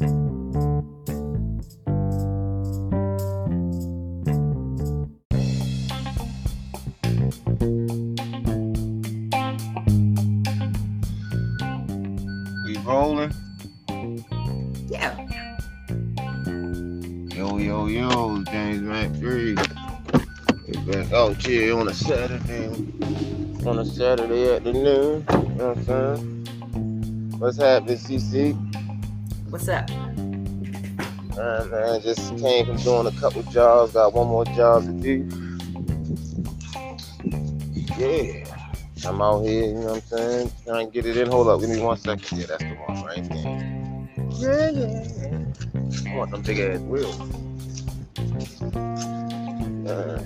We 0.00 0.06
rolling. 12.86 13.34
Yeah. 14.88 15.14
Yo, 17.34 17.58
yo, 17.58 17.86
yo, 17.86 18.42
James 18.44 18.80
Mac 18.80 19.14
3. 19.16 19.54
We 20.66 20.76
back 20.90 21.12
out 21.12 21.36
here 21.44 21.76
on 21.78 21.88
a 21.88 21.94
Saturday. 21.94 22.68
On 23.66 23.78
a 23.78 23.84
Saturday 23.84 24.56
afternoon. 24.56 25.26
You 25.28 25.36
know 25.36 25.74
what 25.74 25.76
I'm 25.76 25.84
saying? 25.84 27.38
What's 27.38 27.58
happening, 27.58 27.98
Cece? 27.98 28.69
Up? 29.70 29.88
Uh, 31.38 31.64
man, 31.66 32.02
just 32.02 32.36
came 32.38 32.66
from 32.66 32.76
doing 32.78 33.06
a 33.06 33.12
couple 33.20 33.42
jobs. 33.44 33.92
Got 33.92 34.12
one 34.12 34.26
more 34.26 34.44
job 34.44 34.84
to 34.84 34.92
do. 34.92 35.28
Yeah. 37.96 38.44
I'm 39.06 39.22
out 39.22 39.42
here, 39.42 39.66
you 39.66 39.74
know 39.74 39.80
what 39.80 39.94
I'm 39.94 40.00
saying? 40.02 40.52
Trying 40.66 40.86
to 40.86 40.92
get 40.92 41.06
it 41.06 41.16
in. 41.16 41.28
Hold 41.28 41.48
up, 41.48 41.60
give 41.60 41.70
me 41.70 41.80
one 41.80 41.96
second. 41.96 42.38
Yeah, 42.38 42.46
that's 42.46 42.62
the 42.62 42.74
one 42.86 43.02
right 43.04 43.24
there. 43.28 43.70
Yeah, 44.38 44.70
yeah, 44.70 45.04
yeah. 45.16 46.12
I 46.12 46.16
want 46.16 46.30
them 46.32 46.42
big 46.42 46.58
ass 46.58 46.80
wheels. 46.80 47.18
Uh, 49.86 50.22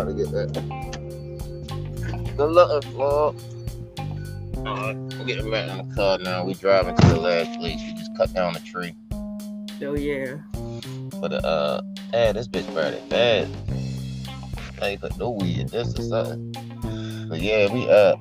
Alright, 0.00 0.16
to 0.16 0.24
get 0.24 0.32
that. 0.32 0.48
Good 2.34 2.50
luck, 2.50 2.82
vlog. 2.84 3.36
Alright, 4.56 4.96
we're 4.96 5.24
getting 5.26 5.50
back 5.50 5.68
in 5.68 5.88
the 5.88 5.94
car 5.94 6.16
now. 6.16 6.42
We 6.42 6.54
driving 6.54 6.96
to 6.96 7.06
the 7.08 7.20
last 7.20 7.58
place. 7.60 7.78
We 7.82 7.92
just 7.92 8.16
cut 8.16 8.32
down 8.32 8.56
a 8.56 8.60
tree. 8.60 8.94
Oh 9.82 9.94
yeah. 9.94 10.38
But 11.20 11.44
uh 11.44 11.82
hey, 12.12 12.32
this 12.32 12.48
bitch 12.48 12.72
burning 12.72 13.06
bad. 13.10 13.46
I 14.80 14.88
ain't 14.88 15.02
put 15.02 15.18
no 15.18 15.32
weed 15.32 15.58
in 15.58 15.66
this 15.66 15.98
or 15.98 16.02
something. 16.02 16.52
But 17.28 17.42
yeah, 17.42 17.70
we 17.70 17.86
uh 17.90 18.16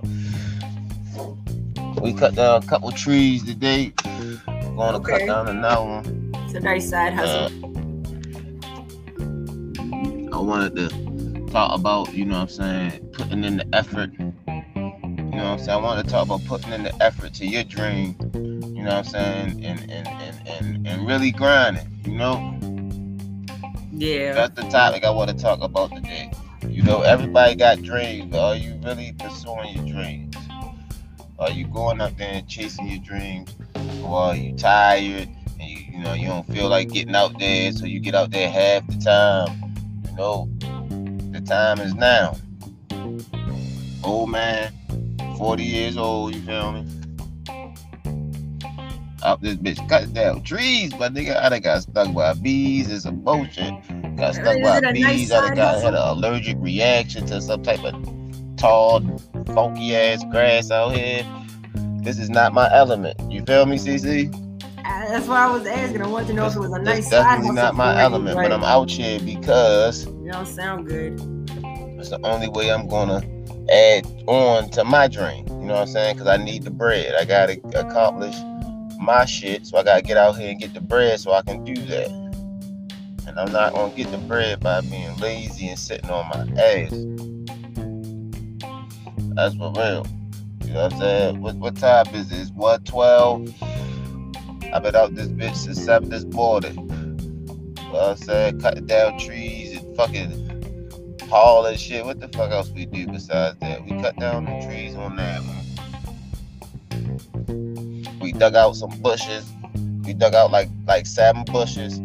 we 2.01 2.11
cut 2.13 2.35
down 2.35 2.61
a 2.61 2.65
couple 2.65 2.91
trees 2.91 3.45
today. 3.45 3.93
We're 4.05 4.35
Going 4.75 5.01
to 5.01 5.09
cut 5.09 5.25
down 5.25 5.47
another 5.47 5.85
one. 5.85 6.31
It's 6.45 6.55
a 6.55 6.59
nice 6.59 6.89
side 6.89 7.13
Uh, 7.13 7.49
hustle. 7.49 7.65
I 10.33 10.37
wanted 10.41 10.75
to 10.77 11.08
talk 11.49 11.77
about, 11.77 12.13
you 12.13 12.25
know 12.25 12.35
what 12.35 12.41
I'm 12.41 12.49
saying, 12.49 13.09
putting 13.13 13.43
in 13.43 13.57
the 13.57 13.67
effort. 13.73 14.11
You 14.17 14.33
know 14.45 15.43
what 15.43 15.45
I'm 15.45 15.59
saying? 15.59 15.69
I 15.69 15.81
wanted 15.81 16.03
to 16.03 16.09
talk 16.09 16.25
about 16.25 16.45
putting 16.45 16.71
in 16.73 16.83
the 16.83 17.03
effort 17.03 17.33
to 17.35 17.45
your 17.45 17.63
dream. 17.63 18.15
You 18.33 18.83
know 18.83 18.95
what 18.95 18.97
I'm 18.97 19.03
saying? 19.03 19.65
And 19.65 19.79
and 19.91 20.07
and 20.07 20.47
and, 20.47 20.87
and 20.87 21.07
really 21.07 21.31
grinding, 21.31 22.01
you 22.05 22.13
know? 22.13 22.57
yeah. 23.91 24.33
That's 24.33 24.55
the 24.55 24.69
topic 24.69 25.03
I 25.03 25.09
want 25.09 25.29
to 25.29 25.35
talk 25.35 25.61
about 25.61 25.93
today. 25.95 26.31
You 26.67 26.83
know, 26.83 27.01
everybody 27.01 27.55
got 27.55 27.81
dreams, 27.81 28.31
but 28.31 28.39
are 28.39 28.55
you 28.55 28.79
really 28.83 29.13
pursuing 29.17 29.75
your 29.75 29.93
dreams? 29.93 30.35
Are 31.39 31.51
you 31.51 31.67
going 31.67 32.01
up 32.01 32.17
there 32.17 32.33
and 32.33 32.47
chasing 32.47 32.87
your 32.87 32.99
dreams? 32.99 33.55
Or 34.03 34.19
are 34.19 34.35
you 34.35 34.55
tired 34.55 35.29
and 35.59 35.69
you, 35.69 35.77
you 35.91 35.99
know 35.99 36.13
you 36.13 36.27
don't 36.27 36.47
feel 36.47 36.69
like 36.69 36.89
getting 36.89 37.15
out 37.15 37.37
there, 37.39 37.71
so 37.71 37.85
you 37.85 37.99
get 37.99 38.15
out 38.15 38.31
there 38.31 38.49
half 38.49 38.85
the 38.87 38.97
time? 38.97 39.73
You 40.09 40.15
know, 40.15 40.49
time 41.49 41.79
is 41.79 41.95
now. 41.95 42.37
Old 44.03 44.29
man, 44.29 44.71
40 45.37 45.63
years 45.63 45.97
old, 45.97 46.35
you 46.35 46.41
feel 46.41 46.71
me? 46.71 46.85
Up 49.23 49.41
this 49.41 49.55
bitch 49.55 49.89
cut 49.89 50.13
down 50.13 50.43
trees, 50.43 50.93
but 50.93 51.13
nigga, 51.13 51.35
I 51.35 51.49
done 51.49 51.61
got 51.61 51.81
stuck 51.81 52.13
by 52.13 52.33
bees 52.33 52.89
It's 52.89 53.03
some 53.03 53.21
bullshit. 53.21 53.73
Got 54.15 54.35
stuck 54.35 54.61
by 54.61 54.77
a 54.77 54.81
nice 54.81 54.93
bees. 54.93 55.31
I 55.31 55.47
done 55.47 55.55
got 55.55 55.81
had 55.81 55.95
an 55.95 56.01
allergic 56.01 56.55
reaction 56.59 57.25
to 57.25 57.41
some 57.41 57.63
type 57.63 57.83
of 57.83 57.95
tall, 58.55 59.01
funky 59.47 59.95
ass 59.95 60.23
grass 60.29 60.69
out 60.69 60.95
here. 60.95 61.25
This 62.03 62.19
is 62.19 62.29
not 62.29 62.53
my 62.53 62.71
element. 62.71 63.19
You 63.31 63.43
feel 63.43 63.65
me, 63.65 63.77
Cece? 63.77 64.33
Uh, 64.85 65.07
That's 65.09 65.27
why 65.27 65.47
I 65.47 65.51
was 65.51 65.65
asking. 65.65 66.03
I 66.03 66.07
wanted 66.07 66.27
to 66.27 66.33
know 66.33 66.45
if 66.45 66.55
it 66.55 66.59
was 66.59 66.71
a 66.71 66.79
nice 66.79 67.09
side 67.09 67.23
definitely 67.23 67.55
not 67.55 67.75
my 67.75 67.99
element, 67.99 68.35
but 68.35 68.51
I'm 68.51 68.63
out 68.63 68.91
here 68.91 69.19
because 69.19 70.05
You 70.05 70.31
don't 70.31 70.45
sound 70.45 70.87
good. 70.87 71.38
It's 71.99 72.09
the 72.09 72.19
only 72.25 72.47
way 72.47 72.71
I'm 72.71 72.87
gonna 72.87 73.21
add 73.71 74.05
on 74.27 74.69
to 74.71 74.83
my 74.83 75.07
dream. 75.07 75.45
You 75.47 75.67
know 75.67 75.73
what 75.73 75.81
I'm 75.81 75.87
saying? 75.87 76.15
Because 76.15 76.27
I 76.27 76.37
need 76.37 76.63
the 76.63 76.71
bread. 76.71 77.13
I 77.15 77.25
gotta 77.25 77.59
accomplish 77.75 78.35
my 78.99 79.25
shit, 79.25 79.65
so 79.67 79.77
I 79.77 79.83
gotta 79.83 80.01
get 80.01 80.17
out 80.17 80.37
here 80.37 80.49
and 80.49 80.59
get 80.59 80.73
the 80.73 80.81
bread 80.81 81.19
so 81.19 81.33
I 81.33 81.41
can 81.41 81.63
do 81.63 81.75
that. 81.75 82.09
And 83.27 83.39
I'm 83.39 83.51
not 83.51 83.73
gonna 83.73 83.93
get 83.95 84.09
the 84.11 84.17
bread 84.17 84.59
by 84.59 84.81
being 84.81 85.15
lazy 85.17 85.67
and 85.67 85.77
sitting 85.77 86.09
on 86.09 86.27
my 86.29 86.61
ass. 86.61 86.91
That's 89.35 89.55
for 89.55 89.71
real. 89.75 90.05
You 90.65 90.73
know 90.73 90.83
what 90.83 90.93
I'm 90.93 90.99
saying? 90.99 91.41
What, 91.41 91.55
what 91.55 91.75
time 91.77 92.07
is 92.13 92.31
it? 92.31 92.39
It's 92.39 92.51
112. 92.51 93.53
I've 94.73 94.83
been 94.83 94.95
out 94.95 95.15
this 95.15 95.27
bitch 95.29 95.55
since 95.55 95.83
7 95.83 96.09
this 96.09 96.25
morning. 96.25 96.75
You 96.75 97.83
know 97.85 97.91
what 97.91 98.09
I'm 98.09 98.17
saying? 98.17 98.61
Cutting 98.61 98.85
down 98.85 99.17
trees 99.17 99.75
and 99.77 99.95
fucking 99.95 100.48
haul 101.29 101.65
and 101.65 101.79
shit. 101.79 102.03
What 102.05 102.19
the 102.19 102.27
fuck 102.29 102.51
else 102.51 102.69
we 102.71 102.85
do 102.85 103.07
besides 103.07 103.57
that? 103.59 103.85
We 103.85 103.91
cut 104.01 104.17
down 104.17 104.45
the 104.45 104.65
trees 104.65 104.95
on 104.95 105.15
that 105.15 105.41
one. 105.41 105.55
We 108.19 108.31
dug 108.33 108.55
out 108.55 108.75
some 108.75 108.99
bushes. 109.01 109.49
We 110.03 110.13
dug 110.13 110.33
out 110.33 110.51
like 110.51 110.69
like 110.87 111.05
seven 111.05 111.43
bushes. 111.45 112.01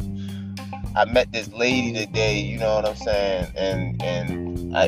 I 0.96 1.06
met 1.06 1.32
this 1.32 1.52
lady 1.52 1.92
today, 1.92 2.38
you 2.38 2.58
know 2.58 2.76
what 2.76 2.86
I'm 2.86 2.94
saying? 2.96 3.52
And 3.56 4.00
and 4.02 4.76
I 4.76 4.86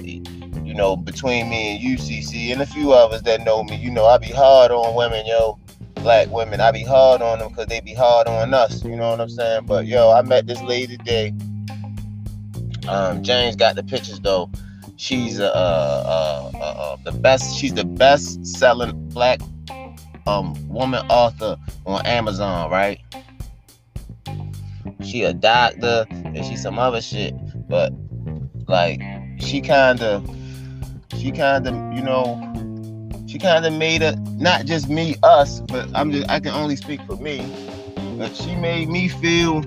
you 0.67 0.75
know, 0.75 0.97
between 0.97 1.49
me 1.49 1.77
and 1.77 1.99
UCC 1.99 2.53
and 2.53 2.61
a 2.61 2.67
few 2.67 2.93
others 2.93 3.23
that 3.23 3.45
know 3.45 3.63
me, 3.65 3.77
you 3.77 3.91
know, 3.91 4.07
I 4.07 4.19
be 4.19 4.27
hard 4.27 4.71
on 4.71 4.95
women, 4.95 5.25
yo. 5.27 5.59
Black 5.95 6.29
women, 6.31 6.61
I 6.61 6.71
be 6.71 6.85
hard 6.85 7.23
on 7.23 7.39
them 7.39 7.49
because 7.49 7.67
they 7.67 7.81
be 7.81 7.95
hard 7.95 8.29
on 8.29 8.53
us, 8.53 8.85
you 8.85 8.95
know 8.95 9.11
what 9.11 9.21
I'm 9.21 9.29
saying? 9.29 9.67
But 9.67 9.87
yo, 9.87 10.11
I 10.11 10.23
met 10.23 10.47
this 10.47 10.61
lady 10.63 10.97
today. 10.97 11.33
Um, 12.89 13.23
James 13.23 13.57
got 13.57 13.77
the 13.77 13.83
pictures 13.83 14.21
though. 14.21 14.51
She's 14.97 15.41
uh, 15.41 15.45
uh, 15.45 16.51
uh, 16.55 16.59
uh, 16.59 16.97
the 17.05 17.13
best. 17.13 17.57
She's 17.57 17.75
the 17.75 17.85
best 17.85 18.47
selling 18.47 19.09
black 19.11 19.41
um 20.27 20.55
woman 20.69 21.07
author 21.09 21.57
on 21.85 22.05
Amazon, 22.07 22.71
right? 22.71 22.99
She 25.03 25.23
a 25.23 25.33
doctor 25.33 26.07
and 26.11 26.45
she 26.45 26.57
some 26.57 26.79
other 26.79 27.01
shit, 27.01 27.35
but 27.69 27.93
like 28.67 29.01
she 29.39 29.61
kind 29.61 30.03
of, 30.03 30.29
she 31.17 31.31
kind 31.31 31.67
of, 31.67 31.75
you 31.95 32.03
know, 32.03 32.43
she 33.27 33.39
kind 33.39 33.67
of 33.67 33.73
made 33.75 34.03
it 34.03 34.19
not 34.39 34.65
just 34.65 34.89
me, 34.89 35.17
us, 35.23 35.61
but 35.61 35.89
I'm 35.95 36.11
just 36.11 36.29
I 36.31 36.41
can 36.41 36.53
only 36.53 36.77
speak 36.77 37.01
for 37.03 37.17
me. 37.17 37.45
But 38.19 38.35
she 38.35 38.55
made 38.55 38.89
me 38.89 39.09
feel 39.09 39.63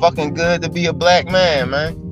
fucking 0.00 0.34
good 0.34 0.62
to 0.62 0.68
be 0.68 0.86
a 0.86 0.92
black 0.92 1.26
man, 1.26 1.70
man. 1.70 2.07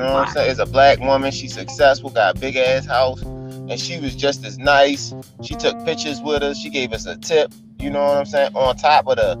Know 0.00 0.14
what 0.14 0.28
I'm 0.28 0.32
saying? 0.32 0.50
It's 0.50 0.60
a 0.60 0.66
black 0.66 0.98
woman. 1.00 1.30
She's 1.30 1.52
successful, 1.52 2.08
got 2.08 2.36
a 2.36 2.40
big 2.40 2.56
ass 2.56 2.86
house, 2.86 3.20
and 3.22 3.78
she 3.78 4.00
was 4.00 4.14
just 4.16 4.44
as 4.46 4.58
nice. 4.58 5.12
She 5.42 5.54
took 5.54 5.84
pictures 5.84 6.22
with 6.22 6.42
us. 6.42 6.58
She 6.58 6.70
gave 6.70 6.92
us 6.92 7.04
a 7.04 7.16
tip. 7.18 7.52
You 7.78 7.90
know 7.90 8.02
what 8.02 8.16
I'm 8.16 8.24
saying? 8.24 8.54
On 8.54 8.74
top 8.76 9.06
of 9.06 9.16
the 9.16 9.36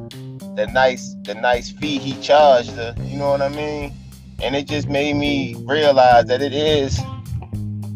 the 0.56 0.66
nice 0.66 1.14
the 1.22 1.34
nice 1.34 1.70
fee 1.70 1.98
he 1.98 2.20
charged 2.20 2.72
her. 2.72 2.94
You 3.04 3.16
know 3.16 3.30
what 3.30 3.40
I 3.40 3.48
mean? 3.48 3.94
And 4.42 4.54
it 4.54 4.66
just 4.66 4.88
made 4.88 5.16
me 5.16 5.56
realize 5.66 6.26
that 6.26 6.42
it 6.42 6.52
is 6.52 7.00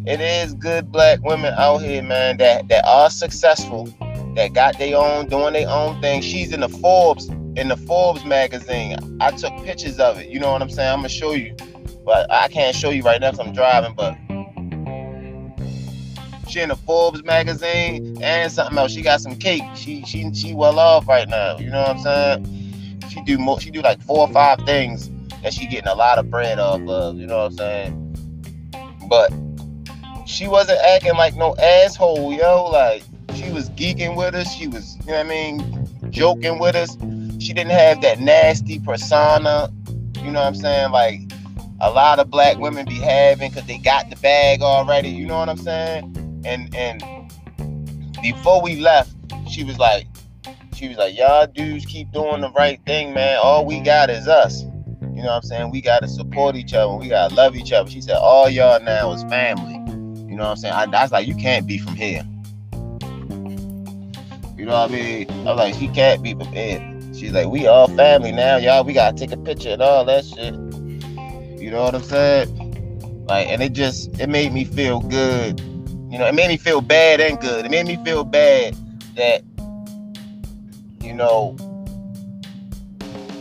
it 0.06 0.20
is 0.20 0.54
good 0.54 0.90
black 0.90 1.22
women 1.22 1.52
out 1.58 1.78
here, 1.78 2.02
man, 2.02 2.38
that 2.38 2.68
that 2.68 2.86
are 2.86 3.10
successful, 3.10 3.86
that 4.36 4.54
got 4.54 4.78
their 4.78 4.96
own 4.96 5.28
doing 5.28 5.52
their 5.52 5.68
own 5.68 6.00
thing. 6.00 6.22
She's 6.22 6.52
in 6.52 6.60
the 6.60 6.68
Forbes 6.68 7.28
in 7.56 7.68
the 7.68 7.76
Forbes 7.76 8.24
magazine. 8.24 8.96
I 9.20 9.30
took 9.32 9.52
pictures 9.64 9.98
of 9.98 10.18
it. 10.18 10.28
You 10.28 10.40
know 10.40 10.52
what 10.52 10.62
I'm 10.62 10.70
saying? 10.70 10.90
I'm 10.90 10.98
gonna 10.98 11.08
show 11.08 11.32
you, 11.32 11.54
but 12.04 12.30
I 12.30 12.48
can't 12.48 12.76
show 12.76 12.90
you 12.90 13.02
right 13.02 13.20
now 13.20 13.30
because 13.30 13.46
I'm 13.46 13.54
driving. 13.54 13.94
But 13.94 14.16
she 16.48 16.60
in 16.60 16.68
the 16.68 16.76
Forbes 16.76 17.24
magazine 17.24 18.18
and 18.22 18.52
something 18.52 18.78
else. 18.78 18.92
She 18.92 19.02
got 19.02 19.20
some 19.20 19.36
cake. 19.36 19.62
She 19.74 20.04
she 20.04 20.32
she 20.34 20.54
well 20.54 20.78
off 20.78 21.08
right 21.08 21.28
now. 21.28 21.58
You 21.58 21.70
know 21.70 21.80
what 21.80 21.90
I'm 21.90 21.98
saying? 21.98 23.00
She 23.10 23.22
do 23.22 23.38
more. 23.38 23.60
She 23.60 23.70
do 23.70 23.80
like 23.80 24.00
four 24.02 24.28
or 24.28 24.32
five 24.32 24.58
things 24.66 25.10
that 25.42 25.52
she 25.52 25.66
getting 25.66 25.88
a 25.88 25.94
lot 25.94 26.18
of 26.18 26.30
bread 26.30 26.58
off 26.58 26.80
of. 26.88 27.16
You 27.16 27.26
know 27.26 27.38
what 27.38 27.52
I'm 27.52 27.56
saying? 27.56 28.00
But 29.08 29.32
she 30.26 30.48
wasn't 30.48 30.78
acting 30.80 31.14
like 31.14 31.36
no 31.36 31.54
asshole, 31.56 32.32
yo. 32.32 32.64
Like 32.66 33.02
she 33.34 33.50
was 33.50 33.70
geeking 33.70 34.16
with 34.16 34.34
us. 34.34 34.52
She 34.52 34.68
was, 34.68 34.96
you 35.00 35.12
know 35.12 35.18
what 35.18 35.26
I 35.26 35.28
mean, 35.28 35.88
joking 36.10 36.58
with 36.58 36.74
us. 36.74 36.96
She 37.42 37.52
didn't 37.52 37.72
have 37.72 38.00
that 38.02 38.20
nasty 38.20 38.78
persona. 38.80 39.70
You 40.22 40.30
know 40.30 40.40
what 40.40 40.46
I'm 40.46 40.54
saying? 40.54 40.92
Like 40.92 41.20
a 41.84 41.90
lot 41.90 42.18
of 42.18 42.30
black 42.30 42.56
women 42.58 42.86
be 42.86 42.94
having 42.94 43.50
because 43.50 43.66
they 43.66 43.76
got 43.76 44.08
the 44.08 44.16
bag 44.16 44.62
already. 44.62 45.10
You 45.10 45.26
know 45.26 45.38
what 45.38 45.50
I'm 45.50 45.58
saying? 45.58 46.42
And 46.44 46.74
and 46.74 47.02
before 48.22 48.62
we 48.62 48.76
left, 48.76 49.14
she 49.50 49.64
was 49.64 49.78
like, 49.78 50.06
she 50.74 50.88
was 50.88 50.96
like, 50.96 51.16
y'all 51.16 51.46
dudes 51.46 51.84
keep 51.84 52.10
doing 52.10 52.40
the 52.40 52.50
right 52.52 52.80
thing, 52.86 53.12
man. 53.12 53.38
All 53.42 53.66
we 53.66 53.80
got 53.80 54.08
is 54.08 54.26
us. 54.26 54.62
You 54.62 55.22
know 55.22 55.26
what 55.26 55.36
I'm 55.36 55.42
saying? 55.42 55.70
We 55.70 55.82
gotta 55.82 56.08
support 56.08 56.56
each 56.56 56.72
other. 56.72 56.94
We 56.94 57.08
gotta 57.08 57.34
love 57.34 57.54
each 57.54 57.70
other. 57.70 57.90
She 57.90 58.00
said, 58.00 58.16
all 58.16 58.48
y'all 58.48 58.82
now 58.82 59.12
is 59.12 59.22
family. 59.24 59.74
You 60.28 60.36
know 60.36 60.44
what 60.44 60.50
I'm 60.50 60.56
saying? 60.56 60.74
I, 60.74 60.86
was 60.86 61.12
like 61.12 61.28
you 61.28 61.36
can't 61.36 61.66
be 61.66 61.78
from 61.78 61.94
here. 61.94 62.22
You 64.56 64.64
know 64.64 64.72
what 64.72 64.90
I 64.90 64.94
mean? 64.94 65.30
I 65.30 65.52
was 65.52 65.56
like, 65.58 65.74
she 65.74 65.88
can't 65.88 66.22
be 66.22 66.32
from 66.32 66.46
here. 66.46 66.80
She's 67.12 67.32
like, 67.32 67.48
we 67.48 67.66
all 67.66 67.88
family 67.88 68.32
now, 68.32 68.56
y'all. 68.56 68.84
We 68.84 68.94
gotta 68.94 69.16
take 69.16 69.32
a 69.32 69.36
picture 69.36 69.70
and 69.70 69.82
all 69.82 70.04
that 70.06 70.24
shit. 70.24 70.54
You 71.64 71.70
know 71.70 71.82
what 71.82 71.94
I'm 71.94 72.02
saying? 72.02 73.24
Like, 73.26 73.48
and 73.48 73.62
it 73.62 73.72
just 73.72 74.20
it 74.20 74.28
made 74.28 74.52
me 74.52 74.66
feel 74.66 75.00
good. 75.00 75.58
You 76.10 76.18
know, 76.18 76.26
it 76.26 76.34
made 76.34 76.48
me 76.48 76.58
feel 76.58 76.82
bad 76.82 77.22
and 77.22 77.40
good. 77.40 77.64
It 77.64 77.70
made 77.70 77.86
me 77.86 77.96
feel 78.04 78.22
bad 78.22 78.76
that, 79.16 79.42
you 81.00 81.14
know, 81.14 81.56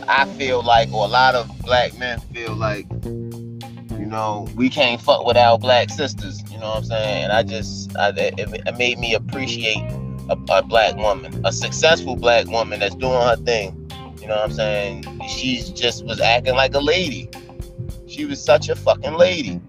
I 0.08 0.24
feel 0.38 0.62
like, 0.62 0.90
or 0.90 1.04
a 1.04 1.08
lot 1.08 1.34
of 1.34 1.50
black 1.60 1.98
men 1.98 2.18
feel 2.32 2.54
like, 2.54 2.86
you 3.04 4.06
know, 4.06 4.48
we 4.56 4.70
can't 4.70 5.02
fuck 5.02 5.26
with 5.26 5.36
our 5.36 5.58
black 5.58 5.90
sisters. 5.90 6.42
You 6.50 6.56
know 6.60 6.70
what 6.70 6.78
I'm 6.78 6.84
saying? 6.84 7.24
And 7.24 7.32
I 7.32 7.42
just, 7.42 7.94
I, 7.94 8.08
it, 8.08 8.38
it 8.38 8.78
made 8.78 8.98
me 8.98 9.12
appreciate 9.12 9.82
a, 10.30 10.38
a, 10.48 10.62
black 10.62 10.96
woman, 10.96 11.44
a 11.44 11.52
successful 11.52 12.16
black 12.16 12.46
woman 12.46 12.80
that's 12.80 12.94
doing 12.94 13.20
her 13.20 13.36
thing. 13.36 13.86
You 14.22 14.28
know 14.28 14.36
what 14.36 14.44
I'm 14.44 14.52
saying? 14.52 15.20
She 15.28 15.60
just 15.74 16.06
was 16.06 16.22
acting 16.22 16.54
like 16.54 16.72
a 16.72 16.80
lady. 16.80 17.28
She 18.14 18.26
was 18.26 18.40
such 18.40 18.68
a 18.68 18.76
fucking 18.76 19.14
lady. 19.14 19.60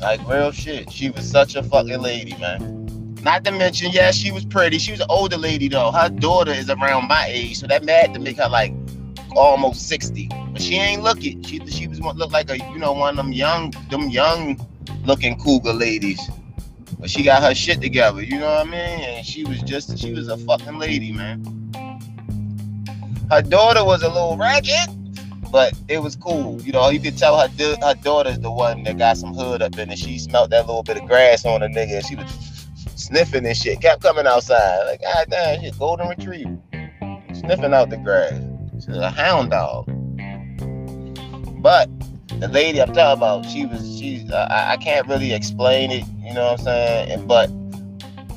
Like 0.00 0.26
real 0.28 0.50
shit. 0.50 0.90
She 0.90 1.08
was 1.08 1.30
such 1.30 1.54
a 1.54 1.62
fucking 1.62 2.00
lady, 2.00 2.36
man. 2.40 3.14
Not 3.22 3.44
to 3.44 3.52
mention, 3.52 3.92
yeah, 3.92 4.10
she 4.10 4.32
was 4.32 4.44
pretty. 4.44 4.78
She 4.78 4.90
was 4.90 4.98
an 4.98 5.06
older 5.08 5.36
lady 5.36 5.68
though. 5.68 5.92
Her 5.92 6.08
daughter 6.08 6.50
is 6.50 6.68
around 6.68 7.06
my 7.06 7.26
age, 7.28 7.60
so 7.60 7.68
that 7.68 7.84
mad 7.84 8.12
to 8.14 8.18
make 8.18 8.38
her 8.38 8.48
like 8.48 8.74
almost 9.36 9.86
60. 9.88 10.28
But 10.52 10.60
she 10.60 10.74
ain't 10.74 11.04
looking. 11.04 11.44
She 11.44 11.64
she 11.66 11.86
was 11.86 12.00
look 12.00 12.32
like 12.32 12.50
a 12.50 12.58
you 12.58 12.78
know 12.80 12.92
one 12.92 13.10
of 13.10 13.24
them 13.24 13.32
young 13.32 13.72
them 13.88 14.10
young 14.10 14.58
looking 15.04 15.38
cougar 15.38 15.74
ladies. 15.74 16.20
But 16.98 17.08
she 17.08 17.22
got 17.22 17.40
her 17.44 17.54
shit 17.54 17.80
together, 17.80 18.20
you 18.20 18.40
know 18.40 18.52
what 18.52 18.66
I 18.66 18.70
mean? 18.70 19.00
And 19.00 19.24
she 19.24 19.44
was 19.44 19.62
just 19.62 19.96
she 19.96 20.12
was 20.12 20.26
a 20.26 20.36
fucking 20.38 20.76
lady, 20.80 21.12
man. 21.12 21.44
Her 23.30 23.42
daughter 23.42 23.84
was 23.84 24.02
a 24.02 24.08
little 24.08 24.36
ragged, 24.36 24.88
but 25.56 25.72
it 25.88 26.02
was 26.02 26.16
cool. 26.16 26.60
You 26.60 26.72
know, 26.72 26.90
you 26.90 27.00
could 27.00 27.16
tell 27.16 27.38
her 27.38 27.48
her 27.48 27.94
daughter's 28.02 28.38
the 28.40 28.50
one 28.50 28.82
that 28.82 28.98
got 28.98 29.16
some 29.16 29.32
hood 29.32 29.62
up 29.62 29.78
in 29.78 29.90
it. 29.90 29.98
She 29.98 30.18
smelled 30.18 30.50
that 30.50 30.66
little 30.66 30.82
bit 30.82 30.98
of 30.98 31.08
grass 31.08 31.46
on 31.46 31.62
a 31.62 31.66
nigga, 31.66 31.96
and 31.96 32.04
she 32.04 32.14
was 32.14 32.68
sniffing 32.94 33.46
and 33.46 33.56
shit. 33.56 33.80
Kept 33.80 34.02
coming 34.02 34.26
outside, 34.26 34.84
like 34.84 35.00
god 35.00 35.28
damn, 35.30 35.62
shit, 35.62 35.78
golden 35.78 36.08
retriever, 36.08 36.58
sniffing 37.32 37.72
out 37.72 37.88
the 37.88 37.96
grass. 37.96 38.38
She's 38.84 38.98
a 38.98 39.08
hound 39.08 39.52
dog. 39.52 39.86
But 41.62 41.88
the 42.38 42.48
lady 42.48 42.82
I'm 42.82 42.92
talking 42.92 43.16
about, 43.16 43.46
she 43.46 43.64
was 43.64 43.98
she. 43.98 44.28
Uh, 44.30 44.48
I 44.50 44.76
can't 44.76 45.08
really 45.08 45.32
explain 45.32 45.90
it. 45.90 46.04
You 46.18 46.34
know 46.34 46.50
what 46.50 46.60
I'm 46.60 46.64
saying? 46.66 47.12
And, 47.12 47.26
But 47.26 47.48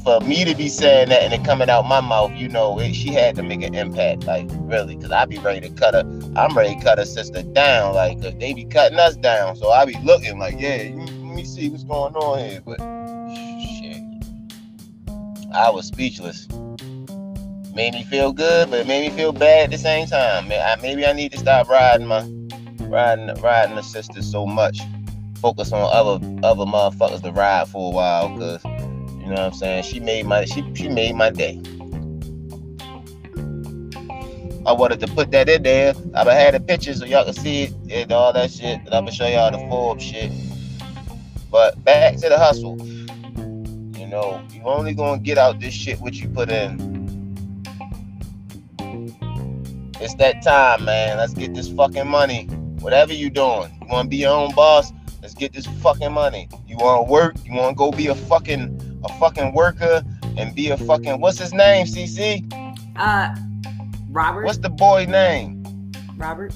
for 0.03 0.19
me 0.21 0.45
to 0.45 0.55
be 0.55 0.69
saying 0.69 1.09
that 1.09 1.21
and 1.23 1.33
it 1.33 1.43
coming 1.43 1.69
out 1.69 1.85
my 1.85 2.01
mouth, 2.01 2.31
you 2.33 2.47
know, 2.47 2.79
it, 2.79 2.93
she 2.93 3.09
had 3.09 3.35
to 3.35 3.43
make 3.43 3.61
an 3.61 3.75
impact, 3.75 4.23
like 4.25 4.47
really, 4.51 4.95
because 4.95 5.11
I 5.11 5.25
be 5.25 5.37
ready 5.39 5.61
to 5.67 5.73
cut 5.75 5.93
her. 5.93 6.01
I'm 6.35 6.55
ready 6.55 6.75
to 6.75 6.81
cut 6.81 6.97
her 6.97 7.05
sister 7.05 7.43
down, 7.43 7.95
like 7.95 8.21
cause 8.21 8.33
they 8.39 8.53
be 8.53 8.65
cutting 8.65 8.99
us 8.99 9.15
down. 9.15 9.55
So 9.55 9.71
I 9.71 9.85
be 9.85 9.97
looking 10.03 10.39
like, 10.39 10.55
yeah, 10.59 10.91
let 10.95 11.35
me 11.35 11.43
see 11.43 11.69
what's 11.69 11.83
going 11.83 12.15
on 12.15 12.39
here. 12.39 12.61
But 12.65 12.79
shit, 13.59 14.01
I 15.53 15.69
was 15.69 15.87
speechless. 15.87 16.47
Made 17.75 17.93
me 17.93 18.03
feel 18.03 18.33
good, 18.33 18.71
but 18.71 18.87
made 18.87 19.09
me 19.09 19.15
feel 19.15 19.31
bad 19.31 19.65
at 19.65 19.71
the 19.71 19.77
same 19.77 20.07
time. 20.07 20.47
Maybe 20.81 21.05
I 21.05 21.13
need 21.13 21.31
to 21.33 21.37
stop 21.37 21.69
riding 21.69 22.07
my 22.07 22.21
riding 22.87 23.33
riding 23.41 23.75
the 23.75 23.83
sisters 23.83 24.29
so 24.29 24.45
much. 24.45 24.81
Focus 25.35 25.71
on 25.71 25.81
other 25.81 26.25
other 26.43 26.65
motherfuckers 26.65 27.21
to 27.23 27.31
ride 27.31 27.67
for 27.67 27.91
a 27.91 27.95
while, 27.95 28.37
cause 28.37 28.61
you 29.29 29.35
know 29.35 29.41
what 29.43 29.53
I'm 29.53 29.59
saying. 29.59 29.83
She 29.83 29.99
made 29.99 30.25
my 30.25 30.43
she 30.45 30.63
she 30.73 30.89
made 30.89 31.13
my 31.13 31.29
day. 31.29 31.61
I 34.65 34.71
wanted 34.71 34.99
to 35.01 35.07
put 35.07 35.29
that 35.29 35.47
in 35.47 35.61
there. 35.61 35.93
I've 36.15 36.25
had 36.25 36.55
the 36.55 36.59
pictures 36.59 36.97
so 36.97 37.05
y'all 37.05 37.25
can 37.25 37.35
see 37.35 37.65
it 37.65 37.73
and 37.91 38.11
all 38.11 38.33
that 38.33 38.49
shit. 38.49 38.79
And 38.79 38.87
I'm 38.87 39.05
gonna 39.05 39.11
show 39.11 39.27
y'all 39.27 39.51
the 39.51 39.59
Forbes 39.69 40.03
shit. 40.03 40.31
But 41.51 41.83
back 41.83 42.15
to 42.15 42.29
the 42.29 42.39
hustle. 42.39 42.83
You 43.99 44.07
know, 44.07 44.41
you 44.51 44.63
only 44.63 44.95
gonna 44.95 45.19
get 45.19 45.37
out 45.37 45.59
this 45.59 45.75
shit 45.75 46.01
what 46.01 46.15
you 46.15 46.27
put 46.27 46.49
in. 46.49 46.89
It's 50.01 50.15
that 50.15 50.41
time, 50.41 50.85
man. 50.85 51.17
Let's 51.17 51.35
get 51.35 51.53
this 51.53 51.69
fucking 51.69 52.07
money. 52.07 52.45
Whatever 52.79 53.13
you 53.13 53.29
doing. 53.29 53.77
You 53.79 53.87
wanna 53.91 54.09
be 54.09 54.17
your 54.17 54.33
own 54.33 54.55
boss? 54.55 54.91
Let's 55.21 55.35
get 55.35 55.53
this 55.53 55.67
fucking 55.67 56.13
money. 56.13 56.49
You 56.65 56.77
wanna 56.77 57.03
work? 57.03 57.35
You 57.45 57.53
wanna 57.53 57.75
go 57.75 57.91
be 57.91 58.07
a 58.07 58.15
fucking 58.15 58.88
a 59.03 59.09
fucking 59.19 59.53
worker 59.53 60.03
and 60.37 60.53
be 60.55 60.69
a 60.69 60.77
fucking 60.77 61.19
what's 61.19 61.37
his 61.39 61.53
name, 61.53 61.85
Cece? 61.85 62.43
Uh 62.95 63.35
Robert. 64.11 64.45
What's 64.45 64.57
the 64.57 64.69
boy 64.69 65.05
name? 65.05 65.63
Robert. 66.17 66.53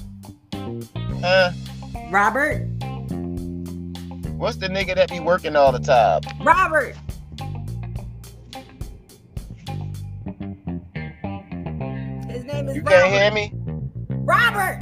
Huh? 1.22 1.52
Robert. 2.10 2.66
What's 4.36 4.56
the 4.56 4.68
nigga 4.68 4.94
that 4.96 5.08
be 5.08 5.20
working 5.20 5.56
all 5.56 5.72
the 5.72 5.78
time? 5.78 6.20
Robert. 6.44 6.94
His 12.28 12.44
name 12.44 12.68
is 12.68 12.76
You 12.76 12.82
Robert. 12.82 12.90
can't 12.90 13.12
hear 13.12 13.30
me? 13.32 13.52
Robert. 14.08 14.80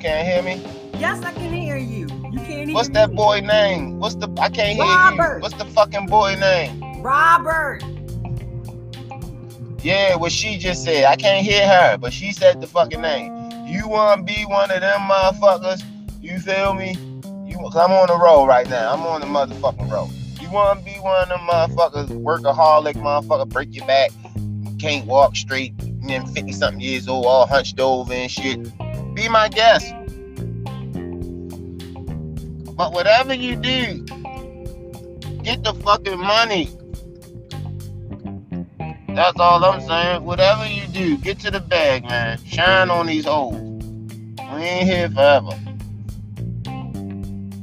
Can't 0.00 0.26
hear 0.26 0.42
me? 0.42 0.62
Yes, 0.98 1.22
I 1.24 1.32
can 1.32 1.52
hear 1.52 1.76
you. 1.76 2.06
You 2.32 2.38
can't 2.40 2.66
hear 2.68 2.74
What's 2.74 2.88
me. 2.88 2.94
that 2.94 3.14
boy 3.14 3.40
name? 3.40 3.98
What's 4.00 4.14
the 4.16 4.28
I 4.40 4.48
can't 4.48 4.74
hear 4.76 4.84
Robert. 4.84 5.36
you. 5.36 5.42
What's 5.42 5.54
the 5.54 5.64
fucking 5.66 6.06
boy 6.06 6.36
name? 6.36 7.02
Robert. 7.02 7.82
Yeah, 9.82 10.14
what 10.16 10.32
she 10.32 10.58
just 10.58 10.84
said. 10.84 11.04
I 11.04 11.16
can't 11.16 11.44
hear 11.44 11.66
her, 11.66 11.96
but 11.98 12.12
she 12.12 12.32
said 12.32 12.60
the 12.60 12.66
fucking 12.66 13.00
name. 13.00 13.34
You 13.66 13.88
wanna 13.88 14.22
be 14.22 14.44
one 14.46 14.70
of 14.70 14.80
them 14.80 15.00
motherfuckers? 15.02 15.82
You 16.20 16.38
feel 16.38 16.74
me? 16.74 16.96
You 17.46 17.56
cause 17.58 17.76
I'm 17.76 17.92
on 17.92 18.08
the 18.08 18.18
road 18.18 18.46
right 18.46 18.68
now. 18.68 18.92
I'm 18.92 19.00
on 19.02 19.20
the 19.20 19.26
motherfucking 19.26 19.90
road. 19.90 20.10
You 20.40 20.50
wanna 20.50 20.80
be 20.82 20.92
one 21.00 21.22
of 21.22 21.28
them 21.28 21.40
motherfuckers, 21.40 22.08
workaholic 22.08 22.94
motherfucker, 22.94 23.48
break 23.48 23.74
your 23.74 23.86
back, 23.86 24.10
can't 24.78 25.06
walk 25.06 25.36
straight, 25.36 25.72
and 25.80 26.08
then 26.08 26.26
50 26.26 26.52
something 26.52 26.80
years 26.80 27.08
old, 27.08 27.24
all 27.26 27.46
hunched 27.46 27.80
over 27.80 28.12
and 28.12 28.30
shit. 28.30 28.58
Be 29.20 29.28
my 29.28 29.48
guest. 29.50 29.92
But 32.74 32.94
whatever 32.94 33.34
you 33.34 33.54
do, 33.54 34.02
get 35.42 35.62
the 35.62 35.74
fucking 35.84 36.18
money. 36.18 36.70
That's 39.08 39.38
all 39.38 39.62
I'm 39.62 39.82
saying. 39.82 40.24
Whatever 40.24 40.66
you 40.66 40.86
do, 40.86 41.18
get 41.18 41.38
to 41.40 41.50
the 41.50 41.60
bag, 41.60 42.04
man. 42.04 42.42
Shine 42.46 42.88
on 42.88 43.08
these 43.08 43.26
hoes. 43.26 43.60
We 44.54 44.62
ain't 44.62 44.88
here 44.88 45.10
forever. 45.10 45.52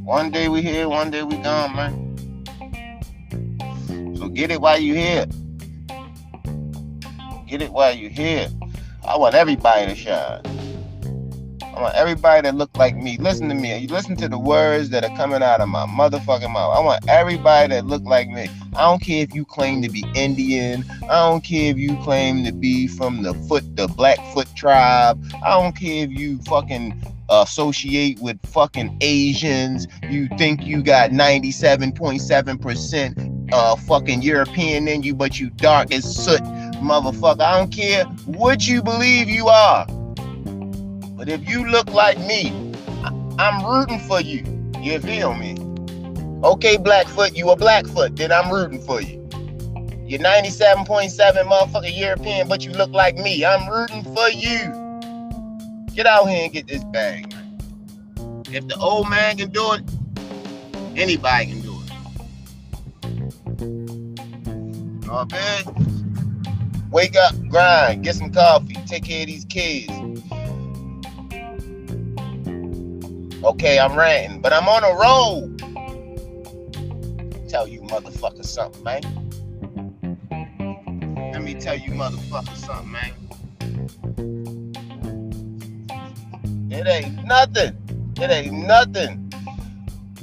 One 0.03 0.29
day 0.29 0.49
we 0.49 0.61
here, 0.61 0.87
one 0.87 1.09
day 1.09 1.23
we 1.23 1.37
gone, 1.37 1.75
man. 1.75 2.15
So 4.15 4.29
get 4.29 4.51
it 4.51 4.61
while 4.61 4.77
you 4.77 4.93
here. 4.93 5.25
Get 7.47 7.63
it 7.63 7.71
while 7.71 7.95
you 7.95 8.09
here. 8.09 8.47
I 9.03 9.17
want 9.17 9.33
everybody 9.33 9.87
to 9.87 9.95
shine. 9.95 10.56
I 11.77 11.81
want 11.81 11.95
everybody 11.95 12.41
that 12.41 12.55
look 12.55 12.75
like 12.75 12.95
me. 12.95 13.19
Listen 13.19 13.49
to 13.49 13.55
me. 13.55 13.77
You 13.77 13.87
listen 13.89 14.15
to 14.15 14.27
the 14.27 14.39
words 14.39 14.89
that 14.89 15.03
are 15.03 15.15
coming 15.15 15.43
out 15.43 15.61
of 15.61 15.69
my 15.69 15.85
motherfucking 15.85 16.51
mouth. 16.51 16.75
I 16.75 16.79
want 16.79 17.07
everybody 17.07 17.75
that 17.75 17.85
look 17.85 18.01
like 18.03 18.27
me. 18.29 18.49
I 18.75 18.81
don't 18.81 18.99
care 18.99 19.21
if 19.21 19.35
you 19.35 19.45
claim 19.45 19.83
to 19.83 19.89
be 19.89 20.03
Indian. 20.15 20.83
I 21.03 21.29
don't 21.29 21.43
care 21.43 21.69
if 21.69 21.77
you 21.77 21.95
claim 21.97 22.43
to 22.45 22.51
be 22.51 22.87
from 22.87 23.21
the 23.21 23.35
foot, 23.47 23.75
the 23.75 23.87
Blackfoot 23.89 24.47
tribe. 24.55 25.23
I 25.45 25.51
don't 25.51 25.75
care 25.75 26.05
if 26.05 26.09
you 26.09 26.39
fucking 26.47 26.99
associate 27.29 28.17
with 28.21 28.43
fucking 28.47 28.97
Asians. 29.01 29.85
You 30.09 30.29
think 30.35 30.65
you 30.65 30.81
got 30.81 31.11
97.7% 31.11 33.53
uh 33.53 33.75
fucking 33.75 34.23
European 34.23 34.87
in 34.87 35.03
you, 35.03 35.13
but 35.13 35.39
you 35.39 35.51
dark 35.51 35.93
as 35.93 36.03
soot, 36.03 36.41
motherfucker. 36.81 37.41
I 37.41 37.59
don't 37.59 37.71
care 37.71 38.05
what 38.25 38.67
you 38.67 38.81
believe 38.81 39.29
you 39.29 39.47
are. 39.47 39.85
But 41.17 41.29
if 41.29 41.49
you 41.49 41.67
look 41.67 41.89
like 41.89 42.19
me, 42.19 42.73
I'm 43.39 43.65
rooting 43.65 43.99
for 44.01 44.21
you. 44.21 44.43
You 44.79 44.99
feel 44.99 45.33
me? 45.33 45.57
Okay, 46.43 46.77
Blackfoot, 46.77 47.35
you 47.35 47.49
a 47.49 47.55
Blackfoot, 47.55 48.15
then 48.15 48.31
I'm 48.31 48.51
rooting 48.51 48.79
for 48.79 49.01
you. 49.01 49.27
You're 50.05 50.19
97.7 50.19 51.17
motherfucking 51.17 51.97
European, 51.97 52.47
but 52.47 52.63
you 52.63 52.71
look 52.71 52.91
like 52.91 53.17
me. 53.17 53.43
I'm 53.43 53.67
rooting 53.67 54.03
for 54.03 54.29
you. 54.29 54.71
Get 55.95 56.05
out 56.05 56.29
here 56.29 56.43
and 56.43 56.53
get 56.53 56.67
this 56.67 56.83
bag. 56.85 57.33
If 58.51 58.67
the 58.67 58.77
old 58.79 59.09
man 59.09 59.37
can 59.37 59.49
do 59.49 59.73
it, 59.73 59.81
anybody 60.95 61.47
can 61.47 61.61
do 61.61 61.73
it. 61.81 61.91
Oh 65.09 65.25
man. 65.31 65.63
Wake 66.91 67.15
up, 67.15 67.35
grind, 67.49 68.03
get 68.03 68.15
some 68.15 68.31
coffee, 68.31 68.75
take 68.85 69.03
care 69.03 69.21
of 69.21 69.27
these 69.27 69.45
kids. 69.45 69.91
Okay, 73.47 73.79
I'm 73.79 73.97
ranting, 73.97 74.41
but 74.41 74.51
I'm 74.51 74.67
on 74.67 74.83
a 74.83 74.93
roll. 74.93 75.47
Tell 77.47 77.65
you 77.65 77.79
motherfucker 77.79 78.43
something, 78.43 78.83
man. 78.83 79.01
Let 81.31 81.41
me 81.41 81.53
tell 81.53 81.77
you 81.77 81.91
motherfucker 81.91 82.53
something, 82.57 82.91
man. 82.91 83.13
It 86.69 86.85
ain't 86.87 87.23
nothing. 87.25 87.77
It 88.17 88.29
ain't 88.29 88.67
nothing 88.67 89.31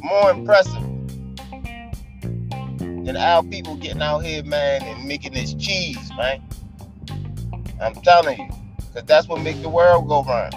more 0.03 0.31
impressive 0.31 0.83
than 2.79 3.17
our 3.17 3.43
people 3.43 3.77
getting 3.77 4.03
out 4.03 4.19
here, 4.19 4.45
man, 4.45 4.83
and 4.83 5.09
making 5.09 5.33
this 5.33 5.55
cheese, 5.55 6.11
man. 6.19 6.43
I'm 7.81 7.95
telling 8.03 8.39
you, 8.39 8.51
because 8.77 9.05
that's 9.05 9.29
what 9.29 9.41
make 9.41 9.63
the 9.63 9.71
world 9.71 10.09
go 10.09 10.25
round. 10.25 10.55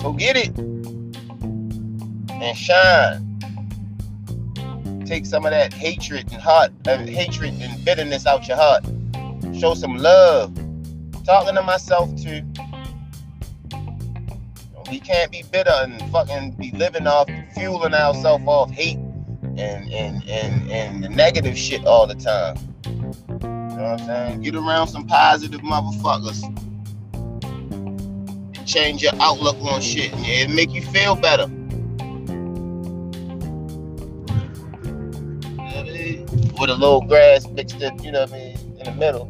So 0.00 0.12
get 0.12 0.36
it 0.36 0.56
and 2.42 2.56
shine. 2.56 3.24
Take 5.06 5.26
some 5.26 5.44
of 5.44 5.52
that 5.52 5.72
hatred 5.72 6.30
and 6.32 6.40
heart, 6.40 6.72
uh, 6.86 6.98
hatred 6.98 7.54
and 7.60 7.84
bitterness 7.84 8.26
out 8.26 8.46
your 8.46 8.56
heart. 8.56 8.84
Show 9.58 9.74
some 9.74 9.96
love. 9.96 10.54
Talking 11.24 11.54
to 11.54 11.62
myself 11.62 12.10
too. 12.20 12.42
We 14.90 15.00
can't 15.00 15.30
be 15.30 15.44
bitter 15.50 15.72
and 15.74 16.00
fucking 16.10 16.52
be 16.52 16.70
living 16.72 17.06
off, 17.06 17.28
fueling 17.54 17.94
ourselves 17.94 18.44
off 18.46 18.70
hate 18.70 18.98
and 19.56 19.92
and 19.92 20.26
and 20.28 20.70
and 20.70 21.04
the 21.04 21.08
negative 21.08 21.58
shit 21.58 21.86
all 21.86 22.06
the 22.06 22.14
time. 22.14 22.56
You 23.42 23.48
know 23.48 23.92
what 23.92 24.00
I'm 24.00 24.06
saying? 24.06 24.42
Get 24.42 24.54
around 24.54 24.88
some 24.88 25.06
positive 25.06 25.60
motherfuckers 25.60 26.42
change 28.68 29.02
your 29.02 29.12
outlook 29.20 29.56
on 29.62 29.80
shit. 29.80 30.10
It 30.14 30.50
make 30.50 30.70
you 30.70 30.82
feel 30.82 31.16
better. 31.16 31.50
With 36.60 36.70
a 36.70 36.74
little 36.74 37.02
grass 37.02 37.46
mixed 37.46 37.80
in, 37.80 38.02
you 38.02 38.10
know 38.10 38.22
what 38.22 38.32
I 38.32 38.36
mean, 38.36 38.56
in 38.78 38.84
the 38.84 38.92
middle. 38.92 39.26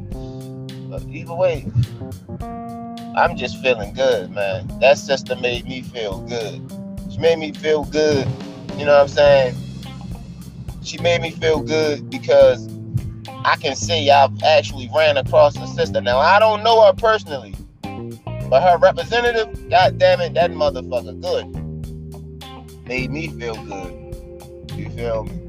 But 0.88 1.02
either 1.08 1.34
way, 1.34 1.70
I'm 3.16 3.36
just 3.36 3.60
feeling 3.62 3.92
good, 3.92 4.30
man. 4.30 4.66
That 4.80 4.96
sister 4.96 5.36
made 5.36 5.66
me 5.66 5.82
feel 5.82 6.20
good. 6.22 6.62
She 7.10 7.18
made 7.18 7.38
me 7.38 7.52
feel 7.52 7.84
good. 7.84 8.26
You 8.78 8.86
know 8.86 8.94
what 8.94 9.02
I'm 9.02 9.08
saying? 9.08 9.54
She 10.82 10.96
made 10.98 11.20
me 11.20 11.30
feel 11.30 11.60
good 11.60 12.08
because 12.08 12.66
I 13.44 13.56
can 13.56 13.76
see 13.76 14.10
I've 14.10 14.42
actually 14.42 14.88
ran 14.96 15.18
across 15.18 15.56
a 15.58 15.66
sister. 15.66 16.00
Now 16.00 16.18
I 16.18 16.38
don't 16.38 16.62
know 16.62 16.86
her 16.86 16.94
personally, 16.94 17.54
but 17.82 18.62
her 18.62 18.78
representative, 18.78 19.68
god 19.68 19.98
damn 19.98 20.20
it, 20.22 20.32
that 20.34 20.52
motherfucker 20.52 21.20
good. 21.20 22.86
Made 22.86 23.10
me 23.10 23.28
feel 23.28 23.54
good. 23.66 24.70
You 24.78 24.88
feel 24.90 25.24
me? 25.24 25.47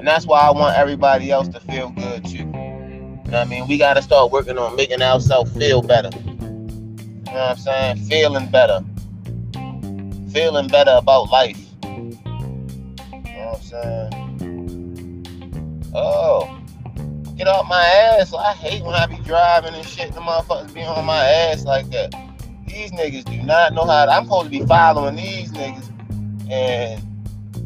And 0.00 0.08
that's 0.08 0.24
why 0.24 0.40
I 0.40 0.50
want 0.50 0.78
everybody 0.78 1.30
else 1.30 1.46
to 1.48 1.60
feel 1.60 1.90
good 1.90 2.24
too. 2.24 2.38
You 2.38 2.46
know 2.46 3.20
what 3.24 3.34
I 3.34 3.44
mean? 3.44 3.68
We 3.68 3.76
gotta 3.76 4.00
start 4.00 4.32
working 4.32 4.56
on 4.56 4.74
making 4.74 5.02
ourselves 5.02 5.54
feel 5.54 5.82
better. 5.82 6.08
You 6.16 6.22
know 6.46 7.32
what 7.32 7.36
I'm 7.36 7.58
saying? 7.58 7.98
Feeling 8.08 8.50
better. 8.50 8.82
Feeling 10.32 10.68
better 10.68 10.92
about 10.92 11.30
life. 11.30 11.60
You 11.82 12.16
know 13.10 13.52
what 13.52 13.56
I'm 13.56 13.60
saying? 13.60 15.26
Oh. 15.94 16.48
Get 17.36 17.46
off 17.46 17.68
my 17.68 17.84
ass. 17.84 18.32
I 18.32 18.54
hate 18.54 18.82
when 18.82 18.94
I 18.94 19.04
be 19.04 19.18
driving 19.18 19.74
and 19.74 19.86
shit. 19.86 20.14
The 20.14 20.20
motherfuckers 20.20 20.72
be 20.72 20.82
on 20.82 21.04
my 21.04 21.22
ass 21.22 21.66
like 21.66 21.90
that. 21.90 22.14
These 22.66 22.92
niggas 22.92 23.26
do 23.26 23.42
not 23.42 23.74
know 23.74 23.84
how 23.84 24.06
to, 24.06 24.12
I'm 24.12 24.24
supposed 24.24 24.50
to 24.50 24.50
be 24.50 24.64
following 24.64 25.16
these 25.16 25.52
niggas. 25.52 25.90
And 26.50 27.02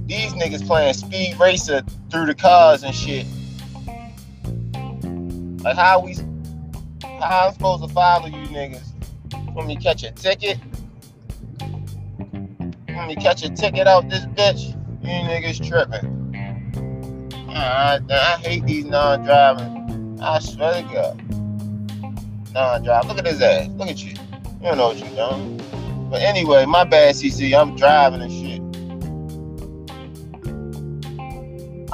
these 0.06 0.32
niggas 0.34 0.66
playing 0.66 0.94
speed 0.94 1.38
racer 1.40 1.82
through 2.10 2.26
the 2.26 2.34
cars 2.34 2.82
and 2.82 2.94
shit. 2.94 3.26
Like 5.62 5.76
how 5.76 6.00
we 6.00 6.16
how 7.20 7.46
I'm 7.48 7.54
supposed 7.54 7.82
to 7.86 7.88
follow 7.94 8.26
you 8.26 8.46
niggas? 8.48 8.92
When 9.54 9.66
me 9.66 9.76
catch 9.76 10.02
a 10.02 10.10
ticket? 10.10 10.58
When 12.86 13.06
me 13.06 13.16
catch 13.16 13.44
a 13.44 13.50
ticket 13.50 13.86
out 13.86 14.08
this 14.08 14.26
bitch? 14.26 14.74
You 15.02 15.08
niggas 15.08 15.66
tripping. 15.66 16.24
I, 17.48 18.00
I 18.10 18.36
hate 18.42 18.66
these 18.66 18.84
non-driving. 18.84 20.18
I 20.20 20.38
swear 20.40 20.82
to 20.82 20.92
God. 20.92 22.52
Non-drive. 22.52 23.06
Look 23.06 23.18
at 23.18 23.26
his 23.26 23.40
ass. 23.40 23.68
Look 23.76 23.88
at 23.88 24.02
you. 24.02 24.10
You 24.10 24.16
don't 24.62 24.78
know 24.78 24.88
what 24.88 24.98
you're 24.98 25.08
doing. 25.10 25.60
But 26.10 26.22
anyway, 26.22 26.66
my 26.66 26.84
bad, 26.84 27.14
Cece. 27.14 27.58
I'm 27.58 27.76
driving 27.76 28.22
and 28.22 28.32
shit. 28.32 28.43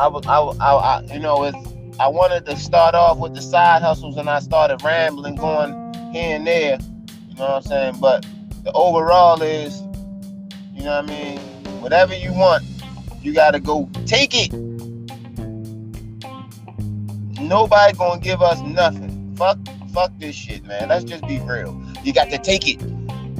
I 0.00 0.06
was, 0.06 0.26
I, 0.26 0.38
I, 0.38 0.76
I, 0.76 1.02
you 1.12 1.18
know, 1.18 1.44
it's, 1.44 1.58
I 2.00 2.08
wanted 2.08 2.46
to 2.46 2.56
start 2.56 2.94
off 2.94 3.18
with 3.18 3.34
the 3.34 3.42
side 3.42 3.82
hustles, 3.82 4.16
and 4.16 4.30
I 4.30 4.38
started 4.38 4.82
rambling, 4.82 5.34
going 5.34 5.72
here 6.10 6.36
and 6.36 6.46
there. 6.46 6.78
You 7.28 7.34
know 7.34 7.44
what 7.44 7.50
I'm 7.56 7.62
saying? 7.62 7.96
But 8.00 8.24
the 8.64 8.72
overall 8.72 9.42
is, 9.42 9.82
you 10.72 10.84
know 10.84 11.02
what 11.02 11.04
I 11.04 11.06
mean. 11.06 11.38
Whatever 11.82 12.14
you 12.16 12.32
want, 12.32 12.64
you 13.20 13.34
gotta 13.34 13.60
go 13.60 13.90
take 14.06 14.30
it. 14.32 14.50
Nobody 17.38 17.92
gonna 17.94 18.22
give 18.22 18.40
us 18.40 18.58
nothing. 18.62 19.36
Fuck, 19.36 19.58
fuck 19.92 20.12
this 20.18 20.34
shit, 20.34 20.64
man. 20.64 20.88
Let's 20.88 21.04
just 21.04 21.26
be 21.26 21.40
real. 21.40 21.78
You 22.02 22.14
got 22.14 22.30
to 22.30 22.38
take 22.38 22.66
it. 22.66 22.78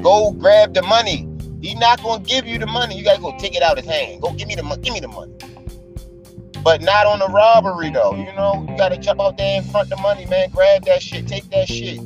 Go 0.02 0.32
grab 0.32 0.74
the 0.74 0.82
money. 0.82 1.26
He 1.62 1.74
not 1.74 2.02
gonna 2.02 2.22
give 2.22 2.44
you 2.46 2.58
the 2.58 2.66
money. 2.66 2.98
You 2.98 3.04
gotta 3.04 3.22
go 3.22 3.34
take 3.38 3.56
it 3.56 3.62
out 3.62 3.78
of 3.78 3.84
his 3.86 3.94
hand. 3.94 4.20
Go 4.20 4.34
give 4.34 4.46
me 4.46 4.56
the 4.56 4.62
money. 4.62 4.82
Give 4.82 4.92
me 4.92 5.00
the 5.00 5.08
money 5.08 5.32
but 6.62 6.82
not 6.82 7.06
on 7.06 7.22
a 7.22 7.26
robbery 7.26 7.90
though. 7.90 8.14
You 8.14 8.32
know, 8.34 8.66
you 8.68 8.76
gotta 8.76 8.98
jump 8.98 9.20
out 9.20 9.36
there 9.38 9.60
and 9.60 9.70
front 9.70 9.88
the 9.88 9.96
money, 9.96 10.26
man. 10.26 10.50
Grab 10.50 10.84
that 10.84 11.02
shit, 11.02 11.26
take 11.26 11.48
that 11.50 11.68
shit. 11.68 12.00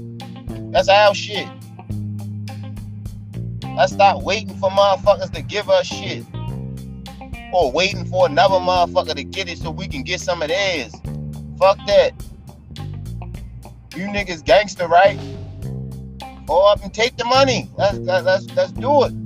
That's 0.72 0.88
our 0.88 1.14
shit. 1.14 1.48
Let's 3.76 3.92
stop 3.92 4.22
waiting 4.22 4.56
for 4.56 4.70
motherfuckers 4.70 5.32
to 5.32 5.42
give 5.42 5.68
us 5.68 5.86
shit. 5.86 6.24
Or 7.52 7.70
waiting 7.70 8.04
for 8.04 8.26
another 8.26 8.56
motherfucker 8.56 9.14
to 9.14 9.24
get 9.24 9.48
it 9.48 9.58
so 9.58 9.70
we 9.70 9.88
can 9.88 10.02
get 10.02 10.20
some 10.20 10.42
of 10.42 10.48
theirs. 10.48 10.92
Fuck 11.58 11.78
that. 11.86 12.12
You 13.96 14.06
niggas 14.06 14.44
gangster, 14.44 14.88
right? 14.88 15.18
Go 16.46 16.70
up 16.70 16.82
and 16.82 16.92
take 16.92 17.16
the 17.16 17.24
money. 17.24 17.70
Let's 17.76 17.98
let's 17.98 18.46
let's 18.54 18.72
do 18.72 19.04
it. 19.04 19.23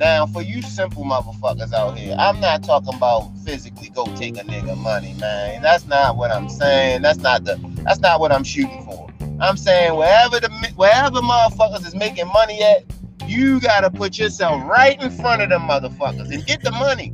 Now, 0.00 0.24
for 0.24 0.40
you 0.40 0.62
simple 0.62 1.04
motherfuckers 1.04 1.74
out 1.74 1.98
here, 1.98 2.16
I'm 2.18 2.40
not 2.40 2.64
talking 2.64 2.94
about 2.94 3.36
physically 3.44 3.90
go 3.90 4.06
take 4.16 4.38
a 4.38 4.40
nigga 4.44 4.74
money, 4.78 5.14
man. 5.20 5.60
That's 5.60 5.86
not 5.86 6.16
what 6.16 6.30
I'm 6.30 6.48
saying. 6.48 7.02
That's 7.02 7.18
not 7.18 7.44
the. 7.44 7.60
That's 7.84 8.00
not 8.00 8.18
what 8.18 8.32
I'm 8.32 8.42
shooting 8.42 8.82
for. 8.86 9.10
I'm 9.40 9.58
saying 9.58 9.94
wherever 9.94 10.40
the 10.40 10.48
wherever 10.74 11.20
motherfuckers 11.20 11.86
is 11.86 11.94
making 11.94 12.28
money 12.28 12.62
at, 12.62 12.84
you 13.26 13.60
gotta 13.60 13.90
put 13.90 14.18
yourself 14.18 14.66
right 14.66 15.00
in 15.02 15.10
front 15.10 15.42
of 15.42 15.50
them 15.50 15.68
motherfuckers 15.68 16.32
and 16.32 16.46
get 16.46 16.62
the 16.62 16.70
money. 16.70 17.12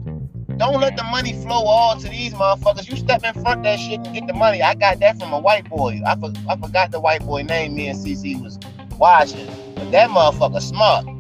Don't 0.57 0.81
let 0.81 0.97
the 0.97 1.05
money 1.11 1.33
flow 1.43 1.65
all 1.65 1.99
to 1.99 2.09
these 2.09 2.35
motherfuckers. 2.35 2.89
You 2.89 2.97
step 2.97 3.25
in 3.25 3.35
front 3.43 3.65
that 3.65 3.81
shit 3.81 3.99
and 3.99 4.15
get 4.15 4.29
the 4.29 4.33
money. 4.33 4.63
I 4.63 4.77
got 4.77 5.01
that 5.01 5.19
from 5.19 5.33
a 5.33 5.41
white 5.41 5.69
boy. 5.69 6.01
I, 6.07 6.15
for, 6.15 6.33
I 6.49 6.57
forgot 6.57 6.93
the 6.93 7.01
white 7.01 7.27
boy 7.27 7.43
name 7.43 7.75
me 7.75 7.89
and 7.89 7.99
Cece 7.99 8.41
was 8.41 8.61
watching. 8.97 9.49
But 9.75 9.91
that 9.91 10.09
motherfucker 10.11 10.63
smart. 10.63 11.16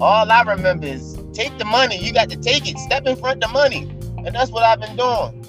All 0.00 0.30
I 0.30 0.42
remember 0.42 0.86
is 0.86 1.18
take 1.32 1.56
the 1.58 1.64
money. 1.64 1.96
You 1.96 2.12
got 2.12 2.28
to 2.28 2.36
take 2.36 2.70
it. 2.70 2.78
Step 2.78 3.06
in 3.06 3.16
front 3.16 3.42
of 3.42 3.48
the 3.48 3.54
money. 3.54 3.88
And 4.24 4.34
that's 4.34 4.50
what 4.50 4.62
I've 4.62 4.78
been 4.78 4.96
doing. 4.96 5.42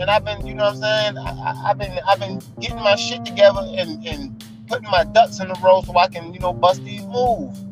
And 0.00 0.10
I've 0.10 0.24
been, 0.24 0.44
you 0.44 0.54
know 0.54 0.64
what 0.64 0.84
I'm 0.84 1.14
saying? 1.14 1.18
I, 1.18 1.68
have 1.68 1.78
been 1.78 1.98
I've 2.06 2.18
been 2.18 2.40
getting 2.60 2.78
my 2.78 2.96
shit 2.96 3.24
together 3.24 3.60
and, 3.76 4.04
and 4.04 4.44
putting 4.66 4.90
my 4.90 5.04
ducks 5.04 5.38
in 5.38 5.50
a 5.50 5.54
row 5.62 5.82
so 5.82 5.96
I 5.96 6.08
can, 6.08 6.34
you 6.34 6.40
know, 6.40 6.52
bust 6.52 6.84
these 6.84 7.04
moves. 7.06 7.62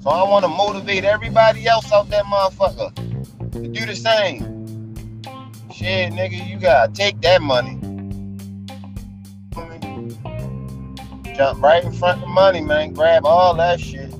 So 0.00 0.10
I 0.10 0.28
want 0.28 0.44
to 0.44 0.48
motivate 0.48 1.04
everybody 1.04 1.66
else 1.66 1.90
out 1.92 2.10
there, 2.10 2.24
motherfucker, 2.24 2.94
to 3.52 3.68
do 3.68 3.86
the 3.86 3.96
same. 3.96 5.22
Shit, 5.72 6.12
nigga, 6.12 6.48
you 6.48 6.58
gotta 6.58 6.92
take 6.92 7.20
that 7.22 7.40
money. 7.40 7.78
Jump 11.34 11.62
right 11.62 11.84
in 11.84 11.92
front 11.92 12.18
of 12.18 12.22
the 12.22 12.32
money, 12.32 12.60
man. 12.60 12.92
Grab 12.92 13.24
all 13.24 13.54
that 13.54 13.80
shit. 13.80 14.12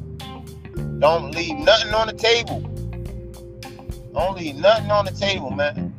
Don't 0.99 1.33
leave 1.33 1.57
nothing 1.59 1.95
on 1.95 2.09
the 2.09 2.12
table. 2.12 2.61
Don't 4.12 4.37
leave 4.37 4.57
nothing 4.57 4.90
on 4.90 5.05
the 5.05 5.12
table, 5.12 5.50
man. 5.50 5.95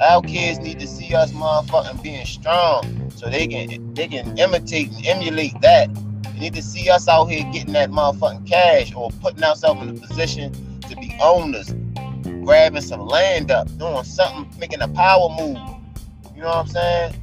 Our 0.00 0.22
kids 0.22 0.60
need 0.60 0.78
to 0.78 0.86
see 0.86 1.14
us 1.14 1.32
motherfucking 1.32 2.00
being 2.00 2.24
strong 2.24 3.10
so 3.10 3.28
they 3.28 3.48
can 3.48 3.94
they 3.94 4.06
can 4.06 4.38
imitate 4.38 4.92
and 4.92 5.04
emulate 5.04 5.60
that. 5.62 5.92
They 6.34 6.38
need 6.38 6.54
to 6.54 6.62
see 6.62 6.88
us 6.90 7.08
out 7.08 7.24
here 7.24 7.42
getting 7.52 7.72
that 7.72 7.90
motherfucking 7.90 8.46
cash 8.46 8.94
or 8.94 9.10
putting 9.20 9.42
ourselves 9.42 9.82
in 9.82 9.88
a 9.88 9.94
position 9.94 10.80
to 10.82 10.94
be 10.94 11.16
owners, 11.20 11.74
grabbing 12.44 12.82
some 12.82 13.00
land 13.00 13.50
up, 13.50 13.66
doing 13.78 14.04
something, 14.04 14.48
making 14.60 14.80
a 14.80 14.88
power 14.88 15.28
move. 15.30 15.58
You 16.36 16.42
know 16.42 16.48
what 16.48 16.56
I'm 16.56 16.66
saying? 16.68 17.14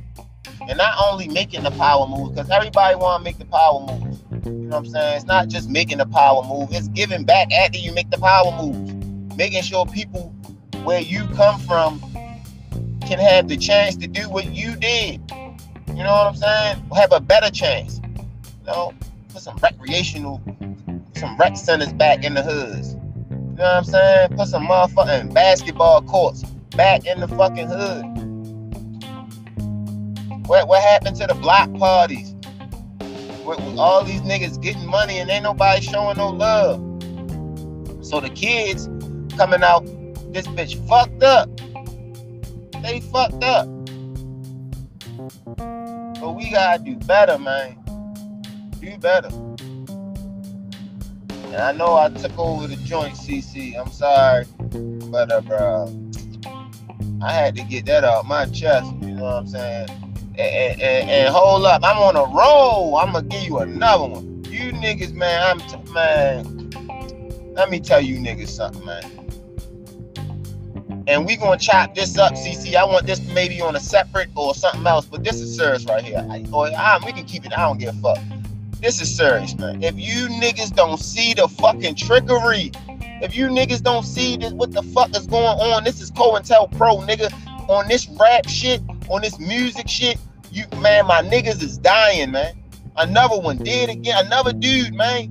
And 0.68 0.78
not 0.78 0.96
only 1.10 1.30
making 1.30 1.64
the 1.64 1.72
power 1.72 2.06
move, 2.06 2.36
because 2.36 2.50
everybody 2.50 2.96
want 2.96 3.22
to 3.22 3.24
make 3.24 3.38
the 3.38 3.46
power 3.46 3.80
moves. 3.80 4.13
You 4.46 4.52
know 4.52 4.70
what 4.70 4.78
I'm 4.78 4.86
saying? 4.88 5.16
It's 5.18 5.26
not 5.26 5.48
just 5.48 5.70
making 5.70 6.00
the 6.00 6.06
power 6.06 6.44
move, 6.44 6.70
it's 6.72 6.88
giving 6.90 7.24
back 7.24 7.52
after 7.52 7.78
you 7.78 7.94
make 7.94 8.10
the 8.10 8.18
power 8.18 8.52
moves. 8.62 8.94
Making 9.36 9.62
sure 9.64 9.86
people 9.86 10.34
where 10.84 11.00
you 11.00 11.28
come 11.36 11.60
from 11.60 12.00
can 13.02 13.20
have 13.20 13.48
the 13.48 13.58
chance 13.58 13.96
to 13.98 14.08
do 14.08 14.30
what 14.30 14.54
you 14.54 14.76
did. 14.76 15.22
You 15.88 16.04
know 16.04 16.12
what 16.12 16.28
I'm 16.28 16.36
saying? 16.36 16.84
Have 16.96 17.12
a 17.12 17.20
better 17.20 17.52
chance. 17.52 18.02
You 18.04 18.68
know, 18.68 18.94
put 19.30 19.42
some 19.42 19.58
recreational, 19.58 20.42
some 21.16 21.38
rec 21.38 21.56
centers 21.56 21.94
back 21.94 22.24
in 22.24 22.34
the 22.34 22.42
hoods. 22.42 22.96
You 23.30 23.58
know 23.58 23.64
what 23.64 23.76
I'm 23.76 23.84
saying? 23.84 24.30
Put 24.36 24.48
some 24.48 24.68
motherfucking 24.68 25.34
basketball 25.34 26.02
courts 26.04 26.44
back 26.76 27.06
in 27.06 27.20
the 27.20 27.28
fucking 27.28 27.68
hood. 27.68 28.06
What 30.48 30.68
what 30.68 30.82
happened 30.82 31.16
to 31.18 31.28
the 31.28 31.36
block 31.36 31.74
parties? 31.76 32.33
With, 33.46 33.60
with 33.60 33.78
all 33.78 34.04
these 34.04 34.22
niggas 34.22 34.62
getting 34.62 34.86
money 34.86 35.20
and 35.20 35.30
ain't 35.30 35.44
nobody 35.44 35.82
showing 35.82 36.18
no 36.18 36.30
love. 36.30 36.80
So 38.06 38.20
the 38.20 38.30
kids 38.30 38.88
coming 39.38 39.64
out, 39.64 39.86
this 40.34 40.48
bitch 40.48 40.76
fucked 40.88 41.24
up. 41.24 41.50
They 42.82 43.00
fucked 43.00 43.44
up. 43.44 43.68
But 46.20 46.36
we 46.36 46.52
gotta 46.52 46.84
do 46.84 46.96
better, 46.96 47.38
man. 47.38 47.78
Do 48.80 48.98
better. 48.98 49.30
And 51.54 51.62
I 51.62 51.72
know 51.72 51.96
I 51.96 52.10
took 52.10 52.38
over 52.38 52.66
the 52.66 52.78
joint, 52.78 53.16
Cece. 53.16 53.80
I'm 53.80 53.92
sorry, 53.92 54.46
but 55.12 55.32
uh, 55.32 55.42
bro, 55.42 55.88
I 57.22 57.32
had 57.32 57.56
to 57.56 57.64
get 57.64 57.86
that 57.86 58.04
out 58.04 58.26
my 58.26 58.46
chest. 58.46 58.92
You 59.02 59.16
know 59.16 59.24
what 59.24 59.34
I'm 59.34 59.48
saying? 59.48 60.03
And, 60.36 60.82
and, 60.82 61.10
and, 61.10 61.34
hold 61.34 61.66
up, 61.66 61.84
I'm 61.84 61.98
on 61.98 62.16
a 62.16 62.26
roll. 62.36 62.98
I'm 62.98 63.14
gonna 63.14 63.28
give 63.28 63.44
you 63.44 63.60
another 63.60 64.06
one. 64.06 64.44
You 64.50 64.72
niggas, 64.72 65.14
man, 65.14 65.44
I'm 65.44 65.60
t- 65.60 65.92
man. 65.92 67.54
Let 67.54 67.70
me 67.70 67.80
tell 67.80 68.02
you 68.02 68.18
niggas 68.18 68.50
something, 68.50 68.84
man. 68.84 69.04
And 71.08 71.26
we 71.26 71.36
gonna 71.36 71.60
chop 71.60 71.94
this 71.94 72.18
up, 72.18 72.34
Cece. 72.34 72.74
I 72.74 72.84
want 72.84 73.06
this 73.06 73.22
maybe 73.30 73.62
on 73.62 73.76
a 73.76 73.80
separate 73.80 74.30
or 74.36 74.56
something 74.56 74.88
else, 74.88 75.06
but 75.06 75.24
this 75.24 75.40
is 75.40 75.56
serious 75.56 75.86
right 75.86 76.04
here. 76.04 76.26
I, 76.30 76.46
or 76.52 76.68
I, 76.68 77.00
we 77.06 77.12
can 77.12 77.26
keep 77.26 77.46
it. 77.46 77.56
I 77.56 77.62
don't 77.68 77.78
give 77.78 77.96
a 77.96 78.02
fuck. 78.02 78.18
This 78.82 79.02
is 79.02 79.16
serious, 79.16 79.56
man. 79.58 79.84
If 79.84 80.00
you 80.00 80.30
niggas 80.30 80.76
don't 80.76 81.00
see 81.00 81.34
the 81.34 81.48
fucking 81.48 81.96
trickery, 81.96 82.72
if 83.22 83.36
you 83.36 83.48
niggas 83.48 83.84
don't 83.84 84.04
see 84.04 84.36
this, 84.36 84.52
what 84.52 84.72
the 84.72 84.82
fuck 84.82 85.16
is 85.16 85.28
going 85.28 85.46
on? 85.46 85.84
This 85.84 86.02
is 86.02 86.12
COINTELPRO, 86.12 87.08
nigga. 87.08 87.32
On 87.70 87.88
this 87.88 88.10
rap 88.20 88.50
shit, 88.50 88.82
on 89.10 89.22
this 89.22 89.40
music 89.40 89.88
shit, 89.88 90.18
you 90.52 90.66
man, 90.80 91.08
my 91.08 91.22
niggas 91.22 91.62
is 91.62 91.78
dying, 91.78 92.32
man. 92.32 92.56
Another 92.96 93.40
one 93.40 93.58
did 93.58 93.90
again, 93.90 94.26
another 94.26 94.54
dude, 94.54 94.94
man. 94.94 95.30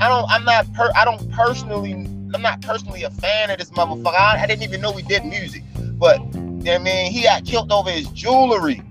I 0.00 0.08
don't, 0.08 0.28
I'm 0.30 0.44
not 0.44 0.72
per, 0.72 0.90
I 0.96 1.04
don't 1.04 1.30
personally, 1.30 1.92
I'm 1.92 2.42
not 2.42 2.60
personally 2.60 3.04
a 3.04 3.10
fan 3.10 3.50
of 3.50 3.58
this 3.58 3.70
motherfucker. 3.70 4.18
I, 4.18 4.42
I 4.42 4.46
didn't 4.46 4.62
even 4.62 4.80
know 4.80 4.92
he 4.92 5.02
did 5.02 5.24
music, 5.24 5.62
but 5.76 6.20
I 6.20 6.78
mean, 6.78 7.12
he 7.12 7.22
got 7.22 7.44
killed 7.44 7.70
over 7.70 7.90
his 7.90 8.08
jewelry. 8.08 8.82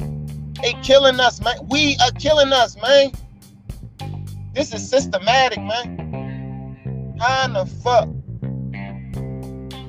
They 0.62 0.74
killing 0.84 1.20
us, 1.20 1.41
man. 1.41 1.55
We 1.70 1.98
are 2.01 2.12
killing 2.12 2.53
us, 2.53 2.79
man. 2.81 3.12
This 4.53 4.74
is 4.74 4.88
systematic, 4.88 5.60
man. 5.60 7.18
How 7.20 7.46
in 7.46 7.53
the 7.53 7.66
fuck 7.66 8.07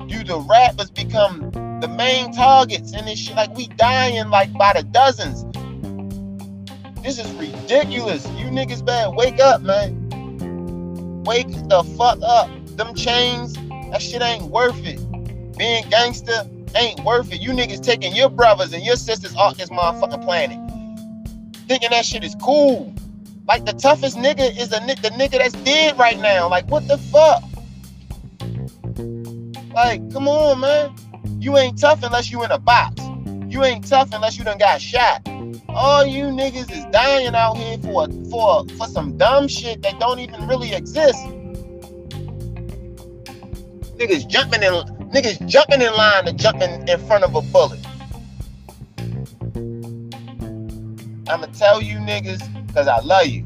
do 0.07 0.23
the 0.23 0.39
rappers 0.49 0.89
become 0.89 1.52
the 1.83 1.89
main 1.89 2.31
targets 2.31 2.93
and 2.93 3.05
this 3.05 3.19
shit? 3.19 3.35
Like 3.35 3.53
we 3.57 3.67
dying 3.67 4.29
like 4.29 4.53
by 4.53 4.71
the 4.71 4.83
dozens. 4.83 5.43
This 7.03 7.19
is 7.19 7.29
ridiculous. 7.33 8.25
You 8.29 8.45
niggas 8.45 8.85
better 8.85 9.11
wake 9.11 9.41
up, 9.41 9.61
man. 9.61 11.23
Wake 11.25 11.51
the 11.67 11.83
fuck 11.97 12.19
up. 12.23 12.49
Them 12.77 12.95
chains, 12.95 13.55
that 13.91 14.01
shit 14.01 14.21
ain't 14.21 14.45
worth 14.45 14.79
it. 14.85 14.97
Being 15.57 15.83
gangster 15.89 16.47
ain't 16.73 17.03
worth 17.03 17.33
it. 17.33 17.41
You 17.41 17.49
niggas 17.49 17.83
taking 17.83 18.15
your 18.15 18.29
brothers 18.29 18.71
and 18.71 18.81
your 18.81 18.95
sisters 18.95 19.35
off 19.35 19.57
this 19.57 19.69
motherfucking 19.69 20.23
planet. 20.23 20.57
Thinking 21.67 21.89
that 21.89 22.05
shit 22.05 22.23
is 22.23 22.33
cool. 22.41 22.95
Like 23.45 23.65
the 23.65 23.73
toughest 23.73 24.15
nigga 24.15 24.57
is 24.57 24.69
the, 24.69 24.79
the 25.01 25.09
nigga 25.09 25.31
that's 25.31 25.53
dead 25.65 25.99
right 25.99 26.17
now. 26.17 26.47
Like 26.47 26.65
what 26.69 26.87
the 26.87 26.97
fuck? 26.97 27.43
Like, 29.73 30.13
come 30.13 30.29
on, 30.29 30.61
man. 30.61 30.95
You 31.39 31.57
ain't 31.57 31.79
tough 31.79 32.03
unless 32.03 32.31
you 32.31 32.43
in 32.43 32.51
a 32.51 32.59
box. 32.59 33.01
You 33.47 33.63
ain't 33.63 33.87
tough 33.87 34.09
unless 34.13 34.37
you 34.37 34.43
done 34.43 34.57
got 34.57 34.81
shot. 34.81 35.21
All 35.69 36.05
you 36.05 36.25
niggas 36.25 36.71
is 36.71 36.85
dying 36.85 37.35
out 37.35 37.57
here 37.57 37.77
for 37.79 38.07
for 38.29 38.67
for 38.69 38.87
some 38.87 39.17
dumb 39.17 39.47
shit 39.47 39.81
that 39.83 39.99
don't 39.99 40.19
even 40.19 40.47
really 40.47 40.73
exist. 40.73 41.17
Niggas 43.97 44.27
jumping 44.27 44.63
in 44.63 44.73
niggas 45.11 45.47
jumping 45.47 45.81
in 45.81 45.93
line 45.93 46.25
to 46.25 46.33
jumping 46.33 46.87
in 46.87 47.07
front 47.07 47.23
of 47.23 47.35
a 47.35 47.41
bullet. 47.41 47.79
I'ma 51.29 51.45
tell 51.53 51.81
you 51.81 51.97
niggas 51.97 52.67
because 52.67 52.87
I 52.87 52.99
love 52.99 53.27
you. 53.27 53.45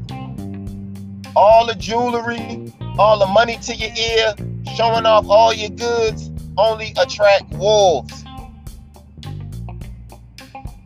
All 1.36 1.66
the 1.66 1.74
jewelry, 1.74 2.72
all 2.98 3.18
the 3.18 3.26
money 3.26 3.58
to 3.58 3.74
your 3.74 3.90
ear, 3.96 4.34
showing 4.74 5.06
off 5.06 5.26
all 5.28 5.52
your 5.52 5.70
goods 5.70 6.30
only 6.58 6.92
attract 6.98 7.50
wolves. 7.54 8.24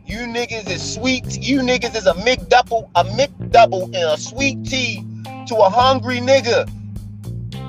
You 0.05 0.19
niggas 0.19 0.69
is 0.69 0.93
sweet. 0.93 1.41
You 1.41 1.61
niggas 1.61 1.95
is 1.95 2.05
a 2.05 2.13
McDouble, 2.13 2.89
a 2.95 3.03
McDouble 3.03 3.85
and 3.85 3.95
a 3.95 4.17
sweet 4.17 4.63
tea 4.63 5.03
to 5.47 5.55
a 5.55 5.69
hungry 5.69 6.19
nigga. 6.19 6.69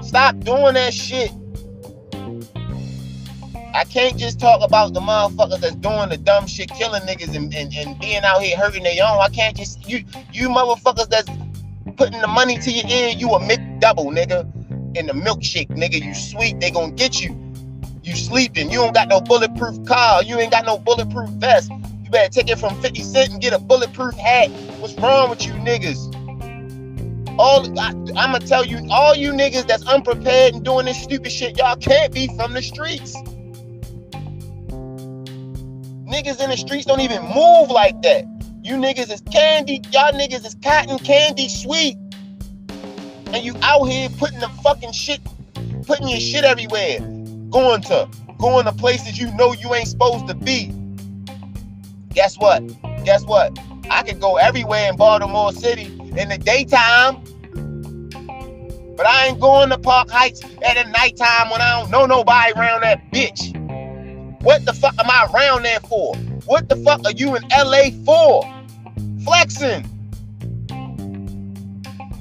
Stop 0.04 0.38
doing 0.40 0.74
that 0.74 0.92
shit. 0.92 1.32
I 3.74 3.84
can't 3.84 4.16
just 4.16 4.38
talk 4.38 4.60
about 4.62 4.92
the 4.92 5.00
motherfuckers 5.00 5.60
that's 5.60 5.74
doing 5.76 6.10
the 6.10 6.16
dumb 6.16 6.46
shit, 6.46 6.70
killing 6.70 7.02
niggas 7.02 7.34
and, 7.34 7.52
and, 7.54 7.74
and 7.74 7.98
being 7.98 8.22
out 8.22 8.40
here 8.42 8.56
hurting 8.56 8.84
their 8.84 9.02
own. 9.04 9.18
I 9.20 9.28
can't 9.30 9.56
just 9.56 9.88
you 9.88 10.04
you 10.32 10.48
motherfuckers 10.48 11.08
that's 11.08 11.28
putting 11.96 12.20
the 12.20 12.28
money 12.28 12.58
to 12.58 12.70
your 12.70 12.86
ear, 12.86 13.08
you 13.08 13.30
a 13.30 13.40
McDouble, 13.40 14.12
nigga. 14.14 14.50
In 14.96 15.06
the 15.06 15.12
milkshake, 15.12 15.70
nigga. 15.70 16.00
You 16.00 16.14
sweet, 16.14 16.60
they 16.60 16.70
gonna 16.70 16.92
get 16.92 17.20
you. 17.20 17.43
You 18.04 18.14
sleeping, 18.14 18.70
you 18.70 18.80
don't 18.80 18.92
got 18.92 19.08
no 19.08 19.22
bulletproof 19.22 19.86
car, 19.86 20.22
you 20.22 20.38
ain't 20.38 20.50
got 20.50 20.66
no 20.66 20.76
bulletproof 20.76 21.30
vest. 21.30 21.70
You 21.70 22.10
better 22.10 22.30
take 22.30 22.50
it 22.50 22.58
from 22.58 22.78
50 22.82 23.02
Cent 23.02 23.32
and 23.32 23.40
get 23.40 23.54
a 23.54 23.58
bulletproof 23.58 24.14
hat. 24.16 24.50
What's 24.78 24.92
wrong 24.96 25.30
with 25.30 25.46
you 25.46 25.54
niggas? 25.54 26.12
All 27.38 27.66
I, 27.80 27.94
I'ma 28.14 28.40
tell 28.40 28.62
you, 28.62 28.86
all 28.90 29.14
you 29.14 29.32
niggas 29.32 29.66
that's 29.66 29.86
unprepared 29.86 30.52
and 30.52 30.62
doing 30.62 30.84
this 30.84 31.02
stupid 31.02 31.32
shit, 31.32 31.56
y'all 31.56 31.76
can't 31.76 32.12
be 32.12 32.26
from 32.36 32.52
the 32.52 32.60
streets. 32.60 33.16
Niggas 36.04 36.44
in 36.44 36.50
the 36.50 36.58
streets 36.58 36.84
don't 36.84 37.00
even 37.00 37.22
move 37.22 37.70
like 37.70 38.02
that. 38.02 38.26
You 38.62 38.74
niggas 38.74 39.10
is 39.10 39.22
candy, 39.32 39.80
y'all 39.90 40.12
niggas 40.12 40.44
is 40.44 40.56
cotton 40.62 40.98
candy 40.98 41.48
sweet. 41.48 41.96
And 42.68 43.42
you 43.42 43.54
out 43.62 43.84
here 43.84 44.10
putting 44.18 44.40
the 44.40 44.50
fucking 44.62 44.92
shit, 44.92 45.20
putting 45.86 46.06
your 46.06 46.20
shit 46.20 46.44
everywhere. 46.44 46.98
Going 47.54 47.82
to 47.82 48.08
going 48.38 48.64
to 48.64 48.72
places 48.72 49.16
you 49.16 49.32
know 49.36 49.52
you 49.52 49.72
ain't 49.74 49.86
supposed 49.86 50.26
to 50.26 50.34
be. 50.34 50.74
Guess 52.12 52.36
what? 52.36 52.64
Guess 53.04 53.26
what? 53.26 53.56
I 53.88 54.02
can 54.02 54.18
go 54.18 54.38
everywhere 54.38 54.90
in 54.90 54.96
Baltimore 54.96 55.52
City 55.52 55.84
in 56.16 56.30
the 56.30 56.36
daytime. 56.36 57.22
But 58.96 59.06
I 59.06 59.26
ain't 59.26 59.38
going 59.38 59.70
to 59.70 59.78
Park 59.78 60.10
Heights 60.10 60.42
at 60.66 60.74
the 60.74 60.90
nighttime 60.90 61.48
when 61.48 61.60
I 61.60 61.78
don't 61.78 61.92
know 61.92 62.06
nobody 62.06 62.52
around 62.56 62.80
that 62.80 63.12
bitch. 63.12 63.54
What 64.42 64.64
the 64.64 64.72
fuck 64.72 64.98
am 64.98 65.08
I 65.08 65.28
around 65.32 65.62
there 65.62 65.78
for? 65.78 66.16
What 66.46 66.68
the 66.68 66.74
fuck 66.74 67.04
are 67.04 67.12
you 67.12 67.36
in 67.36 67.44
LA 67.50 67.90
for? 68.04 68.42
Flexing. 69.22 69.88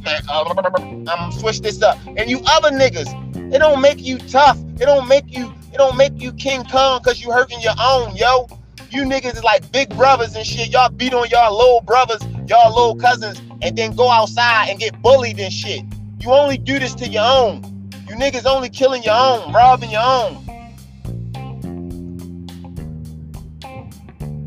Man, 0.05 0.21
I'm 0.29 1.05
gonna 1.05 1.31
switch 1.31 1.61
this 1.61 1.81
up. 1.81 1.97
And 2.17 2.29
you 2.29 2.39
other 2.45 2.69
niggas, 2.69 3.51
it 3.51 3.57
don't 3.57 3.81
make 3.81 3.99
you 3.99 4.19
tough. 4.19 4.59
It 4.83 4.87
don't 4.87 5.07
make 5.07 5.33
you, 5.33 5.45
it 5.71 5.77
don't 5.77 5.95
make 5.95 6.11
you 6.21 6.33
King 6.33 6.65
Kong 6.65 6.99
because 7.01 7.23
you 7.23 7.31
hurting 7.31 7.61
your 7.61 7.71
own, 7.79 8.17
yo. 8.17 8.49
You 8.89 9.03
niggas 9.03 9.35
is 9.35 9.41
like 9.41 9.71
big 9.71 9.87
brothers 9.95 10.35
and 10.35 10.45
shit. 10.45 10.71
Y'all 10.71 10.89
beat 10.89 11.13
on 11.13 11.29
y'all 11.29 11.57
little 11.57 11.79
brothers, 11.79 12.21
y'all 12.49 12.67
little 12.67 12.97
cousins, 12.97 13.41
and 13.61 13.77
then 13.77 13.95
go 13.95 14.09
outside 14.09 14.67
and 14.67 14.77
get 14.77 15.01
bullied 15.01 15.39
and 15.39 15.53
shit. 15.53 15.85
You 16.19 16.33
only 16.33 16.57
do 16.57 16.79
this 16.79 16.93
to 16.95 17.07
your 17.07 17.23
own. 17.23 17.63
You 18.09 18.15
niggas 18.17 18.45
only 18.45 18.69
killing 18.69 19.03
your 19.03 19.15
own, 19.15 19.53
robbing 19.53 19.89
your 19.89 20.03
own. 20.03 20.45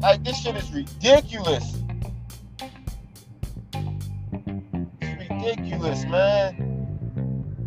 Like 0.01 0.23
this 0.23 0.39
shit 0.43 0.55
is 0.55 0.71
ridiculous. 0.71 1.79
It's 5.01 5.31
ridiculous, 5.31 6.05
man. 6.05 6.76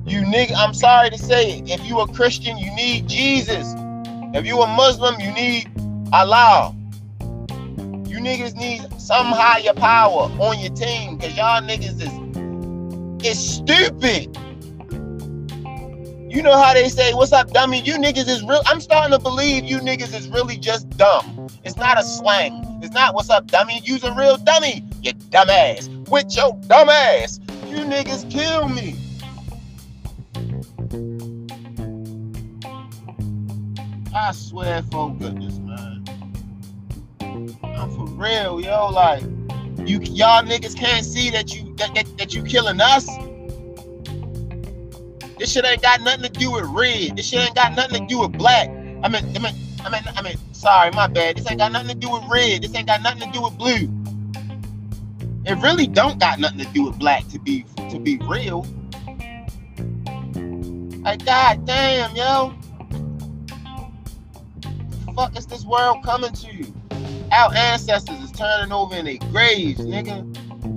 You 0.09 0.21
nigga, 0.21 0.53
I'm 0.57 0.73
sorry 0.73 1.11
to 1.11 1.19
say 1.19 1.59
it. 1.59 1.69
If 1.69 1.85
you 1.85 1.99
a 1.99 2.07
Christian, 2.07 2.57
you 2.57 2.73
need 2.73 3.07
Jesus. 3.07 3.75
If 4.33 4.43
you 4.43 4.59
a 4.59 4.65
Muslim, 4.65 5.19
you 5.19 5.31
need 5.31 5.69
Allah. 6.11 6.75
You 8.07 8.17
niggas 8.17 8.55
need 8.55 8.81
some 8.99 9.27
higher 9.27 9.71
power 9.75 10.23
on 10.39 10.57
your 10.57 10.73
team 10.73 11.17
because 11.17 11.37
y'all 11.37 11.61
niggas 11.61 12.01
is 12.01 13.23
is 13.23 13.37
stupid. 13.37 14.35
You 16.27 16.41
know 16.41 16.57
how 16.57 16.73
they 16.73 16.89
say, 16.89 17.13
"What's 17.13 17.31
up, 17.31 17.51
dummy?" 17.51 17.79
You 17.81 17.97
niggas 17.97 18.27
is 18.27 18.43
real. 18.43 18.63
I'm 18.65 18.81
starting 18.81 19.15
to 19.15 19.19
believe 19.19 19.63
you 19.65 19.77
niggas 19.79 20.15
is 20.15 20.27
really 20.29 20.57
just 20.57 20.89
dumb. 20.97 21.49
It's 21.63 21.77
not 21.77 21.99
a 21.99 22.03
slang. 22.03 22.79
It's 22.81 22.95
not 22.95 23.13
"What's 23.13 23.29
up, 23.29 23.45
dummy?" 23.45 23.79
You's 23.83 24.03
a 24.03 24.11
real 24.15 24.37
dummy. 24.37 24.83
You 25.03 25.13
dumbass. 25.13 25.87
With 26.09 26.35
your 26.35 26.53
dumbass. 26.61 27.39
You 27.69 27.85
niggas 27.85 28.29
kill 28.31 28.69
me. 28.69 28.95
I 34.13 34.31
swear 34.31 34.81
for 34.91 35.13
goodness, 35.13 35.59
man. 35.59 36.03
I'm 37.63 37.91
for 37.91 38.05
real, 38.07 38.59
yo. 38.59 38.89
Like, 38.89 39.21
you 39.87 39.99
y'all 40.01 40.43
niggas 40.43 40.75
can't 40.75 41.05
see 41.05 41.29
that 41.29 41.53
you 41.55 41.75
that, 41.75 41.93
that, 41.93 42.17
that 42.17 42.33
you 42.33 42.43
killing 42.43 42.81
us. 42.81 43.05
This 45.37 45.51
shit 45.51 45.63
ain't 45.65 45.81
got 45.81 46.01
nothing 46.01 46.23
to 46.23 46.29
do 46.29 46.51
with 46.51 46.65
red. 46.65 47.15
This 47.15 47.27
shit 47.27 47.39
ain't 47.39 47.55
got 47.55 47.75
nothing 47.75 48.01
to 48.01 48.07
do 48.07 48.19
with 48.21 48.33
black. 48.33 48.67
I 48.69 49.07
mean, 49.07 49.23
I 49.35 49.39
mean, 49.39 49.53
I 49.85 49.89
mean, 49.89 50.01
I 50.15 50.21
mean, 50.21 50.35
sorry, 50.51 50.91
my 50.91 51.07
bad. 51.07 51.37
This 51.37 51.49
ain't 51.49 51.59
got 51.59 51.71
nothing 51.71 51.89
to 51.89 51.95
do 51.95 52.11
with 52.11 52.23
red. 52.29 52.63
This 52.63 52.75
ain't 52.75 52.87
got 52.87 53.01
nothing 53.01 53.21
to 53.21 53.31
do 53.31 53.43
with 53.43 53.57
blue. 53.57 53.87
It 55.45 55.57
really 55.59 55.87
don't 55.87 56.19
got 56.19 56.39
nothing 56.39 56.59
to 56.59 56.65
do 56.73 56.83
with 56.83 56.99
black 56.99 57.27
to 57.29 57.39
be 57.39 57.65
to 57.89 57.99
be 57.99 58.17
real. 58.23 58.65
Like, 61.03 61.23
god 61.23 61.65
damn, 61.65 62.13
yo. 62.15 62.58
Fuck 65.19 65.37
is 65.37 65.45
this 65.47 65.65
world 65.65 66.01
coming 66.05 66.31
to? 66.31 66.55
you? 66.55 66.73
Our 67.33 67.53
ancestors 67.53 68.21
is 68.21 68.31
turning 68.31 68.71
over 68.71 68.95
in 68.95 69.03
their 69.03 69.17
graves, 69.17 69.81
nigga. 69.81 70.21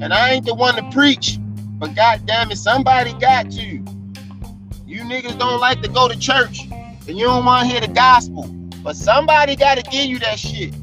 And 0.03 0.13
I 0.13 0.31
ain't 0.31 0.47
the 0.47 0.53
one 0.53 0.75
to 0.75 0.91
preach, 0.91 1.39
but 1.79 1.95
god 1.95 2.27
damn 2.27 2.51
it, 2.51 2.57
somebody 2.57 3.13
got 3.21 3.53
to. 3.53 3.65
You 3.65 5.03
niggas 5.03 5.39
don't 5.39 5.61
like 5.61 5.81
to 5.83 5.89
go 5.89 6.09
to 6.09 6.19
church 6.19 6.63
and 6.63 7.17
you 7.17 7.25
don't 7.25 7.45
want 7.45 7.69
to 7.69 7.73
hear 7.73 7.81
the 7.81 7.93
gospel. 7.93 8.49
But 8.83 8.97
somebody 8.97 9.55
got 9.55 9.77
to 9.77 9.89
give 9.89 10.07
you 10.07 10.19
that 10.19 10.41
shit. 10.41 10.75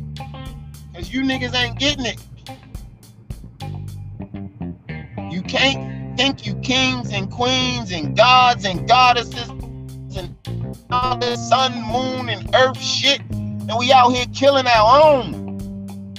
Because 0.93 1.13
you 1.13 1.23
niggas 1.23 1.53
ain't 1.53 1.77
getting 1.77 2.05
it. 2.05 2.17
You 5.33 5.41
can't 5.41 6.17
think 6.17 6.45
you 6.45 6.55
kings 6.61 7.11
and 7.11 7.29
queens 7.29 7.91
and 7.91 8.15
gods 8.15 8.63
and 8.63 8.87
goddesses 8.87 9.49
and 9.49 10.33
all 10.91 11.17
this 11.17 11.49
sun, 11.49 11.73
moon, 11.91 12.29
and 12.29 12.55
earth 12.55 12.81
shit. 12.81 13.19
And 13.69 13.77
we 13.77 13.93
out 13.93 14.09
here 14.09 14.25
killing 14.33 14.65
our 14.65 15.03
own. 15.03 15.59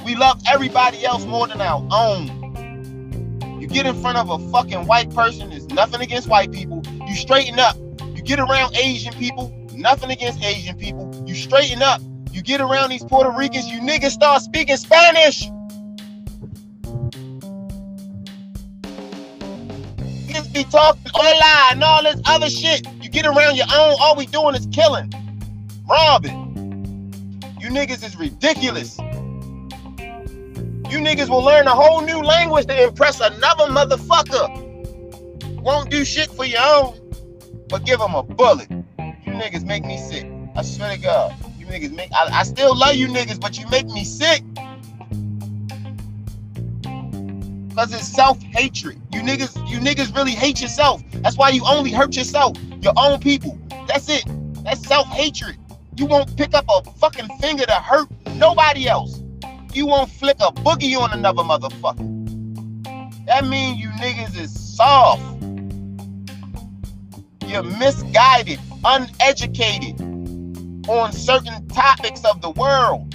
We 0.04 0.14
love 0.14 0.40
everybody 0.48 1.04
else 1.04 1.24
more 1.24 1.48
than 1.48 1.60
our 1.60 1.84
own. 1.90 3.60
You 3.60 3.66
get 3.66 3.86
in 3.86 4.00
front 4.00 4.18
of 4.18 4.30
a 4.30 4.38
fucking 4.52 4.86
white 4.86 5.12
person, 5.12 5.50
there's 5.50 5.66
nothing 5.66 6.00
against 6.00 6.28
white 6.28 6.52
people. 6.52 6.80
You 7.08 7.16
straighten 7.16 7.58
up. 7.58 7.76
You 8.14 8.22
get 8.22 8.38
around 8.38 8.76
Asian 8.76 9.12
people, 9.14 9.50
nothing 9.74 10.12
against 10.12 10.40
Asian 10.44 10.78
people. 10.78 11.24
You 11.26 11.34
straighten 11.34 11.82
up. 11.82 12.00
You 12.30 12.40
get 12.40 12.60
around 12.60 12.90
these 12.90 13.02
Puerto 13.02 13.32
Ricans, 13.36 13.66
you 13.66 13.80
niggas 13.80 14.12
start 14.12 14.42
speaking 14.42 14.76
Spanish. 14.76 15.50
Niggas 20.28 20.54
be 20.54 20.62
talking 20.64 21.02
hola 21.12 21.68
and 21.72 21.82
all 21.82 22.04
this 22.04 22.20
other 22.26 22.48
shit. 22.48 22.86
You 23.02 23.10
get 23.10 23.26
around 23.26 23.56
your 23.56 23.66
own, 23.74 23.96
all 24.00 24.14
we 24.16 24.26
doing 24.26 24.54
is 24.54 24.68
killing, 24.70 25.12
robbing. 25.88 26.49
You 27.70 27.76
niggas 27.76 28.04
is 28.04 28.16
ridiculous. 28.16 28.98
You 28.98 29.04
niggas 30.98 31.28
will 31.28 31.44
learn 31.44 31.68
a 31.68 31.70
whole 31.70 32.00
new 32.00 32.20
language 32.20 32.66
to 32.66 32.82
impress 32.82 33.20
another 33.20 33.66
motherfucker. 33.66 35.62
Won't 35.62 35.88
do 35.88 36.04
shit 36.04 36.32
for 36.32 36.44
your 36.44 36.60
own, 36.60 36.98
but 37.68 37.86
give 37.86 38.00
them 38.00 38.16
a 38.16 38.24
bullet. 38.24 38.68
You 38.68 39.34
niggas 39.34 39.64
make 39.64 39.84
me 39.84 39.98
sick. 39.98 40.26
I 40.56 40.62
swear 40.62 40.96
to 40.96 41.00
God. 41.00 41.32
You 41.60 41.66
niggas 41.66 41.92
make 41.92 42.10
I, 42.12 42.40
I 42.40 42.42
still 42.42 42.76
love 42.76 42.96
you 42.96 43.06
niggas, 43.06 43.40
but 43.40 43.56
you 43.56 43.68
make 43.68 43.86
me 43.86 44.02
sick. 44.02 44.42
Cause 47.76 47.94
it's 47.94 48.08
self-hatred. 48.08 49.00
You 49.12 49.20
niggas, 49.20 49.70
you 49.70 49.78
niggas 49.78 50.12
really 50.16 50.32
hate 50.32 50.60
yourself. 50.60 51.04
That's 51.22 51.36
why 51.36 51.50
you 51.50 51.64
only 51.64 51.92
hurt 51.92 52.16
yourself, 52.16 52.56
your 52.80 52.94
own 52.96 53.20
people. 53.20 53.56
That's 53.86 54.08
it. 54.08 54.24
That's 54.64 54.84
self-hatred. 54.88 55.56
You 55.96 56.06
won't 56.06 56.36
pick 56.36 56.54
up 56.54 56.64
a 56.68 56.82
fucking 56.92 57.28
finger 57.40 57.66
to 57.66 57.72
hurt 57.74 58.08
nobody 58.36 58.88
else. 58.88 59.22
You 59.72 59.86
won't 59.86 60.10
flick 60.10 60.36
a 60.40 60.52
boogie 60.52 60.96
on 60.96 61.12
another 61.12 61.42
motherfucker. 61.42 62.06
That 63.26 63.46
means 63.46 63.78
you 63.78 63.88
niggas 63.90 64.36
is 64.38 64.76
soft. 64.76 65.22
You're 67.46 67.62
misguided, 67.62 68.58
uneducated 68.84 70.00
on 70.88 71.12
certain 71.12 71.66
topics 71.68 72.24
of 72.24 72.40
the 72.40 72.50
world. 72.50 73.14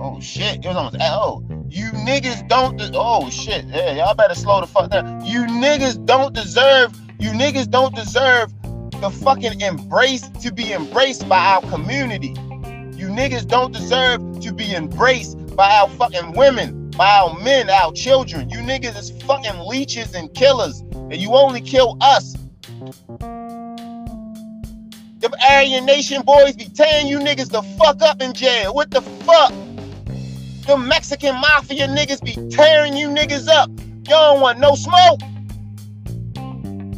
Oh 0.00 0.20
shit, 0.20 0.64
it 0.64 0.66
was 0.66 0.76
almost 0.76 0.96
oh. 1.00 1.53
You 1.74 1.90
niggas 1.90 2.46
don't 2.46 2.76
de- 2.76 2.92
oh 2.94 3.28
shit. 3.30 3.64
Yeah, 3.64 3.94
y'all 3.94 4.14
better 4.14 4.36
slow 4.36 4.60
the 4.60 4.66
fuck 4.68 4.90
down. 4.92 5.26
You 5.26 5.40
niggas 5.40 6.06
don't 6.06 6.32
deserve, 6.32 6.94
you 7.18 7.30
niggas 7.30 7.68
don't 7.68 7.92
deserve 7.96 8.52
the 9.00 9.10
fucking 9.10 9.60
embrace 9.60 10.28
to 10.42 10.52
be 10.52 10.72
embraced 10.72 11.28
by 11.28 11.36
our 11.36 11.62
community. 11.62 12.28
You 12.96 13.08
niggas 13.08 13.48
don't 13.48 13.72
deserve 13.72 14.38
to 14.38 14.52
be 14.52 14.72
embraced 14.72 15.56
by 15.56 15.68
our 15.68 15.88
fucking 15.88 16.34
women, 16.36 16.90
by 16.90 17.10
our 17.18 17.36
men, 17.40 17.68
our 17.68 17.90
children. 17.90 18.48
You 18.50 18.58
niggas 18.58 18.96
is 18.96 19.10
fucking 19.24 19.58
leeches 19.58 20.14
and 20.14 20.32
killers, 20.32 20.78
and 20.92 21.16
you 21.16 21.32
only 21.32 21.60
kill 21.60 21.98
us. 22.00 22.36
Them 25.18 25.32
Aryan 25.50 25.86
Nation 25.86 26.22
boys 26.22 26.54
be 26.54 26.66
tearing 26.66 27.08
you 27.08 27.18
niggas 27.18 27.50
the 27.50 27.62
fuck 27.78 28.00
up 28.00 28.22
in 28.22 28.32
jail. 28.32 28.72
What 28.72 28.92
the 28.92 29.02
fuck? 29.02 29.52
The 30.66 30.78
Mexican 30.78 31.34
mafia 31.34 31.86
niggas 31.86 32.22
be 32.24 32.32
tearing 32.48 32.96
you 32.96 33.08
niggas 33.08 33.48
up. 33.48 33.68
Y'all 34.08 34.32
don't 34.32 34.40
want 34.40 34.58
no 34.58 34.74
smoke. 34.74 35.20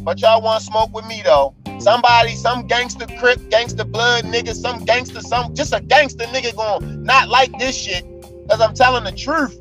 But 0.05 0.21
y'all 0.21 0.41
want 0.41 0.63
smoke 0.63 0.95
with 0.95 1.05
me 1.07 1.21
though. 1.25 1.53
Somebody, 1.81 2.37
some 2.37 2.69
gangster 2.69 3.07
crip, 3.19 3.51
gangster 3.51 3.85
blood 3.85 4.25
nigga, 4.25 4.55
some 4.55 4.85
gangster, 4.85 5.21
some 5.21 5.53
just 5.53 5.75
a 5.75 5.81
gangster 5.81 6.27
nigga 6.27 6.55
going 6.55 7.03
not 7.03 7.29
like 7.29 7.51
this 7.59 7.77
shit. 7.77 8.05
Cause 8.49 8.61
I'm 8.61 8.73
telling 8.73 9.03
the 9.03 9.11
truth. 9.11 9.59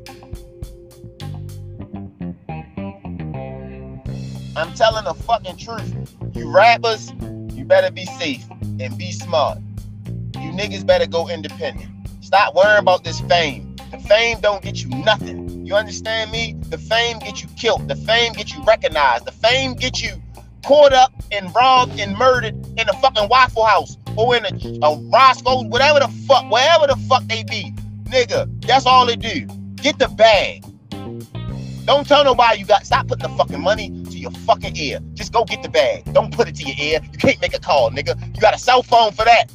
I'm 4.56 4.72
telling 4.74 5.04
the 5.04 5.14
fucking 5.14 5.56
truth. 5.56 5.94
You 6.32 6.48
rappers, 6.48 7.10
you 7.56 7.64
better 7.64 7.90
be 7.90 8.06
safe 8.06 8.46
and 8.78 8.96
be 8.96 9.10
smart. 9.10 9.58
You 10.34 10.52
niggas 10.52 10.86
better 10.86 11.08
go 11.08 11.28
independent. 11.28 11.90
Stop 12.20 12.54
worrying 12.54 12.78
about 12.78 13.02
this 13.02 13.20
fame. 13.22 13.65
The 13.96 14.08
fame 14.08 14.40
don't 14.40 14.62
get 14.62 14.82
you 14.82 14.90
nothing. 14.90 15.64
You 15.64 15.74
understand 15.74 16.30
me? 16.30 16.54
The 16.68 16.76
fame 16.76 17.18
get 17.18 17.42
you 17.42 17.48
killed. 17.56 17.88
The 17.88 17.96
fame 17.96 18.34
get 18.34 18.52
you 18.52 18.62
recognized. 18.64 19.24
The 19.24 19.32
fame 19.32 19.74
get 19.74 20.02
you 20.02 20.22
caught 20.64 20.92
up 20.92 21.12
and 21.32 21.54
robbed 21.54 21.98
and 21.98 22.14
murdered 22.16 22.54
in 22.78 22.88
a 22.88 22.92
fucking 23.00 23.28
Waffle 23.30 23.64
House 23.64 23.96
or 24.16 24.36
in 24.36 24.44
a, 24.44 24.86
a 24.86 25.00
Roscoe's, 25.10 25.64
whatever 25.66 26.00
the 26.00 26.08
fuck, 26.26 26.50
wherever 26.50 26.86
the 26.86 26.96
fuck 27.08 27.24
they 27.24 27.42
be. 27.44 27.72
Nigga, 28.04 28.66
that's 28.66 28.84
all 28.84 29.06
they 29.06 29.16
do. 29.16 29.46
Get 29.76 29.98
the 29.98 30.08
bag. 30.08 30.64
Don't 31.86 32.06
tell 32.06 32.22
nobody 32.22 32.58
you 32.58 32.66
got. 32.66 32.84
Stop 32.84 33.08
putting 33.08 33.30
the 33.30 33.36
fucking 33.36 33.62
money 33.62 33.88
to 34.04 34.18
your 34.18 34.30
fucking 34.30 34.76
ear. 34.76 35.00
Just 35.14 35.32
go 35.32 35.44
get 35.44 35.62
the 35.62 35.70
bag. 35.70 36.12
Don't 36.12 36.34
put 36.34 36.48
it 36.48 36.56
to 36.56 36.64
your 36.64 36.76
ear. 36.78 37.00
You 37.12 37.18
can't 37.18 37.40
make 37.40 37.54
a 37.54 37.60
call, 37.60 37.90
nigga. 37.90 38.34
You 38.34 38.42
got 38.42 38.54
a 38.54 38.58
cell 38.58 38.82
phone 38.82 39.12
for 39.12 39.24
that. 39.24 39.50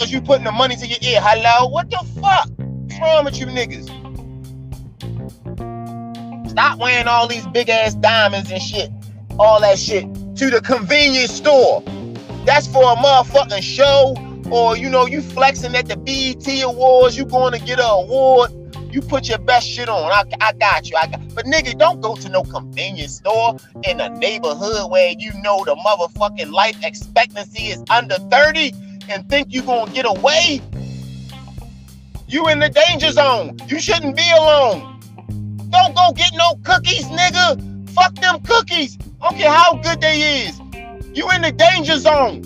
Is 0.00 0.12
you 0.12 0.20
putting 0.20 0.44
the 0.44 0.52
money 0.52 0.76
to 0.76 0.86
your 0.86 0.98
ear? 1.00 1.20
Hello? 1.22 1.68
What 1.68 1.90
the 1.90 1.98
fuck? 2.20 2.48
What's 2.58 3.00
wrong 3.00 3.24
with 3.24 3.38
you 3.38 3.46
niggas? 3.46 3.86
Stop 6.50 6.78
wearing 6.78 7.08
all 7.08 7.26
these 7.26 7.46
big 7.48 7.68
ass 7.68 7.94
diamonds 7.94 8.50
and 8.50 8.60
shit. 8.60 8.90
All 9.38 9.60
that 9.60 9.78
shit 9.78 10.04
to 10.36 10.50
the 10.50 10.60
convenience 10.60 11.32
store. 11.32 11.82
That's 12.44 12.66
for 12.66 12.82
a 12.82 12.96
motherfucking 12.96 13.62
show. 13.62 14.16
Or 14.50 14.76
you 14.76 14.90
know, 14.90 15.06
you 15.06 15.22
flexing 15.22 15.74
at 15.74 15.86
the 15.86 15.96
BET 15.96 16.46
Awards, 16.62 17.16
you 17.16 17.24
going 17.24 17.52
to 17.52 17.58
get 17.58 17.78
an 17.78 17.86
award. 17.86 18.50
You 18.92 18.96
You 18.96 19.02
put 19.02 19.28
your 19.28 19.38
best 19.38 19.68
shit 19.68 19.88
on. 19.88 20.10
I, 20.10 20.24
I 20.40 20.52
got 20.54 20.88
you. 20.88 20.96
I 20.96 21.06
got, 21.06 21.34
but 21.34 21.44
nigga, 21.44 21.76
don't 21.78 22.00
go 22.00 22.16
to 22.16 22.28
no 22.28 22.42
convenience 22.44 23.16
store 23.16 23.56
in 23.84 24.00
a 24.00 24.08
neighborhood 24.08 24.90
where 24.90 25.14
you 25.18 25.32
know 25.42 25.64
the 25.64 25.76
motherfucking 25.76 26.50
life 26.50 26.76
expectancy 26.82 27.64
is 27.64 27.84
under 27.90 28.14
30 28.30 28.72
and 29.08 29.28
think 29.28 29.48
you're 29.50 29.64
gonna 29.64 29.90
get 29.92 30.06
away. 30.06 30.60
You 32.28 32.48
in 32.48 32.58
the 32.58 32.68
danger 32.68 33.10
zone. 33.12 33.56
You 33.68 33.78
shouldn't 33.78 34.16
be 34.16 34.28
alone. 34.36 35.00
Don't 35.70 35.94
go 35.94 36.12
get 36.12 36.32
no 36.34 36.56
cookies, 36.64 37.06
nigga. 37.06 37.90
Fuck 37.90 38.14
them 38.16 38.40
cookies. 38.42 38.98
I 39.20 39.28
don't 39.28 39.38
care 39.38 39.50
how 39.50 39.76
good 39.76 40.00
they 40.00 40.44
is. 40.44 40.60
You 41.14 41.30
in 41.30 41.42
the 41.42 41.52
danger 41.52 41.98
zone. 41.98 42.42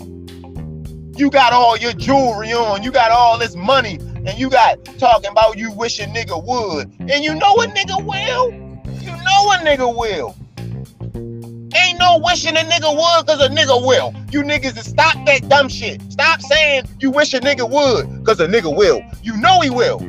You 1.17 1.29
got 1.29 1.53
all 1.53 1.77
your 1.77 1.93
jewelry 1.93 2.53
on. 2.53 2.83
You 2.83 2.91
got 2.91 3.11
all 3.11 3.37
this 3.37 3.55
money. 3.55 3.99
And 4.25 4.37
you 4.37 4.49
got 4.49 4.83
talking 4.99 5.31
about 5.31 5.57
you 5.57 5.71
wish 5.71 5.99
a 5.99 6.05
nigga 6.05 6.43
would. 6.43 6.93
And 6.99 7.23
you 7.23 7.33
know 7.35 7.55
a 7.55 7.67
nigga 7.67 8.03
will. 8.05 8.51
You 9.01 9.11
know 9.11 9.51
a 9.51 9.57
nigga 9.63 9.95
will. 9.95 10.35
Ain't 11.75 11.99
no 11.99 12.19
wishing 12.23 12.55
a 12.57 12.61
nigga 12.61 12.93
would 12.93 13.25
because 13.25 13.41
a 13.41 13.49
nigga 13.49 13.85
will. 13.85 14.13
You 14.31 14.43
niggas 14.43 14.77
stop 14.83 15.13
that 15.25 15.47
dumb 15.47 15.69
shit. 15.69 16.01
Stop 16.11 16.41
saying 16.41 16.83
you 16.99 17.11
wish 17.11 17.33
a 17.33 17.39
nigga 17.39 17.69
would 17.69 18.19
because 18.19 18.39
a 18.39 18.47
nigga 18.47 18.75
will. 18.75 19.01
You 19.23 19.37
know 19.37 19.61
he 19.61 19.69
will. 19.69 19.99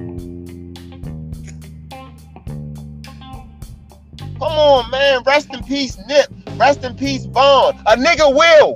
Come 4.38 4.59
on, 4.59 4.90
man. 4.90 5.22
Rest 5.25 5.55
in 5.55 5.62
peace, 5.62 5.96
Nip. 6.09 6.27
Rest 6.57 6.83
in 6.83 6.96
peace, 6.96 7.27
Von. 7.27 7.77
A 7.87 7.96
nigga 7.96 8.35
will. 8.35 8.75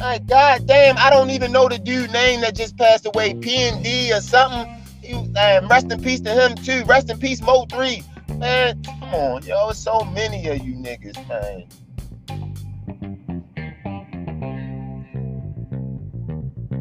Like, 0.00 0.26
god 0.26 0.66
damn, 0.66 0.98
I 0.98 1.08
don't 1.08 1.30
even 1.30 1.52
know 1.52 1.68
the 1.68 1.78
dude 1.78 2.12
name 2.12 2.40
that 2.42 2.54
just 2.54 2.76
passed 2.76 3.06
away, 3.06 3.32
PND 3.34 4.14
or 4.14 4.20
something. 4.20 4.70
He, 5.00 5.14
um, 5.14 5.68
rest 5.68 5.90
in 5.90 6.02
peace 6.02 6.20
to 6.22 6.30
him 6.30 6.56
too. 6.56 6.84
Rest 6.84 7.10
in 7.10 7.18
peace, 7.18 7.40
Mo 7.40 7.64
3. 7.70 8.02
Man, 8.44 8.82
come 8.82 9.14
on, 9.14 9.42
yo. 9.44 9.72
So 9.72 10.04
many 10.04 10.46
of 10.48 10.58
you 10.58 10.74
niggas, 10.74 11.16
man. 11.26 11.64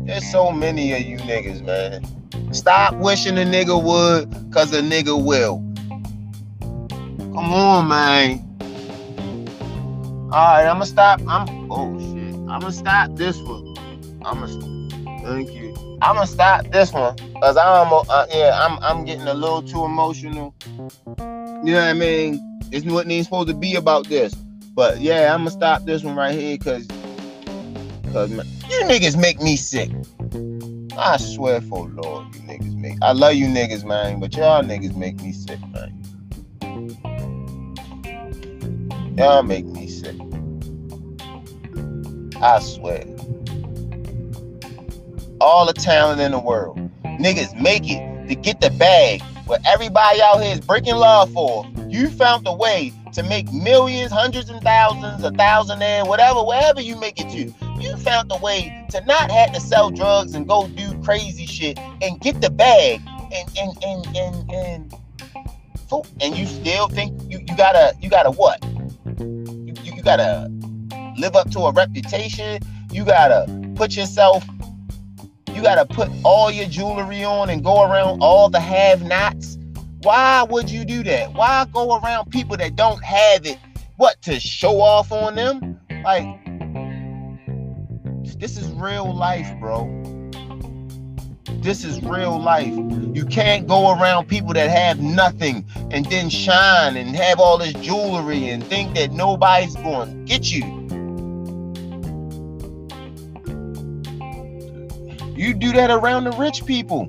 There's 0.05 0.29
so 0.29 0.51
many 0.51 0.91
of 0.91 1.03
you 1.03 1.15
niggas, 1.19 1.61
man. 1.61 2.03
Stop 2.53 2.95
wishing 2.95 3.37
a 3.37 3.45
nigga 3.45 3.81
would, 3.81 4.53
cause 4.53 4.73
a 4.73 4.81
nigga 4.81 5.15
will. 5.15 5.59
Come 7.33 7.53
on, 7.53 7.87
man. 7.87 8.39
Alright, 10.33 10.65
I'ma 10.67 10.83
stop. 10.83 11.21
I'm 11.29 11.71
oh 11.71 11.97
shit. 11.97 12.35
I'ma 12.49 12.71
stop 12.71 13.15
this 13.15 13.37
one. 13.37 13.73
I'ma 14.25 14.47
thank 15.23 15.49
you. 15.51 15.97
I'ma 16.01 16.25
stop 16.25 16.69
this 16.71 16.91
one. 16.91 17.15
Cause 17.41 17.55
I'm 17.55 17.87
uh, 17.93 18.25
yeah, 18.33 18.51
I'm 18.61 18.77
I'm 18.79 19.05
getting 19.05 19.29
a 19.29 19.33
little 19.33 19.61
too 19.61 19.85
emotional. 19.85 20.53
You 21.63 21.71
know 21.71 21.79
what 21.79 21.87
I 21.87 21.93
mean? 21.93 22.59
This 22.71 22.83
wasn't 22.83 23.13
even 23.13 23.23
supposed 23.23 23.47
to 23.47 23.53
be 23.53 23.75
about 23.75 24.09
this. 24.09 24.33
But 24.75 24.99
yeah, 24.99 25.33
I'ma 25.33 25.49
stop 25.49 25.85
this 25.85 26.03
one 26.03 26.13
right 26.13 26.37
here 26.37 26.57
cause 26.57 26.85
cause 28.11 28.31
you 28.31 28.81
niggas 28.83 29.17
make 29.17 29.39
me 29.39 29.55
sick. 29.55 29.89
I 30.97 31.15
swear 31.15 31.61
for 31.61 31.87
Lord, 31.87 32.35
you 32.35 32.41
niggas 32.41 32.75
make. 32.75 32.97
I 33.01 33.13
love 33.13 33.35
you 33.35 33.47
niggas, 33.47 33.85
man, 33.85 34.19
but 34.19 34.35
y'all 34.35 34.61
niggas 34.61 34.97
make 34.97 35.21
me 35.21 35.31
sick, 35.31 35.59
man. 35.71 36.03
Y'all 39.17 39.43
make 39.43 39.65
me 39.65 39.87
sick. 39.87 40.17
I 42.41 42.59
swear. 42.59 43.05
All 45.39 45.65
the 45.65 45.73
talent 45.73 46.19
in 46.19 46.31
the 46.31 46.39
world. 46.39 46.77
Niggas 47.05 47.57
make 47.61 47.83
it 47.85 48.27
to 48.27 48.35
get 48.35 48.59
the 48.59 48.69
bag. 48.71 49.21
What 49.45 49.61
everybody 49.65 50.21
out 50.21 50.41
here 50.41 50.53
is 50.53 50.61
breaking 50.61 50.95
law 50.95 51.25
for. 51.25 51.65
You 51.89 52.09
found 52.09 52.47
a 52.47 52.53
way 52.53 52.93
to 53.11 53.23
make 53.23 53.51
millions, 53.51 54.11
hundreds 54.11 54.49
and 54.49 54.61
thousands, 54.61 55.23
a 55.23 55.31
thousand 55.31 55.81
and 55.81 56.07
whatever, 56.07 56.43
wherever 56.43 56.79
you 56.79 56.95
make 56.97 57.19
it 57.19 57.29
to. 57.29 57.53
You 57.81 57.97
found 57.97 58.31
a 58.31 58.37
way 58.37 58.87
to 58.91 59.03
not 59.05 59.29
have 59.31 59.51
to 59.53 59.59
sell 59.59 59.91
drugs 59.91 60.33
and 60.33 60.47
go 60.47 60.69
do 60.69 60.97
crazy 61.03 61.45
shit 61.45 61.77
and 62.01 62.19
get 62.21 62.39
the 62.39 62.49
bag 62.49 63.01
and 63.33 63.49
and 63.59 63.83
and 63.83 64.17
and 64.17 64.51
and, 64.53 64.93
and 66.21 66.37
you 66.37 66.45
still 66.45 66.87
think 66.87 67.21
you, 67.29 67.39
you 67.39 67.57
gotta 67.57 67.93
you 67.99 68.09
gotta 68.09 68.31
what? 68.31 68.63
You, 69.19 69.73
you, 69.83 69.93
you 69.95 70.03
gotta 70.03 70.49
live 71.17 71.35
up 71.35 71.51
to 71.51 71.59
a 71.61 71.73
reputation. 71.73 72.59
You 72.91 73.03
gotta 73.03 73.45
put 73.75 73.95
yourself, 73.95 74.45
you 74.61 74.62
gotta 75.63 75.85
put 75.85 76.09
all 76.23 76.51
your 76.51 76.67
jewelry 76.67 77.23
on 77.23 77.49
and 77.49 77.63
go 77.63 77.83
around 77.83 78.21
all 78.21 78.49
the 78.49 78.59
have-nots. 78.59 79.57
Why 80.01 80.43
would 80.43 80.69
you 80.69 80.83
do 80.83 81.03
that? 81.03 81.33
Why 81.33 81.65
go 81.71 81.97
around 81.97 82.29
people 82.29 82.57
that 82.57 82.75
don't 82.75 83.01
have 83.03 83.45
it? 83.45 83.57
What 83.95 84.21
to 84.23 84.39
show 84.39 84.81
off 84.81 85.11
on 85.11 85.35
them? 85.35 85.79
Like 86.03 86.25
this 88.37 88.57
is 88.57 88.69
real 88.73 89.15
life, 89.15 89.47
bro. 89.61 89.87
This 91.61 91.85
is 91.85 92.03
real 92.03 92.37
life. 92.37 92.73
You 93.15 93.25
can't 93.25 93.65
go 93.65 93.97
around 93.97 94.27
people 94.27 94.51
that 94.53 94.69
have 94.69 94.99
nothing 94.99 95.65
and 95.91 96.05
then 96.07 96.29
shine 96.29 96.97
and 96.97 97.15
have 97.15 97.39
all 97.39 97.57
this 97.57 97.71
jewelry 97.73 98.49
and 98.49 98.61
think 98.61 98.95
that 98.95 99.13
nobody's 99.13 99.77
going 99.77 100.09
to 100.09 100.25
get 100.25 100.51
you. 100.51 100.82
You 105.35 105.53
do 105.53 105.71
that 105.73 105.89
around 105.89 106.25
the 106.25 106.31
rich 106.31 106.65
people. 106.65 107.05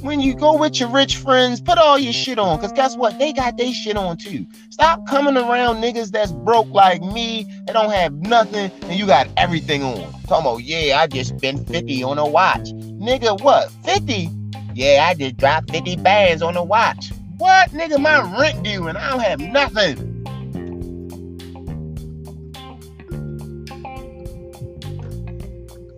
When 0.00 0.20
you 0.20 0.34
go 0.34 0.58
with 0.58 0.80
your 0.80 0.90
rich 0.90 1.16
friends, 1.16 1.60
put 1.62 1.78
all 1.78 1.98
your 1.98 2.12
shit 2.12 2.38
on. 2.38 2.58
Because 2.58 2.72
guess 2.72 2.96
what? 2.96 3.18
They 3.18 3.32
got 3.32 3.56
their 3.56 3.72
shit 3.72 3.96
on 3.96 4.18
too. 4.18 4.44
Stop 4.68 5.06
coming 5.06 5.36
around 5.36 5.76
niggas 5.76 6.10
that's 6.10 6.32
broke 6.32 6.68
like 6.68 7.00
me 7.00 7.46
They 7.66 7.72
don't 7.72 7.90
have 7.90 8.12
nothing 8.12 8.70
and 8.82 8.98
you 8.98 9.06
got 9.06 9.28
everything 9.36 9.82
on. 9.82 10.12
Talking 10.26 10.46
about, 10.46 10.58
yeah, 10.58 11.00
I 11.00 11.06
just 11.06 11.38
spent 11.38 11.66
50 11.68 12.02
on 12.02 12.18
a 12.18 12.26
watch. 12.26 12.72
Nigga, 12.72 13.40
what? 13.40 13.70
50? 13.84 14.28
Yeah, 14.74 15.06
I 15.08 15.14
just 15.14 15.36
dropped 15.36 15.70
50 15.70 15.96
bands 15.96 16.42
on 16.42 16.56
a 16.56 16.64
watch. 16.64 17.12
What? 17.38 17.70
Nigga, 17.70 17.98
my 17.98 18.20
rent 18.38 18.62
due 18.62 18.88
and 18.88 18.98
I 18.98 19.10
don't 19.10 19.20
have 19.20 19.40
nothing. 19.40 20.13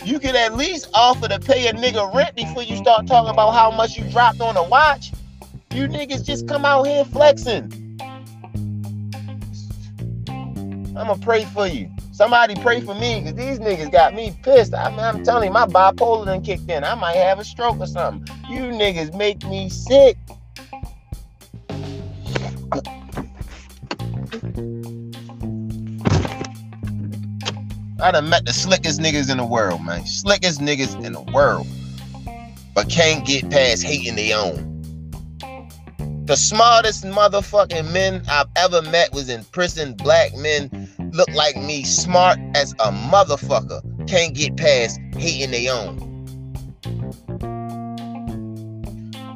You 0.07 0.21
could 0.21 0.37
at 0.37 0.55
least 0.55 0.88
offer 0.95 1.27
to 1.27 1.40
pay 1.40 1.66
a 1.66 1.73
nigga 1.73 2.14
rent 2.14 2.37
before 2.37 2.62
you 2.62 2.77
start 2.77 3.09
talking 3.09 3.31
about 3.31 3.51
how 3.51 3.73
much 3.73 3.99
you 3.99 4.09
dropped 4.11 4.40
on 4.40 4.57
a 4.57 4.62
watch. 4.62 5.11
You 5.75 5.88
niggas 5.88 6.25
just 6.25 6.47
come 6.47 6.64
out 6.64 6.87
here 6.87 7.05
flexing. 7.05 7.99
I'ma 10.97 11.16
pray 11.21 11.45
for 11.47 11.66
you. 11.66 11.90
Somebody 12.12 12.55
pray 12.62 12.81
for 12.81 12.95
me 12.95 13.21
because 13.21 13.35
these 13.35 13.59
niggas 13.59 13.90
got 13.90 14.14
me 14.14 14.35
pissed. 14.42 14.73
I 14.75 14.85
I'm 14.85 15.25
telling 15.25 15.49
you, 15.49 15.53
my 15.53 15.66
bipolar 15.66 16.25
done 16.27 16.42
kicked 16.42 16.71
in. 16.71 16.85
I 16.85 16.95
might 16.95 17.16
have 17.16 17.40
a 17.40 17.45
stroke 17.45 17.81
or 17.81 17.87
something. 17.87 18.35
You 18.49 18.62
niggas 18.62 19.14
make 19.14 19.45
me 19.45 19.69
sick. 19.69 20.16
I 27.98 28.11
done 28.11 28.28
met 28.28 28.44
the 28.44 28.52
slickest 28.52 29.00
niggas 29.00 29.30
in 29.30 29.38
the 29.38 29.46
world, 29.46 29.82
man. 29.82 30.04
Slickest 30.06 30.61
niggas 30.61 31.02
in 31.02 31.12
the 31.14 31.22
world. 31.32 31.66
But 32.74 32.90
can't 32.90 33.26
get 33.26 33.50
past 33.50 33.85
hating 33.85 34.16
their 34.16 34.37
own. 34.37 34.74
The 36.26 36.37
smartest 36.37 37.04
motherfucking 37.04 37.92
men 37.92 38.22
I've 38.28 38.48
ever 38.56 38.82
met 38.82 39.12
was 39.14 39.30
in 39.30 39.44
prison. 39.44 39.94
Black 39.94 40.35
men 40.35 40.90
look 41.12 41.32
like 41.35 41.56
me, 41.56 41.85
smart 41.85 42.38
as 42.54 42.72
a 42.72 42.90
motherfucker. 42.90 43.80
Can't 44.06 44.35
get 44.35 44.56
past 44.56 45.00
hating 45.16 45.52
their 45.52 45.72
own. 45.72 45.96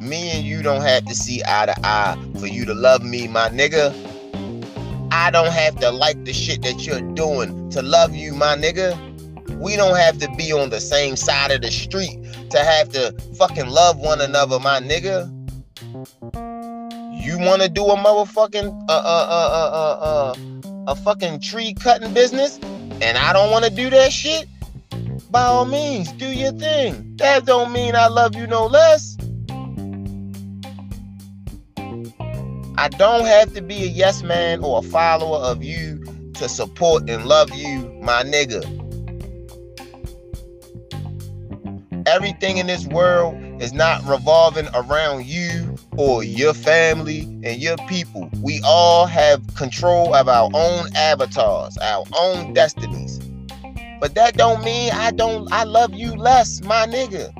Me 0.02 0.32
and 0.32 0.44
you 0.44 0.62
don't 0.62 0.82
have 0.82 1.06
to 1.06 1.14
see 1.14 1.42
eye 1.46 1.66
to 1.66 1.74
eye 1.86 2.18
for 2.38 2.46
you 2.46 2.66
to 2.66 2.74
love 2.74 3.02
me, 3.02 3.26
my 3.26 3.48
nigga. 3.48 4.09
I 5.12 5.30
don't 5.30 5.52
have 5.52 5.76
to 5.80 5.90
like 5.90 6.24
the 6.24 6.32
shit 6.32 6.62
that 6.62 6.86
you're 6.86 7.00
doing 7.14 7.70
to 7.70 7.82
love 7.82 8.14
you, 8.14 8.34
my 8.34 8.56
nigga. 8.56 8.96
We 9.58 9.76
don't 9.76 9.96
have 9.96 10.18
to 10.18 10.28
be 10.36 10.52
on 10.52 10.70
the 10.70 10.80
same 10.80 11.16
side 11.16 11.50
of 11.50 11.62
the 11.62 11.70
street 11.70 12.18
to 12.50 12.58
have 12.58 12.90
to 12.90 13.12
fucking 13.36 13.68
love 13.68 13.98
one 13.98 14.20
another, 14.20 14.58
my 14.60 14.80
nigga. 14.80 15.28
You 17.22 17.38
want 17.38 17.62
to 17.62 17.68
do 17.68 17.84
a 17.84 17.96
motherfucking 17.96 18.86
uh 18.88 18.92
uh 18.92 19.26
uh 19.28 19.50
uh 19.52 19.70
uh 19.72 20.32
uh 20.32 20.92
a 20.92 20.94
fucking 20.94 21.40
tree 21.40 21.74
cutting 21.74 22.14
business, 22.14 22.58
and 23.02 23.18
I 23.18 23.32
don't 23.32 23.50
want 23.50 23.64
to 23.64 23.70
do 23.70 23.90
that 23.90 24.12
shit. 24.12 24.48
By 25.30 25.42
all 25.42 25.64
means, 25.64 26.10
do 26.12 26.26
your 26.26 26.52
thing. 26.52 27.16
That 27.16 27.46
don't 27.46 27.72
mean 27.72 27.94
I 27.94 28.08
love 28.08 28.34
you 28.34 28.46
no 28.46 28.66
less. 28.66 29.09
I 32.80 32.88
don't 32.88 33.26
have 33.26 33.52
to 33.52 33.60
be 33.60 33.82
a 33.82 33.88
yes 33.88 34.22
man 34.22 34.64
or 34.64 34.78
a 34.78 34.82
follower 34.82 35.36
of 35.36 35.62
you 35.62 36.02
to 36.32 36.48
support 36.48 37.10
and 37.10 37.26
love 37.26 37.54
you, 37.54 37.92
my 38.00 38.22
nigga. 38.22 38.64
Everything 42.06 42.56
in 42.56 42.68
this 42.68 42.86
world 42.86 43.36
is 43.60 43.74
not 43.74 44.02
revolving 44.06 44.66
around 44.72 45.26
you 45.26 45.76
or 45.98 46.24
your 46.24 46.54
family 46.54 47.24
and 47.44 47.60
your 47.60 47.76
people. 47.86 48.30
We 48.40 48.62
all 48.64 49.04
have 49.04 49.42
control 49.56 50.14
of 50.14 50.26
our 50.26 50.48
own 50.54 50.88
avatars, 50.96 51.76
our 51.76 52.06
own 52.18 52.54
destinies. 52.54 53.18
But 54.00 54.14
that 54.14 54.38
don't 54.38 54.64
mean 54.64 54.90
I 54.94 55.10
don't 55.10 55.52
I 55.52 55.64
love 55.64 55.92
you 55.92 56.16
less, 56.16 56.62
my 56.62 56.86
nigga. 56.86 57.30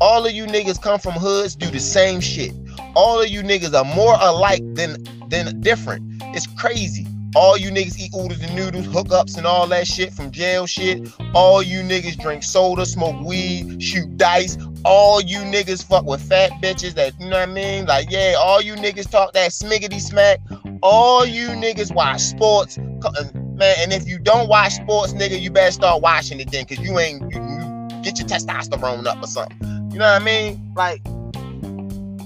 All 0.00 0.24
of 0.24 0.30
you 0.30 0.46
niggas 0.46 0.80
come 0.80 1.00
from 1.00 1.14
hoods, 1.14 1.56
do 1.56 1.66
the 1.66 1.80
same 1.80 2.20
shit. 2.20 2.54
All 2.94 3.20
of 3.20 3.28
you 3.28 3.42
niggas 3.42 3.74
are 3.74 3.84
more 3.94 4.16
alike 4.20 4.62
than 4.74 5.02
than 5.28 5.60
different. 5.60 6.02
It's 6.34 6.46
crazy. 6.46 7.06
All 7.36 7.56
you 7.56 7.70
niggas 7.70 7.98
eat 7.98 8.14
oodles 8.14 8.40
and 8.40 8.54
noodles, 8.54 8.86
hookups 8.86 9.36
and 9.36 9.44
all 9.44 9.66
that 9.66 9.88
shit 9.88 10.12
from 10.12 10.30
jail 10.30 10.66
shit. 10.66 11.08
All 11.34 11.64
you 11.64 11.80
niggas 11.80 12.16
drink 12.20 12.44
soda, 12.44 12.86
smoke 12.86 13.20
weed, 13.26 13.82
shoot 13.82 14.16
dice. 14.16 14.56
All 14.84 15.20
you 15.20 15.38
niggas 15.38 15.84
fuck 15.84 16.04
with 16.04 16.22
fat 16.22 16.52
bitches 16.62 16.94
that, 16.94 17.18
you 17.18 17.28
know 17.28 17.40
what 17.40 17.48
I 17.48 17.52
mean? 17.52 17.86
Like, 17.86 18.08
yeah, 18.08 18.34
all 18.38 18.62
you 18.62 18.74
niggas 18.74 19.10
talk 19.10 19.32
that 19.32 19.50
smiggity 19.50 20.00
smack. 20.00 20.38
All 20.80 21.26
you 21.26 21.48
niggas 21.48 21.92
watch 21.92 22.20
sports. 22.20 22.78
Uh, 22.78 23.24
man, 23.34 23.74
and 23.80 23.92
if 23.92 24.06
you 24.06 24.20
don't 24.20 24.48
watch 24.48 24.74
sports, 24.74 25.12
nigga, 25.12 25.40
you 25.40 25.50
better 25.50 25.72
start 25.72 26.02
watching 26.02 26.38
it 26.38 26.52
then, 26.52 26.64
cause 26.66 26.78
you 26.78 27.00
ain't, 27.00 27.20
you, 27.34 27.40
you 27.40 28.02
get 28.02 28.18
your 28.18 28.28
testosterone 28.28 29.06
up 29.06 29.20
or 29.20 29.26
something. 29.26 29.58
You 29.90 29.98
know 29.98 30.06
what 30.06 30.22
I 30.22 30.24
mean? 30.24 30.72
Like, 30.76 31.02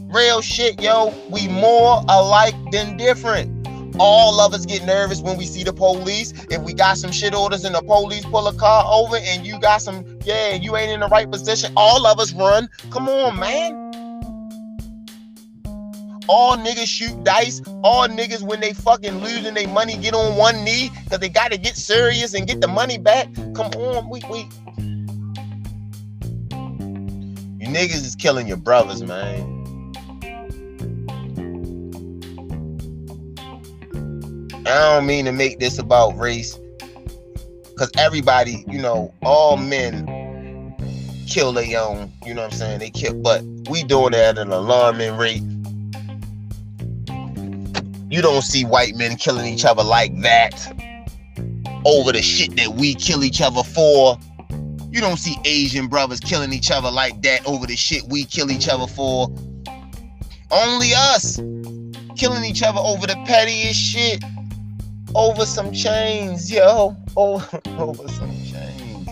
real 0.09 0.41
shit, 0.41 0.81
yo. 0.81 1.15
We 1.31 1.49
more 1.49 2.03
alike 2.09 2.55
than 2.73 2.97
different. 2.97 3.55
All 4.01 4.41
of 4.41 4.55
us 4.55 4.65
get 4.65 4.85
nervous 4.85 5.21
when 5.21 5.37
we 5.37 5.45
see 5.45 5.65
the 5.65 5.73
police. 5.73 6.33
If 6.51 6.63
we 6.63 6.73
got 6.73 6.99
some 6.99 7.11
shit 7.11 7.35
orders 7.35 7.65
and 7.65 7.75
the 7.75 7.83
police 7.83 8.25
pull 8.25 8.47
a 8.47 8.55
car 8.55 8.85
over 8.87 9.17
and 9.17 9.45
you 9.47 9.59
got 9.59 9.83
some, 9.83 10.05
yeah, 10.25 10.55
you 10.55 10.77
ain't 10.77 10.93
in 10.93 11.01
the 11.01 11.09
right 11.09 11.31
position, 11.31 11.73
all 11.77 12.07
of 12.07 12.21
us 12.21 12.33
run. 12.33 12.69
Come 12.91 13.09
on, 13.09 13.39
man. 13.39 13.89
All 16.29 16.57
niggas 16.59 16.87
shoot 16.87 17.25
dice. 17.25 17.63
All 17.83 18.07
niggas, 18.07 18.43
when 18.43 18.61
they 18.61 18.75
fucking 18.75 19.23
losing 19.23 19.55
their 19.55 19.69
money, 19.69 19.97
get 19.97 20.15
on 20.15 20.37
one 20.37 20.63
knee 20.63 20.91
because 21.05 21.19
they 21.19 21.31
got 21.31 21.51
to 21.53 21.59
get 21.59 21.75
serious 21.75 22.35
and 22.35 22.47
get 22.47 22.61
the 22.61 22.69
money 22.69 22.99
back. 22.99 23.35
Come 23.55 23.73
on, 23.73 24.09
we, 24.11 24.23
we. 24.31 24.41
You 27.59 27.75
niggas 27.75 28.05
is 28.05 28.15
killing 28.15 28.47
your 28.47 28.59
brothers, 28.59 29.03
man. 29.03 29.58
I 34.69 34.95
don't 34.95 35.07
mean 35.07 35.25
to 35.25 35.33
make 35.33 35.59
this 35.59 35.79
about 35.79 36.19
race, 36.19 36.59
because 37.65 37.91
everybody, 37.97 38.65
you 38.69 38.81
know, 38.81 39.15
all 39.23 39.57
men 39.57 40.07
kill 41.27 41.53
their 41.53 41.81
own. 41.81 42.13
You 42.25 42.35
know 42.35 42.43
what 42.43 42.53
I'm 42.53 42.59
saying? 42.59 42.79
They 42.81 42.91
kill, 42.91 43.15
but 43.15 43.43
we 43.71 43.83
doing 43.83 44.15
it 44.15 44.19
at 44.19 44.39
an 44.39 44.51
alarming 44.51 45.17
rate. 45.17 45.43
You 48.11 48.23
don't 48.23 48.43
see 48.43 48.65
white 48.65 48.95
men 48.95 49.17
killing 49.17 49.47
each 49.47 49.65
other 49.65 49.83
like 49.83 50.19
that 50.23 50.53
over 51.85 52.13
the 52.13 52.23
shit 52.23 52.57
that 52.57 52.75
we 52.75 52.95
kill 52.95 53.23
each 53.23 53.41
other 53.41 53.63
for. 53.63 54.19
You 54.91 55.01
don't 55.01 55.19
see 55.19 55.37
Asian 55.45 55.89
brothers 55.89 56.19
killing 56.21 56.53
each 56.53 56.71
other 56.71 56.91
like 56.91 57.23
that 57.23 57.47
over 57.47 57.67
the 57.67 57.77
shit 57.77 58.03
we 58.05 58.25
kill 58.25 58.51
each 58.51 58.69
other 58.69 58.87
for. 58.87 59.29
Only 60.51 60.95
us 60.95 61.37
killing 62.17 62.45
each 62.45 62.63
other 62.63 62.81
over 62.81 63.07
the 63.07 63.17
pettiest 63.27 63.79
shit 63.79 64.25
over 65.19 65.45
some 65.45 65.73
chains, 65.73 66.51
yo. 66.51 66.97
Over, 67.17 67.61
over 67.79 68.07
some 68.07 68.31
chains. 68.45 69.09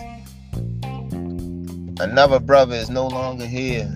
Another 1.99 2.39
brother 2.39 2.75
is 2.75 2.89
no 2.89 3.05
longer 3.07 3.45
here. 3.45 3.93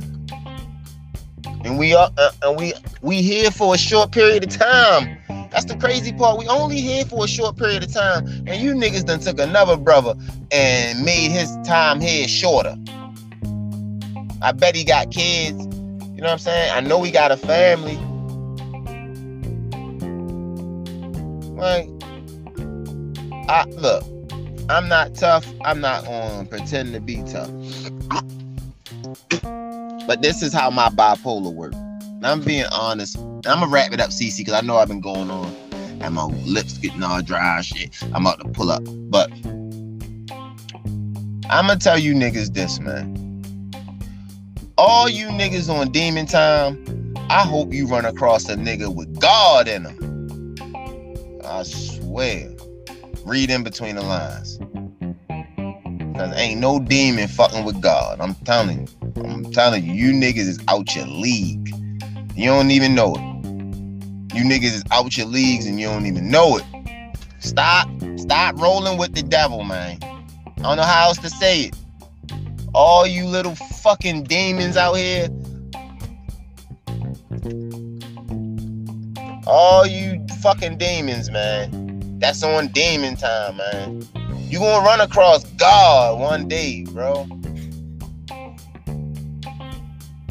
And 1.64 1.80
we 1.80 1.94
are 1.94 2.12
uh, 2.18 2.32
and 2.44 2.60
we 2.60 2.74
we 3.02 3.22
here 3.22 3.52
for 3.52 3.74
a 3.74 3.78
short 3.78 4.12
period 4.12 4.44
of 4.44 4.50
time. 4.50 5.18
That's 5.52 5.64
the 5.66 5.78
crazy 5.78 6.12
part. 6.12 6.38
We 6.38 6.48
only 6.48 6.82
here 6.82 7.06
for 7.06 7.24
a 7.24 7.28
short 7.28 7.56
period 7.56 7.84
of 7.84 7.94
time. 7.94 8.28
And 8.48 8.62
you 8.62 8.74
niggas 8.74 9.06
done 9.06 9.20
took 9.20 9.40
another 9.40 9.78
brother 9.78 10.16
and 10.52 11.06
made 11.06 11.32
his 11.32 11.56
time 11.64 12.02
here 12.02 12.28
shorter. 12.28 12.76
I 14.42 14.52
bet 14.52 14.76
he 14.76 14.84
got 14.84 15.12
kids. 15.12 15.58
You 15.62 16.22
know 16.22 16.28
what 16.28 16.32
I'm 16.32 16.40
saying? 16.40 16.72
I 16.74 16.82
know 16.82 17.02
he 17.04 17.12
got 17.12 17.32
a 17.32 17.38
family. 17.38 17.96
Like, 21.56 21.91
I 23.48 23.66
look, 23.70 24.04
I'm 24.70 24.88
not 24.88 25.16
tough. 25.16 25.46
I'm 25.66 25.82
not 25.82 26.06
um, 26.08 26.14
on 26.14 26.48
pretend 26.48 26.94
to 26.94 27.00
be 27.00 27.24
tough. 27.24 27.50
But 30.08 30.22
this 30.22 30.42
is 30.42 30.54
how 30.54 30.70
my 30.70 30.90
bipolar 30.90 31.54
works. 31.54 31.78
I'm 32.24 32.42
being 32.42 32.66
honest. 32.72 33.18
I'm 33.18 33.42
gonna 33.42 33.68
wrap 33.68 33.92
it 33.92 34.00
up, 34.00 34.10
Cece, 34.10 34.38
because 34.38 34.54
I 34.54 34.62
know 34.62 34.78
I've 34.78 34.88
been 34.88 35.02
going 35.02 35.30
on 35.30 35.54
and 36.02 36.16
my 36.16 36.26
lips 36.26 36.78
getting 36.78 37.04
all 37.04 37.22
dry 37.22 37.62
shit. 37.62 38.02
I'm 38.14 38.26
about 38.26 38.40
to 38.42 38.48
pull 38.50 38.72
up. 38.72 38.84
But 39.10 39.32
I'm 41.50 41.68
gonna 41.68 41.78
tell 41.78 41.98
you 41.98 42.14
niggas 42.14 42.54
this, 42.54 42.80
man. 42.80 43.18
All 44.78 45.10
you 45.10 45.28
niggas 45.28 45.70
on 45.70 45.92
demon 45.92 46.26
time, 46.26 47.14
I 47.30 47.44
hope 47.44 47.74
you 47.74 47.88
run 47.88 48.06
across 48.06 48.48
a 48.50 48.56
nigga 48.56 48.94
with 48.94 49.20
God 49.20 49.68
in 49.68 49.86
him. 49.86 50.56
I 51.44 51.64
swear. 51.64 52.50
Read 53.26 53.50
in 53.50 53.64
between 53.64 53.96
the 53.96 54.02
lines. 54.02 54.60
Cause 56.18 56.38
ain't 56.38 56.60
no 56.60 56.80
demon 56.80 57.28
fucking 57.28 57.66
with 57.66 57.82
God. 57.82 58.20
I'm 58.20 58.36
telling 58.36 58.88
you. 58.88 59.14
I'm 59.24 59.52
telling 59.52 59.86
you, 59.86 59.94
you 59.94 60.14
niggas 60.14 60.48
is 60.48 60.60
out 60.68 60.96
your 60.96 61.06
league. 61.06 61.70
You 62.36 62.46
don't 62.46 62.72
even 62.72 62.96
know 62.96 63.14
it. 63.16 64.36
You 64.36 64.44
niggas 64.44 64.74
is 64.74 64.84
out 64.92 65.18
your 65.18 65.28
leagues 65.28 65.66
and 65.66 65.80
you 65.80 65.88
don't 65.88 66.06
even 66.06 66.30
know 66.30 66.58
it. 66.58 66.66
Stop, 67.40 67.88
stop 68.18 68.60
rolling 68.60 68.98
with 68.98 69.14
the 69.14 69.24
devil, 69.24 69.64
man. 69.64 70.00
I 70.04 70.62
don't 70.62 70.78
know 70.78 70.84
how 70.84 71.08
else 71.08 71.18
to 71.20 71.30
say 71.30 71.64
it. 71.64 71.76
All 72.74 73.06
you 73.06 73.26
little 73.26 73.56
fucking 73.56 74.24
demons 74.24 74.78
out 74.78 74.94
here. 74.94 75.28
All 79.48 79.86
you 79.86 80.26
fucking 80.42 80.78
demons, 80.78 81.30
man. 81.30 81.81
That's 82.22 82.44
on 82.44 82.68
demon 82.68 83.16
time, 83.16 83.58
man. 83.58 84.08
You 84.48 84.60
gonna 84.60 84.86
run 84.86 85.02
across 85.02 85.44
God 85.44 86.20
one 86.20 86.48
day, 86.48 86.84
bro. 86.84 87.28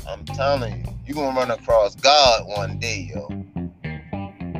I'm 0.08 0.24
telling 0.26 0.84
you, 0.84 0.94
you 1.04 1.14
gonna 1.14 1.36
run 1.36 1.50
across 1.50 1.96
God 1.96 2.46
one 2.46 2.78
day, 2.78 3.10
yo. 3.12 3.26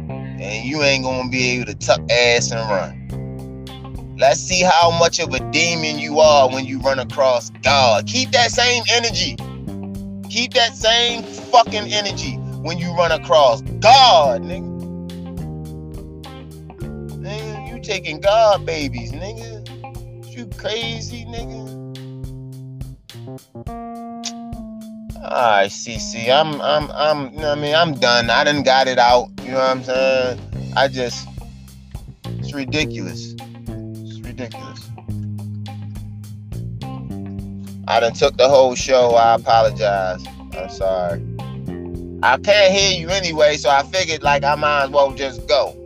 And 0.02 0.68
you 0.68 0.82
ain't 0.82 1.04
gonna 1.04 1.30
be 1.30 1.50
able 1.50 1.66
to 1.66 1.74
tuck 1.74 2.00
ass 2.10 2.50
and 2.50 2.68
run. 2.68 4.16
Let's 4.18 4.40
see 4.40 4.62
how 4.62 4.90
much 4.98 5.20
of 5.20 5.32
a 5.32 5.38
demon 5.52 6.00
you 6.00 6.18
are 6.18 6.50
when 6.50 6.66
you 6.66 6.80
run 6.80 6.98
across 6.98 7.50
God. 7.62 8.08
Keep 8.08 8.32
that 8.32 8.50
same 8.50 8.82
energy. 8.90 9.36
Keep 10.28 10.54
that 10.54 10.74
same 10.74 11.22
fucking 11.22 11.92
energy 11.92 12.34
when 12.62 12.78
you 12.78 12.92
run 12.96 13.12
across 13.12 13.62
God, 13.62 14.42
nigga. 14.42 14.69
Taking 17.90 18.20
God 18.20 18.64
babies, 18.64 19.10
nigga. 19.10 19.66
You 20.30 20.46
crazy, 20.56 21.24
nigga. 21.24 21.58
Alright, 25.24 25.72
Cece. 25.72 26.30
I'm 26.30 26.60
I'm 26.60 26.88
I'm 26.92 27.32
you 27.32 27.40
know 27.40 27.48
what 27.48 27.58
I 27.58 27.60
mean 27.60 27.74
I'm 27.74 27.94
done. 27.94 28.30
I 28.30 28.44
done 28.44 28.62
got 28.62 28.86
it 28.86 29.00
out. 29.00 29.26
You 29.42 29.50
know 29.50 29.58
what 29.58 29.70
I'm 29.70 29.82
saying? 29.82 30.72
I 30.76 30.86
just 30.86 31.26
it's 32.24 32.52
ridiculous. 32.54 33.34
It's 33.40 34.20
ridiculous. 34.20 34.88
I 37.88 37.98
done 37.98 38.12
took 38.12 38.36
the 38.36 38.48
whole 38.48 38.76
show. 38.76 39.16
I 39.16 39.34
apologize. 39.34 40.24
I'm 40.56 40.70
sorry. 40.70 41.20
I 42.22 42.38
can't 42.38 42.72
hear 42.72 43.00
you 43.00 43.08
anyway, 43.08 43.56
so 43.56 43.68
I 43.68 43.82
figured 43.82 44.22
like 44.22 44.44
I 44.44 44.54
might 44.54 44.84
as 44.84 44.90
well 44.90 45.12
just 45.12 45.48
go. 45.48 45.79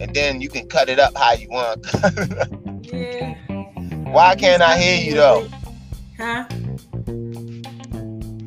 And 0.00 0.14
then 0.14 0.40
you 0.40 0.48
can 0.48 0.68
cut 0.68 0.88
it 0.88 0.98
up 0.98 1.16
how 1.16 1.32
you 1.32 1.48
want. 1.48 1.86
Yeah. 2.84 3.34
Why 4.12 4.34
can't 4.36 4.62
I 4.62 4.78
hear 4.78 5.04
you 5.04 5.14
though? 5.14 5.48
Huh? 6.16 6.44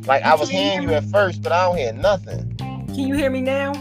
Like 0.07 0.23
I 0.23 0.33
was 0.35 0.49
hearing 0.49 0.83
you 0.83 0.93
at 0.95 1.03
first, 1.05 1.41
but 1.43 1.51
I 1.51 1.65
don't 1.65 1.77
hear 1.77 1.93
nothing. 1.93 2.55
Can 2.57 2.99
you 3.07 3.15
hear 3.15 3.29
me 3.29 3.41
now? 3.41 3.73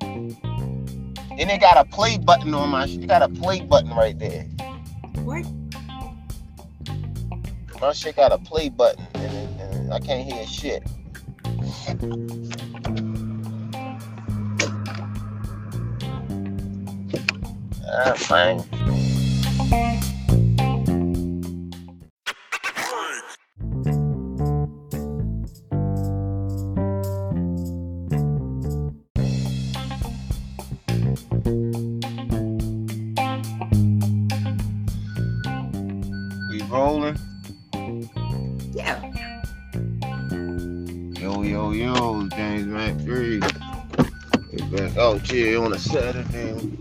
And 0.00 1.50
it 1.50 1.60
got 1.60 1.76
a 1.76 1.84
play 1.84 2.18
button 2.18 2.54
on 2.54 2.68
my 2.70 2.86
shit. 2.86 3.02
It 3.04 3.06
got 3.08 3.22
a 3.22 3.28
play 3.28 3.60
button 3.60 3.90
right 3.90 4.18
there. 4.18 4.44
What? 5.24 5.44
My 7.80 7.92
shit 7.92 8.16
got 8.16 8.32
a 8.32 8.38
play 8.38 8.68
button, 8.68 9.06
and, 9.14 9.32
it- 9.60 9.60
and 9.60 9.92
I 9.92 9.98
can't 10.00 10.24
hear 10.30 10.46
shit. 10.46 10.82
Ah, 17.96 18.12
fine. 18.14 18.58
We 36.50 36.62
rolling? 36.62 37.16
Yeah. 38.72 39.00
Yo, 41.20 41.42
yo, 41.42 41.70
yo, 41.70 42.28
James 42.30 42.66
McFree. 42.66 43.40
Oh, 44.96 45.20
yeah, 45.32 45.58
on 45.58 45.72
a 45.72 45.78
Saturday. 45.78 46.73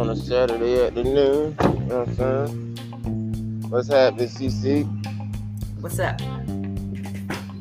On 0.00 0.08
a 0.08 0.16
Saturday 0.16 0.86
afternoon. 0.86 1.54
You 1.60 1.68
know 1.80 1.98
what 1.98 2.08
I'm 2.08 2.14
saying? 2.16 3.68
What's 3.68 3.88
happening, 3.88 4.28
Cece? 4.28 4.86
What's 5.82 5.98
up? 5.98 6.18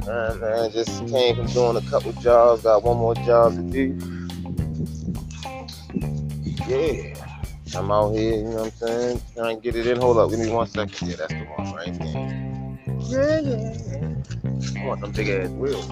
Uh, 0.07 0.35
man, 0.35 0.71
just 0.71 1.05
came 1.09 1.35
from 1.35 1.47
doing 1.47 1.75
a 1.75 1.81
couple 1.89 2.13
jobs. 2.13 2.61
Got 2.63 2.81
one 2.85 2.95
more 2.95 3.13
job 3.13 3.55
to 3.55 3.61
do. 3.61 3.99
Yeah. 6.65 7.13
I'm 7.75 7.91
out 7.91 8.11
here, 8.11 8.35
you 8.35 8.43
know 8.43 8.51
what 8.51 8.65
I'm 8.67 8.71
saying? 8.71 9.21
Trying 9.35 9.57
to 9.57 9.61
get 9.61 9.75
it 9.75 9.87
in. 9.87 9.97
Hold 9.99 10.17
up, 10.19 10.29
give 10.29 10.39
me 10.39 10.49
one 10.49 10.67
second. 10.67 11.09
Yeah, 11.09 11.17
that's 11.17 11.33
the 11.33 11.43
one 11.57 11.73
right 11.73 11.93
there. 11.99 12.79
Yeah, 13.09 13.39
yeah. 13.41 14.81
I 14.81 14.85
want 14.85 15.01
them 15.01 15.11
big 15.11 15.27
ass 15.27 15.49
wheels. 15.49 15.89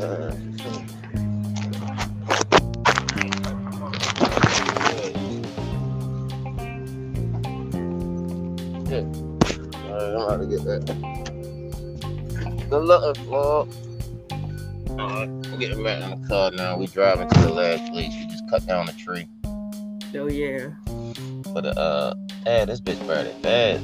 Uh, 0.00 0.36
yeah. 8.92 8.98
Alright, 9.88 10.14
I'm 10.14 10.22
about 10.22 10.40
to 10.40 10.46
get 10.46 10.64
that. 10.64 10.82
Good 12.68 12.84
luck, 12.84 13.16
vlog. 13.18 13.68
Alright, 14.90 15.28
we're 15.28 15.56
getting 15.58 15.82
back 15.82 16.02
in 16.02 16.20
the 16.22 16.28
car 16.28 16.50
now. 16.50 16.76
We're 16.78 16.86
driving 16.86 17.28
to 17.28 17.40
the 17.40 17.52
last 17.52 17.90
place. 17.92 18.12
We 18.14 18.26
just 18.26 18.48
cut 18.50 18.66
down 18.66 18.88
a 18.88 18.92
tree. 18.92 19.26
Oh 20.14 20.28
yeah. 20.28 20.68
But 21.54 21.66
uh, 21.78 22.14
hey, 22.44 22.64
this 22.66 22.80
bitch 22.80 23.04
burning 23.06 23.40
bad. 23.40 23.80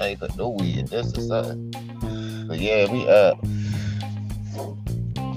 I 0.00 0.08
ain't 0.08 0.20
put 0.20 0.36
no 0.36 0.48
weed 0.50 0.78
in 0.78 0.86
this 0.86 1.16
or 1.16 1.20
something. 1.20 2.46
But 2.48 2.58
yeah, 2.58 2.90
we 2.90 3.06
uh, 3.08 3.34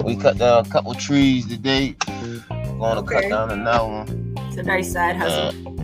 we 0.03 0.15
cut 0.15 0.37
down 0.37 0.65
a 0.65 0.69
couple 0.69 0.93
trees 0.95 1.47
today. 1.47 1.95
We're 2.07 2.39
going 2.77 2.95
to 2.95 3.01
Okay. 3.03 3.21
cut 3.21 3.29
down 3.29 3.51
another 3.51 3.87
one. 3.87 4.35
It's 4.47 4.57
a 4.57 4.63
nice 4.63 4.91
side 4.91 5.15
hustle. 5.15 5.49
Uh, 5.79 5.80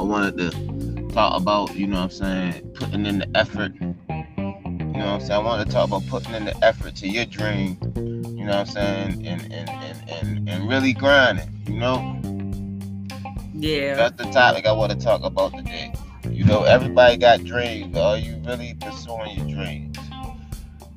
I 0.00 0.02
wanted 0.02 0.38
to 0.38 1.08
talk 1.12 1.38
about, 1.38 1.76
you 1.76 1.86
know 1.86 1.96
what 1.96 2.04
I'm 2.04 2.10
saying, 2.10 2.70
putting 2.72 3.04
in 3.04 3.18
the 3.18 3.28
effort. 3.34 3.74
You 3.78 3.94
know 4.08 4.94
what 4.94 5.06
I'm 5.06 5.20
saying? 5.20 5.32
I 5.32 5.38
wanted 5.44 5.66
to 5.66 5.72
talk 5.72 5.88
about 5.88 6.06
putting 6.06 6.32
in 6.32 6.46
the 6.46 6.64
effort 6.64 6.96
to 6.96 7.06
your 7.06 7.26
dream. 7.26 7.76
You 7.94 8.46
know 8.46 8.46
what 8.46 8.54
I'm 8.54 8.66
saying? 8.66 9.26
And 9.26 9.42
and 9.52 9.68
and 9.68 10.10
and, 10.10 10.48
and 10.48 10.68
really 10.70 10.94
grinding, 10.94 11.50
you 11.66 11.78
know? 11.78 12.18
yeah. 13.52 13.94
That's 13.94 14.16
the 14.16 14.30
topic 14.30 14.64
I 14.64 14.72
want 14.72 14.90
to 14.90 14.98
talk 14.98 15.22
about 15.22 15.54
today. 15.54 15.92
You 16.30 16.46
know, 16.46 16.62
everybody 16.62 17.18
got 17.18 17.44
dreams, 17.44 17.92
but 17.92 18.02
are 18.02 18.16
you 18.16 18.40
really 18.46 18.74
pursuing 18.80 19.36
your 19.36 19.54
dreams? 19.54 19.98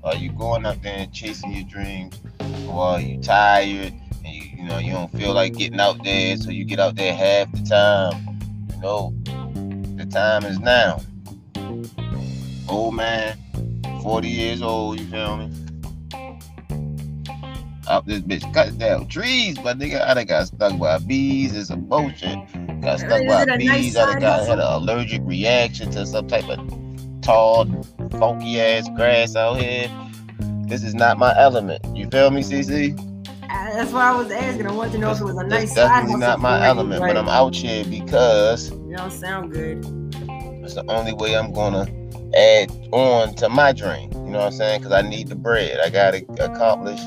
Are 0.06 0.16
you 0.16 0.32
going 0.32 0.66
out 0.66 0.82
there 0.82 1.00
and 1.00 1.12
chasing 1.12 1.52
your 1.52 1.66
dreams? 1.66 2.22
Or 2.70 2.84
are 2.84 3.02
you 3.02 3.22
tired 3.22 3.94
and 4.24 4.34
you, 4.34 4.44
you 4.44 4.64
know 4.64 4.78
you 4.78 4.94
don't 4.94 5.12
feel 5.12 5.34
like 5.34 5.58
getting 5.58 5.82
out 5.82 6.02
there, 6.06 6.38
so 6.38 6.52
you 6.52 6.64
get 6.64 6.80
out 6.80 6.96
there 6.96 7.14
half 7.14 7.52
the 7.52 7.64
time? 7.64 8.33
Know, 8.84 9.14
the 9.96 10.06
time 10.12 10.44
is 10.44 10.60
now. 10.60 11.00
Old 12.68 12.94
man, 12.96 13.38
40 14.02 14.28
years 14.28 14.62
old, 14.62 15.00
you 15.00 15.06
feel 15.06 15.38
me? 15.38 15.50
Up 17.88 18.06
this 18.06 18.20
bitch 18.20 18.54
cutting 18.54 18.78
down 18.78 19.08
trees, 19.08 19.58
but 19.58 19.80
nigga, 19.80 20.06
I 20.06 20.14
done 20.16 20.26
got 20.26 20.48
stuck 20.48 20.78
by 20.78 20.98
bees. 20.98 21.56
It's 21.56 21.70
some 21.70 21.86
bullshit. 21.86 22.38
Got 22.82 23.00
stuck 23.00 23.22
Is 23.22 23.28
by 23.28 23.44
a 23.44 23.46
nice 23.46 23.58
bees. 23.58 23.96
I 23.96 24.06
done 24.06 24.20
got 24.20 24.48
had 24.48 24.60
an 24.60 24.66
allergic 24.66 25.22
reaction 25.24 25.90
to 25.92 26.06
some 26.06 26.28
type 26.28 26.50
of 26.50 26.60
tall, 27.22 27.66
funky 28.20 28.60
ass 28.60 28.90
grass 28.98 29.38
out 29.38 29.62
here. 29.62 29.90
This 30.68 30.84
is 30.84 30.94
not 30.94 31.18
my 31.18 31.34
element. 31.38 31.86
You 31.96 32.10
feel 32.10 32.32
me, 32.32 32.42
Cece? 32.42 33.13
That's 33.72 33.92
why 33.92 34.10
I 34.12 34.16
was 34.16 34.32
asking. 34.32 34.68
I 34.68 34.72
wanted 34.72 34.94
to 34.94 34.98
know 35.00 35.12
if 35.12 35.22
it 35.22 35.24
was 35.24 35.38
a 35.38 35.44
This 35.44 35.50
nice 35.50 35.74
side 35.76 35.88
definitely 35.88 36.20
not 36.20 36.40
my 36.42 36.66
element, 36.66 37.00
but 37.02 37.16
I'm 37.18 37.30
out 37.30 37.56
here 37.56 37.86
because 37.86 38.72
You 38.72 38.96
don't 38.98 39.12
sound 39.12 39.52
good. 39.52 39.78
it's 40.64 40.74
the 40.76 40.84
only 40.90 41.14
way 41.14 41.36
I'm 41.38 41.52
gonna 41.54 41.88
add 42.36 42.72
on 42.92 43.34
to 43.36 43.50
my 43.50 43.72
dream. 43.72 44.12
You 44.12 44.20
know 44.32 44.40
what 44.40 44.46
I'm 44.48 44.52
saying? 44.54 44.82
Because 44.82 44.94
I 44.94 45.02
need 45.08 45.28
the 45.28 45.36
bread. 45.36 45.80
I 45.80 45.90
gotta 45.90 46.26
accomplish 46.40 47.00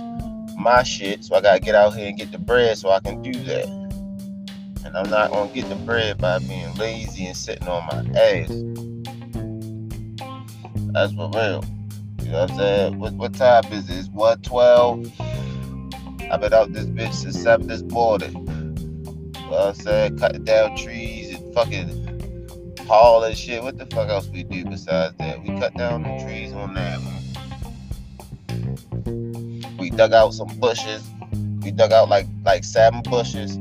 my 0.58 0.82
shit, 0.82 1.24
so 1.24 1.34
I 1.36 1.40
gotta 1.40 1.60
get 1.60 1.74
out 1.74 1.94
here 1.94 2.08
and 2.08 2.16
get 2.16 2.32
the 2.32 2.38
bread 2.38 2.78
so 2.78 2.90
I 2.90 3.00
can 3.00 3.22
do 3.22 3.32
that. 3.32 3.66
And 4.84 4.96
I'm 4.96 5.10
not 5.10 5.30
gonna 5.32 5.52
get 5.52 5.68
the 5.68 5.74
bread 5.76 6.18
by 6.18 6.38
being 6.38 6.72
lazy 6.76 7.26
and 7.26 7.36
sitting 7.36 7.68
on 7.68 7.86
my 7.86 7.98
ass. 8.18 8.48
That's 10.92 11.12
for 11.12 11.30
real. 11.34 11.64
You 12.22 12.32
know 12.32 12.40
what 12.42 12.50
I'm 12.52 12.56
saying? 12.56 12.98
What, 12.98 13.12
what 13.14 13.34
time 13.34 13.64
is 13.72 13.88
it? 13.90 13.98
It's 13.98 14.08
112. 14.08 15.12
I've 16.28 16.40
been 16.40 16.52
out 16.52 16.72
this 16.72 16.86
bitch 16.86 17.12
since 17.12 17.40
7 17.40 17.68
this 17.68 17.82
morning. 17.82 18.32
You 18.32 18.42
know 19.42 19.48
what 19.48 19.68
I'm 19.68 19.74
saying? 19.74 20.18
Cutting 20.18 20.44
down 20.44 20.76
trees 20.76 21.32
and 21.32 21.54
fucking 21.54 22.76
haul 22.88 23.22
and 23.22 23.36
shit. 23.36 23.62
What 23.62 23.78
the 23.78 23.86
fuck 23.86 24.08
else 24.08 24.28
we 24.28 24.42
do 24.42 24.64
besides 24.64 25.14
that? 25.18 25.40
We 25.42 25.56
cut 25.58 25.76
down 25.76 26.02
the 26.02 26.18
trees 26.24 26.52
on 26.52 26.74
that 26.74 26.98
one. 26.98 27.12
We 29.78 29.90
dug 29.90 30.12
out 30.12 30.34
some 30.34 30.48
bushes. 30.58 31.04
We 31.62 31.70
dug 31.70 31.92
out 31.92 32.08
like 32.08 32.26
like 32.44 32.64
seven 32.64 33.02
bushes. 33.02 33.56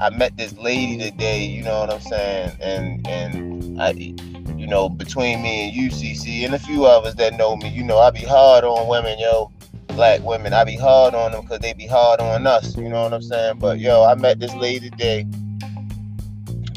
I 0.00 0.08
met 0.10 0.38
this 0.38 0.56
lady 0.56 0.96
today, 0.96 1.44
you 1.44 1.62
know 1.64 1.80
what 1.80 1.92
I'm 1.92 2.00
saying? 2.00 2.56
And 2.60 3.06
and 3.06 3.78
I 3.80 4.14
you 4.56 4.66
know, 4.66 4.88
between 4.88 5.42
me 5.42 5.68
and 5.68 5.92
UCC 5.92 6.44
and 6.46 6.54
a 6.54 6.58
few 6.58 6.86
others 6.86 7.14
that 7.16 7.36
know 7.36 7.56
me, 7.56 7.68
you 7.68 7.84
know, 7.84 7.98
I 7.98 8.10
be 8.10 8.24
hard 8.24 8.64
on 8.64 8.88
women, 8.88 9.18
yo. 9.18 9.52
Black 9.98 10.22
women, 10.22 10.52
I 10.52 10.62
be 10.62 10.76
hard 10.76 11.16
on 11.16 11.32
them 11.32 11.40
because 11.40 11.58
they 11.58 11.72
be 11.72 11.88
hard 11.88 12.20
on 12.20 12.46
us. 12.46 12.76
You 12.76 12.88
know 12.88 13.02
what 13.02 13.12
I'm 13.12 13.20
saying? 13.20 13.58
But 13.58 13.80
yo, 13.80 14.04
I 14.04 14.14
met 14.14 14.38
this 14.38 14.54
lady 14.54 14.90
today. 14.90 15.26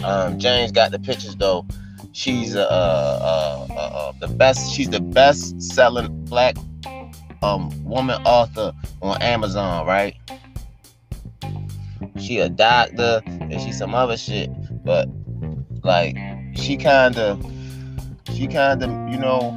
Um, 0.04 0.40
James 0.40 0.72
got 0.72 0.90
the 0.90 0.98
pictures 0.98 1.36
though. 1.36 1.68
She's 2.14 2.56
uh, 2.56 2.62
uh, 2.62 3.68
uh, 3.70 3.74
uh, 3.76 4.14
the 4.20 4.28
best. 4.28 4.74
She's 4.74 4.90
the 4.90 5.00
best 5.00 5.62
selling 5.62 6.26
black 6.26 6.56
um 7.44 7.70
woman 7.84 8.20
author 8.26 8.74
on 9.04 9.22
Amazon, 9.22 9.86
right? 9.86 10.16
She 12.18 12.40
a 12.40 12.50
doctor 12.50 13.22
and 13.28 13.62
she 13.62 13.72
some 13.72 13.94
other 13.94 14.18
shit, 14.18 14.50
but 14.84 15.08
like 15.84 16.18
she 16.56 16.76
kind 16.76 17.20
of, 17.20 17.40
she 18.34 18.48
kind 18.48 18.82
of, 18.82 18.90
you 19.14 19.20
know, 19.20 19.52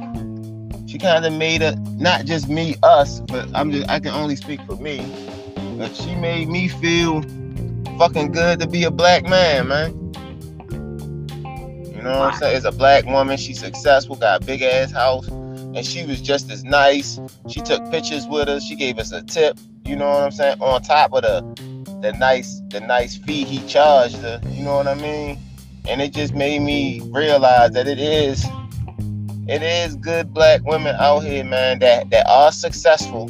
she 0.95 0.99
kind 0.99 1.25
of 1.25 1.33
made 1.33 1.61
it 1.61 1.77
not 1.97 2.23
just 2.23 2.47
me, 2.47 2.77
us, 2.81 3.19
but 3.19 3.49
I'm 3.53 3.69
just 3.69 3.89
I 3.89 3.99
can 3.99 4.13
only 4.13 4.37
speak 4.37 4.61
for 4.61 4.77
me. 4.77 5.05
But 5.77 5.93
she 5.93 6.15
made 6.15 6.47
me 6.47 6.69
feel 6.69 7.21
fucking 7.97 8.31
good 8.31 8.61
to 8.61 8.67
be 8.67 8.85
a 8.85 8.91
black 8.91 9.27
man, 9.27 9.67
man. 9.67 9.91
You 11.93 12.01
know 12.01 12.17
what 12.17 12.33
I'm 12.33 12.39
saying? 12.39 12.55
It's 12.55 12.65
a 12.65 12.71
black 12.71 13.05
woman. 13.07 13.35
She's 13.35 13.59
successful, 13.59 14.15
got 14.15 14.41
a 14.41 14.45
big 14.45 14.61
ass 14.61 14.89
house, 14.93 15.27
and 15.27 15.85
she 15.85 16.05
was 16.05 16.21
just 16.21 16.49
as 16.49 16.63
nice. 16.63 17.19
She 17.49 17.59
took 17.59 17.91
pictures 17.91 18.25
with 18.25 18.47
us. 18.47 18.63
She 18.63 18.77
gave 18.77 18.97
us 18.97 19.11
a 19.11 19.21
tip. 19.21 19.59
You 19.83 19.97
know 19.97 20.09
what 20.09 20.23
I'm 20.23 20.31
saying? 20.31 20.61
On 20.61 20.81
top 20.81 21.11
of 21.11 21.23
the 21.23 21.41
the 22.01 22.13
nice 22.13 22.61
the 22.69 22.79
nice 22.79 23.17
fee 23.17 23.43
he 23.43 23.67
charged 23.67 24.15
her. 24.19 24.39
You 24.47 24.63
know 24.63 24.77
what 24.77 24.87
I 24.87 24.95
mean? 24.95 25.39
And 25.89 26.01
it 26.01 26.13
just 26.13 26.33
made 26.33 26.61
me 26.61 27.01
realize 27.11 27.71
that 27.71 27.85
it 27.85 27.99
is 27.99 28.45
it 29.47 29.61
is 29.61 29.95
good 29.95 30.33
black 30.33 30.63
women 30.63 30.95
out 30.99 31.19
here, 31.19 31.43
man, 31.43 31.79
that 31.79 32.09
that 32.09 32.27
are 32.27 32.51
successful, 32.51 33.27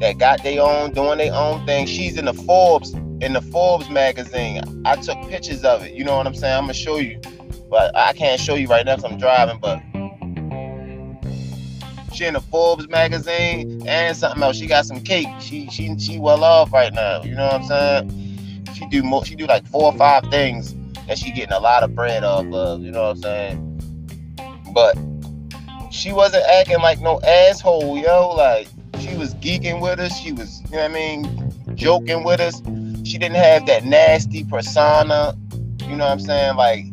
that 0.00 0.18
got 0.18 0.42
their 0.42 0.62
own 0.62 0.92
doing 0.92 1.18
their 1.18 1.34
own 1.34 1.64
thing. 1.66 1.86
She's 1.86 2.16
in 2.16 2.24
the 2.24 2.34
Forbes 2.34 2.94
in 3.20 3.32
the 3.32 3.42
Forbes 3.42 3.90
magazine. 3.90 4.62
I 4.86 4.96
took 4.96 5.20
pictures 5.28 5.64
of 5.64 5.82
it. 5.82 5.92
You 5.92 6.04
know 6.04 6.16
what 6.16 6.26
I'm 6.26 6.34
saying? 6.34 6.56
I'm 6.56 6.62
gonna 6.62 6.74
show 6.74 6.96
you, 6.96 7.20
but 7.68 7.94
I 7.96 8.12
can't 8.12 8.40
show 8.40 8.54
you 8.54 8.68
right 8.68 8.86
now 8.86 8.96
because 8.96 9.12
I'm 9.12 9.18
driving. 9.18 9.58
But 9.60 9.82
she 12.14 12.24
in 12.24 12.34
the 12.34 12.40
Forbes 12.40 12.88
magazine 12.88 13.82
and 13.86 14.16
something 14.16 14.42
else. 14.42 14.56
She 14.56 14.66
got 14.66 14.86
some 14.86 15.00
cake. 15.00 15.28
She 15.40 15.68
she 15.70 15.98
she 15.98 16.18
well 16.18 16.44
off 16.44 16.72
right 16.72 16.92
now. 16.92 17.22
You 17.22 17.34
know 17.34 17.46
what 17.46 17.54
I'm 17.54 17.64
saying? 17.64 18.64
She 18.74 18.86
do 18.88 19.02
more. 19.02 19.24
She 19.24 19.34
do 19.34 19.46
like 19.46 19.66
four 19.66 19.92
or 19.92 19.98
five 19.98 20.24
things 20.30 20.74
that 21.06 21.18
she 21.18 21.30
getting 21.32 21.52
a 21.52 21.60
lot 21.60 21.82
of 21.82 21.94
bread 21.94 22.24
off 22.24 22.46
of. 22.52 22.80
You 22.82 22.90
know 22.90 23.08
what 23.08 23.16
I'm 23.16 23.22
saying? 23.22 23.64
But 24.72 24.96
she 25.90 26.12
wasn't 26.12 26.44
acting 26.44 26.80
like 26.80 27.00
no 27.00 27.20
asshole, 27.22 27.98
yo. 27.98 28.30
Like 28.30 28.68
she 29.00 29.16
was 29.16 29.34
geeking 29.36 29.80
with 29.80 29.98
us. 29.98 30.16
She 30.18 30.32
was, 30.32 30.62
you 30.64 30.76
know 30.76 30.82
what 30.82 30.90
I 30.90 30.94
mean, 30.94 31.52
joking 31.74 32.24
with 32.24 32.40
us. 32.40 32.60
She 33.08 33.18
didn't 33.18 33.36
have 33.36 33.66
that 33.66 33.84
nasty 33.84 34.44
persona. 34.44 35.34
You 35.82 35.96
know 35.96 36.04
what 36.04 36.12
I'm 36.12 36.20
saying? 36.20 36.56
Like 36.56 36.84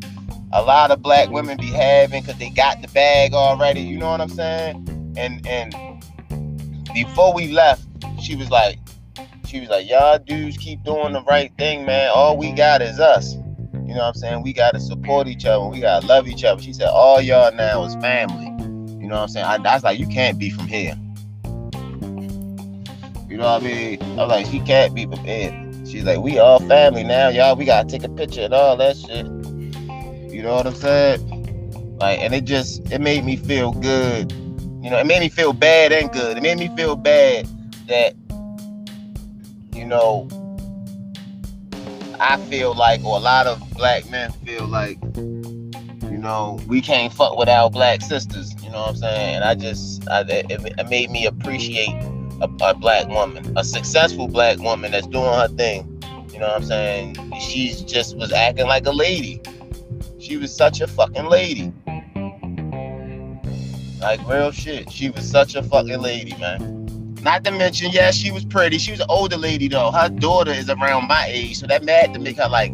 a 0.53 0.61
lot 0.61 0.91
of 0.91 1.01
black 1.01 1.29
women 1.29 1.57
be 1.57 1.67
having 1.67 2.21
because 2.21 2.39
they 2.39 2.49
got 2.49 2.81
the 2.81 2.87
bag 2.89 3.33
already. 3.33 3.81
You 3.81 3.97
know 3.97 4.09
what 4.09 4.21
I'm 4.21 4.29
saying? 4.29 5.13
And 5.17 5.45
and 5.45 5.75
before 6.93 7.33
we 7.33 7.49
left, 7.49 7.85
she 8.21 8.35
was 8.35 8.49
like, 8.49 8.79
she 9.45 9.59
was 9.59 9.69
like, 9.69 9.89
y'all 9.89 10.17
dudes 10.17 10.57
keep 10.57 10.83
doing 10.83 11.13
the 11.13 11.21
right 11.23 11.51
thing, 11.57 11.85
man. 11.85 12.09
All 12.13 12.37
we 12.37 12.51
got 12.53 12.81
is 12.81 12.99
us. 12.99 13.35
You 13.35 13.93
know 13.93 13.99
what 13.99 14.07
I'm 14.07 14.13
saying? 14.15 14.43
We 14.43 14.53
gotta 14.53 14.79
support 14.79 15.27
each 15.27 15.45
other. 15.45 15.65
We 15.65 15.81
gotta 15.81 16.05
love 16.07 16.27
each 16.27 16.43
other. 16.43 16.61
She 16.61 16.73
said, 16.73 16.87
all 16.87 17.21
y'all 17.21 17.53
now 17.53 17.83
is 17.83 17.95
family. 17.95 18.54
You 19.05 19.09
know 19.09 19.17
what 19.17 19.21
I'm 19.21 19.29
saying? 19.29 19.45
I, 19.45 19.55
I 19.57 19.75
was 19.75 19.83
like, 19.83 19.99
you 19.99 20.07
can't 20.07 20.39
be 20.39 20.49
from 20.49 20.65
here. 20.65 20.97
You 23.29 23.37
know 23.37 23.43
what 23.43 23.61
I 23.61 23.63
mean? 23.63 24.01
I 24.01 24.15
was 24.15 24.29
like, 24.29 24.47
she 24.47 24.59
can't 24.61 24.95
be 24.95 25.05
from 25.05 25.19
here. 25.19 25.51
She's 25.85 26.05
like, 26.05 26.17
we 26.17 26.39
all 26.39 26.59
family 26.61 27.03
now, 27.03 27.27
y'all. 27.27 27.55
We 27.55 27.65
gotta 27.65 27.87
take 27.87 28.03
a 28.03 28.09
picture 28.09 28.41
and 28.41 28.53
all 28.55 28.75
that 28.77 28.97
shit. 28.97 29.27
You 30.33 30.41
know 30.41 30.55
what 30.55 30.65
I'm 30.65 30.73
saying? 30.73 31.97
Like, 31.99 32.17
and 32.17 32.33
it 32.33 32.45
just 32.45 32.91
it 32.91 32.99
made 32.99 33.23
me 33.23 33.35
feel 33.35 33.73
good. 33.73 34.31
You 34.81 34.89
know, 34.89 34.97
it 34.97 35.05
made 35.05 35.19
me 35.19 35.29
feel 35.29 35.53
bad 35.53 35.91
and 35.91 36.11
good. 36.11 36.37
It 36.37 36.41
made 36.41 36.57
me 36.57 36.75
feel 36.75 36.95
bad 36.95 37.47
that, 37.87 38.15
you 39.71 39.85
know, 39.85 40.27
I 42.19 42.37
feel 42.49 42.73
like, 42.73 43.05
or 43.05 43.17
a 43.17 43.21
lot 43.21 43.45
of 43.45 43.61
black 43.75 44.09
men 44.09 44.31
feel 44.31 44.65
like, 44.65 44.97
you 45.15 46.17
know, 46.17 46.59
we 46.67 46.81
can't 46.81 47.13
fuck 47.13 47.37
with 47.37 47.49
our 47.49 47.69
black 47.69 48.01
sisters. 48.01 48.54
You 48.75 48.81
know 48.81 48.87
what 48.87 48.95
I'm 48.95 48.97
saying? 48.97 49.35
And 49.35 49.43
I 49.45 49.55
just, 49.55 50.09
I, 50.09 50.19
it, 50.27 50.51
it 50.51 50.89
made 50.89 51.09
me 51.09 51.25
appreciate 51.27 51.95
a, 52.41 52.49
a, 52.61 52.73
black 52.73 53.07
woman, 53.07 53.57
a 53.57 53.63
successful 53.63 54.27
black 54.27 54.59
woman 54.59 54.91
that's 54.91 55.07
doing 55.07 55.23
her 55.23 55.47
thing. 55.47 56.01
You 56.33 56.39
know 56.39 56.47
what 56.47 56.57
I'm 56.57 56.65
saying? 56.65 57.15
She 57.39 57.73
just 57.85 58.17
was 58.17 58.33
acting 58.33 58.67
like 58.67 58.85
a 58.85 58.91
lady. 58.91 59.41
She 60.19 60.35
was 60.35 60.53
such 60.53 60.81
a 60.81 60.87
fucking 60.87 61.23
lady. 61.23 61.71
Like 64.01 64.19
real 64.27 64.51
shit. 64.51 64.91
She 64.91 65.09
was 65.09 65.25
such 65.25 65.55
a 65.55 65.63
fucking 65.63 66.01
lady, 66.01 66.35
man. 66.37 67.15
Not 67.21 67.45
to 67.45 67.51
mention, 67.51 67.91
yeah, 67.93 68.11
she 68.11 68.29
was 68.29 68.43
pretty. 68.43 68.77
She 68.77 68.91
was 68.91 68.99
an 68.99 69.07
older 69.07 69.37
lady 69.37 69.69
though. 69.69 69.91
Her 69.91 70.09
daughter 70.09 70.51
is 70.51 70.69
around 70.69 71.07
my 71.07 71.27
age, 71.29 71.59
so 71.59 71.67
that 71.67 71.85
mad 71.85 72.13
to 72.13 72.19
make 72.19 72.35
her 72.39 72.49
like 72.49 72.73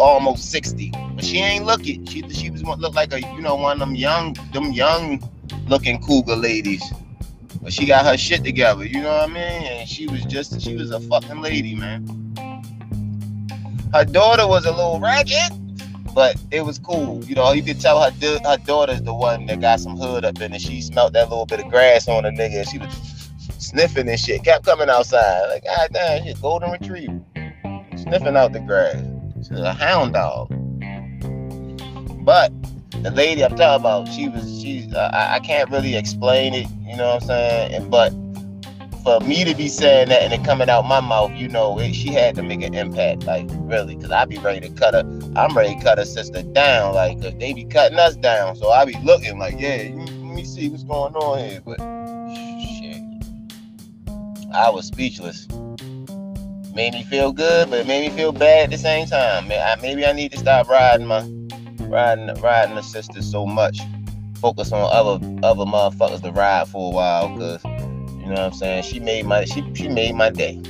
almost 0.00 0.50
60. 0.50 0.90
But 1.18 1.24
she 1.24 1.38
ain't 1.38 1.66
looking. 1.66 2.06
She 2.06 2.22
she 2.30 2.48
was 2.48 2.62
look 2.62 2.94
like 2.94 3.12
a 3.12 3.20
you 3.20 3.40
know 3.40 3.56
one 3.56 3.72
of 3.72 3.80
them 3.80 3.96
young 3.96 4.34
them 4.52 4.70
young 4.70 5.20
looking 5.66 6.00
cougar 6.00 6.36
ladies. 6.36 6.84
But 7.60 7.72
she 7.72 7.86
got 7.86 8.04
her 8.04 8.16
shit 8.16 8.44
together, 8.44 8.86
you 8.86 9.02
know 9.02 9.10
what 9.10 9.30
I 9.30 9.32
mean? 9.32 9.64
And 9.64 9.88
she 9.88 10.06
was 10.06 10.24
just 10.26 10.60
she 10.60 10.76
was 10.76 10.92
a 10.92 11.00
fucking 11.00 11.40
lady, 11.40 11.74
man. 11.74 12.06
Her 13.92 14.04
daughter 14.04 14.46
was 14.46 14.64
a 14.64 14.70
little 14.70 15.00
ratchet, 15.00 15.50
but 16.14 16.36
it 16.52 16.60
was 16.60 16.78
cool. 16.78 17.24
You 17.24 17.34
know, 17.34 17.50
you 17.50 17.64
could 17.64 17.80
tell 17.80 18.00
her 18.00 18.12
her 18.44 18.56
daughter's 18.58 19.02
the 19.02 19.12
one 19.12 19.46
that 19.46 19.60
got 19.60 19.80
some 19.80 19.96
hood 19.96 20.24
up 20.24 20.40
in 20.40 20.52
it. 20.52 20.60
She 20.60 20.80
smelled 20.80 21.14
that 21.14 21.30
little 21.30 21.46
bit 21.46 21.58
of 21.58 21.68
grass 21.68 22.06
on 22.06 22.26
a 22.26 22.30
nigga, 22.30 22.58
and 22.58 22.68
she 22.68 22.78
was 22.78 22.94
sniffing 23.58 24.08
and 24.08 24.20
shit. 24.20 24.44
Kept 24.44 24.64
coming 24.64 24.88
outside. 24.88 25.48
Like, 25.48 25.64
god 25.64 25.88
damn, 25.92 26.22
shit, 26.22 26.40
golden 26.40 26.70
retriever. 26.70 27.20
Sniffing 27.96 28.36
out 28.36 28.52
the 28.52 28.60
grass. 28.60 29.02
She's 29.38 29.58
a 29.58 29.72
hound 29.72 30.14
dog. 30.14 30.54
But 32.28 32.52
the 33.02 33.10
lady 33.10 33.42
I'm 33.42 33.56
talking 33.56 33.80
about, 33.80 34.06
she 34.06 34.28
was, 34.28 34.60
she, 34.60 34.86
uh, 34.94 35.08
I, 35.14 35.36
I 35.36 35.40
can't 35.40 35.70
really 35.70 35.96
explain 35.96 36.52
it, 36.52 36.66
you 36.86 36.94
know 36.94 37.14
what 37.14 37.22
I'm 37.22 37.26
saying? 37.26 37.72
And, 37.72 37.90
but 37.90 38.10
for 39.02 39.18
me 39.26 39.44
to 39.44 39.54
be 39.54 39.66
saying 39.66 40.10
that 40.10 40.20
and 40.20 40.34
it 40.34 40.44
coming 40.44 40.68
out 40.68 40.84
my 40.84 41.00
mouth, 41.00 41.32
you 41.32 41.48
know, 41.48 41.78
it, 41.78 41.94
she 41.94 42.12
had 42.12 42.34
to 42.34 42.42
make 42.42 42.60
an 42.60 42.74
impact, 42.74 43.24
like 43.24 43.46
really, 43.60 43.96
because 43.96 44.10
I 44.10 44.26
be 44.26 44.36
ready 44.36 44.60
to 44.68 44.74
cut 44.74 44.92
her. 44.92 45.00
I'm 45.36 45.56
ready 45.56 45.74
to 45.74 45.82
cut 45.82 45.96
her 45.96 46.04
sister 46.04 46.42
down, 46.42 46.94
like, 46.94 47.18
cause 47.22 47.32
they 47.38 47.54
be 47.54 47.64
cutting 47.64 47.98
us 47.98 48.14
down. 48.16 48.56
So 48.56 48.68
I 48.68 48.84
be 48.84 48.98
looking 49.02 49.38
like, 49.38 49.54
yeah, 49.58 49.90
let 49.94 50.34
me 50.34 50.44
see 50.44 50.68
what's 50.68 50.84
going 50.84 51.14
on 51.14 51.38
here. 51.38 51.62
But 51.64 51.78
shit, 52.60 53.00
I 54.52 54.68
was 54.68 54.86
speechless. 54.86 55.48
Made 56.74 56.92
me 56.92 57.04
feel 57.04 57.32
good, 57.32 57.70
but 57.70 57.86
made 57.86 58.10
me 58.10 58.14
feel 58.14 58.32
bad 58.32 58.64
at 58.64 58.70
the 58.70 58.76
same 58.76 59.06
time. 59.06 59.48
Maybe 59.80 60.04
I 60.04 60.12
need 60.12 60.32
to 60.32 60.38
stop 60.38 60.68
riding 60.68 61.06
my 61.06 61.22
riding 61.88 62.32
riding 62.40 62.74
the 62.74 62.82
sisters 62.82 63.30
so 63.30 63.46
much. 63.46 63.80
Focus 64.40 64.72
on 64.72 64.88
other 64.92 65.24
other 65.42 65.64
motherfuckers 65.64 66.22
to 66.22 66.30
ride 66.30 66.68
for 66.68 66.92
a 66.92 66.94
while, 66.94 67.36
cause 67.36 67.64
you 67.64 68.26
know 68.26 68.30
what 68.30 68.38
I'm 68.40 68.52
saying. 68.52 68.82
She 68.84 69.00
made 69.00 69.26
my 69.26 69.44
she 69.44 69.64
she 69.74 69.88
made 69.88 70.14
my 70.14 70.30
day. 70.30 70.60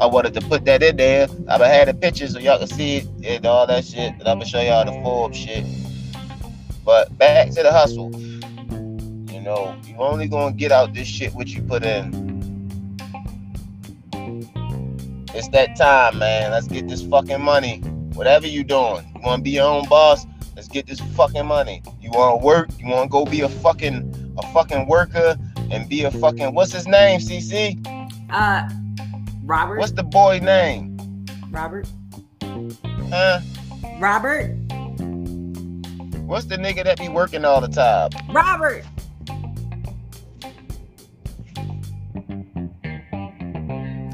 I 0.00 0.06
wanted 0.06 0.34
to 0.34 0.40
put 0.40 0.64
that 0.64 0.82
in 0.82 0.96
there. 0.96 1.28
I've 1.48 1.60
had 1.60 1.88
the 1.88 1.94
pictures 1.94 2.32
so 2.32 2.38
y'all 2.38 2.58
can 2.58 2.66
see 2.66 2.98
it 2.98 3.06
and 3.24 3.46
all 3.46 3.66
that 3.66 3.84
shit. 3.84 4.12
And 4.14 4.22
I'm 4.22 4.38
gonna 4.38 4.46
show 4.46 4.60
y'all 4.60 4.84
the 4.84 4.92
Forbes 5.02 5.38
shit. 5.38 5.64
But 6.84 7.16
back 7.18 7.50
to 7.50 7.62
the 7.62 7.70
hustle 7.70 8.10
You 9.30 9.40
know, 9.40 9.76
you 9.86 9.94
only 9.98 10.26
gonna 10.26 10.52
get 10.52 10.72
out 10.72 10.94
this 10.94 11.06
shit 11.06 11.34
what 11.34 11.48
you 11.48 11.62
put 11.62 11.84
in. 11.84 12.22
It's 15.34 15.48
that 15.48 15.76
time, 15.76 16.18
man. 16.18 16.50
Let's 16.50 16.66
get 16.66 16.88
this 16.88 17.02
fucking 17.02 17.40
money. 17.40 17.82
Whatever 18.14 18.46
you 18.46 18.62
doing, 18.64 19.10
you 19.14 19.20
wanna 19.22 19.42
be 19.42 19.50
your 19.50 19.66
own 19.66 19.88
boss. 19.88 20.26
Let's 20.54 20.68
get 20.68 20.86
this 20.86 21.00
fucking 21.00 21.46
money. 21.46 21.82
You 22.00 22.10
wanna 22.12 22.36
work? 22.36 22.68
You 22.78 22.88
wanna 22.88 23.08
go 23.08 23.24
be 23.24 23.40
a 23.40 23.48
fucking 23.48 24.34
a 24.38 24.46
fucking 24.52 24.86
worker 24.86 25.36
and 25.70 25.88
be 25.88 26.04
a 26.04 26.10
fucking 26.10 26.54
what's 26.54 26.72
his 26.72 26.86
name? 26.86 27.20
Cece. 27.20 27.78
Uh, 28.30 28.68
Robert. 29.44 29.78
What's 29.78 29.92
the 29.92 30.02
boy 30.02 30.40
name? 30.40 30.98
Robert. 31.50 31.86
Huh? 33.10 33.40
Robert. 33.98 34.56
What's 36.26 36.46
the 36.46 36.56
nigga 36.56 36.84
that 36.84 36.98
be 36.98 37.08
working 37.08 37.44
all 37.44 37.60
the 37.60 37.68
time? 37.68 38.10
Robert. 38.30 38.84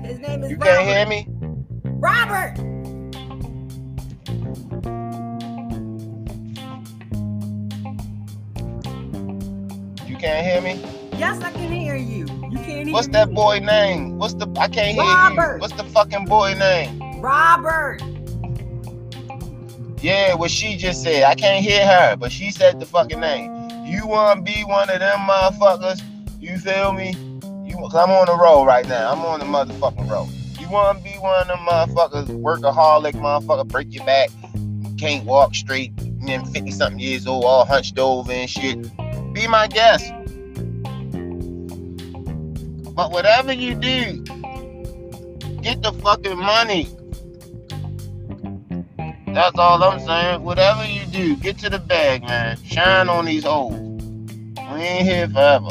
His 0.05 0.19
name 0.19 0.43
is. 0.43 0.51
You 0.51 0.57
can't 0.57 0.87
hear 0.87 1.07
me? 1.07 1.29
Robert! 2.01 2.58
Hear 10.61 10.77
me? 10.77 10.81
Yes, 11.19 11.43
I 11.43 11.51
can 11.53 11.73
hear 11.73 11.97
you. 11.97 12.27
You 12.51 12.59
can't 12.59 12.87
hear 12.87 12.93
What's 12.93 13.09
that 13.09 13.33
boy 13.33 13.59
name? 13.59 14.19
What's 14.19 14.35
the 14.35 14.49
I 14.59 14.69
can't 14.69 14.95
hear 14.95 15.03
Robert. 15.03 15.55
you. 15.55 15.61
What's 15.61 15.75
the 15.75 15.85
fucking 15.85 16.27
boy 16.27 16.55
name? 16.55 17.21
Robert. 17.21 18.01
Yeah, 20.01 20.35
what 20.35 20.51
she 20.51 20.77
just 20.77 21.03
said. 21.03 21.25
I 21.25 21.35
can't 21.35 21.65
hear 21.65 21.85
her, 21.87 22.17
but 22.17 22.31
she 22.31 22.51
said 22.51 22.79
the 22.79 22.87
fucking 22.87 23.21
name. 23.21 23.53
You 23.85 24.07
wanna 24.07 24.43
be 24.43 24.65
one 24.65 24.91
of 24.91 25.01
them 25.01 25.19
motherfuckers? 25.21 26.01
You 26.41 26.59
feel 26.59 26.93
me? 26.93 27.15
You, 27.65 27.77
cause 27.77 27.95
I'm 27.97 28.11
on 28.11 28.27
the 28.27 28.37
road 28.37 28.65
right 28.65 28.87
now. 28.87 29.13
I'm 29.13 29.21
on 29.21 29.41
the 29.41 29.47
motherfucking 29.47 30.09
road. 30.09 30.29
You 30.61 30.69
wanna 30.71 31.01
be 31.01 31.15
one 31.19 31.43
of 31.43 31.49
them 31.49 31.59
motherfuckers, 31.59 32.27
workaholic 32.29 33.15
motherfucker, 33.15 33.67
break 33.67 33.93
your 33.93 34.05
back, 34.05 34.31
can't 34.99 35.25
walk 35.25 35.55
straight, 35.55 35.93
and 35.99 36.29
then 36.29 36.45
50 36.45 36.71
something 36.71 37.01
years 37.01 37.27
old, 37.27 37.45
all 37.45 37.65
hunched 37.65 37.99
over 37.99 38.31
and 38.31 38.49
shit. 38.49 38.79
Be 39.33 39.49
my 39.49 39.67
guest. 39.67 40.13
But 42.99 43.13
whatever 43.13 43.53
you 43.53 43.77
do, 43.77 44.25
get 45.63 45.83
the 45.83 45.93
fucking 46.03 46.37
money. 46.37 46.89
That's 49.29 49.57
all 49.57 49.81
I'm 49.85 50.01
saying. 50.01 50.43
Whatever 50.43 50.85
you 50.85 51.07
do, 51.07 51.37
get 51.37 51.59
to 51.59 51.71
the 51.71 51.79
bag, 51.79 52.25
man. 52.25 52.61
Shine 52.65 53.09
on 53.09 53.27
these 53.27 53.45
hoes. 53.45 53.71
We 53.71 54.81
ain't 54.81 55.07
here 55.07 55.29
forever. 55.29 55.71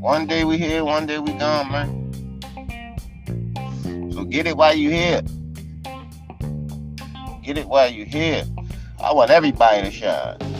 One 0.00 0.26
day 0.26 0.44
we 0.44 0.56
here, 0.56 0.82
one 0.82 1.04
day 1.04 1.18
we 1.18 1.34
gone, 1.34 1.70
man. 1.70 2.50
So 4.14 4.24
get 4.24 4.46
it 4.46 4.56
while 4.56 4.74
you 4.74 4.88
here. 4.88 5.20
Get 7.42 7.58
it 7.58 7.68
while 7.68 7.90
you 7.92 8.06
here. 8.06 8.44
I 8.98 9.12
want 9.12 9.30
everybody 9.30 9.82
to 9.82 9.90
shine. 9.90 10.51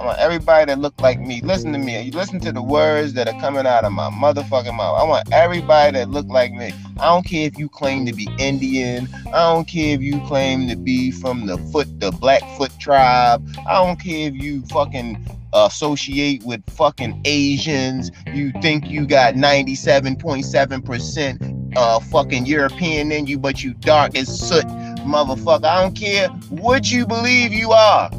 I 0.00 0.04
want 0.06 0.18
everybody 0.18 0.64
that 0.64 0.78
look 0.78 0.98
like 1.02 1.20
me. 1.20 1.42
Listen 1.42 1.74
to 1.74 1.78
me. 1.78 2.00
You 2.00 2.12
listen 2.12 2.40
to 2.40 2.52
the 2.52 2.62
words 2.62 3.12
that 3.12 3.28
are 3.28 3.38
coming 3.38 3.66
out 3.66 3.84
of 3.84 3.92
my 3.92 4.08
motherfucking 4.08 4.74
mouth. 4.74 4.98
I 4.98 5.04
want 5.04 5.30
everybody 5.30 5.98
that 5.98 6.08
look 6.08 6.26
like 6.26 6.54
me. 6.54 6.72
I 6.98 7.04
don't 7.04 7.26
care 7.26 7.46
if 7.46 7.58
you 7.58 7.68
claim 7.68 8.06
to 8.06 8.14
be 8.14 8.26
Indian. 8.38 9.10
I 9.26 9.52
don't 9.52 9.68
care 9.68 9.94
if 9.94 10.00
you 10.00 10.18
claim 10.26 10.68
to 10.68 10.76
be 10.76 11.10
from 11.10 11.44
the 11.44 11.58
foot, 11.70 12.00
the 12.00 12.12
Blackfoot 12.12 12.70
tribe. 12.80 13.46
I 13.68 13.74
don't 13.74 14.00
care 14.00 14.28
if 14.28 14.34
you 14.36 14.62
fucking 14.68 15.22
associate 15.52 16.44
with 16.44 16.62
fucking 16.70 17.20
Asians. 17.26 18.10
You 18.32 18.52
think 18.62 18.88
you 18.88 19.06
got 19.06 19.34
97.7% 19.34 21.76
uh 21.76 22.00
fucking 22.00 22.46
European 22.46 23.12
in 23.12 23.26
you, 23.26 23.38
but 23.38 23.62
you 23.62 23.74
dark 23.74 24.16
as 24.16 24.28
soot, 24.28 24.64
motherfucker. 25.04 25.66
I 25.66 25.82
don't 25.82 25.94
care 25.94 26.28
what 26.48 26.90
you 26.90 27.06
believe 27.06 27.52
you 27.52 27.72
are. 27.72 28.10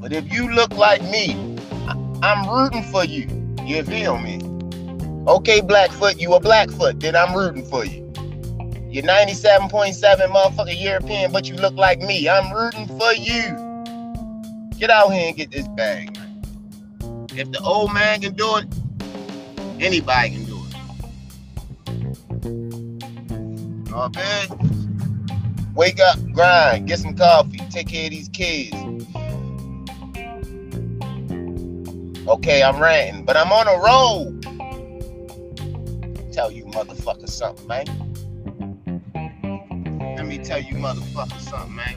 But 0.00 0.14
if 0.14 0.32
you 0.32 0.50
look 0.50 0.72
like 0.72 1.02
me, 1.02 1.34
I'm 2.22 2.48
rooting 2.48 2.84
for 2.84 3.04
you. 3.04 3.28
You 3.66 3.84
feel 3.84 4.16
me? 4.16 4.40
Okay, 5.28 5.60
Blackfoot, 5.60 6.18
you 6.18 6.32
a 6.32 6.40
Blackfoot, 6.40 7.00
then 7.00 7.14
I'm 7.14 7.36
rooting 7.36 7.66
for 7.66 7.84
you. 7.84 8.10
You're 8.90 9.04
97.7 9.04 10.00
motherfucker 10.32 10.82
European, 10.82 11.30
but 11.30 11.46
you 11.48 11.54
look 11.56 11.74
like 11.74 12.00
me. 12.00 12.30
I'm 12.30 12.50
rooting 12.50 12.88
for 12.98 13.12
you. 13.12 13.54
Get 14.78 14.88
out 14.88 15.12
here 15.12 15.28
and 15.28 15.36
get 15.36 15.50
this 15.50 15.68
bag. 15.68 16.16
If 17.36 17.52
the 17.52 17.60
old 17.62 17.92
man 17.92 18.22
can 18.22 18.32
do 18.32 18.56
it, 18.56 18.66
anybody 19.78 20.30
can 20.30 20.44
do 20.46 20.56
it. 20.56 20.74
what 23.92 24.16
I 24.16 24.48
mean? 24.48 25.74
Wake 25.74 26.00
up, 26.00 26.18
grind, 26.32 26.88
get 26.88 27.00
some 27.00 27.14
coffee, 27.14 27.58
take 27.70 27.88
care 27.88 28.06
of 28.06 28.10
these 28.10 28.30
kids. 28.30 28.74
Okay, 32.30 32.62
I'm 32.62 32.80
ranting, 32.80 33.24
but 33.24 33.36
I'm 33.36 33.50
on 33.50 33.66
a 33.66 33.76
roll. 33.76 34.30
Tell 36.32 36.48
you 36.52 36.64
motherfucker 36.66 37.28
something, 37.28 37.66
man. 37.66 37.86
Let 40.16 40.24
me 40.26 40.38
tell 40.38 40.62
you 40.62 40.74
motherfucker 40.74 41.40
something, 41.40 41.74
man. 41.74 41.96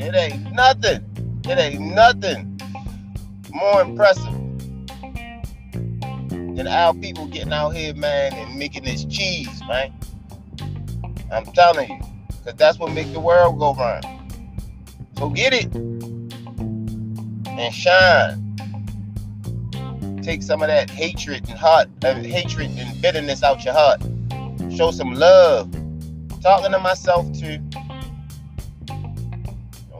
It 0.00 0.16
ain't 0.16 0.52
nothing. 0.52 1.04
It 1.44 1.58
ain't 1.60 1.94
nothing 1.94 2.60
more 3.52 3.82
impressive 3.82 4.34
than 6.56 6.66
our 6.66 6.92
people 6.92 7.28
getting 7.28 7.52
out 7.52 7.70
here, 7.70 7.94
man, 7.94 8.32
and 8.32 8.58
making 8.58 8.82
this 8.82 9.04
cheese, 9.04 9.62
man. 9.68 9.92
I'm 11.30 11.44
telling 11.52 11.88
you, 11.88 12.00
because 12.26 12.58
that's 12.58 12.80
what 12.80 12.92
make 12.92 13.12
the 13.12 13.20
world 13.20 13.60
go 13.60 13.74
round. 13.76 14.04
So 15.16 15.30
get 15.30 15.54
it 15.54 15.72
and 17.58 17.74
shine. 17.74 18.40
Take 20.22 20.42
some 20.42 20.62
of 20.62 20.68
that 20.68 20.90
hatred 20.90 21.48
and 21.48 21.58
heart, 21.58 21.88
uh, 22.04 22.14
hatred 22.14 22.70
and 22.78 23.02
bitterness 23.02 23.42
out 23.42 23.64
your 23.64 23.74
heart. 23.74 24.00
Show 24.74 24.90
some 24.90 25.14
love. 25.14 25.70
Talking 26.42 26.72
to 26.72 26.78
myself 26.78 27.26
too. 27.38 27.58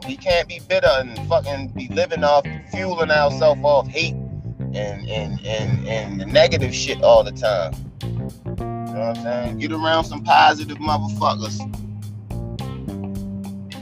We 0.06 0.16
can't 0.16 0.48
be 0.48 0.60
bitter 0.68 0.90
and 0.90 1.18
fucking 1.28 1.68
be 1.68 1.88
living 1.88 2.24
off, 2.24 2.46
fueling 2.70 3.10
ourselves 3.10 3.60
off 3.62 3.88
hate 3.88 4.14
and 4.14 5.08
and 5.08 5.40
and 5.44 5.88
and 5.88 6.20
the 6.20 6.26
negative 6.26 6.74
shit 6.74 7.02
all 7.02 7.24
the 7.24 7.32
time. 7.32 7.72
You 8.02 8.64
know 8.64 9.08
what 9.08 9.18
I'm 9.18 9.22
saying? 9.22 9.58
Get 9.58 9.72
around 9.72 10.04
some 10.04 10.22
positive 10.22 10.78
motherfuckers 10.78 11.60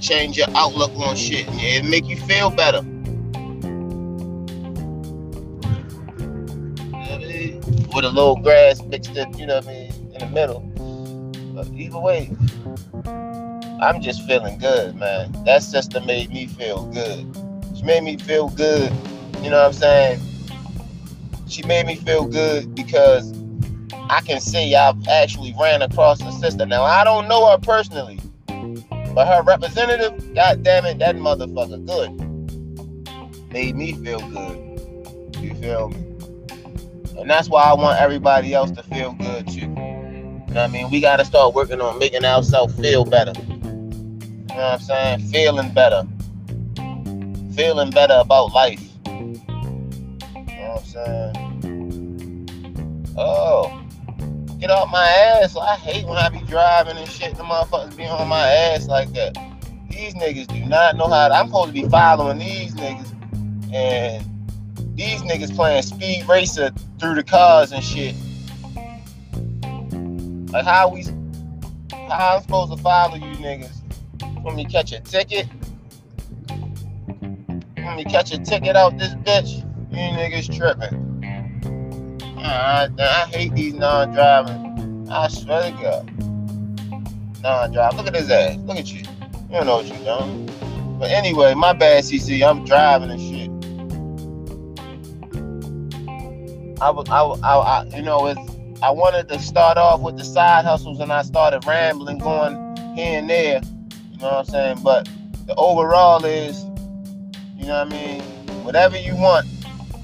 change 0.03 0.37
your 0.37 0.49
outlook 0.55 0.91
on 0.97 1.17
shit. 1.17 1.47
It 1.49 1.85
make 1.85 2.07
you 2.07 2.17
feel 2.17 2.51
better. 2.51 2.83
With 7.95 8.05
a 8.07 8.11
little 8.11 8.37
grass 8.37 8.83
mixed 8.83 9.17
in, 9.17 9.37
you 9.37 9.47
know 9.47 9.57
what 9.57 9.67
I 9.67 9.69
mean, 9.69 9.93
in 10.15 10.19
the 10.19 10.27
middle. 10.27 10.61
But 11.55 11.69
either 11.69 11.99
way, 11.99 12.31
I'm 13.83 14.01
just 14.01 14.27
feeling 14.27 14.59
good, 14.59 14.97
man. 14.97 15.33
That 15.45 15.63
sister 15.63 16.01
made 16.01 16.31
me 16.31 16.47
feel 16.47 16.87
good. 16.87 17.37
She 17.77 17.83
made 17.83 18.03
me 18.03 18.17
feel 18.17 18.49
good. 18.49 18.91
You 19.43 19.51
know 19.51 19.59
what 19.59 19.67
I'm 19.67 19.73
saying? 19.73 20.21
She 21.49 21.63
made 21.65 21.87
me 21.87 21.97
feel 21.97 22.25
good 22.25 22.75
because 22.75 23.35
I 24.09 24.23
can 24.23 24.41
see 24.41 24.75
I've 24.75 25.07
actually 25.09 25.55
ran 25.61 25.83
across 25.83 26.23
a 26.23 26.33
sister. 26.33 26.65
Now 26.65 26.85
I 26.85 27.05
don't 27.05 27.29
know 27.29 27.51
her 27.51 27.59
personally, 27.59 28.21
but 28.47 29.27
her 29.27 29.43
representative, 29.43 30.35
god 30.35 30.63
damn 30.63 30.87
it, 30.87 30.99
that 31.01 31.17
motherfucker 31.17 31.85
good. 31.87 33.53
Made 33.53 33.77
me 33.77 33.93
feel 33.93 34.21
good. 34.31 35.37
You 35.43 35.55
feel 35.57 35.89
me? 35.91 36.12
And 37.23 37.31
that's 37.31 37.49
why 37.49 37.63
I 37.63 37.73
want 37.75 38.01
everybody 38.01 38.53
else 38.53 38.73
to 38.73 38.83
feel 38.83 39.13
good 39.13 39.47
too. 39.47 39.61
You 39.61 39.69
know 39.69 40.43
what 40.47 40.57
I 40.57 40.67
mean? 40.67 40.91
We 40.91 41.01
gotta 41.01 41.25
start 41.25 41.55
working 41.55 41.81
on 41.81 42.01
making 42.01 42.25
ourselves 42.25 42.75
feel 42.75 43.05
better. 43.05 43.33
You 43.41 43.47
know 43.55 44.49
what 44.49 44.59
I'm 44.59 44.81
saying? 44.81 45.21
Feeling 45.31 45.73
better. 45.73 46.05
Feeling 47.55 47.91
better 47.91 48.15
about 48.15 48.53
life. 48.53 48.83
You 49.07 49.13
know 49.13 49.39
what 50.35 50.79
I'm 50.79 50.85
saying? 50.85 51.37
Oh. 53.17 53.81
Get 54.59 54.71
off 54.71 54.91
my 54.91 55.07
ass. 55.07 55.57
I 55.57 55.77
hate 55.77 56.05
when 56.05 56.19
I 56.19 56.29
be 56.29 56.41
driving 56.49 56.97
and 56.97 57.09
shit. 57.09 57.37
The 57.37 57.45
motherfuckers 57.45 57.97
be 57.97 58.07
on 58.07 58.27
my 58.27 58.49
ass 58.49 58.89
like 58.89 59.13
that. 59.13 59.37
These 59.89 60.15
niggas 60.15 60.49
do 60.49 60.67
not 60.67 60.97
know 60.97 61.07
how 61.07 61.29
to, 61.29 61.35
I'm 61.35 61.47
supposed 61.47 61.69
to 61.69 61.73
be 61.73 61.89
following 61.89 62.39
these 62.39 62.75
niggas. 62.75 63.13
And 63.73 64.27
these 64.95 65.23
niggas 65.23 65.55
playing 65.55 65.83
speed 65.83 66.27
racer 66.29 66.71
through 66.99 67.15
the 67.15 67.23
cars 67.23 67.73
and 67.73 67.83
shit. 67.83 68.15
Like 70.53 70.65
how 70.65 70.89
we 70.89 71.05
how 72.09 72.37
I'm 72.37 72.43
supposed 72.43 72.77
to 72.77 72.83
follow 72.83 73.15
you 73.15 73.33
niggas? 73.37 73.81
When 74.43 74.55
me 74.57 74.65
catch 74.65 74.93
a 74.93 75.01
ticket? 75.01 75.47
When 77.77 77.97
me 77.97 78.05
catch 78.05 78.33
a 78.33 78.39
ticket 78.39 78.77
out 78.77 78.99
this 78.99 79.15
bitch? 79.15 79.65
You 79.91 79.99
niggas 79.99 80.55
tripping. 80.55 81.13
I, 82.39 82.89
I 82.99 83.27
hate 83.31 83.55
these 83.55 83.75
non-driving. 83.75 85.09
I 85.11 85.29
swear 85.29 85.71
to 85.71 85.83
God. 85.83 87.43
Non-drive. 87.43 87.95
Look 87.95 88.07
at 88.07 88.17
his 88.17 88.31
ass. 88.31 88.57
Look 88.59 88.77
at 88.77 88.93
you. 88.93 89.01
You 89.01 89.07
don't 89.51 89.67
know 89.67 89.77
what 89.77 89.87
you're 89.87 89.97
doing. 89.99 90.51
But 90.99 91.11
anyway, 91.11 91.55
my 91.55 91.73
bad, 91.73 92.05
Cece. 92.05 92.47
I'm 92.47 92.65
driving 92.65 93.11
and 93.11 93.21
shit. 93.21 93.42
I 96.83 96.91
I, 96.91 97.23
I, 97.23 97.59
I, 97.59 97.97
you 97.97 98.03
know, 98.03 98.27
it's, 98.27 98.41
I 98.83 98.91
wanted 98.91 99.29
to 99.29 99.39
start 99.39 99.79
off 99.79 100.01
with 100.01 100.17
the 100.17 100.25
side 100.25 100.65
hustles, 100.65 100.99
and 100.99 101.13
I 101.13 101.23
started 101.23 101.65
rambling, 101.65 102.19
going 102.19 102.57
here 102.97 103.21
and 103.21 103.31
there. 103.31 103.63
You 104.11 104.19
know 104.19 104.27
what 104.27 104.35
I'm 104.39 104.45
saying? 104.47 104.79
But 104.83 105.09
the 105.47 105.55
overall 105.55 106.25
is, 106.25 106.65
you 107.57 107.67
know 107.67 107.85
what 107.85 107.87
I 107.87 107.89
mean. 107.89 108.23
Whatever 108.65 108.99
you 108.99 109.15
want, 109.15 109.47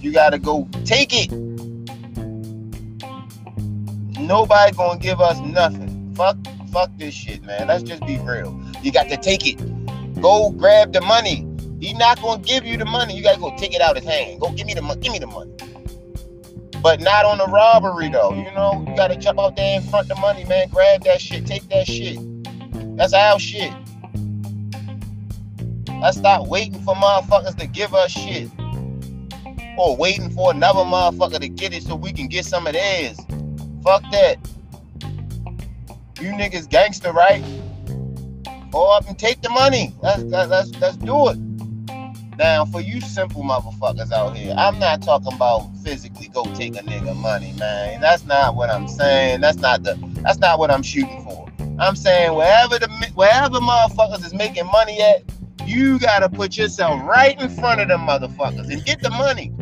you 0.01 0.13
gotta 0.13 0.39
go 0.39 0.69
take 0.85 1.11
it. 1.13 1.33
Nobody 4.21 4.73
gonna 4.77 5.01
give 5.01 5.21
us 5.21 5.41
nothing. 5.41 6.15
Fuck, 6.15 6.37
fuck 6.73 6.91
this 6.97 7.13
shit, 7.13 7.43
man. 7.43 7.67
Let's 7.67 7.83
just 7.83 8.07
be 8.07 8.19
real. 8.19 8.57
You 8.85 8.93
got 8.93 9.09
to 9.09 9.17
take 9.17 9.49
it. 9.49 9.57
Go 10.23 10.51
grab 10.51 10.93
the 10.93 11.01
money. 11.01 11.45
He 11.81 11.93
not 11.95 12.23
gonna 12.23 12.41
give 12.41 12.65
you 12.65 12.77
the 12.77 12.85
money. 12.85 13.17
You 13.17 13.25
gotta 13.25 13.41
go 13.41 13.53
take 13.57 13.75
it 13.75 13.81
out 13.81 13.97
his 13.97 14.05
hand. 14.05 14.41
Go 14.41 14.53
give 14.53 14.69
me 14.69 14.75
the 14.75 14.83
money. 14.83 15.01
Give 15.01 15.13
me 15.13 15.19
the 15.19 15.27
money 15.27 15.51
but 16.83 17.01
not 17.01 17.25
on 17.25 17.39
the 17.39 17.47
robbery 17.47 18.09
though. 18.09 18.33
You 18.33 18.51
know, 18.53 18.85
you 18.87 18.97
gotta 18.97 19.17
jump 19.17 19.39
out 19.39 19.57
there 19.57 19.81
in 19.81 19.87
front 19.89 20.09
the 20.09 20.15
money, 20.17 20.45
man. 20.45 20.69
Grab 20.69 21.05
that 21.05 21.21
shit, 21.21 21.47
take 21.47 21.69
that 21.69 21.87
shit. 21.87 22.19
That's 22.97 23.13
our 23.13 23.39
shit. 23.39 23.73
Let's 26.01 26.19
stop 26.19 26.47
waiting 26.47 26.81
for 26.83 26.95
motherfuckers 26.95 27.57
to 27.59 27.67
give 27.67 27.95
us 27.95 28.13
shit. 28.13 28.51
Or 29.77 29.97
waiting 29.97 30.31
for 30.31 30.51
another 30.51 30.81
motherfucker 30.81 31.41
to 31.41 31.49
get 31.49 31.73
it 31.73 31.83
so 31.83 31.95
we 31.95 32.13
can 32.13 32.29
get 32.29 32.45
some 32.45 32.67
of 32.67 32.73
theirs. 32.73 33.17
Fuck 33.85 34.03
that. 34.13 34.37
You 36.21 36.33
niggas 36.33 36.69
gangster, 36.69 37.13
right? 37.13 37.45
Go 38.71 38.93
up 38.93 39.09
and 39.09 39.19
take 39.19 39.41
the 39.41 39.51
money. 39.51 39.95
Let's 40.03 40.23
let's 40.23 40.71
let's 40.81 40.97
do 40.97 41.29
it. 41.29 41.48
Now, 42.39 42.65
for 42.65 42.81
you 42.81 43.01
simple 43.01 43.43
motherfuckers 43.43 44.13
out 44.13 44.37
here, 44.37 44.55
I'm 44.57 44.79
not 44.79 45.03
talking 45.03 45.33
about 45.33 45.69
physically 45.83 46.29
go 46.29 46.45
take 46.55 46.77
a 46.77 46.85
nigga 46.85 47.17
money, 47.17 47.53
man. 47.59 48.01
That's 48.01 48.25
not 48.27 48.55
what 48.55 48.71
I'm 48.71 48.87
saying. 48.87 49.41
That's 49.41 49.59
not 49.59 49.83
the. 49.83 49.99
That's 50.23 50.39
not 50.39 50.61
what 50.61 50.71
I'm 50.71 50.85
shooting 50.85 51.25
for. 51.25 51.51
I'm 51.81 51.97
saying 51.97 52.37
wherever 52.37 52.79
the 52.79 52.89
wherever 53.15 53.59
motherfuckers 53.59 54.25
is 54.25 54.33
making 54.33 54.67
money 54.67 55.03
at, 55.03 55.25
you 55.67 55.99
gotta 55.99 56.29
put 56.29 56.57
yourself 56.57 57.03
right 57.03 57.41
in 57.41 57.51
front 57.51 57.81
of 57.81 57.89
them 57.89 58.03
motherfuckers 58.03 58.71
and 58.71 58.85
get 58.85 59.03
the 59.03 59.11
money. 59.11 59.53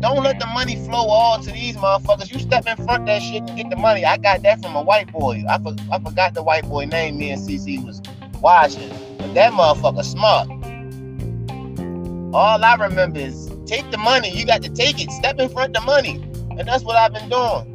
Don't 0.00 0.22
let 0.22 0.38
the 0.38 0.46
money 0.48 0.76
flow 0.84 1.08
all 1.08 1.40
to 1.40 1.50
these 1.50 1.76
motherfuckers. 1.76 2.30
You 2.30 2.40
step 2.40 2.66
in 2.66 2.76
front 2.84 3.06
that 3.06 3.22
shit 3.22 3.42
and 3.48 3.56
get 3.56 3.70
the 3.70 3.76
money. 3.76 4.04
I 4.04 4.18
got 4.18 4.42
that 4.42 4.62
from 4.62 4.76
a 4.76 4.82
white 4.82 5.10
boy. 5.10 5.44
I, 5.48 5.58
for, 5.58 5.74
I 5.90 5.98
forgot 5.98 6.34
the 6.34 6.42
white 6.42 6.68
boy 6.68 6.84
name 6.84 7.16
me 7.16 7.30
and 7.30 7.40
Cece 7.40 7.84
was 7.84 8.02
watching. 8.42 8.90
But 9.16 9.32
that 9.32 9.52
motherfucker 9.52 10.04
smart. 10.04 10.57
All 12.34 12.62
I 12.62 12.74
remember 12.74 13.20
is 13.20 13.50
take 13.64 13.90
the 13.90 13.96
money. 13.96 14.30
You 14.30 14.44
got 14.44 14.62
to 14.62 14.68
take 14.68 15.02
it. 15.02 15.10
Step 15.10 15.38
in 15.38 15.48
front 15.48 15.74
of 15.74 15.82
the 15.82 15.86
money. 15.86 16.22
And 16.58 16.68
that's 16.68 16.84
what 16.84 16.96
I've 16.96 17.12
been 17.12 17.30
doing. 17.30 17.74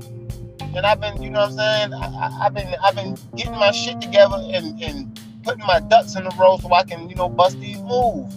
And 0.75 0.85
I've 0.85 1.01
been, 1.01 1.21
you 1.21 1.31
know 1.31 1.39
what 1.39 1.59
I'm 1.59 1.91
saying? 1.91 1.93
I, 1.93 2.43
have 2.43 2.53
been 2.53 2.75
I've 2.83 2.95
been 2.95 3.17
getting 3.35 3.53
my 3.53 3.71
shit 3.71 3.99
together 3.99 4.37
and, 4.53 4.79
and 4.81 5.19
putting 5.43 5.65
my 5.65 5.79
ducks 5.79 6.15
in 6.15 6.27
a 6.27 6.29
row 6.39 6.57
so 6.57 6.71
I 6.71 6.83
can, 6.83 7.09
you 7.09 7.15
know, 7.15 7.29
bust 7.29 7.59
these 7.59 7.81
moves. 7.81 8.35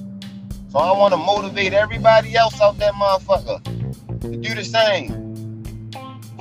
So 0.71 0.79
I 0.79 0.97
want 0.97 1.13
to 1.13 1.19
motivate 1.19 1.73
everybody 1.73 2.35
else 2.35 2.61
out 2.61 2.79
there, 2.79 2.93
motherfucker, 2.93 3.63
to 4.21 4.37
do 4.37 4.55
the 4.55 4.65
same. 4.65 5.93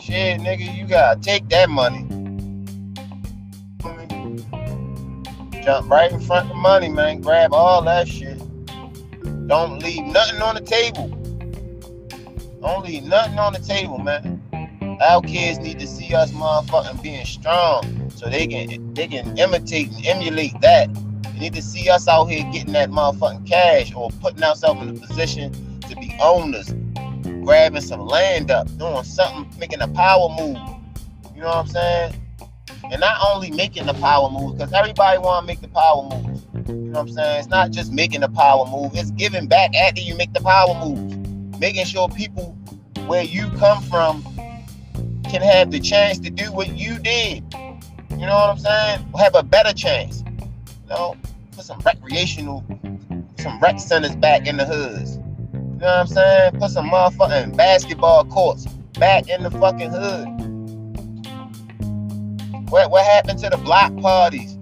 Shit, 0.01 0.39
nigga, 0.39 0.75
you 0.77 0.87
gotta 0.87 1.19
take 1.19 1.49
that 1.49 1.69
money. 1.69 2.05
Jump 5.63 5.89
right 5.89 6.11
in 6.11 6.19
front 6.19 6.43
of 6.43 6.49
the 6.49 6.61
money, 6.61 6.89
man. 6.89 7.21
Grab 7.21 7.53
all 7.53 7.81
that 7.83 8.07
shit. 8.07 8.39
Don't 9.47 9.79
leave 9.83 10.03
nothing 10.05 10.41
on 10.41 10.55
the 10.55 10.61
table. 10.61 11.07
Don't 12.61 12.85
leave 12.85 13.03
nothing 13.03 13.37
on 13.37 13.53
the 13.53 13.59
table, 13.59 13.99
man. 13.99 14.41
Our 15.01 15.21
kids 15.21 15.59
need 15.59 15.79
to 15.79 15.87
see 15.87 16.13
us 16.15 16.31
motherfucking 16.31 17.03
being 17.03 17.25
strong 17.25 18.09
so 18.09 18.29
they 18.29 18.47
can 18.47 18.93
they 18.93 19.07
can 19.07 19.37
imitate 19.37 19.91
and 19.91 20.05
emulate 20.05 20.59
that. 20.61 20.93
They 21.33 21.39
need 21.39 21.53
to 21.53 21.61
see 21.61 21.89
us 21.89 22.07
out 22.07 22.25
here 22.25 22.43
getting 22.51 22.73
that 22.73 22.89
motherfucking 22.89 23.47
cash 23.47 23.93
or 23.93 24.09
putting 24.21 24.43
ourselves 24.43 24.81
in 24.81 24.89
a 24.89 24.99
position 24.99 25.79
to 25.81 25.95
be 25.95 26.17
owners, 26.21 26.73
grabbing 27.43 27.81
some 27.81 28.01
land 28.01 28.49
up, 28.49 28.67
doing 28.77 29.03
something, 29.03 29.47
making 29.59 29.81
a 29.81 29.87
power 29.89 30.29
move. 30.29 30.57
You 31.35 31.41
know 31.41 31.45
what 31.45 31.45
know 31.45 31.47
what 31.47 31.57
I'm 31.57 31.67
saying? 31.67 32.24
And 32.91 33.01
not 33.01 33.17
only 33.33 33.51
making 33.51 33.85
the 33.85 33.93
power 33.95 34.29
move 34.29 34.57
because 34.57 34.73
everybody 34.73 35.17
want 35.17 35.43
to 35.43 35.47
make 35.47 35.61
the 35.61 35.67
power 35.67 36.03
move 36.03 36.41
You 36.67 36.73
know 36.75 36.91
what 36.91 36.99
I'm 37.01 37.09
saying? 37.09 37.39
It's 37.39 37.47
not 37.47 37.71
just 37.71 37.91
making 37.91 38.21
the 38.21 38.29
power 38.29 38.65
move, 38.65 38.91
it's 38.95 39.11
giving 39.11 39.47
back 39.47 39.75
after 39.75 40.01
you 40.01 40.15
make 40.15 40.33
the 40.33 40.41
power 40.41 40.73
move 40.85 41.59
Making 41.59 41.85
sure 41.85 42.09
people 42.09 42.57
where 43.07 43.23
you 43.23 43.49
come 43.57 43.81
from 43.83 44.23
can 45.29 45.41
have 45.41 45.71
the 45.71 45.79
chance 45.79 46.19
to 46.19 46.29
do 46.29 46.51
what 46.51 46.69
you 46.77 46.97
did. 46.99 47.43
You 48.11 48.25
know 48.25 48.35
what 48.35 48.49
I'm 48.49 48.59
saying? 48.59 49.13
Have 49.17 49.35
a 49.35 49.43
better 49.43 49.73
chance. 49.73 50.23
You 50.83 50.89
know, 50.89 51.17
put 51.51 51.65
some 51.65 51.79
recreational, 51.79 52.63
some 53.37 53.59
rec 53.59 53.79
centers 53.79 54.15
back 54.15 54.47
in 54.47 54.57
the 54.57 54.65
hoods. 54.65 55.17
You 55.53 55.81
know 55.81 55.87
what 55.87 55.89
I'm 55.89 56.07
saying? 56.07 56.59
Put 56.59 56.71
some 56.71 56.89
motherfucking 56.89 57.57
basketball 57.57 58.25
courts 58.25 58.65
back 58.97 59.29
in 59.29 59.43
the 59.43 59.51
fucking 59.51 59.91
hood. 59.91 60.34
What 62.75 62.91
what 62.91 63.05
happened 63.05 63.39
to 63.39 63.49
the 63.49 63.55
block 63.55 63.95
parties? 64.01 64.57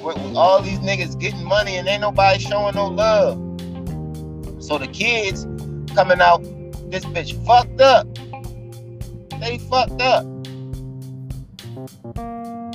With, 0.00 0.16
with 0.16 0.36
all 0.36 0.62
these 0.62 0.78
niggas 0.78 1.18
getting 1.18 1.44
money 1.44 1.76
and 1.76 1.88
ain't 1.88 2.02
nobody 2.02 2.38
showing 2.38 2.76
no 2.76 2.86
love. 2.86 3.36
So 4.62 4.78
the 4.78 4.86
kids 4.86 5.42
coming 5.92 6.20
out, 6.20 6.40
this 6.88 7.04
bitch 7.06 7.34
fucked 7.44 7.80
up. 7.80 8.06
They 9.40 9.58
fucked 9.58 10.00
up. 10.00 10.24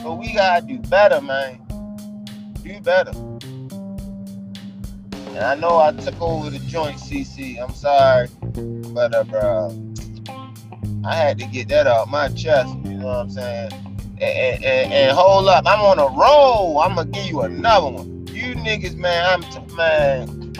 But 0.04 0.16
we 0.16 0.34
gotta 0.34 0.66
do 0.68 0.80
better, 0.80 1.22
man. 1.22 1.62
Do 2.62 2.78
better. 2.82 3.12
And 5.30 5.46
I 5.46 5.56
know 5.56 5.80
I 5.80 5.94
took 5.94 6.22
over 6.22 6.50
the 6.50 6.60
joint, 6.60 6.98
Cece. 6.98 7.58
I'm 7.64 7.74
sorry, 7.74 8.28
but 8.94 9.16
uh, 9.16 9.24
bro, 9.24 9.70
I 11.06 11.16
had 11.16 11.38
to 11.40 11.46
get 11.46 11.70
that 11.70 11.88
out 11.88 12.10
my 12.10 12.28
chest. 12.28 12.76
You 12.84 12.96
know 12.96 13.06
what 13.06 13.16
I'm 13.16 13.30
saying? 13.30 13.85
And, 14.22 14.64
and, 14.64 14.94
and, 14.94 15.18
hold 15.18 15.50
up, 15.50 15.66
I'm 15.68 15.82
on 15.82 16.00
a 16.00 16.08
roll. 16.08 16.80
I'm 16.80 16.96
gonna 16.96 17.10
give 17.10 17.26
you 17.26 17.42
another 17.42 17.90
one. 17.90 18.28
You 18.32 18.56
niggas, 18.56 18.96
man, 18.96 19.26
I'm 19.26 19.42
t- 19.50 19.76
man. 19.76 20.54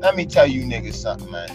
Let 0.00 0.14
me 0.14 0.24
tell 0.26 0.46
you 0.46 0.62
niggas 0.62 0.94
something, 0.94 1.28
man. 1.30 1.48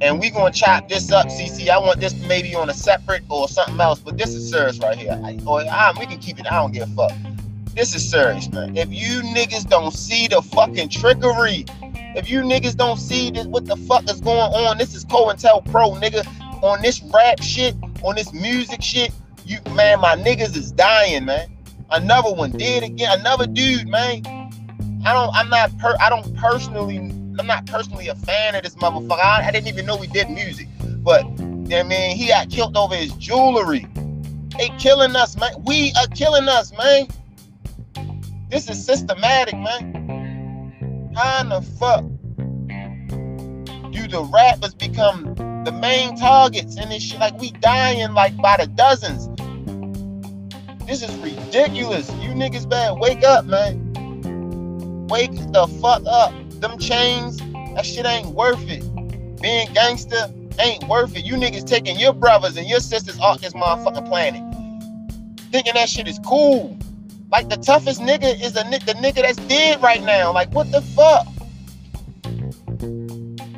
And 0.00 0.20
we 0.20 0.30
gonna 0.30 0.52
chop 0.52 0.88
this 0.88 1.10
up, 1.10 1.26
Cece. 1.26 1.68
I 1.68 1.78
want 1.78 1.98
this 1.98 2.14
maybe 2.28 2.54
on 2.54 2.70
a 2.70 2.74
separate 2.74 3.24
or 3.28 3.48
something 3.48 3.80
else, 3.80 3.98
but 3.98 4.16
this 4.16 4.32
is 4.32 4.48
serious 4.48 4.78
right 4.78 4.96
here. 4.96 5.20
I, 5.24 5.40
or 5.44 5.60
I, 5.62 5.92
we 5.98 6.06
can 6.06 6.18
keep 6.18 6.38
it. 6.38 6.46
I 6.46 6.60
don't 6.60 6.72
give 6.72 6.88
a 6.88 6.94
fuck. 6.94 7.12
This 7.74 7.94
is 7.94 8.08
serious, 8.08 8.48
man. 8.52 8.76
If 8.76 8.92
you 8.92 9.22
niggas 9.22 9.68
don't 9.68 9.92
see 9.92 10.28
the 10.28 10.40
fucking 10.40 10.88
trickery, 10.90 11.66
if 12.14 12.30
you 12.30 12.42
niggas 12.42 12.76
don't 12.76 12.98
see 12.98 13.30
this, 13.30 13.46
what 13.46 13.66
the 13.66 13.76
fuck 13.76 14.08
is 14.08 14.20
going 14.20 14.38
on? 14.38 14.78
This 14.78 14.94
is 14.94 15.04
COINTELPRO, 15.04 16.00
nigga. 16.00 16.26
On 16.62 16.80
this 16.80 17.02
rap 17.12 17.42
shit, 17.42 17.74
on 18.02 18.16
this 18.16 18.32
music 18.32 18.82
shit, 18.82 19.12
you 19.44 19.58
man, 19.74 20.00
my 20.00 20.16
niggas 20.16 20.56
is 20.56 20.72
dying, 20.72 21.24
man. 21.24 21.48
Another 21.90 22.32
one 22.32 22.50
did 22.50 22.82
again. 22.82 23.18
Another 23.20 23.46
dude, 23.46 23.88
man. 23.88 24.24
I 25.04 25.12
don't. 25.12 25.34
I'm 25.34 25.48
not. 25.48 25.76
Per, 25.78 25.94
I 26.00 26.08
don't 26.08 26.34
personally. 26.36 26.98
I'm 27.38 27.46
not 27.46 27.66
personally 27.66 28.08
a 28.08 28.14
fan 28.14 28.54
of 28.54 28.62
this 28.62 28.74
motherfucker. 28.76 29.20
I, 29.20 29.46
I 29.46 29.50
didn't 29.50 29.68
even 29.68 29.86
know 29.86 29.96
he 29.98 30.06
did 30.08 30.30
music, 30.30 30.68
but 30.80 31.24
I 31.24 31.82
mean, 31.82 32.16
he 32.16 32.28
got 32.28 32.50
killed 32.50 32.76
over 32.76 32.94
his 32.94 33.12
jewelry. 33.12 33.86
They 34.58 34.70
killing 34.78 35.14
us, 35.14 35.36
man. 35.36 35.52
We 35.64 35.92
are 35.98 36.06
killing 36.08 36.48
us, 36.48 36.72
man. 36.76 37.08
This 38.50 38.70
is 38.70 38.84
systematic, 38.84 39.54
man. 39.54 41.12
How 41.14 41.40
in 41.40 41.48
the 41.50 41.62
fuck 41.62 42.04
do 43.92 44.08
the 44.08 44.22
rappers 44.32 44.74
become 44.74 45.34
the 45.66 45.72
main 45.72 46.16
targets 46.16 46.76
and 46.76 46.90
this 46.90 47.02
shit? 47.02 47.18
Like 47.18 47.38
we 47.40 47.50
dying 47.50 48.14
like 48.14 48.36
by 48.36 48.56
the 48.56 48.68
dozens. 48.68 49.26
This 50.86 51.02
is 51.02 51.14
ridiculous. 51.16 52.08
You 52.12 52.30
niggas 52.30 52.68
better 52.68 52.94
wake 52.94 53.24
up, 53.24 53.44
man. 53.46 53.82
Wake 55.08 55.34
the 55.52 55.66
fuck 55.82 56.02
up. 56.06 56.32
Them 56.60 56.78
chains, 56.78 57.38
that 57.74 57.84
shit 57.84 58.06
ain't 58.06 58.28
worth 58.28 58.62
it. 58.70 58.80
Being 59.42 59.72
gangster 59.74 60.30
ain't 60.60 60.86
worth 60.88 61.16
it. 61.16 61.24
You 61.24 61.34
niggas 61.34 61.66
taking 61.66 61.98
your 61.98 62.12
brothers 62.12 62.56
and 62.56 62.68
your 62.68 62.80
sisters 62.80 63.18
off 63.18 63.40
this 63.40 63.52
motherfucking 63.52 64.06
planet. 64.08 64.42
Thinking 65.50 65.74
that 65.74 65.88
shit 65.88 66.06
is 66.06 66.20
cool. 66.24 66.78
Like 67.32 67.48
the 67.48 67.56
toughest 67.56 68.00
nigga 68.00 68.40
is 68.40 68.52
the, 68.52 68.62
the 68.86 68.94
nigga 68.94 69.22
that's 69.22 69.38
dead 69.48 69.82
right 69.82 70.02
now. 70.04 70.32
Like 70.32 70.52
what 70.52 70.70
the 70.70 70.80
fuck? 70.80 71.26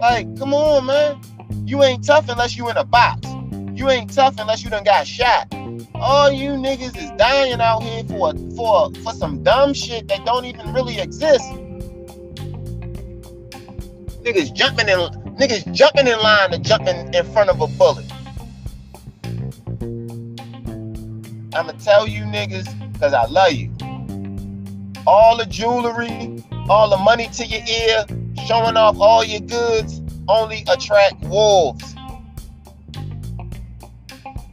Like, 0.00 0.38
come 0.38 0.54
on, 0.54 0.86
man. 0.86 1.20
You 1.68 1.82
ain't 1.82 2.02
tough 2.02 2.30
unless 2.30 2.56
you 2.56 2.70
in 2.70 2.78
a 2.78 2.84
box. 2.84 3.28
You 3.74 3.90
ain't 3.90 4.10
tough 4.10 4.36
unless 4.38 4.64
you 4.64 4.70
done 4.70 4.84
got 4.84 5.06
shot. 5.06 5.52
All 5.94 6.32
you 6.32 6.52
niggas 6.52 6.96
is 6.96 7.10
dying 7.18 7.60
out 7.60 7.82
here 7.82 8.04
for 8.04 8.32
for 8.56 8.90
for 9.02 9.12
some 9.12 9.42
dumb 9.42 9.74
shit 9.74 10.08
that 10.08 10.24
don't 10.24 10.46
even 10.46 10.72
really 10.72 10.98
exist. 10.98 11.44
Niggas 14.24 14.54
jumping 14.54 14.88
in 14.88 14.98
niggas 15.36 15.70
jumping 15.74 16.06
in 16.06 16.18
line 16.20 16.52
to 16.52 16.58
jumping 16.58 17.12
in 17.12 17.32
front 17.34 17.50
of 17.50 17.60
a 17.60 17.66
bullet. 17.66 18.10
I'ma 21.54 21.72
tell 21.72 22.08
you 22.08 22.22
niggas 22.22 22.92
because 22.94 23.12
I 23.12 23.26
love 23.26 23.52
you. 23.52 23.70
All 25.06 25.36
the 25.36 25.44
jewelry, 25.44 26.42
all 26.70 26.88
the 26.88 26.96
money 26.96 27.28
to 27.28 27.44
your 27.44 27.60
ear, 27.60 28.06
showing 28.46 28.78
off 28.78 28.96
all 28.98 29.22
your 29.22 29.40
goods 29.40 30.00
only 30.28 30.64
attract 30.68 31.20
wolves. 31.24 31.94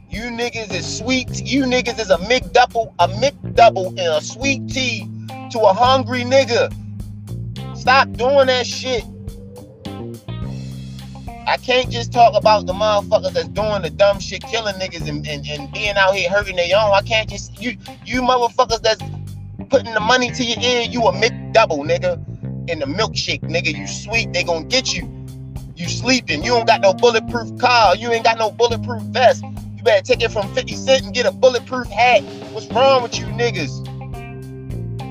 You 0.08 0.22
niggas 0.22 0.72
is 0.72 0.98
sweet. 0.98 1.44
You 1.44 1.64
niggas 1.64 2.00
is 2.00 2.10
a 2.10 2.16
McDouble, 2.16 2.94
a 2.98 3.08
McDouble 3.08 3.88
and 3.88 3.98
a 3.98 4.20
sweet 4.22 4.66
tea 4.68 5.08
to 5.50 5.60
a 5.60 5.74
hungry 5.74 6.22
nigga. 6.22 6.72
Stop 7.76 8.10
doing 8.12 8.46
that 8.46 8.66
shit. 8.66 9.04
I 11.46 11.58
can't 11.58 11.90
just 11.90 12.12
talk 12.12 12.34
about 12.34 12.66
the 12.66 12.72
motherfuckers 12.72 13.32
that's 13.32 13.48
doing 13.48 13.82
the 13.82 13.90
dumb 13.90 14.18
shit, 14.18 14.42
killing 14.42 14.74
niggas 14.76 15.08
and, 15.08 15.26
and, 15.28 15.46
and 15.46 15.72
being 15.72 15.94
out 15.96 16.14
here 16.14 16.28
hurting 16.30 16.56
their 16.56 16.76
own. 16.76 16.92
I 16.92 17.02
can't 17.02 17.28
just 17.28 17.60
you 17.60 17.76
you 18.04 18.22
motherfuckers 18.22 18.82
that's 18.82 19.02
putting 19.68 19.92
the 19.92 20.00
money 20.00 20.30
to 20.30 20.44
your 20.44 20.58
ear, 20.60 20.82
you 20.82 21.02
a 21.02 21.12
McDouble, 21.12 21.86
nigga. 21.86 22.22
In 22.68 22.80
the 22.80 22.86
milkshake, 22.86 23.42
nigga. 23.42 23.76
You 23.76 23.86
sweet, 23.86 24.32
they 24.32 24.42
gonna 24.42 24.64
get 24.64 24.92
you. 24.92 25.15
You 25.76 25.88
sleeping, 25.90 26.42
you 26.42 26.52
don't 26.52 26.66
got 26.66 26.80
no 26.80 26.94
bulletproof 26.94 27.58
car, 27.60 27.96
you 27.96 28.10
ain't 28.10 28.24
got 28.24 28.38
no 28.38 28.50
bulletproof 28.50 29.02
vest. 29.02 29.44
You 29.76 29.82
better 29.82 30.02
take 30.02 30.22
it 30.22 30.30
from 30.32 30.52
50 30.54 30.74
Cent 30.74 31.04
and 31.04 31.14
get 31.14 31.26
a 31.26 31.32
bulletproof 31.32 31.86
hat. 31.88 32.22
What's 32.52 32.66
wrong 32.68 33.02
with 33.02 33.18
you 33.18 33.26
niggas? 33.26 33.84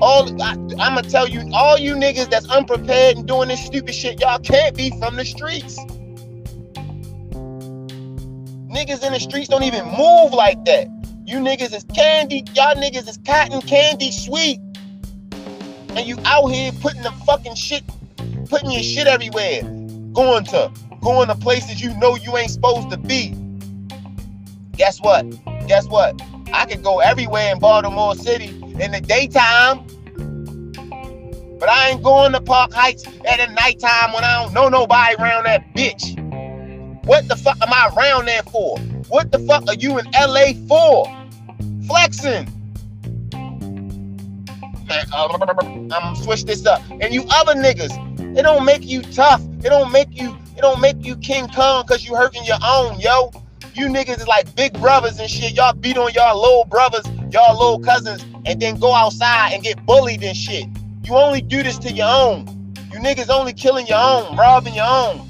All 0.02 0.42
I, 0.42 0.56
I'ma 0.80 1.02
tell 1.02 1.28
you, 1.28 1.48
all 1.54 1.78
you 1.78 1.94
niggas 1.94 2.30
that's 2.30 2.50
unprepared 2.50 3.16
and 3.16 3.28
doing 3.28 3.46
this 3.48 3.64
stupid 3.64 3.94
shit, 3.94 4.20
y'all 4.20 4.40
can't 4.40 4.76
be 4.76 4.90
from 4.98 5.14
the 5.14 5.24
streets. 5.24 5.78
Niggas 8.68 9.06
in 9.06 9.12
the 9.12 9.20
streets 9.20 9.46
don't 9.48 9.62
even 9.62 9.84
move 9.84 10.32
like 10.32 10.64
that. 10.64 10.88
You 11.24 11.36
niggas 11.38 11.72
is 11.72 11.84
candy, 11.94 12.42
y'all 12.54 12.74
niggas 12.74 13.08
is 13.08 13.20
cotton 13.24 13.60
candy 13.60 14.10
sweet. 14.10 14.58
And 15.90 16.00
you 16.00 16.18
out 16.24 16.48
here 16.48 16.72
putting 16.80 17.02
the 17.02 17.12
fucking 17.24 17.54
shit, 17.54 17.84
putting 18.48 18.72
your 18.72 18.82
shit 18.82 19.06
everywhere. 19.06 19.62
Going 20.16 20.44
to 20.46 20.72
going 21.02 21.28
to 21.28 21.34
places 21.34 21.82
you 21.82 21.94
know 21.98 22.16
you 22.16 22.38
ain't 22.38 22.50
supposed 22.50 22.90
to 22.90 22.96
be. 22.96 23.36
Guess 24.72 24.98
what? 25.02 25.26
Guess 25.68 25.88
what? 25.88 26.18
I 26.54 26.64
can 26.64 26.80
go 26.80 27.00
everywhere 27.00 27.52
in 27.52 27.58
Baltimore 27.58 28.14
City 28.14 28.46
in 28.80 28.92
the 28.92 29.00
daytime. 29.02 29.86
But 31.60 31.68
I 31.68 31.90
ain't 31.90 32.02
going 32.02 32.32
to 32.32 32.40
Park 32.40 32.72
Heights 32.72 33.04
at 33.28 33.46
the 33.46 33.52
nighttime 33.52 34.14
when 34.14 34.24
I 34.24 34.42
don't 34.42 34.54
know 34.54 34.70
nobody 34.70 35.16
around 35.16 35.44
that 35.44 35.74
bitch. 35.74 36.16
What 37.04 37.28
the 37.28 37.36
fuck 37.36 37.60
am 37.60 37.70
I 37.70 37.90
around 37.94 38.24
there 38.24 38.42
for? 38.44 38.78
What 39.08 39.32
the 39.32 39.38
fuck 39.40 39.68
are 39.68 39.74
you 39.74 39.98
in 39.98 40.06
LA 40.12 40.54
for? 40.66 41.06
Flexing. 41.86 42.50
I'm 45.92 46.16
switch 46.16 46.44
this 46.44 46.64
up. 46.64 46.80
And 47.02 47.12
you 47.12 47.26
other 47.28 47.54
niggas, 47.54 48.38
it 48.38 48.42
don't 48.42 48.64
make 48.64 48.86
you 48.86 49.02
tough. 49.02 49.42
It 49.66 49.70
don't 49.70 49.90
make 49.90 50.16
you, 50.16 50.30
it 50.56 50.60
don't 50.60 50.80
make 50.80 51.04
you 51.04 51.16
King 51.16 51.48
Kong 51.48 51.82
because 51.84 52.06
you 52.06 52.14
hurting 52.14 52.44
your 52.44 52.58
own, 52.62 53.00
yo. 53.00 53.32
You 53.74 53.88
niggas 53.88 54.18
is 54.18 54.28
like 54.28 54.54
big 54.54 54.72
brothers 54.74 55.18
and 55.18 55.28
shit. 55.28 55.56
Y'all 55.56 55.72
beat 55.72 55.98
on 55.98 56.12
y'all 56.12 56.40
little 56.40 56.66
brothers, 56.66 57.04
y'all 57.32 57.58
little 57.58 57.80
cousins, 57.80 58.24
and 58.44 58.62
then 58.62 58.78
go 58.78 58.94
outside 58.94 59.54
and 59.54 59.64
get 59.64 59.84
bullied 59.84 60.22
and 60.22 60.36
shit. 60.36 60.66
You 61.02 61.16
only 61.16 61.40
do 61.40 61.64
this 61.64 61.78
to 61.78 61.90
your 61.90 62.06
own. 62.06 62.46
You 62.92 63.00
niggas 63.00 63.28
only 63.28 63.52
killing 63.52 63.88
your 63.88 63.98
own, 63.98 64.36
robbing 64.36 64.74
your 64.74 64.86
own. 64.86 65.28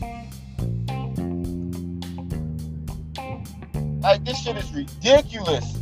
Like 4.03 4.23
this 4.27 4.39
shit 4.43 4.59
is 4.59 4.71
ridiculous. 4.71 5.79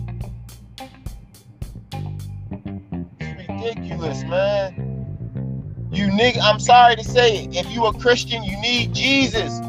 It's 3.19 3.49
ridiculous, 3.49 4.23
man. 4.23 4.94
You 5.95 6.09
nigga, 6.09 6.41
I'm 6.43 6.59
sorry 6.59 6.97
to 6.97 7.05
say 7.05 7.45
it. 7.45 7.55
If 7.55 7.71
you 7.71 7.85
a 7.87 7.95
Christian, 7.95 8.43
you 8.43 8.61
need 8.61 8.93
Jesus. 8.93 9.61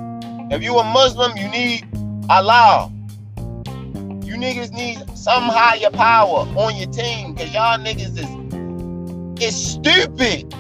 If 0.49 0.63
you 0.63 0.75
a 0.79 0.83
Muslim, 0.83 1.37
you 1.37 1.47
need 1.49 1.87
Allah. 2.31 2.91
You 3.37 4.33
niggas 4.33 4.71
need 4.71 4.97
some 5.15 5.43
higher 5.43 5.91
power 5.91 6.47
on 6.57 6.75
your 6.77 6.89
team 6.91 7.35
because 7.35 7.53
y'all 7.53 7.77
niggas 7.77 8.17
is 8.17 9.43
is 9.43 9.55
stupid. 9.55 10.51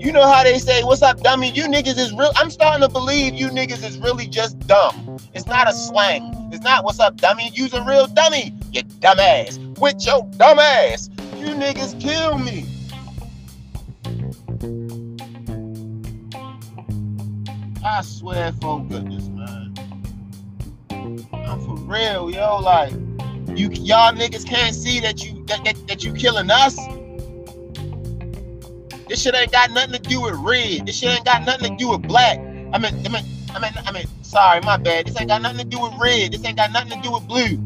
You 0.00 0.10
know 0.10 0.26
how 0.26 0.42
they 0.42 0.58
say, 0.58 0.82
"What's 0.82 1.02
up, 1.02 1.20
dummy?" 1.22 1.52
You 1.52 1.64
niggas 1.66 1.98
is 1.98 2.12
real. 2.12 2.32
I'm 2.34 2.50
starting 2.50 2.82
to 2.82 2.92
believe 2.92 3.34
you 3.34 3.48
niggas 3.48 3.84
is 3.84 3.96
really 3.98 4.26
just 4.26 4.58
dumb. 4.66 5.18
It's 5.34 5.46
not 5.46 5.68
a 5.68 5.72
slang. 5.72 6.50
It's 6.52 6.64
not 6.64 6.84
"What's 6.84 6.98
up, 6.98 7.16
dummy?" 7.16 7.52
You's 7.54 7.74
a 7.74 7.82
real 7.84 8.08
dummy. 8.08 8.52
You 8.72 8.82
dumbass. 8.82 9.78
With 9.78 10.04
your 10.04 10.22
dumbass. 10.32 11.10
You 11.38 11.54
niggas 11.54 12.00
kill 12.00 12.38
me. 12.38 12.66
I 17.90 18.02
swear 18.02 18.52
for 18.60 18.84
goodness, 18.84 19.28
man. 19.28 19.74
I'm 21.32 21.58
for 21.64 21.74
real, 21.76 22.30
yo. 22.30 22.58
Like, 22.58 22.92
you 23.56 23.70
y'all 23.70 24.12
niggas 24.12 24.46
can't 24.46 24.74
see 24.74 25.00
that 25.00 25.24
you 25.24 25.42
that, 25.46 25.64
that, 25.64 25.88
that 25.88 26.04
you 26.04 26.12
killing 26.12 26.50
us. 26.50 26.76
This 29.08 29.22
shit 29.22 29.34
ain't 29.34 29.52
got 29.52 29.70
nothing 29.70 29.92
to 29.92 29.98
do 29.98 30.20
with 30.20 30.34
red. 30.34 30.84
This 30.84 30.98
shit 30.98 31.08
ain't 31.08 31.24
got 31.24 31.46
nothing 31.46 31.70
to 31.70 31.76
do 31.82 31.88
with 31.88 32.02
black. 32.02 32.38
I 32.38 32.78
mean, 32.78 32.94
I 33.06 33.08
mean, 33.08 33.24
I 33.54 33.58
mean, 33.58 33.72
I 33.86 33.90
mean, 33.90 34.04
sorry, 34.20 34.60
my 34.60 34.76
bad. 34.76 35.06
This 35.06 35.18
ain't 35.18 35.30
got 35.30 35.40
nothing 35.40 35.60
to 35.60 35.64
do 35.64 35.80
with 35.80 35.94
red. 35.98 36.32
This 36.32 36.44
ain't 36.44 36.58
got 36.58 36.70
nothing 36.70 36.90
to 36.90 37.00
do 37.00 37.12
with 37.12 37.26
blue. 37.26 37.58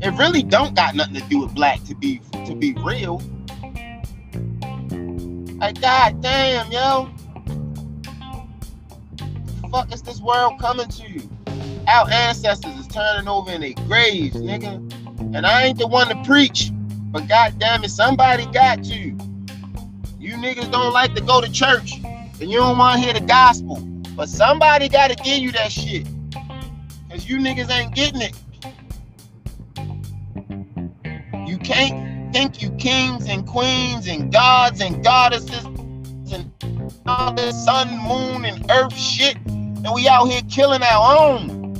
It 0.00 0.10
really 0.18 0.42
don't 0.42 0.74
got 0.74 0.96
nothing 0.96 1.14
to 1.14 1.22
do 1.28 1.38
with 1.38 1.54
black 1.54 1.84
to 1.84 1.94
be 1.94 2.20
to 2.44 2.56
be 2.56 2.74
real. 2.82 3.22
Like, 5.60 5.80
god 5.80 6.20
damn, 6.20 6.72
yo. 6.72 7.13
Fuck 9.74 9.92
is 9.92 10.02
this 10.02 10.20
world 10.20 10.60
coming 10.60 10.86
to? 10.86 11.02
you? 11.10 11.28
Our 11.88 12.08
ancestors 12.08 12.76
is 12.76 12.86
turning 12.86 13.26
over 13.26 13.50
in 13.50 13.60
their 13.60 13.72
graves, 13.88 14.36
nigga. 14.36 14.76
And 15.34 15.44
I 15.44 15.64
ain't 15.64 15.78
the 15.80 15.88
one 15.88 16.06
to 16.10 16.22
preach, 16.22 16.70
but 17.10 17.26
god 17.26 17.58
damn 17.58 17.82
it, 17.82 17.88
somebody 17.88 18.46
got 18.52 18.84
to. 18.84 18.94
You 18.94 20.34
niggas 20.36 20.70
don't 20.70 20.92
like 20.92 21.16
to 21.16 21.20
go 21.20 21.40
to 21.40 21.50
church 21.50 21.94
and 22.04 22.48
you 22.48 22.58
don't 22.58 22.78
want 22.78 23.00
to 23.00 23.04
hear 23.04 23.14
the 23.14 23.26
gospel. 23.26 23.80
But 24.14 24.28
somebody 24.28 24.88
got 24.88 25.10
to 25.10 25.16
give 25.16 25.38
you 25.38 25.50
that 25.50 25.72
shit. 25.72 26.06
Because 27.08 27.28
you 27.28 27.38
niggas 27.38 27.68
ain't 27.68 27.96
getting 27.96 28.22
it. 28.22 28.38
You 31.48 31.58
can't 31.58 32.32
think 32.32 32.62
you 32.62 32.70
kings 32.76 33.28
and 33.28 33.44
queens 33.44 34.06
and 34.06 34.32
gods 34.32 34.80
and 34.80 35.02
goddesses 35.02 35.64
and 36.32 36.52
all 37.06 37.34
this 37.34 37.64
sun, 37.64 37.88
moon, 38.06 38.44
and 38.44 38.70
earth 38.70 38.96
shit. 38.96 39.36
And 39.84 39.92
we 39.92 40.08
out 40.08 40.24
here 40.24 40.40
killing 40.50 40.82
our 40.82 41.18
own. 41.18 41.74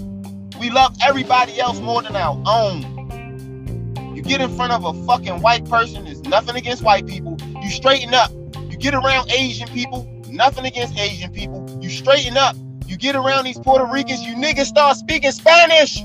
We 0.60 0.68
love 0.68 0.94
everybody 1.02 1.58
else 1.58 1.80
more 1.80 2.02
than 2.02 2.14
our 2.14 2.40
own. 2.46 4.14
You 4.14 4.22
get 4.22 4.42
in 4.42 4.54
front 4.54 4.72
of 4.72 4.84
a 4.84 5.06
fucking 5.06 5.40
white 5.40 5.64
person, 5.64 6.04
there's 6.04 6.20
nothing 6.22 6.54
against 6.54 6.82
white 6.82 7.06
people. 7.06 7.38
You 7.62 7.70
straighten 7.70 8.12
up. 8.12 8.30
You 8.70 8.76
get 8.76 8.94
around 8.94 9.30
Asian 9.30 9.68
people, 9.68 10.04
nothing 10.28 10.66
against 10.66 10.98
Asian 10.98 11.32
people. 11.32 11.78
You 11.80 11.88
straighten 11.88 12.36
up. 12.36 12.56
You 12.86 12.98
get 12.98 13.16
around 13.16 13.44
these 13.44 13.58
Puerto 13.58 13.86
Ricans, 13.90 14.22
you 14.22 14.34
niggas 14.34 14.66
start 14.66 14.98
speaking 14.98 15.32
Spanish. 15.32 16.04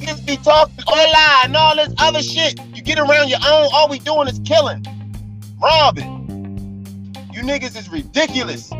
Niggas 0.00 0.26
be 0.26 0.36
talking 0.38 0.74
hola 0.84 1.42
and 1.44 1.56
all 1.56 1.76
this 1.76 1.94
other 1.98 2.22
shit. 2.22 2.58
You 2.74 2.82
get 2.82 2.98
around 2.98 3.28
your 3.28 3.38
own, 3.46 3.68
all 3.72 3.88
we 3.88 4.00
doing 4.00 4.26
is 4.26 4.40
killing, 4.44 4.84
robbing. 5.62 6.21
You 7.42 7.48
niggas 7.48 7.76
is 7.76 7.88
ridiculous. 7.88 8.70
You 8.70 8.78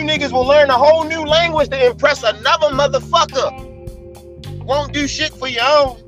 niggas 0.00 0.32
will 0.32 0.46
learn 0.46 0.70
a 0.70 0.78
whole 0.78 1.04
new 1.04 1.22
language 1.22 1.68
to 1.68 1.86
impress 1.90 2.22
another 2.22 2.68
motherfucker. 2.68 4.64
Won't 4.64 4.94
do 4.94 5.06
shit 5.06 5.34
for 5.34 5.48
your 5.48 5.64
own, 5.64 6.02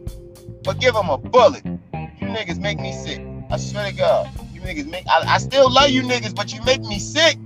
but 0.62 0.80
give 0.80 0.94
them 0.94 1.10
a 1.10 1.18
bullet. 1.18 1.66
You 1.66 2.28
niggas 2.28 2.58
make 2.58 2.80
me 2.80 2.94
sick. 2.94 3.20
I 3.50 3.58
swear 3.58 3.90
to 3.90 3.94
God. 3.94 4.30
You 4.54 4.62
niggas 4.62 4.86
make 4.86 5.06
I, 5.06 5.34
I 5.34 5.36
still 5.36 5.70
love 5.70 5.90
you 5.90 6.00
niggas, 6.00 6.34
but 6.34 6.54
you 6.54 6.62
make 6.62 6.80
me 6.80 6.98
sick. 6.98 7.36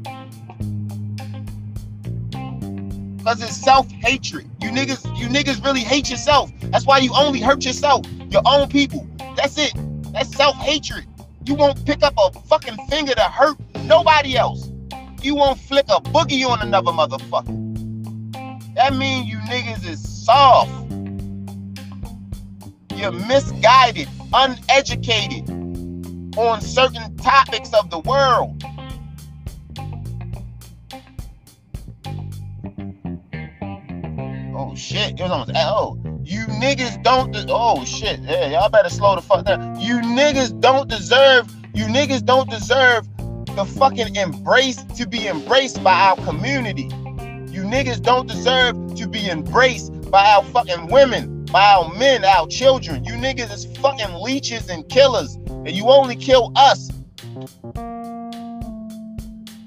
Cause 3.25 3.43
it's 3.43 3.57
self-hatred. 3.57 4.49
You 4.63 4.69
niggas, 4.69 5.19
you 5.19 5.27
niggas 5.27 5.65
really 5.65 5.81
hate 5.81 6.09
yourself. 6.09 6.53
That's 6.71 6.87
why 6.87 6.99
you 6.99 7.13
only 7.17 7.41
hurt 7.41 7.65
yourself, 7.65 8.07
your 8.31 8.43
own 8.47 8.69
people. 8.69 9.09
That's 9.35 9.59
it. 9.59 9.73
That's 10.13 10.33
self-hatred. 10.37 11.05
You 11.49 11.55
won't 11.55 11.83
pick 11.87 12.03
up 12.03 12.13
a 12.19 12.31
fucking 12.41 12.77
finger 12.89 13.15
to 13.15 13.23
hurt 13.23 13.57
nobody 13.85 14.37
else. 14.37 14.71
You 15.23 15.35
won't 15.35 15.59
flick 15.59 15.87
a 15.89 15.99
boogie 15.99 16.47
on 16.47 16.61
another 16.61 16.93
motherfucker. 16.93 17.55
That 18.75 18.95
means 18.95 19.29
you 19.29 19.39
niggas 19.39 19.89
is 19.89 20.27
soft. 20.27 20.71
You're 22.95 23.13
misguided, 23.13 24.09
uneducated 24.31 25.49
on 26.37 26.61
certain 26.61 27.17
topics 27.17 27.73
of 27.73 27.89
the 27.89 28.01
world. 28.01 28.63
Oh 34.55 34.75
shit, 34.77 35.19
it 35.19 35.23
was 35.23 35.31
almost 35.31 35.53
oh. 35.55 36.18
You 36.29 36.45
niggas 36.45 37.03
don't 37.03 37.33
de- 37.33 37.47
oh 37.49 37.87
shit. 37.87 38.21
Yeah, 38.21 38.51
y'all 38.51 38.69
better 38.69 38.91
slow 38.91 39.15
the 39.15 39.23
fuck 39.23 39.47
down. 39.47 39.81
You 39.81 39.95
niggas 40.03 40.61
don't 40.61 40.87
deserve, 40.87 41.51
you 41.73 41.87
niggas 41.87 42.23
don't 42.23 42.51
deserve 42.51 43.09
the 43.57 43.65
fucking 43.65 44.15
embrace 44.15 44.77
to 44.99 45.09
be 45.09 45.27
embraced 45.27 45.83
by 45.83 45.95
our 45.95 46.17
community. 46.27 46.83
You 47.51 47.63
niggas 47.63 48.03
don't 48.03 48.29
deserve 48.29 48.95
to 48.97 49.09
be 49.09 49.31
embraced 49.31 50.11
by 50.11 50.23
our 50.33 50.45
fucking 50.45 50.89
women, 50.89 51.47
by 51.47 51.65
our 51.65 51.95
men, 51.95 52.27
our 52.27 52.47
children. 52.47 53.07
You 53.07 53.15
niggas 53.15 53.51
is 53.51 53.65
fucking 53.79 54.13
leeches 54.17 54.69
and 54.69 54.87
killers, 54.91 55.37
and 55.47 55.71
you 55.71 55.89
only 55.89 56.15
kill 56.15 56.53
us. 56.57 56.91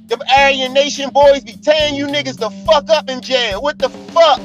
The 0.10 0.24
Aryan 0.38 0.74
Nation 0.74 1.10
boys 1.10 1.44
be 1.44 1.54
tearing 1.54 1.96
you 1.96 2.06
niggas 2.06 2.38
the 2.38 2.52
fuck 2.68 2.88
up 2.92 3.10
in 3.10 3.22
jail. 3.22 3.64
What 3.64 3.80
the 3.80 3.90
fuck? 3.90 4.40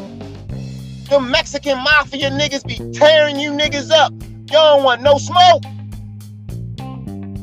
The 1.08 1.20
Mexican 1.20 1.78
mafia 1.78 2.30
niggas 2.30 2.66
be 2.66 2.76
tearing 2.98 3.38
you 3.38 3.52
niggas 3.52 3.92
up. 3.92 4.12
Y'all 4.50 4.76
don't 4.76 4.84
want 4.84 5.02
no 5.02 5.18
smoke. 5.18 5.62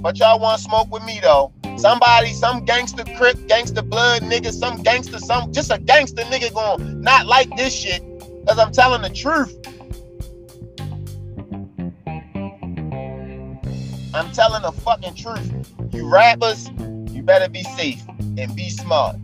But 0.02 0.20
y'all 0.20 0.38
want 0.40 0.60
smoke 0.60 0.92
with 0.92 1.04
me 1.06 1.20
though. 1.22 1.54
Somebody, 1.78 2.34
some 2.34 2.66
gangster 2.66 3.06
crip, 3.16 3.48
gangster 3.48 3.82
blood 3.82 4.22
nigga, 4.22 4.52
some 4.52 4.84
gangster, 4.84 5.18
some 5.18 5.54
just 5.54 5.72
a 5.72 5.80
gangster 5.80 6.24
nigga 6.24 6.54
going 6.54 7.02
not 7.02 7.26
like 7.26 7.56
this 7.56 7.74
shit. 7.74 8.04
Cause 8.46 8.60
I'm 8.60 8.74
telling 8.74 9.02
the 9.02 9.10
truth. 9.10 9.58
I'm 14.14 14.30
telling 14.34 14.62
the 14.64 14.74
fucking 14.74 15.16
truth. 15.16 15.54
You 15.94 16.12
rappers, 16.12 16.70
you 17.12 17.24
better 17.24 17.48
be 17.48 17.64
safe 17.64 18.04
and 18.38 18.54
be 18.58 18.70
smart. 18.70 19.16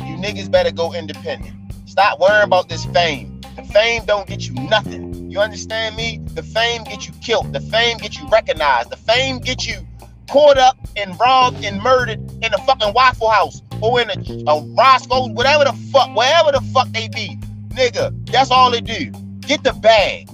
You 0.00 0.16
niggas 0.16 0.50
better 0.50 0.72
go 0.72 0.92
independent. 0.92 1.56
Stop 1.86 2.18
worrying 2.18 2.44
about 2.44 2.68
this 2.68 2.84
fame. 2.86 3.29
The 3.60 3.72
fame 3.74 4.04
don't 4.06 4.26
get 4.26 4.48
you 4.48 4.54
nothing. 4.54 5.30
You 5.30 5.38
understand 5.38 5.94
me? 5.94 6.18
The 6.34 6.42
fame 6.42 6.82
get 6.84 7.06
you 7.06 7.12
killed. 7.20 7.52
The 7.52 7.60
fame 7.60 7.98
get 7.98 8.18
you 8.18 8.26
recognized. 8.28 8.88
The 8.88 8.96
fame 8.96 9.38
get 9.38 9.66
you 9.66 9.86
caught 10.30 10.56
up 10.56 10.78
and 10.96 11.18
robbed 11.20 11.62
and 11.62 11.82
murdered 11.82 12.20
in 12.42 12.54
a 12.54 12.58
fucking 12.64 12.94
Waffle 12.94 13.28
House 13.28 13.60
or 13.82 14.00
in 14.00 14.08
a, 14.08 14.50
a 14.50 14.64
Roscoe's, 14.74 15.28
whatever 15.32 15.64
the 15.64 15.74
fuck, 15.92 16.16
wherever 16.16 16.52
the 16.52 16.62
fuck 16.72 16.88
they 16.88 17.08
be. 17.08 17.36
Nigga, 17.68 18.14
that's 18.30 18.50
all 18.50 18.70
they 18.70 18.80
do. 18.80 19.10
Get 19.40 19.62
the 19.62 19.74
bag. 19.74 20.30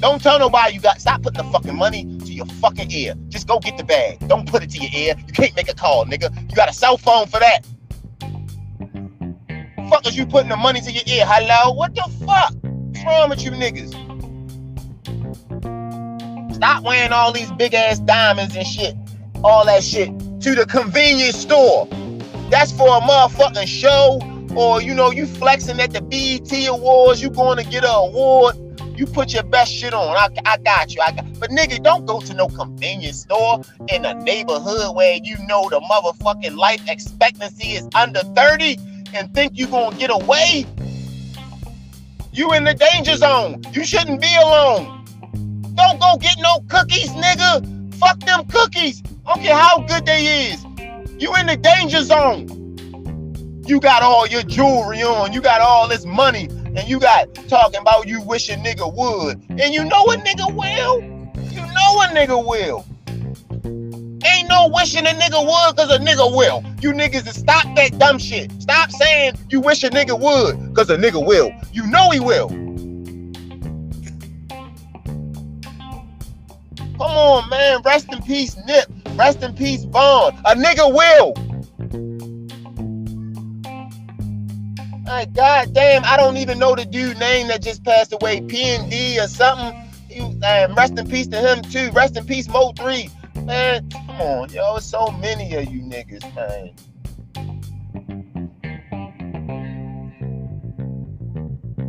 Don't 0.00 0.20
tell 0.20 0.40
nobody 0.40 0.74
you 0.74 0.80
got. 0.80 1.00
Stop 1.00 1.22
putting 1.22 1.44
the 1.44 1.52
fucking 1.52 1.76
money 1.76 2.18
to 2.20 2.32
your 2.32 2.46
fucking 2.46 2.90
ear. 2.90 3.14
Just 3.28 3.46
go 3.46 3.60
get 3.60 3.76
the 3.76 3.84
bag. 3.84 4.18
Don't 4.26 4.48
put 4.48 4.64
it 4.64 4.70
to 4.70 4.78
your 4.78 4.90
ear. 4.92 5.14
You 5.28 5.32
can't 5.32 5.54
make 5.54 5.70
a 5.70 5.74
call, 5.74 6.06
nigga. 6.06 6.50
You 6.50 6.56
got 6.56 6.68
a 6.68 6.72
cell 6.72 6.96
phone 6.96 7.28
for 7.28 7.38
that. 7.38 7.60
Fuck 9.90 10.06
is 10.06 10.16
you 10.16 10.24
putting 10.24 10.48
the 10.48 10.56
money 10.56 10.80
to 10.80 10.92
your 10.92 11.02
ear? 11.08 11.24
Hello? 11.26 11.72
What 11.72 11.96
the 11.96 12.02
fuck? 12.24 12.54
What's 12.62 13.04
wrong 13.04 13.28
with 13.28 13.42
you 13.42 13.50
niggas? 13.50 13.90
Stop 16.54 16.84
wearing 16.84 17.10
all 17.10 17.32
these 17.32 17.50
big 17.52 17.74
ass 17.74 17.98
diamonds 17.98 18.54
and 18.54 18.64
shit. 18.64 18.94
All 19.42 19.66
that 19.66 19.82
shit 19.82 20.16
to 20.42 20.54
the 20.54 20.64
convenience 20.64 21.38
store. 21.38 21.88
That's 22.50 22.70
for 22.70 22.86
a 22.86 23.00
motherfucking 23.00 23.66
show. 23.66 24.20
Or 24.56 24.80
you 24.80 24.94
know, 24.94 25.10
you 25.10 25.26
flexing 25.26 25.80
at 25.80 25.92
the 25.92 26.02
BET 26.02 26.68
Awards, 26.68 27.20
you 27.20 27.28
going 27.28 27.56
to 27.56 27.68
get 27.68 27.82
an 27.82 27.90
award. 27.90 28.54
You 28.96 29.06
put 29.06 29.32
your 29.32 29.42
best 29.42 29.72
shit 29.72 29.92
on. 29.92 30.16
I, 30.16 30.28
I 30.44 30.58
got 30.58 30.94
you. 30.94 31.00
I 31.00 31.10
got, 31.10 31.40
but 31.40 31.50
nigga, 31.50 31.82
don't 31.82 32.06
go 32.06 32.20
to 32.20 32.32
no 32.32 32.46
convenience 32.46 33.22
store 33.22 33.62
in 33.88 34.04
a 34.04 34.14
neighborhood 34.14 34.94
where 34.94 35.18
you 35.20 35.36
know 35.48 35.68
the 35.68 35.80
motherfucking 35.80 36.56
life 36.56 36.82
expectancy 36.88 37.72
is 37.72 37.88
under 37.96 38.20
30 38.20 38.76
and 39.14 39.32
think 39.34 39.52
you're 39.54 39.68
gonna 39.68 39.96
get 39.96 40.10
away. 40.10 40.66
You 42.32 42.52
in 42.52 42.64
the 42.64 42.74
danger 42.74 43.16
zone. 43.16 43.62
You 43.72 43.84
shouldn't 43.84 44.20
be 44.20 44.34
alone. 44.36 45.04
Don't 45.74 46.00
go 46.00 46.16
get 46.16 46.36
no 46.38 46.60
cookies, 46.68 47.10
nigga. 47.10 47.94
Fuck 47.94 48.20
them 48.20 48.46
cookies. 48.46 49.02
I 49.26 49.34
don't 49.34 49.42
care 49.42 49.56
how 49.56 49.80
good 49.80 50.06
they 50.06 50.50
is. 50.50 50.64
You 51.18 51.34
in 51.36 51.46
the 51.46 51.56
danger 51.56 52.02
zone. 52.02 52.56
You 53.66 53.80
got 53.80 54.02
all 54.02 54.26
your 54.26 54.42
jewelry 54.42 55.02
on, 55.02 55.32
you 55.32 55.40
got 55.40 55.60
all 55.60 55.86
this 55.86 56.04
money, 56.04 56.48
and 56.48 56.88
you 56.88 56.98
got 56.98 57.32
talking 57.48 57.80
about 57.80 58.08
you 58.08 58.20
wish 58.22 58.48
a 58.48 58.54
nigga 58.54 58.92
would. 58.92 59.38
And 59.50 59.74
you 59.74 59.84
know 59.84 60.04
a 60.06 60.16
nigga 60.16 60.52
will. 60.54 61.02
You 61.50 61.60
know 61.60 62.02
a 62.02 62.08
nigga 62.08 62.44
will. 62.44 62.84
Ain't 64.24 64.48
no 64.48 64.68
wishing 64.72 65.06
a 65.06 65.10
nigga 65.10 65.44
would 65.44 65.76
because 65.76 65.90
a 65.90 65.98
nigga 65.98 66.34
will. 66.36 66.62
You 66.80 66.92
niggas 66.92 67.26
stop 67.32 67.64
that 67.76 67.98
dumb 67.98 68.18
shit. 68.18 68.52
Stop 68.60 68.90
saying 68.90 69.34
you 69.48 69.60
wish 69.60 69.82
a 69.82 69.90
nigga 69.90 70.18
would 70.18 70.68
because 70.68 70.90
a 70.90 70.96
nigga 70.96 71.24
will. 71.24 71.50
You 71.72 71.86
know 71.86 72.10
he 72.10 72.20
will. 72.20 72.48
Come 76.98 77.12
on, 77.12 77.48
man. 77.48 77.80
Rest 77.82 78.12
in 78.12 78.22
peace, 78.22 78.56
Nip. 78.66 78.86
Rest 79.14 79.42
in 79.42 79.54
peace, 79.54 79.84
Von. 79.84 80.34
A 80.44 80.54
nigga 80.54 80.92
will. 80.94 81.34
Like, 85.06 85.32
god 85.32 85.72
damn, 85.72 86.04
I 86.04 86.16
don't 86.16 86.36
even 86.36 86.58
know 86.58 86.76
the 86.76 86.84
dude 86.84 87.18
name 87.18 87.48
that 87.48 87.62
just 87.62 87.82
passed 87.84 88.12
away, 88.12 88.42
PND 88.42 89.18
or 89.18 89.28
something. 89.28 89.74
He, 90.08 90.20
rest 90.76 90.98
in 90.98 91.08
peace 91.08 91.26
to 91.28 91.38
him 91.38 91.62
too. 91.62 91.90
Rest 91.92 92.16
in 92.16 92.26
peace, 92.26 92.48
Mo 92.48 92.72
3. 92.76 93.10
Man, 93.44 93.88
come 93.90 94.10
on, 94.20 94.50
yo. 94.50 94.76
It's 94.76 94.86
so 94.86 95.08
many 95.12 95.54
of 95.54 95.64
you 95.64 95.80
niggas, 95.82 96.34
man. 96.34 96.74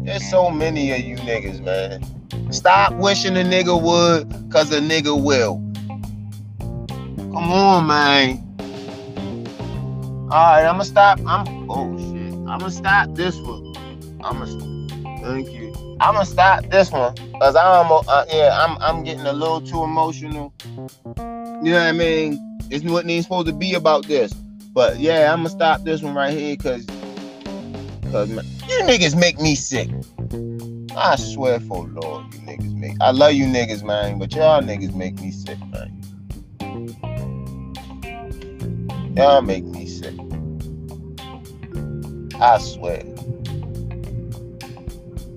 There's 0.06 0.30
so 0.30 0.50
many 0.50 0.92
of 0.92 1.00
you 1.02 1.16
niggas, 1.18 1.62
man. 1.62 2.04
Stop 2.52 2.94
wishing 2.94 3.38
a 3.38 3.42
nigga 3.42 3.80
would, 3.80 4.52
cause 4.52 4.72
a 4.74 4.80
nigga 4.80 5.22
will. 5.22 5.58
Come 7.32 7.52
on, 7.52 7.88
man. 7.88 8.48
Alright, 10.32 10.66
I'ma 10.66 10.84
stop. 10.84 11.20
I'm 11.28 11.70
oh 11.70 11.98
shit. 11.98 12.34
I'ma 12.50 12.70
stop 12.70 13.14
this 13.16 13.38
one. 13.38 13.74
I'ma 14.24 14.46
thank 15.22 15.50
you. 15.50 15.61
I'ma 16.02 16.24
stop 16.24 16.66
this 16.72 16.92
one. 16.92 17.16
Cause 17.40 17.56
I'm 17.56 17.92
uh, 17.92 18.26
yeah, 18.34 18.58
I'm 18.60 18.76
I'm 18.82 19.04
getting 19.04 19.26
a 19.28 19.34
little 19.34 19.62
too 19.62 19.84
emotional. 19.84 20.52
You 21.18 21.72
know 21.72 21.74
what 21.74 21.88
I 21.88 21.92
mean? 21.92 22.60
It's 22.72 22.84
what 22.84 23.08
ain't 23.08 23.24
supposed 23.24 23.48
to 23.48 23.54
be 23.54 23.76
about 23.76 24.08
this. 24.08 24.34
But 24.74 25.00
yeah, 25.00 25.32
I'ma 25.32 25.50
stop 25.50 25.84
this 25.84 26.02
one 26.02 26.16
right 26.16 26.36
here 26.36 26.56
cause 26.56 26.88
cause 28.12 28.30
you 28.32 28.82
niggas 28.84 29.16
make 29.16 29.40
me 29.40 29.54
sick. 29.54 29.90
I 30.98 31.18
swear 31.18 31.60
for 31.60 31.88
Lord, 31.88 32.34
you 32.34 32.40
niggas 32.40 32.74
make. 32.74 32.98
I 33.00 33.12
love 33.12 33.34
you 33.34 33.46
niggas, 33.46 33.84
man, 33.84 34.18
but 34.18 34.34
y'all 34.34 34.62
niggas 34.62 34.96
make 34.96 35.22
me 35.22 35.30
sick, 35.30 35.60
man. 35.68 36.02
Y'all 39.16 39.44
make 39.44 39.66
me 39.66 39.86
sick. 39.86 40.16
I 42.42 42.58
swear. 42.58 43.11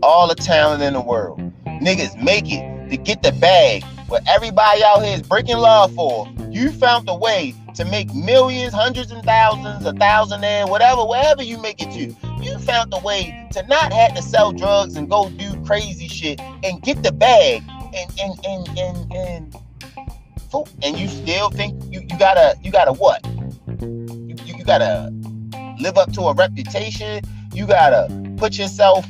All 0.05 0.29
the 0.29 0.35
talent 0.35 0.83
in 0.83 0.93
the 0.93 1.01
world. 1.01 1.41
Niggas 1.65 2.23
make 2.23 2.45
it 2.53 2.91
to 2.91 2.99
get 2.99 3.23
the 3.23 3.33
bag. 3.33 3.83
What 4.09 4.23
everybody 4.29 4.85
out 4.85 5.03
here 5.03 5.15
is 5.15 5.23
breaking 5.23 5.57
law 5.57 5.89
for. 5.89 6.29
You 6.51 6.73
found 6.73 7.09
a 7.09 7.15
way 7.15 7.55
to 7.75 7.87
make 7.87 8.15
millions, 8.15 8.75
hundreds 8.75 9.11
and 9.11 9.25
thousands, 9.25 9.87
a 9.87 9.95
thousand 9.95 10.45
and 10.45 10.69
whatever, 10.69 11.07
wherever 11.07 11.43
you 11.43 11.57
make 11.57 11.81
it 11.81 11.91
to. 11.93 12.15
You 12.45 12.59
found 12.59 12.93
a 12.93 12.99
way 12.99 13.49
to 13.53 13.67
not 13.67 13.95
have 13.95 14.15
to 14.15 14.21
sell 14.21 14.53
drugs 14.53 14.97
and 14.97 15.09
go 15.09 15.31
do 15.31 15.59
crazy 15.65 16.07
shit 16.07 16.39
and 16.39 16.83
get 16.83 17.03
the 17.03 17.11
bag 17.11 17.63
and 17.95 18.21
and 18.21 18.47
and 18.47 18.79
and 18.79 19.15
and, 19.15 19.57
and 20.83 20.99
you 20.99 21.09
still 21.09 21.49
think 21.49 21.83
you, 21.91 22.01
you 22.03 22.19
gotta 22.19 22.59
you 22.63 22.71
gotta 22.71 22.93
what? 22.93 23.25
You, 23.81 24.37
you, 24.45 24.55
you 24.59 24.65
gotta 24.65 25.11
live 25.81 25.97
up 25.97 26.13
to 26.13 26.21
a 26.25 26.35
reputation. 26.35 27.25
You 27.55 27.67
gotta 27.67 28.09
put 28.37 28.59
yourself, 28.59 29.07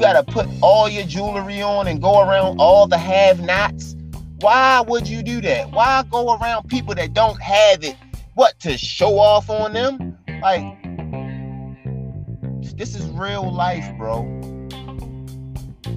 you 0.00 0.06
gotta 0.06 0.22
put 0.22 0.48
all 0.62 0.88
your 0.88 1.04
jewelry 1.04 1.60
on 1.60 1.86
and 1.86 2.00
go 2.00 2.22
around 2.22 2.58
all 2.58 2.86
the 2.86 2.96
have-nots. 2.96 3.96
Why 4.40 4.80
would 4.80 5.06
you 5.06 5.22
do 5.22 5.42
that? 5.42 5.70
Why 5.72 6.04
go 6.10 6.38
around 6.38 6.70
people 6.70 6.94
that 6.94 7.12
don't 7.12 7.38
have 7.42 7.84
it? 7.84 7.96
What 8.32 8.58
to 8.60 8.78
show 8.78 9.18
off 9.18 9.50
on 9.50 9.74
them? 9.74 10.16
Like 10.40 10.82
this 12.78 12.94
is 12.94 13.10
real 13.10 13.52
life, 13.52 13.84
bro. 13.98 14.24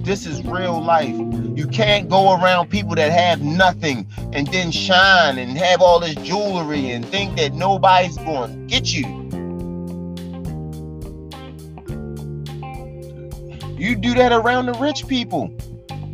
This 0.02 0.26
is 0.26 0.44
real 0.44 0.82
life. 0.82 1.16
You 1.56 1.66
can't 1.66 2.06
go 2.10 2.38
around 2.38 2.68
people 2.68 2.94
that 2.96 3.10
have 3.10 3.40
nothing 3.40 4.06
and 4.34 4.46
then 4.48 4.70
shine 4.70 5.38
and 5.38 5.56
have 5.56 5.80
all 5.80 5.98
this 5.98 6.14
jewelry 6.16 6.90
and 6.90 7.06
think 7.06 7.38
that 7.38 7.54
nobody's 7.54 8.18
going 8.18 8.52
to 8.52 8.66
get 8.66 8.92
you. 8.92 9.23
You 13.84 13.94
do 13.94 14.14
that 14.14 14.32
around 14.32 14.64
the 14.64 14.72
rich 14.72 15.06
people. 15.08 15.48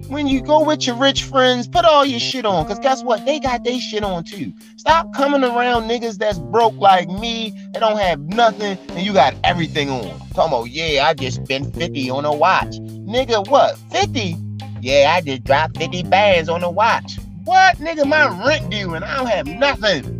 When 0.08 0.26
you 0.26 0.42
go 0.42 0.64
with 0.64 0.88
your 0.88 0.96
rich 0.96 1.22
friends, 1.22 1.68
put 1.68 1.84
all 1.84 2.04
your 2.04 2.18
shit 2.18 2.44
on. 2.44 2.64
Because 2.64 2.80
guess 2.80 3.04
what? 3.04 3.24
They 3.24 3.38
got 3.38 3.62
their 3.62 3.78
shit 3.78 4.02
on 4.02 4.24
too. 4.24 4.52
Stop 4.76 5.14
coming 5.14 5.44
around 5.44 5.84
niggas 5.84 6.18
that's 6.18 6.40
broke 6.40 6.74
like 6.74 7.08
me, 7.08 7.56
They 7.72 7.78
don't 7.78 7.96
have 7.96 8.18
nothing, 8.22 8.76
and 8.88 9.06
you 9.06 9.12
got 9.12 9.36
everything 9.44 9.88
on. 9.88 10.02
Talking 10.34 10.52
about, 10.52 10.64
yeah, 10.64 11.06
I 11.06 11.14
just 11.14 11.44
spent 11.44 11.72
50 11.76 12.10
on 12.10 12.24
a 12.24 12.34
watch. 12.34 12.72
Nigga, 12.80 13.48
what? 13.48 13.78
50? 13.92 14.36
Yeah, 14.80 15.12
I 15.14 15.20
just 15.20 15.44
dropped 15.44 15.78
50 15.78 16.02
bands 16.02 16.48
on 16.48 16.64
a 16.64 16.70
watch. 16.70 17.20
What? 17.44 17.76
Nigga, 17.76 18.04
my 18.04 18.26
rent 18.44 18.68
due 18.68 18.94
and 18.94 19.04
I 19.04 19.16
don't 19.16 19.28
have 19.28 19.46
nothing. 19.46 20.19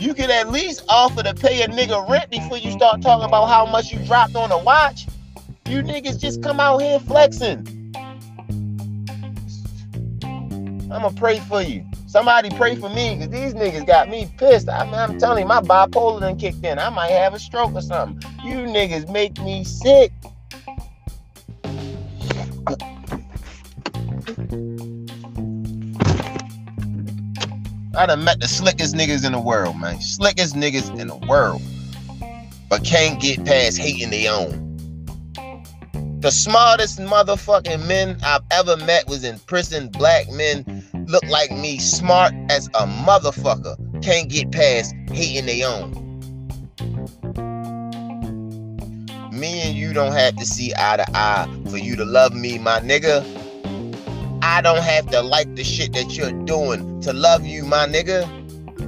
You 0.00 0.14
could 0.14 0.30
at 0.30 0.48
least 0.50 0.82
offer 0.88 1.22
to 1.22 1.34
pay 1.34 1.60
a 1.60 1.68
nigga 1.68 2.08
rent 2.08 2.30
before 2.30 2.56
you 2.56 2.70
start 2.70 3.02
talking 3.02 3.26
about 3.26 3.48
how 3.48 3.66
much 3.66 3.92
you 3.92 3.98
dropped 4.06 4.34
on 4.34 4.50
a 4.50 4.56
watch. 4.56 5.06
You 5.68 5.82
niggas 5.82 6.18
just 6.18 6.42
come 6.42 6.58
out 6.58 6.78
here 6.78 6.98
flexing. 6.98 7.94
I'ma 10.90 11.10
pray 11.10 11.40
for 11.40 11.60
you. 11.60 11.84
Somebody 12.06 12.48
pray 12.56 12.76
for 12.76 12.88
me 12.88 13.16
because 13.16 13.28
these 13.28 13.52
niggas 13.52 13.86
got 13.86 14.08
me 14.08 14.32
pissed. 14.38 14.70
I 14.70 14.78
I'm 14.90 15.18
telling 15.18 15.42
you, 15.42 15.46
my 15.46 15.60
bipolar 15.60 16.20
done 16.20 16.38
kicked 16.38 16.64
in. 16.64 16.78
I 16.78 16.88
might 16.88 17.10
have 17.10 17.34
a 17.34 17.38
stroke 17.38 17.74
or 17.74 17.82
something. 17.82 18.22
You 18.42 18.56
niggas 18.60 19.12
make 19.12 19.38
me 19.42 19.64
sick. 19.64 20.12
I 27.96 28.06
done 28.06 28.22
met 28.22 28.40
the 28.40 28.46
slickest 28.46 28.94
niggas 28.94 29.26
in 29.26 29.32
the 29.32 29.40
world, 29.40 29.76
man. 29.76 30.00
Slickest 30.00 30.54
niggas 30.54 30.96
in 30.98 31.08
the 31.08 31.16
world. 31.16 31.60
But 32.68 32.84
can't 32.84 33.20
get 33.20 33.44
past 33.44 33.78
hating 33.78 34.10
their 34.10 34.32
own. 34.32 34.68
The 36.20 36.30
smartest 36.30 37.00
motherfucking 37.00 37.86
men 37.88 38.18
I've 38.22 38.42
ever 38.52 38.76
met 38.76 39.08
was 39.08 39.24
in 39.24 39.40
prison. 39.40 39.88
Black 39.88 40.30
men 40.30 40.84
look 41.08 41.24
like 41.24 41.50
me, 41.50 41.78
smart 41.78 42.32
as 42.48 42.66
a 42.68 42.86
motherfucker. 42.86 44.02
Can't 44.02 44.28
get 44.28 44.52
past 44.52 44.94
hating 45.10 45.46
their 45.46 45.66
own. 45.68 45.90
Me 49.32 49.62
and 49.62 49.76
you 49.76 49.92
don't 49.92 50.12
have 50.12 50.36
to 50.36 50.44
see 50.44 50.72
eye 50.76 50.98
to 50.98 51.06
eye 51.14 51.48
for 51.70 51.78
you 51.78 51.96
to 51.96 52.04
love 52.04 52.34
me, 52.34 52.58
my 52.58 52.78
nigga. 52.80 53.24
I 54.42 54.60
don't 54.62 54.82
have 54.82 55.06
to 55.10 55.20
like 55.20 55.54
the 55.54 55.64
shit 55.64 55.92
that 55.92 56.16
you're 56.16 56.32
doing 56.44 57.00
to 57.02 57.12
love 57.12 57.44
you, 57.44 57.64
my 57.64 57.86
nigga. 57.86 58.26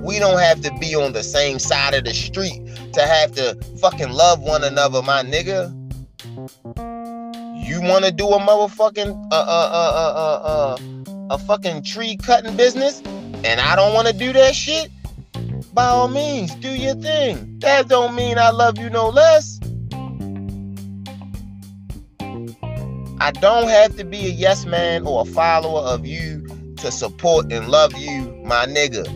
We 0.02 0.18
don't 0.18 0.40
have 0.40 0.62
to 0.62 0.72
be 0.80 0.94
on 0.94 1.12
the 1.12 1.22
same 1.22 1.58
side 1.58 1.94
of 1.94 2.04
the 2.04 2.14
street 2.14 2.60
to 2.94 3.02
have 3.02 3.32
to 3.32 3.54
fucking 3.80 4.10
love 4.10 4.40
one 4.40 4.64
another, 4.64 5.02
my 5.02 5.22
nigga. 5.22 5.70
You 7.66 7.80
want 7.82 8.04
to 8.04 8.12
do 8.12 8.26
a 8.28 8.38
motherfucking 8.38 9.28
uh 9.30 9.34
uh 9.34 9.70
uh 9.72 9.92
uh 9.94 10.12
uh 10.14 10.76
uh 10.76 11.34
a 11.34 11.38
fucking 11.38 11.84
tree 11.84 12.16
cutting 12.16 12.56
business, 12.56 13.00
and 13.44 13.60
I 13.60 13.76
don't 13.76 13.94
want 13.94 14.08
to 14.08 14.12
do 14.12 14.32
that 14.32 14.54
shit? 14.54 14.90
By 15.72 15.86
all 15.86 16.08
means, 16.08 16.54
do 16.56 16.68
your 16.68 16.94
thing. 16.96 17.58
That 17.60 17.88
don't 17.88 18.14
mean 18.14 18.38
I 18.38 18.50
love 18.50 18.78
you 18.78 18.90
no 18.90 19.08
less. 19.08 19.58
I 23.22 23.30
don't 23.30 23.68
have 23.68 23.96
to 23.98 24.04
be 24.04 24.26
a 24.26 24.30
yes 24.30 24.66
man 24.66 25.06
or 25.06 25.22
a 25.22 25.24
follower 25.24 25.78
of 25.82 26.04
you 26.04 26.44
to 26.78 26.90
support 26.90 27.52
and 27.52 27.68
love 27.68 27.96
you, 27.96 28.34
my 28.44 28.66
nigga. 28.66 29.06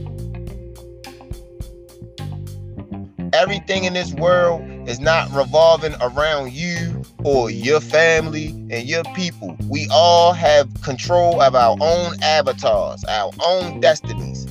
Everything 3.35 3.83
in 3.83 3.95
this 3.95 4.15
world 4.15 4.63
is 4.89 5.01
not 5.01 5.29
revolving 5.33 5.97
around 6.01 6.53
you 6.53 7.03
or 7.25 7.51
your 7.51 7.81
family 7.81 8.51
and 8.71 8.85
your 8.85 9.03
people. 9.17 9.57
We 9.69 9.89
all 9.91 10.33
have 10.35 10.69
control 10.83 11.43
of 11.43 11.57
our 11.57 11.77
own 11.81 12.15
avatars, 12.23 13.03
our 13.07 13.33
own 13.45 13.81
destinies. 13.81 14.47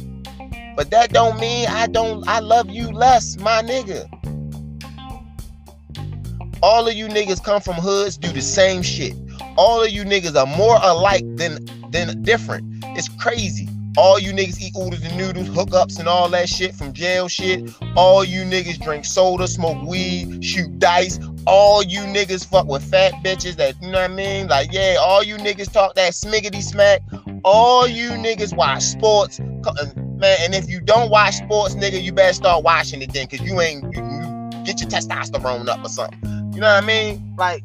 But 0.76 0.92
that 0.92 1.14
don't 1.14 1.40
mean 1.40 1.70
I 1.70 1.88
don't 1.88 2.28
I 2.28 2.42
love 2.42 2.70
you 2.70 2.92
less, 2.92 3.38
my 3.38 3.62
nigga. 3.62 4.06
All 6.62 6.86
of 6.90 6.94
you 6.94 7.08
niggas 7.08 7.42
come 7.42 7.62
from 7.62 7.76
hoods, 7.76 8.18
do 8.18 8.28
the 8.34 8.42
same 8.42 8.82
shit. 8.82 9.16
All 9.58 9.84
of 9.84 9.90
you 9.90 10.04
niggas 10.04 10.36
are 10.36 10.58
more 10.58 10.78
alike 10.82 11.24
than 11.36 11.66
than 11.92 12.22
different. 12.24 12.66
It's 12.98 13.10
crazy. 13.10 13.70
All 13.98 14.20
you 14.20 14.34
niggas 14.34 14.60
eat 14.62 14.76
oodles 14.76 15.02
and 15.04 15.18
noodles, 15.18 15.48
hookups 15.48 16.00
and 16.00 16.08
all 16.08 16.28
that 16.30 16.50
shit 16.50 16.76
from 16.76 16.92
jail 16.92 17.30
shit. 17.30 17.70
All 17.96 18.26
you 18.26 18.42
niggas 18.42 18.82
drink 18.82 19.06
soda, 19.06 19.48
smoke 19.48 19.82
weed, 19.88 20.44
shoot 20.44 20.80
dice. 20.80 21.18
All 21.48 21.82
you 21.82 22.02
niggas 22.02 22.46
fuck 22.46 22.68
with 22.68 22.84
fat 22.84 23.14
bitches 23.24 23.56
that, 23.56 23.82
you 23.82 23.92
know 23.92 24.02
what 24.02 24.12
I 24.12 24.14
mean? 24.14 24.48
Like, 24.48 24.74
yeah, 24.74 24.98
all 25.00 25.24
you 25.24 25.38
niggas 25.38 25.72
talk 25.72 25.96
that 25.96 26.12
smiggity 26.12 26.62
smack. 26.62 27.04
All 27.46 27.88
you 27.88 28.10
niggas 28.10 28.54
watch 28.56 28.84
sports. 28.84 29.40
uh, 29.40 29.86
Man, 30.18 30.38
and 30.42 30.56
if 30.56 30.70
you 30.70 30.80
don't 30.80 31.10
watch 31.10 31.36
sports, 31.36 31.76
nigga, 31.76 32.02
you 32.02 32.12
better 32.14 32.34
start 32.34 32.64
watching 32.64 33.02
it 33.02 33.12
then, 33.14 33.28
cause 33.28 33.42
you 33.42 33.60
ain't, 33.60 33.84
you, 33.94 34.02
you 34.02 34.64
get 34.64 34.80
your 34.80 34.90
testosterone 34.90 35.68
up 35.68 35.84
or 35.84 35.90
something. 35.90 36.20
You 36.54 36.62
know 36.62 36.68
what 36.74 36.84
I 36.84 36.88
mean? 36.88 37.36
Like, 37.38 37.64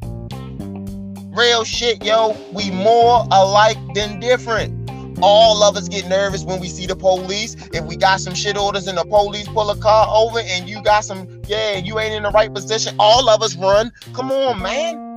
real 1.40 1.64
shit, 1.64 2.04
yo. 2.04 2.36
We 2.52 2.70
more 2.70 3.26
alike 3.32 3.78
than 3.94 4.20
different. 4.20 4.76
All 5.22 5.62
of 5.62 5.76
us 5.76 5.88
get 5.88 6.06
nervous 6.08 6.44
when 6.44 6.60
we 6.60 6.68
see 6.68 6.86
the 6.86 6.96
police. 6.96 7.56
If 7.72 7.84
we 7.84 7.96
got 7.96 8.20
some 8.20 8.34
shit 8.34 8.56
orders 8.56 8.86
and 8.86 8.96
the 8.96 9.04
police 9.04 9.48
pull 9.48 9.70
a 9.70 9.76
car 9.76 10.06
over 10.10 10.40
and 10.40 10.68
you 10.68 10.82
got 10.82 11.04
some, 11.04 11.26
yeah, 11.46 11.76
you 11.76 11.98
ain't 11.98 12.14
in 12.14 12.22
the 12.22 12.30
right 12.30 12.52
position, 12.52 12.94
all 12.98 13.28
of 13.28 13.42
us 13.42 13.56
run. 13.56 13.90
Come 14.12 14.30
on, 14.30 14.62
man. 14.62 15.08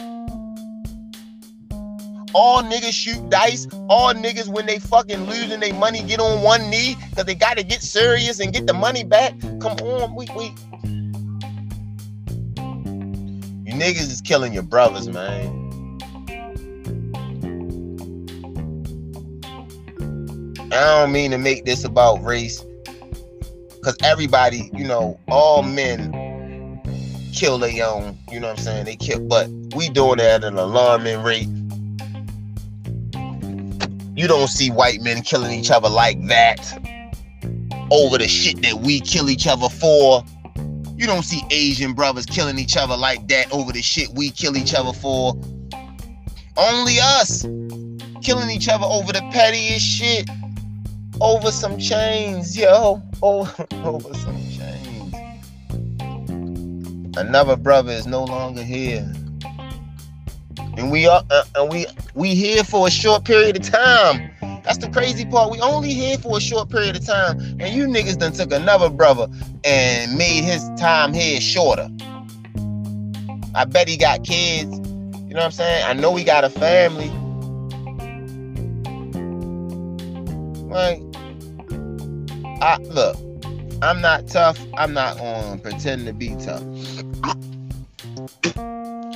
All 2.33 2.63
niggas 2.63 2.93
shoot 2.93 3.29
dice. 3.29 3.67
All 3.89 4.13
niggas, 4.13 4.47
when 4.47 4.65
they 4.65 4.79
fucking 4.79 5.25
losing 5.25 5.59
their 5.59 5.73
money, 5.73 6.03
get 6.03 6.19
on 6.19 6.41
one 6.41 6.69
knee 6.69 6.95
because 7.09 7.25
they 7.25 7.35
got 7.35 7.57
to 7.57 7.63
get 7.63 7.81
serious 7.81 8.39
and 8.39 8.51
get 8.51 8.65
the 8.65 8.73
money 8.73 9.03
back. 9.03 9.39
Come 9.59 9.77
on, 9.79 10.15
we, 10.15 10.27
we. 10.35 10.45
You 13.65 13.79
niggas 13.79 14.11
is 14.11 14.21
killing 14.21 14.53
your 14.53 14.63
brothers, 14.63 15.07
man. 15.07 15.62
I 20.73 21.01
don't 21.01 21.11
mean 21.11 21.31
to 21.31 21.37
make 21.37 21.65
this 21.65 21.83
about 21.83 22.23
race 22.23 22.63
because 23.75 23.95
everybody, 24.03 24.71
you 24.73 24.87
know, 24.87 25.19
all 25.27 25.61
men 25.61 26.11
kill 27.33 27.59
their 27.59 27.85
own, 27.85 28.17
you 28.31 28.39
know 28.39 28.47
what 28.47 28.57
I'm 28.57 28.63
saying? 28.63 28.85
They 28.85 28.95
kill, 28.95 29.19
but 29.19 29.49
we 29.75 29.89
doing 29.89 30.19
it 30.19 30.25
at 30.25 30.43
an 30.43 30.57
alarming 30.57 31.21
rate. 31.21 31.47
You 34.15 34.27
don't 34.27 34.47
see 34.47 34.71
white 34.71 35.01
men 35.01 35.21
killing 35.21 35.51
each 35.51 35.69
other 35.69 35.89
like 35.89 36.25
that 36.27 36.57
over 37.91 38.17
the 38.17 38.27
shit 38.27 38.61
that 38.63 38.79
we 38.79 38.99
kill 39.01 39.29
each 39.29 39.45
other 39.47 39.69
for. 39.69 40.23
You 40.95 41.05
don't 41.05 41.23
see 41.23 41.43
Asian 41.51 41.93
brothers 41.93 42.25
killing 42.25 42.57
each 42.57 42.77
other 42.77 42.95
like 42.95 43.27
that 43.27 43.51
over 43.51 43.71
the 43.71 43.81
shit 43.81 44.09
we 44.09 44.31
kill 44.31 44.55
each 44.55 44.73
other 44.73 44.93
for. 44.93 45.33
Only 46.57 46.99
us 46.99 47.43
killing 48.21 48.49
each 48.49 48.69
other 48.69 48.85
over 48.85 49.11
the 49.11 49.21
pettiest 49.31 49.85
shit 49.85 50.29
over 51.23 51.51
some 51.51 51.79
chains, 51.79 52.55
yo. 52.57 53.01
Over, 53.21 53.65
over 53.85 54.13
some 54.15 54.35
chains. 54.51 55.15
Another 57.15 57.55
brother 57.55 57.93
is 57.93 58.05
no 58.05 58.25
longer 58.25 58.61
here. 58.61 59.09
And 60.75 60.91
we 60.91 61.07
are 61.07 61.23
uh, 61.29 61.43
and 61.55 61.71
we 61.71 61.85
we 62.15 62.35
here 62.35 62.65
for 62.65 62.87
a 62.87 62.91
short 62.91 63.23
period 63.23 63.55
of 63.55 63.63
time. 63.63 64.29
That's 64.65 64.77
the 64.77 64.89
crazy 64.89 65.23
part. 65.23 65.51
We 65.51 65.61
only 65.61 65.93
here 65.93 66.17
for 66.17 66.37
a 66.37 66.41
short 66.41 66.69
period 66.69 66.97
of 66.97 67.05
time. 67.05 67.39
And 67.59 67.73
you 67.73 67.85
niggas 67.87 68.17
done 68.17 68.33
took 68.33 68.51
another 68.51 68.89
brother 68.89 69.27
and 69.63 70.17
made 70.17 70.43
his 70.43 70.69
time 70.77 71.13
here 71.13 71.39
shorter. 71.39 71.89
I 73.55 73.63
bet 73.65 73.87
he 73.87 73.95
got 73.95 74.25
kids. 74.25 74.71
You 74.73 75.33
know 75.33 75.39
what 75.39 75.45
I'm 75.45 75.51
saying? 75.51 75.85
I 75.85 75.93
know 75.93 76.15
he 76.15 76.25
got 76.25 76.43
a 76.43 76.49
family. 76.49 77.11
Like, 80.73 81.03
I 82.63 82.77
look, 82.77 83.17
I'm 83.81 83.99
not 83.99 84.29
tough. 84.29 84.57
I'm 84.77 84.93
not 84.93 85.19
on 85.19 85.59
pretend 85.59 86.05
to 86.05 86.13
be 86.13 86.29
tough. 86.37 86.63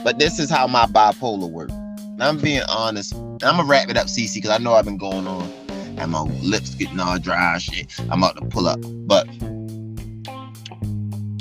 But 0.03 0.19
this 0.19 0.37
is 0.37 0.49
how 0.49 0.67
my 0.67 0.85
bipolar 0.85 1.49
works. 1.49 1.71
I'm 2.19 2.39
being 2.39 2.63
honest. 2.67 3.15
I'm 3.15 3.37
gonna 3.39 3.63
wrap 3.63 3.87
it 3.89 3.95
up, 3.95 4.07
Cece, 4.07 4.33
because 4.33 4.49
I 4.49 4.57
know 4.57 4.73
I've 4.73 4.83
been 4.83 4.97
going 4.97 5.27
on 5.27 5.49
and 5.97 6.11
my 6.11 6.23
lips 6.43 6.75
getting 6.75 6.99
all 6.99 7.17
dry 7.19 7.53
and 7.53 7.61
shit. 7.61 7.97
I'm 8.11 8.21
about 8.21 8.35
to 8.35 8.45
pull 8.47 8.67
up. 8.67 8.81
But 9.07 9.29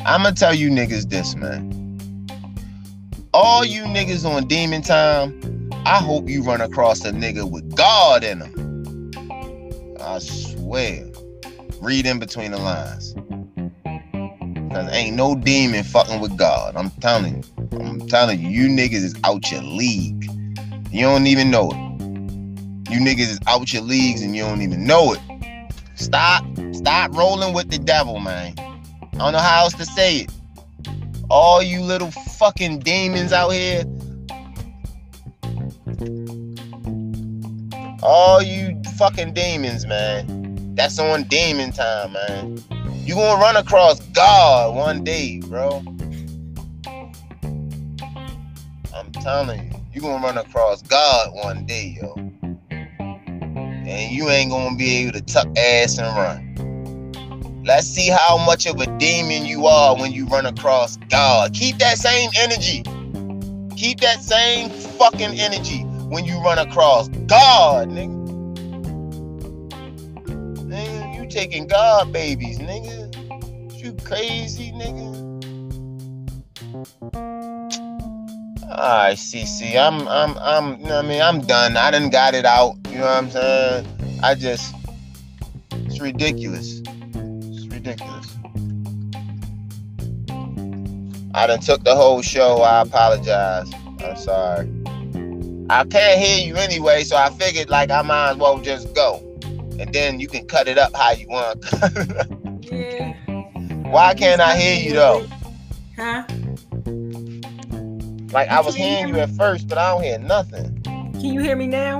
I'm 0.07 0.23
gonna 0.23 0.33
tell 0.33 0.55
you 0.55 0.71
niggas 0.71 1.11
this, 1.11 1.35
man. 1.35 1.73
All 3.35 3.65
you 3.65 3.83
niggas 3.83 4.25
on 4.25 4.47
demon 4.47 4.83
time, 4.83 5.71
I 5.85 5.99
hope 5.99 6.29
you 6.29 6.45
run 6.45 6.61
across 6.61 7.05
a 7.05 7.11
nigga 7.11 7.51
with 7.51 7.75
God 7.75 8.23
in 8.23 8.43
him. 8.43 9.11
I 10.01 10.21
swear. 10.21 11.11
Read 11.81 12.07
in 12.07 12.19
between 12.19 12.51
the 12.53 12.59
lines. 12.59 13.15
Cause 14.73 14.93
ain't 14.93 15.17
no 15.17 15.35
demon 15.35 15.85
fucking 15.85 16.21
with 16.21 16.37
God. 16.37 16.77
I'm 16.77 16.91
telling 16.91 17.37
you. 17.37 17.69
I'm 17.81 18.07
telling 18.09 18.41
you, 18.41 18.49
you 18.49 18.69
niggas 18.69 19.05
is 19.05 19.15
out 19.25 19.51
your 19.51 19.63
league. 19.63 20.25
You 20.91 21.03
don't 21.03 21.27
even 21.27 21.51
know 21.51 21.71
it. 21.71 21.77
You 22.91 23.01
niggas 23.01 23.31
is 23.31 23.41
out 23.47 23.73
your 23.73 23.83
leagues 23.83 24.23
and 24.23 24.37
you 24.37 24.43
don't 24.43 24.63
even 24.63 24.85
know 24.85 25.13
it. 25.13 25.21
Stop, 25.95 26.45
stop 26.73 27.15
rolling 27.15 27.55
with 27.55 27.71
the 27.71 27.79
devil, 27.79 28.21
man. 28.21 28.55
I 28.59 29.19
don't 29.19 29.33
know 29.33 29.39
how 29.39 29.65
else 29.65 29.75
to 29.75 29.87
say 29.87 30.19
it. 30.19 30.33
All 31.31 31.63
you 31.63 31.81
little 31.81 32.11
fucking 32.11 32.81
demons 32.81 33.33
out 33.33 33.51
here. 33.51 33.85
All 38.03 38.43
you 38.43 38.81
fucking 38.97 39.35
demons, 39.35 39.87
man. 39.87 40.36
That's 40.77 40.99
on 40.99 41.25
demon 41.25 41.73
time, 41.73 42.13
man. 42.13 42.63
You 43.07 43.15
gonna 43.15 43.41
run 43.41 43.57
across 43.57 43.99
God 44.11 44.77
one 44.77 45.03
day, 45.05 45.41
bro. 45.41 45.83
I'm 48.95 49.11
telling 49.13 49.73
you, 49.73 49.81
you 49.95 50.03
gonna 50.03 50.23
run 50.23 50.37
across 50.37 50.83
God 50.83 51.31
one 51.33 51.65
day, 51.65 51.97
yo. 51.99 52.15
And 53.49 54.13
you 54.13 54.29
ain't 54.29 54.51
gonna 54.51 54.77
be 54.77 54.99
able 54.99 55.13
to 55.13 55.23
tuck 55.23 55.49
ass 55.57 55.97
and 55.97 56.15
run. 56.15 57.63
Let's 57.65 57.87
see 57.87 58.09
how 58.09 58.37
much 58.45 58.67
of 58.67 58.79
a 58.79 58.87
demon 58.99 59.47
you 59.47 59.65
are 59.65 59.97
when 59.97 60.13
you 60.13 60.27
run 60.27 60.45
across 60.45 60.99
God. 61.09 61.55
Keep 61.55 61.79
that 61.79 61.97
same 61.97 62.29
energy. 62.37 62.83
Keep 63.77 64.01
that 64.01 64.23
same 64.23 64.69
fucking 64.69 65.41
energy 65.41 65.85
when 66.11 66.27
you 66.27 66.39
run 66.43 66.59
across 66.59 67.09
God, 67.09 67.89
nigga. 67.89 68.26
Taking 71.37 71.67
God 71.67 72.15
babies, 72.15 72.59
nigga. 72.61 73.13
You 73.77 73.93
crazy, 74.07 74.73
nigga. 74.73 75.45
Alright, 78.71 79.19
Cece. 79.19 79.77
I'm 79.77 80.09
I'm 80.09 80.39
I'm 80.39 80.81
you 80.81 80.87
know 80.87 81.01
I 81.01 81.03
mean 81.03 81.21
I'm 81.21 81.43
done. 81.43 81.77
I 81.77 81.91
done 81.91 82.09
got 82.09 82.33
it 82.33 82.47
out. 82.47 82.77
You 82.89 83.01
know 83.01 83.05
what 83.05 83.25
I'm 83.25 83.31
saying? 83.31 83.87
I 84.23 84.35
just 84.35 84.75
it's 85.73 86.01
ridiculous. 86.01 86.81
It's 86.81 87.67
ridiculous. 87.67 88.35
I 91.35 91.47
done 91.47 91.61
took 91.61 91.85
the 91.85 91.95
whole 91.95 92.23
show. 92.23 92.63
I 92.63 92.81
apologize. 92.81 93.71
I'm 94.03 94.17
sorry. 94.17 94.71
I 95.69 95.85
can't 95.85 96.19
hear 96.19 96.47
you 96.47 96.57
anyway, 96.57 97.05
so 97.05 97.15
I 97.15 97.29
figured 97.29 97.69
like 97.69 97.91
I 97.91 98.01
might 98.01 98.31
as 98.31 98.37
well 98.39 98.59
just 98.59 98.95
go. 98.95 99.26
And 99.79 99.93
then 99.93 100.21
you 100.21 100.29
can 100.29 100.47
cut 100.47 100.69
it 100.69 100.79
up 100.79 100.95
how 100.95 101.13
you 101.13 101.29
want. 101.29 101.65
Yeah. 102.63 103.13
Why 103.91 104.15
can't 104.15 104.41
I 104.41 104.57
hear 104.57 104.77
you 104.83 104.93
though? 104.95 105.27
Huh? 105.97 106.25
Like 108.33 108.49
I 108.49 108.61
was 108.61 108.75
hearing 108.75 109.09
you 109.09 109.21
at 109.21 109.31
first, 109.31 109.69
but 109.69 109.79
I 109.79 109.91
don't 109.91 110.03
hear 110.03 110.19
nothing. 110.19 110.83
Can 110.83 111.25
you 111.25 111.41
hear 111.41 111.57
me 111.57 111.67
now? 111.67 111.99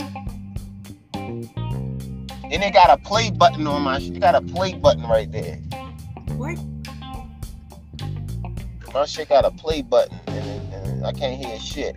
And 1.15 2.63
it 2.63 2.73
got 2.73 2.91
a 2.91 2.97
play 2.97 3.31
button 3.31 3.67
on 3.67 3.83
my. 3.83 3.99
It 3.99 4.21
got 4.21 4.35
a 4.35 4.41
play 4.41 4.75
button 4.75 5.05
right 5.05 5.31
there. 5.31 5.57
What? 6.37 6.59
My 8.95 9.05
shit 9.05 9.29
got 9.29 9.45
a 9.45 9.51
play 9.51 9.83
button, 9.83 10.19
and, 10.29 10.75
and 10.75 11.07
I 11.07 11.13
can't 11.13 11.45
hear 11.45 11.59
shit. 11.59 11.97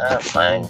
Ah, 0.00 0.18
fine. 0.20 0.62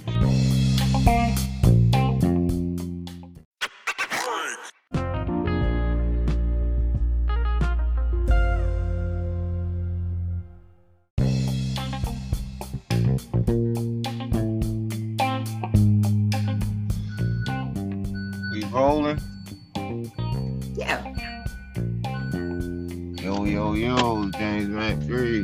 We 18.50 18.64
rolling. 18.72 19.20
Yeah. 20.74 21.05
Yo, 23.20 23.44
yo, 23.44 23.74
yo, 23.74 24.30
James 24.30 24.68
Mac 24.68 24.98
3. 25.02 25.42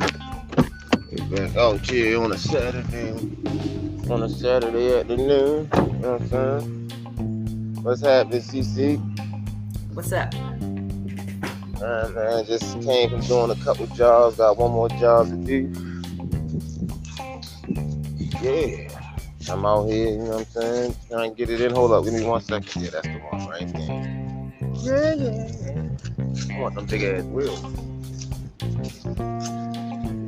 We 1.11 1.21
back 1.35 1.55
out 1.55 1.81
here 1.81 2.19
on 2.21 2.31
a 2.31 2.37
Saturday, 2.37 3.44
on 4.09 4.23
a 4.23 4.29
Saturday 4.29 4.99
afternoon. 4.99 5.69
You 5.73 5.81
know 5.99 6.11
what 6.13 6.21
I'm 6.21 6.27
saying? 6.29 7.81
What's 7.81 8.01
happening, 8.01 8.41
Cece? 8.41 8.99
What's 9.93 10.11
up? 10.11 10.33
Uh, 11.81 12.09
man, 12.09 12.45
just 12.45 12.81
came 12.81 13.09
from 13.09 13.21
doing 13.21 13.51
a 13.51 13.55
couple 13.63 13.87
jobs. 13.87 14.37
Got 14.37 14.57
one 14.57 14.71
more 14.71 14.89
job 14.89 15.29
to 15.29 15.35
do. 15.35 15.71
Yeah. 18.41 18.89
I'm 19.49 19.65
out 19.65 19.85
here, 19.85 20.09
you 20.09 20.17
know 20.17 20.23
what 20.23 20.39
I'm 20.39 20.45
saying? 20.45 20.95
Trying 21.09 21.29
to 21.31 21.35
get 21.35 21.49
it 21.49 21.61
in. 21.61 21.71
Hold 21.73 21.91
up, 21.91 22.03
give 22.03 22.13
me 22.13 22.25
one 22.25 22.41
second. 22.41 22.83
Yeah, 22.83 22.89
that's 22.91 23.07
the 23.07 23.19
one 23.31 23.47
right 23.47 23.73
there. 23.73 24.15
Yeah, 24.81 25.13
yeah. 25.13 26.55
I 26.55 26.59
want 26.59 26.75
them 26.75 26.85
big 26.85 27.03
ass 27.03 27.23
wheels. 27.25 27.63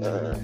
Uh, 0.04 0.38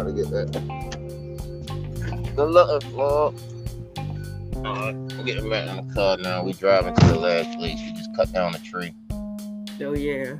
Alright, 0.00 0.16
to 0.16 0.22
get 0.22 0.30
that. 0.30 0.50
Good 2.34 2.50
luck, 2.50 2.82
vlog. 2.84 3.34
Alright, 4.56 4.94
we're 4.96 5.24
getting 5.24 5.50
back 5.50 5.68
in 5.68 5.88
the 5.88 5.94
car 5.94 6.16
now. 6.16 6.42
We 6.42 6.54
driving 6.54 6.94
to 6.94 7.06
the 7.06 7.18
last 7.18 7.58
place. 7.58 7.78
We 7.78 7.92
just 7.92 8.16
cut 8.16 8.32
down 8.32 8.54
a 8.54 8.58
tree. 8.60 8.94
Oh 9.82 9.92
yeah. 9.94 10.36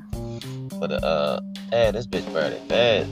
But 0.79 0.93
uh 1.05 1.41
hey, 1.71 1.91
this 1.91 2.07
bitch 2.07 2.33
burning 2.33 2.67
bad. 2.69 3.07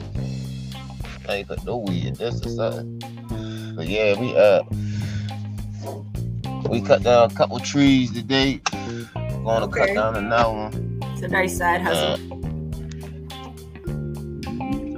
I 1.28 1.34
ain't 1.36 1.48
put 1.48 1.62
no 1.66 1.76
weed 1.76 2.06
in 2.06 2.14
this 2.14 2.40
or 2.46 2.48
something. 2.48 2.98
But 3.76 3.86
yeah, 3.86 4.18
we 4.18 4.34
uh 4.34 4.62
we 6.70 6.80
cut 6.80 7.02
down 7.02 7.30
a 7.30 7.34
couple 7.34 7.60
trees 7.60 8.10
today. 8.10 8.62
Going 9.14 9.62
to 9.62 9.68
cut 9.68 9.94
down 9.94 10.16
another 10.16 10.50
one. 10.50 11.00
It's 11.12 11.22
a 11.22 11.28
nice 11.28 11.58
side 11.58 11.82
Uh, 11.82 11.84
hustle. 11.84 12.34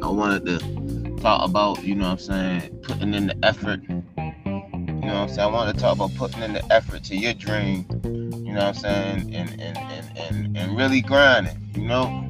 I 0.02 0.08
wanted 0.10 0.46
to 0.46 0.79
talk 1.20 1.48
about, 1.48 1.84
you 1.84 1.94
know 1.94 2.04
what 2.04 2.12
I'm 2.12 2.18
saying, 2.60 2.78
putting 2.82 3.14
in 3.14 3.26
the 3.28 3.36
effort. 3.42 3.82
You 3.88 4.02
know 4.16 5.14
what 5.14 5.14
I'm 5.14 5.28
saying? 5.28 5.40
I 5.40 5.46
wanted 5.46 5.74
to 5.74 5.80
talk 5.80 5.96
about 5.96 6.14
putting 6.14 6.42
in 6.42 6.54
the 6.54 6.72
effort 6.72 7.04
to 7.04 7.16
your 7.16 7.34
dream. 7.34 7.86
You 8.04 8.54
know 8.54 8.66
what 8.66 8.68
I'm 8.68 8.74
saying? 8.74 9.34
And 9.34 9.50
and 9.60 9.76
and 9.76 10.18
and, 10.18 10.56
and 10.56 10.76
really 10.76 11.00
grinding, 11.00 11.58
you 11.74 11.86
know? 11.86 12.26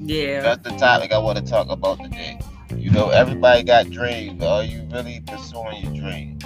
yeah. 0.00 0.40
That's 0.40 0.62
the 0.62 0.76
topic 0.76 1.12
I 1.12 1.18
want 1.18 1.38
to 1.38 1.44
talk 1.44 1.68
about 1.68 2.02
today. 2.02 2.38
You 2.74 2.90
know, 2.90 3.10
everybody 3.10 3.62
got 3.64 3.90
dreams, 3.90 4.38
but 4.38 4.48
are 4.48 4.64
you 4.64 4.88
really 4.92 5.22
pursuing 5.26 5.84
your 5.84 6.02
dreams? 6.02 6.44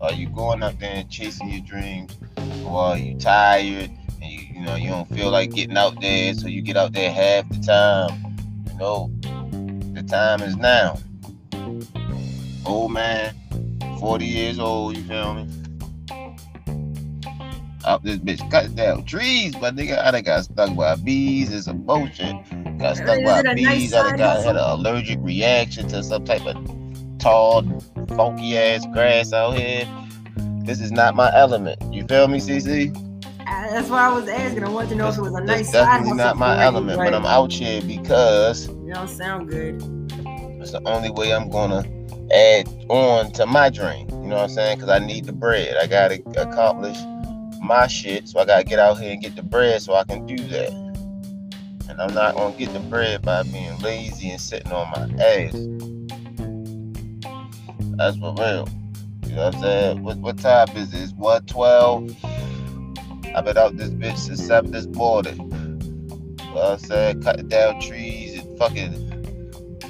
Are 0.00 0.12
you 0.12 0.28
going 0.28 0.62
up 0.62 0.78
there 0.78 0.94
and 0.94 1.10
chasing 1.10 1.48
your 1.48 1.62
dreams? 1.62 2.16
Or 2.64 2.80
are 2.80 2.98
you 2.98 3.16
tired 3.18 3.90
and 4.20 4.30
you, 4.30 4.40
you 4.54 4.60
know 4.60 4.74
you 4.74 4.90
don't 4.90 5.08
feel 5.08 5.30
like 5.30 5.52
getting 5.52 5.76
out 5.76 6.00
there, 6.00 6.34
so 6.34 6.48
you 6.48 6.60
get 6.60 6.76
out 6.76 6.92
there 6.92 7.12
half 7.12 7.48
the 7.48 7.58
time? 7.60 8.36
You 8.70 8.78
know, 8.78 9.10
time 10.12 10.42
is 10.42 10.56
now. 10.56 10.98
Old 12.66 12.92
man, 12.92 13.34
40 13.98 14.26
years 14.26 14.58
old, 14.58 14.94
you 14.94 15.02
feel 15.04 15.32
me? 15.32 15.48
Up 17.84 18.02
this 18.02 18.18
bitch 18.18 18.48
cut 18.50 18.76
down 18.76 19.04
trees, 19.04 19.56
but 19.56 19.74
nigga, 19.74 19.98
I 19.98 20.10
done 20.10 20.22
got 20.22 20.44
stuck 20.44 20.76
by 20.76 20.96
bees. 20.96 21.50
It's 21.50 21.64
some 21.64 21.78
bullshit. 21.78 22.36
Got 22.78 22.98
stuck 22.98 23.24
by 23.24 23.40
a 23.40 23.42
nice 23.42 23.56
bees. 23.56 23.94
I 23.94 24.10
done 24.10 24.18
got 24.18 24.44
had 24.44 24.56
an 24.56 24.62
allergic 24.62 25.18
reaction 25.22 25.88
to 25.88 26.02
some 26.02 26.26
type 26.26 26.44
of 26.44 26.56
tall, 27.18 27.62
funky 28.14 28.58
ass 28.58 28.86
grass 28.92 29.32
out 29.32 29.56
here. 29.56 29.88
This 30.64 30.80
is 30.80 30.92
not 30.92 31.16
my 31.16 31.34
element. 31.34 31.80
You 31.92 32.06
feel 32.06 32.28
me, 32.28 32.38
Cece? 32.38 32.94
Uh, 33.40 33.70
That's 33.70 33.88
why 33.88 34.08
I 34.08 34.12
was 34.12 34.28
asking. 34.28 34.62
I 34.62 34.68
wanted 34.68 34.90
to 34.90 34.94
know 34.96 35.08
if 35.08 35.16
it 35.16 35.22
was 35.22 35.34
a 35.34 35.40
nice 35.40 35.72
side 35.72 35.86
definitely 35.86 36.18
not 36.18 36.36
my 36.36 36.62
element, 36.62 36.98
but 36.98 37.14
I'm 37.14 37.24
out 37.24 37.50
here 37.50 37.80
because 37.80 38.68
You 38.68 38.92
don't 38.92 39.08
sound 39.08 39.48
good. 39.48 40.01
The 40.72 40.82
only 40.88 41.10
way 41.10 41.34
I'm 41.34 41.48
gonna 41.48 41.84
add 42.32 42.68
on 42.88 43.30
to 43.32 43.46
my 43.46 43.70
dream. 43.70 44.08
You 44.08 44.28
know 44.28 44.36
what 44.36 44.44
I'm 44.44 44.48
saying? 44.48 44.78
Because 44.78 44.90
I 44.90 44.98
need 44.98 45.26
the 45.26 45.32
bread. 45.32 45.76
I 45.76 45.86
gotta 45.86 46.22
accomplish 46.36 46.98
my 47.62 47.86
shit, 47.86 48.28
so 48.28 48.40
I 48.40 48.44
gotta 48.44 48.64
get 48.64 48.78
out 48.78 48.98
here 48.98 49.12
and 49.12 49.20
get 49.20 49.36
the 49.36 49.42
bread 49.42 49.80
so 49.82 49.94
I 49.94 50.04
can 50.04 50.26
do 50.26 50.36
that. 50.36 50.70
And 51.88 52.00
I'm 52.00 52.14
not 52.14 52.34
gonna 52.34 52.56
get 52.56 52.72
the 52.72 52.80
bread 52.80 53.22
by 53.22 53.42
being 53.44 53.78
lazy 53.78 54.30
and 54.30 54.40
sitting 54.40 54.72
on 54.72 54.90
my 54.90 55.22
ass. 55.22 55.52
That's 57.96 58.16
for 58.16 58.34
real. 58.38 58.68
You 59.26 59.36
know 59.36 59.46
what 59.46 59.54
I'm 59.54 59.60
saying? 59.60 60.02
What, 60.02 60.16
what 60.18 60.38
time 60.38 60.68
is 60.76 60.92
it? 60.94 61.02
It's 61.02 61.12
112. 61.12 62.16
I've 63.34 63.44
been 63.44 63.56
out 63.56 63.76
this 63.76 63.90
bitch 63.90 64.18
since 64.18 64.44
7 64.46 64.70
this 64.70 64.86
morning. 64.86 65.36
You 65.36 66.44
know 66.48 66.52
what 66.52 66.72
I'm 66.72 66.78
saying? 66.78 67.22
Cutting 67.22 67.48
down 67.48 67.80
trees 67.80 68.38
and 68.38 68.58
fucking 68.58 69.11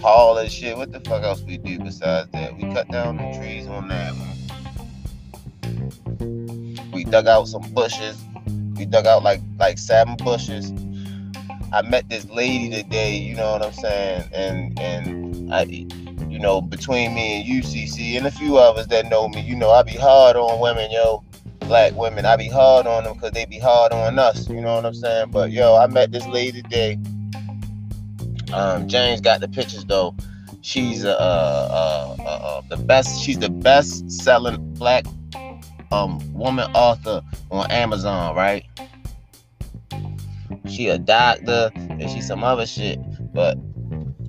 haul 0.03 0.37
and 0.39 0.51
shit. 0.51 0.77
What 0.77 0.93
the 0.93 1.01
fuck 1.01 1.23
else 1.23 1.43
we 1.43 1.57
do 1.59 1.79
besides 1.79 2.29
that? 2.33 2.57
We 2.57 2.63
cut 2.73 2.89
down 2.91 3.17
the 3.17 3.39
trees 3.39 3.67
on 3.69 3.89
that 3.89 4.13
one. 4.15 4.29
We 6.93 7.05
dug 7.05 7.27
out 7.27 7.49
some 7.49 7.63
bushes. 7.73 8.23
We 8.77 8.85
dug 8.85 9.07
out 9.07 9.23
like 9.23 9.41
like 9.59 9.79
seven 9.79 10.17
bushes. 10.17 10.73
I 11.73 11.81
met 11.83 12.09
this 12.11 12.29
lady 12.29 12.69
today, 12.83 13.17
you 13.17 13.35
know 13.35 13.53
what 13.53 13.65
I'm 13.65 13.73
saying? 13.73 14.29
And 14.33 14.79
and 14.79 15.53
I 15.53 15.87
you 16.33 16.39
know, 16.39 16.61
between 16.61 17.15
me 17.15 17.41
and 17.41 17.65
UCC 17.65 18.17
and 18.17 18.27
a 18.27 18.31
few 18.31 18.57
others 18.57 18.87
that 18.89 19.09
know 19.11 19.29
me, 19.29 19.41
you 19.41 19.55
know, 19.55 19.71
I 19.71 19.83
be 19.83 19.93
hard 19.93 20.37
on 20.37 20.61
women, 20.61 20.91
yo. 20.91 21.23
Black 21.61 21.95
women, 21.95 22.27
I 22.27 22.37
be 22.37 22.49
hard 22.49 22.87
on 22.87 23.05
them 23.05 23.15
because 23.15 23.33
they 23.33 23.45
be 23.45 23.59
hard 23.59 23.93
on 23.93 24.19
us. 24.19 24.49
You 24.49 24.61
know 24.61 24.75
what 24.75 24.85
I'm 24.85 24.95
saying? 24.95 25.31
But 25.31 25.53
yo, 25.53 25.77
I 25.77 25.87
met 25.87 26.11
this 26.11 26.27
lady 26.27 26.63
today. 26.63 26.99
Um, 28.53 28.89
James 28.89 29.21
got 29.21 29.41
the 29.41 29.49
pictures 29.49 29.85
though. 29.85 30.15
She's 30.61 31.05
uh, 31.05 31.11
uh, 31.19 32.17
uh, 32.19 32.23
uh, 32.23 32.63
the 32.69 32.77
best. 32.77 33.23
She's 33.23 33.39
the 33.39 33.51
best 33.51 34.11
selling 34.11 34.75
black 34.75 35.05
um 35.91 36.21
woman 36.33 36.71
author 36.75 37.23
on 37.51 37.71
Amazon, 37.71 38.35
right? 38.35 38.65
She 40.69 40.89
a 40.89 40.99
doctor 40.99 41.71
and 41.75 42.09
she 42.09 42.21
some 42.21 42.45
other 42.45 42.67
shit, 42.67 42.99
but 43.35 43.59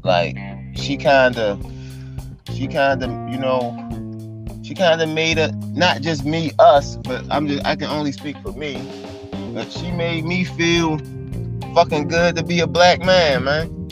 like 0.04 0.38
she 0.76 0.98
kind 0.98 1.38
of, 1.38 1.64
she 2.54 2.68
kind 2.68 3.04
of, 3.04 3.10
you 3.32 3.38
know, 3.38 3.80
she 4.64 4.74
kind 4.74 5.02
of 5.02 5.10
made 5.10 5.38
it 5.38 5.54
not 5.74 6.02
just 6.02 6.26
me, 6.26 6.52
us, 6.60 6.96
but 6.98 7.24
I'm 7.30 7.48
just 7.48 7.66
I 7.66 7.76
can 7.76 7.88
only 7.88 8.12
speak 8.12 8.38
for 8.38 8.54
me. 8.54 8.82
But 9.54 9.72
she 9.72 9.92
made 9.92 10.26
me 10.26 10.44
feel 10.44 10.98
fucking 11.76 12.08
good 12.08 12.36
to 12.36 12.44
be 12.44 12.60
a 12.60 12.68
black 12.68 13.04
man, 13.04 13.44
man. 13.44 13.90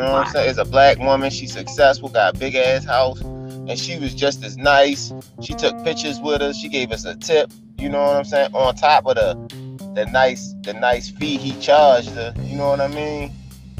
Know 0.00 0.12
what 0.12 0.26
I'm 0.26 0.32
saying? 0.32 0.50
It's 0.50 0.58
a 0.58 0.64
black 0.64 0.98
woman. 0.98 1.30
She's 1.30 1.52
successful, 1.52 2.08
got 2.08 2.34
a 2.34 2.38
big 2.38 2.54
ass 2.54 2.84
house, 2.84 3.20
and 3.20 3.78
she 3.78 3.98
was 3.98 4.14
just 4.14 4.42
as 4.42 4.56
nice. 4.56 5.12
She 5.42 5.52
took 5.52 5.84
pictures 5.84 6.18
with 6.20 6.40
us. 6.40 6.56
She 6.56 6.68
gave 6.68 6.90
us 6.90 7.04
a 7.04 7.14
tip. 7.16 7.52
You 7.78 7.90
know 7.90 8.02
what 8.02 8.16
I'm 8.16 8.24
saying? 8.24 8.54
On 8.54 8.74
top 8.74 9.04
of 9.06 9.16
the 9.16 9.70
the 9.94 10.06
nice 10.06 10.54
the 10.62 10.72
nice 10.72 11.10
fee 11.10 11.36
he 11.36 11.58
charged 11.60 12.10
her. 12.10 12.32
You 12.44 12.56
know 12.56 12.68
what 12.70 12.80
I 12.80 12.88
mean? 12.88 13.30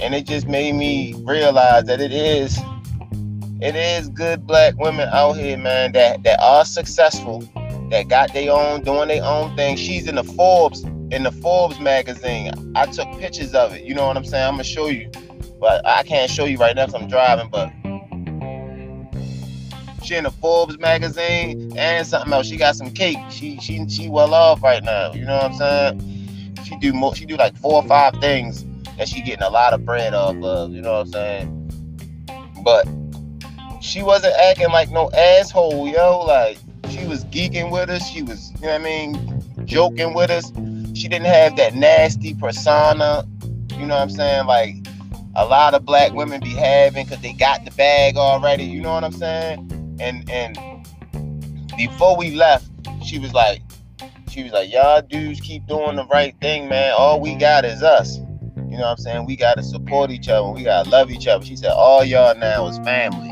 And 0.03 0.15
it 0.15 0.27
just 0.27 0.47
made 0.47 0.75
me 0.75 1.15
realize 1.27 1.85
that 1.85 2.01
it 2.01 2.13
is 2.13 2.59
it 3.63 3.75
is 3.75 4.09
good 4.09 4.47
black 4.47 4.77
women 4.79 5.09
out 5.13 5.33
here, 5.35 5.57
man, 5.57 5.93
that 5.93 6.23
that 6.25 6.39
are 6.41 6.67
successful, 6.67 7.41
that 7.91 8.09
got 8.09 8.33
their 8.35 8.53
own 8.53 8.83
doing 8.83 9.09
their 9.09 9.25
own 9.25 9.57
thing. 9.57 9.77
She's 9.77 10.07
in 10.07 10.17
the 10.17 10.25
Forbes 10.25 10.83
in 11.11 11.23
the 11.23 11.33
Forbes 11.33 11.81
magazine. 11.81 12.53
I 12.77 12.87
took 12.87 13.09
pictures 13.19 13.55
of 13.55 13.75
it. 13.75 13.85
You 13.85 13.95
know 13.95 14.07
what 14.07 14.17
I'm 14.17 14.25
saying? 14.25 14.47
I'm 14.47 14.55
gonna 14.55 14.65
show 14.65 14.89
you, 14.89 15.11
but 15.61 15.87
I 15.87 16.03
can't 16.03 16.31
show 16.31 16.47
you 16.47 16.57
right 16.57 16.74
now 16.74 16.87
because 16.87 17.03
I'm 17.03 17.09
driving. 17.09 17.51
But 17.51 17.70
she 20.03 20.16
in 20.16 20.24
the 20.24 20.31
Forbes 20.31 20.78
magazine 20.78 21.73
and 21.77 22.07
something 22.07 22.32
else. 22.32 22.47
She 22.47 22.57
got 22.57 22.74
some 22.74 22.91
cake. 22.91 23.19
She 23.28 23.61
she 23.61 23.87
she 23.89 24.09
well 24.09 24.35
off 24.35 24.62
right 24.62 24.82
now. 24.82 25.12
You 25.12 25.27
know 25.27 25.37
what 25.37 25.45
I'm 25.45 25.55
saying? 25.55 26.57
She 26.65 26.77
do 26.78 26.93
more. 26.93 27.15
She 27.15 27.27
do 27.27 27.37
like 27.37 27.57
four 27.59 27.82
or 27.82 27.87
five 27.87 28.15
things 28.20 28.65
that 28.97 29.09
she 29.09 29.20
getting 29.23 29.43
a 29.43 29.51
lot 29.51 29.73
of 29.73 29.85
bread 29.85 30.15
off 30.15 30.37
of. 30.43 30.73
You 30.73 30.81
know 30.81 30.93
what 30.93 31.07
I'm 31.07 31.12
saying? 31.12 31.57
But 32.65 32.89
she 33.82 34.03
wasn't 34.03 34.35
acting 34.35 34.70
like 34.70 34.91
no 34.91 35.11
asshole, 35.12 35.89
yo. 35.89 36.20
Like 36.20 36.59
she 36.89 37.07
was 37.07 37.24
geeking 37.27 37.70
with 37.70 37.91
us. 37.91 38.09
She 38.09 38.23
was, 38.23 38.53
you 38.55 38.62
know 38.62 38.73
what 38.73 38.81
I 38.81 38.85
mean, 38.85 39.43
joking 39.65 40.15
with 40.15 40.31
us. 40.31 40.51
She 40.95 41.09
didn't 41.09 41.27
have 41.27 41.57
that 41.57 41.74
nasty 41.74 42.35
persona. 42.35 43.24
You 43.73 43.87
know 43.87 43.95
what 43.95 44.03
I'm 44.03 44.11
saying? 44.11 44.47
Like 44.47 44.77
a 45.36 45.44
lot 45.44 45.74
of 45.74 45.85
black 45.85 46.12
women 46.12 46.40
be 46.40 46.51
having 46.51 47.05
because 47.05 47.20
they 47.23 47.32
got 47.32 47.65
the 47.65 47.70
bag 47.73 48.16
already. 48.16 48.65
You 48.65 48.81
know 48.81 48.93
what 48.93 49.05
I'm 49.05 49.12
saying? 49.12 49.97
And 50.01 50.28
and 50.31 50.59
before 51.77 52.16
we 52.16 52.32
left, 52.32 52.69
she 53.05 53.19
was 53.19 53.32
like, 53.32 53.62
she 54.28 54.43
was 54.43 54.52
like, 54.52 54.73
y'all 54.73 55.02
dudes 55.02 55.40
keep 55.40 55.66
doing 55.66 55.97
the 55.97 56.07
right 56.07 56.35
thing, 56.40 56.69
man. 56.69 56.94
All 56.97 57.20
we 57.20 57.35
got 57.35 57.65
is 57.65 57.82
us. 57.82 58.19
You 58.19 58.77
know 58.77 58.82
what 58.82 58.90
I'm 58.90 58.97
saying? 58.98 59.27
We 59.27 59.36
gotta 59.36 59.62
support 59.62 60.11
each 60.11 60.28
other. 60.28 60.48
We 60.48 60.62
gotta 60.62 60.89
love 60.89 61.11
each 61.11 61.27
other. 61.27 61.44
She 61.44 61.57
said, 61.57 61.73
all 61.73 62.05
y'all 62.05 62.36
now 62.36 62.66
is 62.69 62.78
family. 62.78 63.31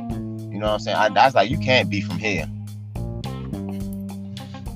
You 0.52 0.58
know 0.58 0.66
what 0.66 0.74
I'm 0.74 0.80
saying? 0.80 0.96
I, 0.96 1.06
I 1.06 1.26
was 1.26 1.34
like, 1.34 1.50
you 1.50 1.58
can't 1.58 1.88
be 1.88 2.00
from 2.00 2.18
here. 2.18 2.46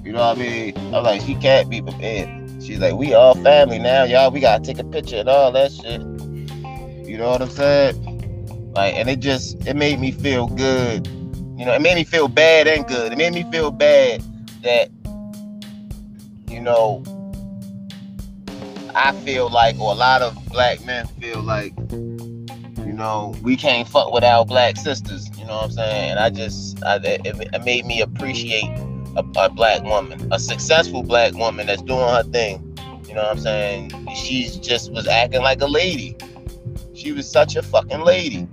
You 0.05 0.13
know 0.13 0.29
what 0.29 0.39
I 0.39 0.41
mean? 0.41 0.77
I 0.77 1.01
was 1.01 1.05
like, 1.05 1.21
she 1.23 1.35
can't 1.37 1.69
be 1.69 1.83
prepared. 1.83 2.63
She's 2.63 2.79
like, 2.79 2.95
we 2.95 3.13
all 3.15 3.35
family 3.35 3.81
now, 3.81 4.05
y'all. 4.05 4.31
We 4.31 4.39
gotta 4.39 4.63
take 4.63 4.79
a 4.79 4.85
picture 4.85 5.17
and 5.17 5.29
all 5.29 5.51
that 5.53 5.73
shit. 5.73 6.01
You 7.13 7.19
know 7.19 7.29
what 7.29 7.43
I'm 7.43 7.51
saying? 7.51 8.73
Like, 8.75 8.95
and 8.95 9.11
it 9.11 9.21
just 9.21 9.67
it 9.67 9.77
made 9.77 10.01
me 10.01 10.13
feel 10.13 10.47
good. 10.47 11.07
You 11.59 11.67
know, 11.67 11.75
it 11.75 11.83
made 11.83 11.95
me 11.95 12.05
feel 12.05 12.27
bad 12.27 12.67
and 12.67 12.87
good. 12.87 13.13
It 13.13 13.19
made 13.19 13.35
me 13.35 13.45
feel 13.53 13.71
bad 13.71 14.23
that, 14.63 14.89
you 16.49 16.59
know, 16.59 17.05
I 18.95 19.13
feel 19.27 19.51
like, 19.51 19.79
or 19.79 19.93
a 19.93 19.95
lot 19.95 20.23
of 20.23 20.35
black 20.49 20.87
men 20.87 21.07
feel 21.21 21.43
like, 21.43 21.75
you 21.91 22.95
know, 22.95 23.35
we 23.43 23.59
can't 23.59 23.87
fuck 23.87 24.11
with 24.11 24.25
our 24.25 24.47
black 24.47 24.79
sisters. 24.79 25.29
You 25.37 25.45
know 25.45 25.57
what 25.57 25.65
I'm 25.65 25.73
saying? 25.73 26.11
And 26.13 26.19
I 26.19 26.31
just, 26.31 26.83
I, 26.83 26.97
it, 26.97 27.27
it 27.27 27.65
made 27.67 27.85
me 27.85 28.01
appreciate 28.01 28.75
a, 29.17 29.25
a, 29.37 29.51
black 29.51 29.83
woman, 29.83 30.33
a 30.33 30.39
successful 30.39 31.03
black 31.03 31.35
woman 31.35 31.67
that's 31.67 31.83
doing 31.83 32.09
her 32.09 32.23
thing. 32.23 32.75
You 33.07 33.17
know 33.17 33.25
what 33.25 33.33
I'm 33.33 33.39
saying? 33.39 34.09
She's 34.17 34.57
just 34.57 34.91
was 34.93 35.07
acting 35.07 35.43
like 35.43 35.61
a 35.61 35.67
lady. 35.67 36.17
She 36.95 37.13
was 37.13 37.31
such 37.31 37.57
a 37.57 37.63
fucking 37.63 38.01
lady. 38.01 38.47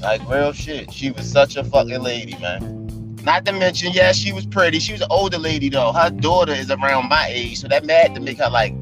Like 0.00 0.28
real 0.28 0.52
shit. 0.52 0.92
She 0.92 1.10
was 1.10 1.30
such 1.30 1.56
a 1.56 1.64
fucking 1.64 2.02
lady, 2.02 2.36
man. 2.40 3.16
Not 3.24 3.44
to 3.46 3.52
mention, 3.52 3.92
yeah, 3.92 4.12
she 4.12 4.32
was 4.32 4.46
pretty. 4.46 4.78
She 4.78 4.92
was 4.92 5.00
an 5.00 5.08
older 5.10 5.38
lady 5.38 5.68
though. 5.68 5.92
Her 5.92 6.10
daughter 6.10 6.52
is 6.52 6.70
around 6.70 7.08
my 7.08 7.26
age, 7.28 7.60
so 7.60 7.68
that 7.68 7.84
mad 7.84 8.14
to 8.14 8.20
make 8.20 8.38
her 8.38 8.50
like 8.50 8.74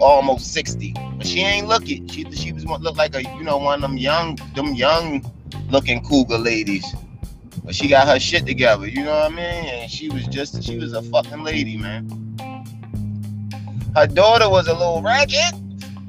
almost 0.00 0.52
60. 0.52 0.94
But 1.16 1.26
she 1.26 1.40
ain't 1.40 1.68
looking. 1.68 2.08
She 2.08 2.30
she 2.32 2.52
was 2.52 2.64
look 2.64 2.96
like 2.96 3.14
a 3.14 3.22
you 3.22 3.42
know 3.42 3.58
one 3.58 3.82
of 3.84 3.90
them 3.90 3.98
young 3.98 4.38
them 4.54 4.74
young 4.74 5.24
looking 5.70 6.02
cougar 6.04 6.38
ladies. 6.38 6.84
But 7.64 7.74
she 7.74 7.86
got 7.88 8.08
her 8.08 8.18
shit 8.18 8.44
together, 8.44 8.88
you 8.88 9.04
know 9.04 9.12
what 9.12 9.32
I 9.32 9.34
mean? 9.34 9.64
And 9.66 9.90
she 9.90 10.08
was 10.08 10.26
just 10.26 10.62
she 10.62 10.78
was 10.78 10.94
a 10.94 11.02
fucking 11.02 11.44
lady, 11.44 11.76
man. 11.76 12.08
Her 13.94 14.06
daughter 14.06 14.48
was 14.48 14.68
a 14.68 14.72
little 14.72 15.02
ragged, 15.02 15.54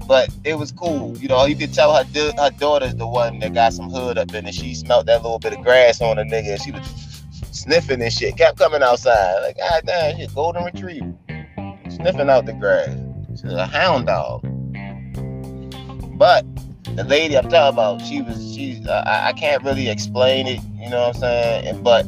but 0.07 0.30
it 0.43 0.55
was 0.55 0.71
cool. 0.71 1.17
You 1.17 1.27
know, 1.27 1.45
you 1.45 1.55
could 1.55 1.73
tell 1.73 1.95
her 1.95 2.03
her 2.03 2.49
daughter's 2.51 2.95
the 2.95 3.07
one 3.07 3.39
that 3.39 3.53
got 3.53 3.73
some 3.73 3.89
hood 3.89 4.17
up 4.17 4.34
in 4.34 4.45
it. 4.45 4.53
She 4.53 4.75
smelled 4.75 5.07
that 5.07 5.23
little 5.23 5.39
bit 5.39 5.53
of 5.53 5.63
grass 5.63 6.01
on 6.01 6.17
a 6.17 6.23
nigga, 6.23 6.53
and 6.53 6.61
she 6.61 6.71
was 6.71 7.23
sniffing 7.51 8.01
and 8.01 8.11
shit. 8.11 8.38
Kept 8.38 8.57
coming 8.57 8.81
outside. 8.84 9.41
Like, 9.41 9.57
god 9.57 9.84
damn, 9.85 10.17
shit, 10.17 10.34
golden 10.34 10.63
retriever. 10.63 11.13
Sniffing 11.89 12.30
out 12.30 12.45
the 12.45 12.53
grass. 12.53 12.89
She's 13.30 13.53
a 13.53 13.65
hound 13.65 14.07
dog. 14.07 14.41
But 16.17 16.45
the 16.95 17.03
lady 17.03 17.38
I'm 17.38 17.49
talking 17.49 17.73
about, 17.73 18.01
she 18.01 18.21
was, 18.21 18.53
she. 18.55 18.84
uh, 18.88 19.03
I, 19.05 19.30
I 19.30 19.34
can't 19.34 19.63
really 19.63 19.89
explain 19.89 20.47
it, 20.47 20.59
you 20.75 20.89
know 20.89 21.07
what 21.07 21.15
I'm 21.15 21.21
saying? 21.21 21.67
And, 21.67 21.84
but 21.84 22.05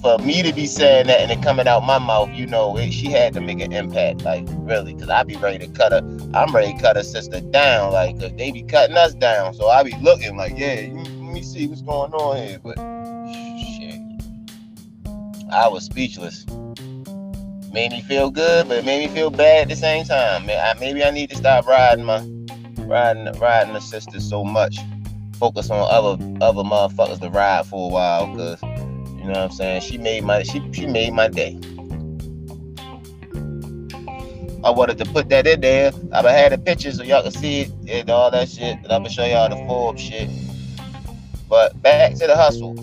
for 0.00 0.18
me 0.18 0.42
to 0.42 0.52
be 0.52 0.66
saying 0.66 1.06
that 1.08 1.20
and 1.20 1.30
it 1.30 1.42
coming 1.42 1.66
out 1.66 1.84
my 1.84 1.98
mouth, 1.98 2.30
you 2.30 2.46
know, 2.46 2.76
it, 2.76 2.92
she 2.92 3.10
had 3.10 3.32
to 3.34 3.40
make 3.40 3.60
an 3.60 3.72
impact, 3.72 4.22
like 4.22 4.44
really, 4.48 4.94
because 4.94 5.10
I 5.10 5.22
be 5.22 5.36
ready 5.36 5.58
to 5.66 5.72
cut 5.72 5.92
her. 5.92 5.98
I'm 6.34 6.54
ready 6.54 6.72
to 6.72 6.80
cut 6.80 6.96
her 6.96 7.02
sister 7.02 7.40
down, 7.40 7.92
like 7.92 8.18
they 8.18 8.52
be 8.52 8.62
cutting 8.62 8.96
us 8.96 9.14
down. 9.14 9.54
So 9.54 9.68
I 9.68 9.82
be 9.82 9.94
looking 10.00 10.36
like, 10.36 10.52
yeah, 10.56 10.88
let 10.92 11.32
me 11.32 11.42
see 11.42 11.66
what's 11.66 11.82
going 11.82 12.12
on 12.12 12.36
here. 12.36 12.60
But 12.62 12.76
shit, 13.58 14.00
I 15.52 15.68
was 15.68 15.84
speechless. 15.84 16.46
Made 17.72 17.92
me 17.92 18.00
feel 18.02 18.30
good, 18.30 18.68
but 18.68 18.84
made 18.84 19.08
me 19.08 19.14
feel 19.14 19.30
bad 19.30 19.62
at 19.62 19.68
the 19.68 19.76
same 19.76 20.04
time. 20.04 20.46
Maybe 20.80 21.04
I 21.04 21.10
need 21.10 21.30
to 21.30 21.36
stop 21.36 21.66
riding 21.66 22.04
my 22.04 22.18
riding 22.78 23.30
riding 23.38 23.74
the 23.74 23.80
sisters 23.80 24.28
so 24.28 24.44
much. 24.44 24.78
Focus 25.34 25.70
on 25.70 25.86
other 25.90 26.22
other 26.40 26.62
motherfuckers 26.62 27.20
to 27.20 27.30
ride 27.30 27.66
for 27.66 27.90
a 27.90 27.92
while, 27.92 28.26
cause 28.34 28.60
you 29.28 29.34
know 29.34 29.40
what 29.40 29.50
I'm 29.50 29.56
saying. 29.56 29.82
She 29.82 29.98
made 29.98 30.24
my 30.24 30.42
she 30.42 30.62
she 30.72 30.86
made 30.86 31.12
my 31.12 31.28
day. 31.28 31.60
I 34.64 34.70
wanted 34.70 34.96
to 34.96 35.04
put 35.04 35.28
that 35.28 35.46
in 35.46 35.60
there. 35.60 35.92
I've 36.12 36.24
had 36.24 36.52
the 36.52 36.56
pictures 36.56 36.96
so 36.96 37.02
y'all 37.02 37.22
can 37.22 37.32
see 37.32 37.60
it 37.60 37.72
and 37.90 38.08
all 38.08 38.30
that 38.30 38.48
shit. 38.48 38.78
And 38.78 38.86
I'm 38.86 39.02
gonna 39.02 39.10
show 39.10 39.26
y'all 39.26 39.50
the 39.50 39.56
Forbes 39.66 40.00
shit. 40.00 40.30
But 41.46 41.80
back 41.82 42.14
to 42.14 42.26
the 42.26 42.34
hustle 42.34 42.74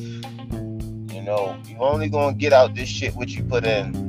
You 1.11 1.23
know, 1.23 1.57
you 1.67 1.77
only 1.79 2.09
gonna 2.09 2.35
get 2.35 2.53
out 2.53 2.75
this 2.75 2.89
shit 2.89 3.15
what 3.15 3.29
you 3.29 3.43
put 3.43 3.65
in. 3.65 4.05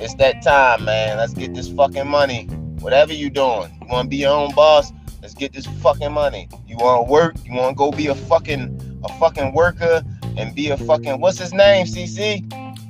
It's 0.00 0.14
that 0.14 0.42
time, 0.42 0.86
man. 0.86 1.18
Let's 1.18 1.34
get 1.34 1.54
this 1.54 1.68
fucking 1.68 2.08
money. 2.08 2.46
Whatever 2.80 3.12
you 3.12 3.30
doing. 3.30 3.70
You 3.80 3.86
wanna 3.88 4.08
be 4.08 4.16
your 4.16 4.32
own 4.32 4.52
boss? 4.56 4.92
Let's 5.22 5.34
get 5.34 5.52
this 5.52 5.66
fucking 5.66 6.10
money. 6.10 6.48
You 6.66 6.76
wanna 6.78 7.04
work? 7.04 7.36
You 7.44 7.54
wanna 7.54 7.76
go 7.76 7.92
be 7.92 8.08
a 8.08 8.16
fucking 8.16 8.89
a 9.04 9.08
fucking 9.18 9.52
worker 9.54 10.02
and 10.36 10.54
be 10.54 10.70
a 10.70 10.76
fucking 10.76 11.20
what's 11.20 11.38
his 11.38 11.52
name, 11.52 11.86
Cece? 11.86 12.44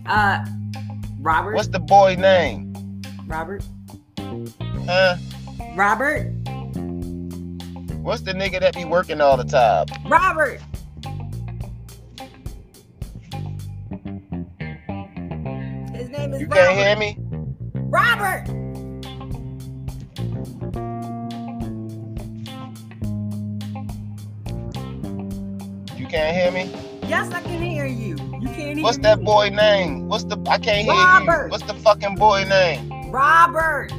Uh 0.06 0.44
Robert. 1.20 1.54
What's 1.54 1.68
the 1.68 1.78
boy 1.80 2.16
name? 2.16 2.72
Robert. 3.26 3.62
Huh? 4.86 5.16
Robert. 5.76 6.32
What's 8.02 8.22
the 8.22 8.32
nigga 8.32 8.60
that 8.60 8.74
be 8.74 8.84
working 8.86 9.20
all 9.20 9.36
the 9.36 9.44
time? 9.44 9.86
Robert. 10.08 10.60
His 15.92 16.08
name 16.08 16.32
is 16.32 16.40
You 16.40 16.46
Robert. 16.46 16.54
can't 16.54 16.78
hear 16.78 16.96
me? 16.96 17.18
Robert! 17.74 18.44
Can't 26.10 26.36
hear 26.36 26.50
me? 26.50 26.70
Yes, 27.08 27.32
I 27.32 27.40
can 27.40 27.62
hear 27.62 27.86
you. 27.86 28.16
You 28.40 28.48
can't 28.48 28.76
hear 28.76 28.82
What's 28.82 28.98
me. 28.98 29.02
that 29.02 29.22
boy 29.22 29.48
name? 29.50 30.08
What's 30.08 30.24
the 30.24 30.36
I 30.48 30.58
can't 30.58 30.84
hear 30.84 30.92
Robert. 30.92 31.44
you. 31.46 31.50
What's 31.50 31.64
the 31.64 31.74
fucking 31.74 32.16
boy 32.16 32.44
name? 32.44 33.10
Robert. 33.10 33.90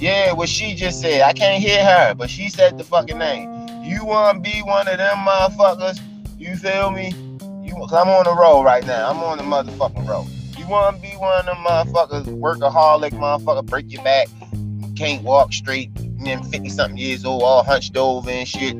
Yeah, 0.00 0.32
what 0.32 0.48
she 0.48 0.74
just 0.74 1.00
said. 1.00 1.22
I 1.22 1.32
can't 1.32 1.62
hear 1.62 1.84
her, 1.84 2.14
but 2.14 2.30
she 2.30 2.48
said 2.48 2.78
the 2.78 2.84
fucking 2.84 3.18
name. 3.18 3.48
You 3.82 4.04
wanna 4.04 4.40
be 4.40 4.60
one 4.62 4.86
of 4.88 4.98
them 4.98 5.16
motherfuckers? 5.18 5.98
You 6.38 6.56
feel 6.56 6.90
me? 6.90 7.12
Cause 7.78 7.92
I'm 7.92 8.08
on 8.08 8.24
the 8.24 8.34
road 8.34 8.62
right 8.64 8.84
now. 8.84 9.08
I'm 9.08 9.18
on 9.18 9.38
the 9.38 9.44
motherfucking 9.44 10.06
road. 10.08 10.26
You 10.58 10.66
wanna 10.66 10.98
be 10.98 11.10
one 11.10 11.38
of 11.38 11.46
them 11.46 11.56
motherfuckers, 11.64 12.24
workaholic 12.26 13.12
motherfucker, 13.12 13.64
break 13.64 13.90
your 13.92 14.02
back, 14.02 14.26
can't 14.96 15.22
walk 15.22 15.52
straight, 15.52 15.90
and 15.96 16.26
then 16.26 16.42
50 16.42 16.68
something 16.70 16.98
years 16.98 17.24
old, 17.24 17.42
all 17.42 17.62
hunched 17.62 17.96
over 17.96 18.28
and 18.28 18.46
shit. 18.48 18.76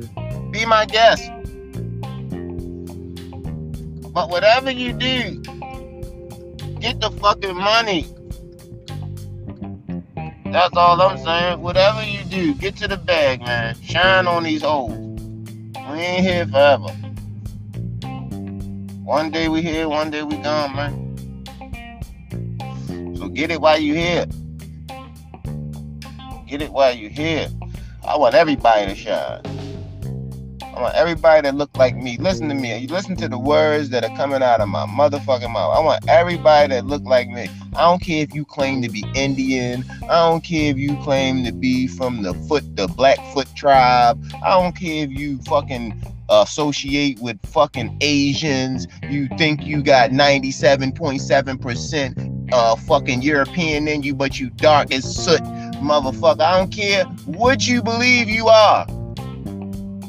Be 0.59 0.67
my 0.67 0.87
guest. 0.87 1.31
But 4.13 4.29
whatever 4.29 4.73
you 4.73 4.93
do, 4.93 5.41
get 6.81 7.01
the 7.01 7.13
fucking 7.21 7.55
money. 7.57 8.09
That's 10.47 10.77
all 10.77 11.01
I'm 11.01 11.17
saying. 11.19 11.61
Whatever 11.61 12.03
you 12.03 12.25
do, 12.25 12.55
get 12.57 12.75
to 12.79 12.89
the 12.89 12.97
bag, 12.97 13.43
man. 13.43 13.81
Shine 13.83 14.27
on 14.27 14.43
these 14.43 14.63
hoes. 14.63 14.91
We 14.91 16.01
ain't 16.01 16.27
here 16.27 16.45
forever. 16.45 16.89
One 19.05 19.31
day 19.31 19.49
we 19.49 19.63
here, 19.63 19.89
one 19.89 20.11
day 20.11 20.25
we 20.25 20.39
gone, 20.39 20.75
man. 20.75 21.15
So 23.17 23.29
get 23.29 23.53
it 23.53 23.61
while 23.61 23.79
you 23.79 23.95
here. 23.95 24.27
Get 26.49 26.63
it 26.63 26.73
while 26.73 26.97
you 26.97 27.09
here. 27.11 27.49
I 28.05 28.17
want 28.17 28.35
everybody 28.35 28.87
to 28.87 28.97
shine. 28.97 29.43
I 30.79 30.81
want 30.81 30.95
everybody 30.95 31.43
that 31.43 31.57
look 31.57 31.77
like 31.77 31.97
me. 31.97 32.17
Listen 32.19 32.49
to 32.51 32.55
me. 32.55 32.79
You 32.79 32.87
listen 32.87 33.17
to 33.17 33.27
the 33.27 33.37
words 33.37 33.91
that 33.91 34.05
are 34.05 34.17
coming 34.17 34.45
out 34.45 34.61
of 34.61 34.69
my 34.69 34.87
motherfucking 34.87 35.53
mouth. 35.53 35.77
I 35.77 35.81
want 35.81 36.09
everybody 36.09 36.73
that 36.73 36.87
look 36.87 37.03
like 37.03 37.29
me. 37.29 37.49
I 37.75 37.83
don't 37.83 38.01
care 38.01 38.23
if 38.23 38.33
you 38.33 38.45
claim 38.45 38.81
to 38.83 38.89
be 38.89 39.05
Indian. 39.17 39.85
I 40.05 40.29
don't 40.29 40.45
care 40.45 40.71
if 40.71 40.79
you 40.79 40.97
claim 41.03 41.43
to 41.47 41.53
be 41.53 41.89
from 41.89 42.23
the 42.23 42.33
foot, 42.33 42.77
the 42.77 42.87
Blackfoot 42.87 43.49
tribe. 43.57 44.25
I 44.45 44.51
don't 44.51 44.77
care 44.77 45.03
if 45.03 45.11
you 45.11 45.41
fucking 45.49 46.01
associate 46.29 47.19
with 47.19 47.45
fucking 47.45 47.99
Asians. 48.01 48.87
You 49.11 49.27
think 49.37 49.67
you 49.67 49.83
got 49.83 50.11
97.7% 50.11 52.53
uh 52.53 52.77
fucking 52.77 53.23
European 53.23 53.89
in 53.89 54.05
you, 54.05 54.15
but 54.15 54.39
you 54.39 54.51
dark 54.51 54.93
as 54.93 55.03
soot, 55.05 55.41
motherfucker. 55.83 56.41
I 56.41 56.57
don't 56.57 56.73
care 56.73 57.05
what 57.27 57.67
you 57.67 57.83
believe 57.83 58.29
you 58.29 58.47
are. 58.47 58.87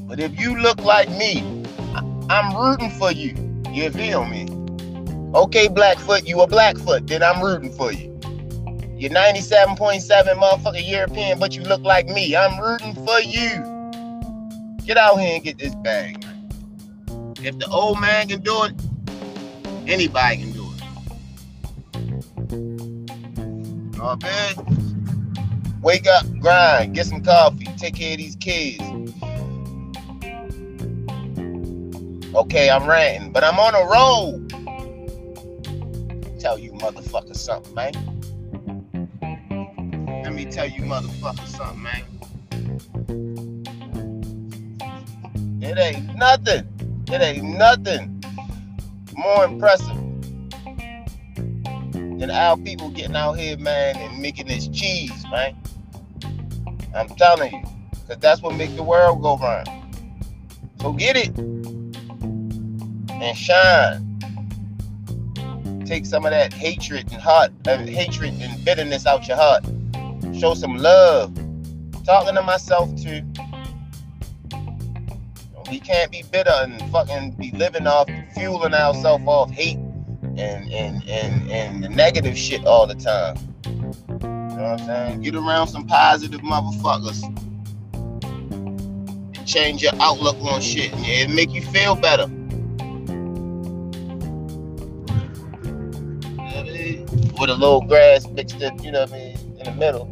But 0.10 0.20
if 0.20 0.38
you 0.40 0.58
look 0.60 0.82
like 0.82 1.08
me, 1.12 1.64
I'm 2.32 2.58
rooting 2.58 2.90
for 2.90 3.12
you. 3.12 3.36
You 3.72 3.92
feel 3.92 4.26
me? 4.26 4.48
Okay, 5.36 5.68
Blackfoot, 5.68 6.28
you 6.28 6.42
a 6.42 6.48
Blackfoot, 6.48 7.06
then 7.06 7.22
I'm 7.22 7.40
rooting 7.44 7.72
for 7.72 7.92
you. 7.94 8.20
You're 8.98 9.12
97.7 9.12 10.02
motherfucker 10.36 10.82
European, 10.84 11.38
but 11.38 11.56
you 11.56 11.62
look 11.62 11.84
like 11.84 12.08
me. 12.08 12.36
I'm 12.36 12.60
rooting 12.60 12.96
for 13.06 13.20
you. 13.20 13.64
Get 14.84 14.98
out 14.98 15.20
here 15.20 15.36
and 15.36 15.44
get 15.44 15.60
this 15.60 15.76
bag, 15.76 16.26
man. 16.26 16.50
If 17.44 17.60
the 17.60 17.68
old 17.68 18.02
man 18.02 18.30
can 18.30 18.42
do 18.42 18.64
it, 18.64 18.74
anybody 19.88 20.38
can 20.38 20.52
do 20.52 20.66
it. 23.94 24.00
All 24.02 24.16
bad. 24.16 24.58
Wake 25.84 26.08
up, 26.08 26.26
grind, 26.40 26.96
get 26.96 27.06
some 27.06 27.24
coffee, 27.24 27.66
take 27.78 27.94
care 27.94 28.14
of 28.14 28.18
these 28.18 28.36
kids. 28.36 28.84
Okay, 32.36 32.70
I'm 32.70 32.88
ranting, 32.88 33.32
but 33.32 33.44
I'm 33.44 33.58
on 33.58 33.74
a 33.74 33.84
roll. 33.90 34.40
Tell 36.40 36.60
you 36.60 36.74
motherfucker 36.74 37.36
something, 37.36 37.74
man. 37.74 37.92
Let 40.24 40.34
me 40.34 40.46
tell 40.46 40.68
you 40.70 40.84
motherfucker 40.84 41.48
something, 41.48 41.82
man. 41.82 42.04
It 45.60 45.80
ain't 45.80 46.16
nothing. 46.18 46.68
It 47.08 47.20
ain't 47.20 47.58
nothing 47.58 48.24
more 49.14 49.46
impressive 49.46 49.98
than 52.20 52.30
our 52.30 52.58
people 52.58 52.92
getting 52.92 53.16
out 53.16 53.40
here, 53.40 53.58
man, 53.58 53.98
and 53.98 54.22
making 54.22 54.46
this 54.46 54.68
cheese, 54.68 55.26
man. 55.32 55.56
I'm 56.94 57.10
telling 57.10 57.54
you, 57.54 57.64
because 57.92 58.20
that's 58.20 58.44
what 58.44 58.56
make 58.56 58.76
the 58.76 58.84
world 58.84 59.24
go 59.24 59.36
round. 59.40 59.68
So 60.80 60.94
get 60.94 61.18
it 61.18 61.34
and 63.22 63.38
shine. 63.38 64.06
Take 65.86 66.06
some 66.06 66.26
of 66.26 66.32
that 66.32 66.54
hatred 66.54 67.12
and 67.12 67.22
heart, 67.22 67.52
uh, 67.68 67.78
hatred 67.78 68.34
and 68.40 68.64
bitterness 68.64 69.06
out 69.06 69.28
your 69.28 69.38
heart. 69.38 69.66
Show 70.38 70.54
some 70.54 70.78
love. 70.78 71.34
Talking 72.06 72.36
to 72.36 72.42
myself 72.42 72.90
too. 72.96 73.22
We 75.70 75.80
can't 75.80 76.12
be 76.12 76.24
bitter 76.32 76.54
and 76.54 76.82
fucking 76.92 77.32
be 77.32 77.52
living 77.52 77.88
off, 77.88 78.10
fueling 78.34 78.74
ourselves 78.74 79.24
off 79.28 79.52
hate 79.52 79.78
and 80.38 80.72
and 80.72 81.08
and 81.08 81.52
and 81.52 81.84
the 81.84 81.90
negative 81.90 82.38
shit 82.38 82.66
all 82.66 82.88
the 82.88 82.96
time. 82.96 83.38
You 84.22 84.28
know 84.28 84.72
what 84.72 84.82
I'm 84.82 84.86
saying? 84.86 85.22
Get 85.22 85.36
around 85.36 85.68
some 85.68 85.86
positive 85.86 86.42
motherfuckers 86.42 87.24
change 89.50 89.82
your 89.82 89.94
outlook 90.00 90.38
on 90.42 90.62
shit. 90.62 90.92
It 90.94 91.30
make 91.32 91.52
you 91.52 91.64
feel 91.64 91.96
better. 91.96 92.30
With 97.40 97.50
a 97.50 97.56
little 97.56 97.82
grass 97.82 98.28
mixed 98.28 98.62
in, 98.62 98.84
you 98.84 98.92
know 98.92 99.02
what 99.02 99.14
I 99.14 99.18
mean, 99.18 99.38
in 99.60 99.64
the 99.64 99.72
middle. 99.72 100.06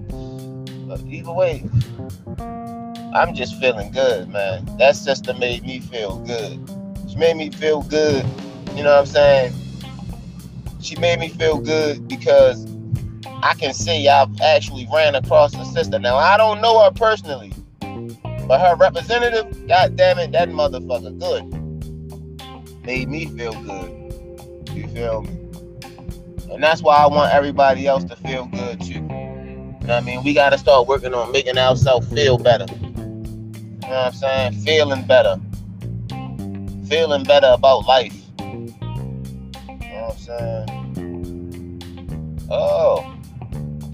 But 0.88 1.02
either 1.02 1.34
way, 1.34 1.66
I'm 3.14 3.36
just 3.36 3.60
feeling 3.60 3.92
good, 3.92 4.30
man. 4.30 4.66
That 4.78 4.96
sister 4.96 5.34
made 5.34 5.64
me 5.64 5.82
feel 5.82 6.20
good. 6.20 6.58
She 7.10 7.18
made 7.18 7.36
me 7.36 7.50
feel 7.50 7.82
good. 7.82 8.26
You 8.76 8.84
know 8.84 8.92
what 8.92 9.00
I'm 9.00 9.06
saying? 9.06 9.54
She 10.82 10.96
made 10.98 11.20
me 11.20 11.28
feel 11.28 11.58
good 11.58 12.08
because 12.08 12.66
I 13.44 13.56
can 13.56 13.74
see 13.74 14.08
I've 14.08 14.40
actually 14.40 14.88
ran 14.94 15.16
across 15.16 15.54
a 15.56 15.66
sister. 15.66 16.00
Now 16.00 16.16
I 16.16 16.38
don't 16.38 16.62
know 16.62 16.82
her 16.84 16.92
personally, 16.92 17.52
but 18.48 18.62
her 18.62 18.76
representative, 18.78 19.68
god 19.68 19.98
damn 19.98 20.18
it, 20.20 20.32
that 20.32 20.48
motherfucker 20.50 21.20
good. 21.20 22.86
Made 22.86 23.10
me 23.10 23.26
feel 23.26 23.52
good. 23.64 23.92
You 24.74 24.88
feel 24.88 25.24
me? 25.24 25.37
And 26.52 26.64
that's 26.64 26.82
why 26.82 26.96
I 26.96 27.08
want 27.08 27.34
everybody 27.34 27.88
else 27.88 28.04
to 28.06 28.16
feel 28.16 28.46
good 28.46 28.82
too. 28.82 28.94
You 28.94 29.02
know 29.02 29.78
what 29.80 29.90
I 29.90 30.02
mean? 30.02 30.24
We 30.24 30.34
gotta 30.34 30.58
start 30.58 30.88
working 30.88 31.14
on 31.14 31.32
making 31.32 31.58
ourselves 31.58 32.12
feel 32.12 32.38
better. 32.38 32.66
You 32.70 32.88
know 32.88 33.88
what 33.88 33.92
I'm 33.92 34.14
saying? 34.14 34.54
Feeling 34.64 35.06
better. 35.06 35.40
Feeling 36.88 37.24
better 37.24 37.48
about 37.48 37.86
life. 37.86 38.16
You 38.40 38.46
know 39.66 40.08
what 40.08 40.12
I'm 40.12 40.18
saying? 40.18 40.78
Oh. 42.50 43.14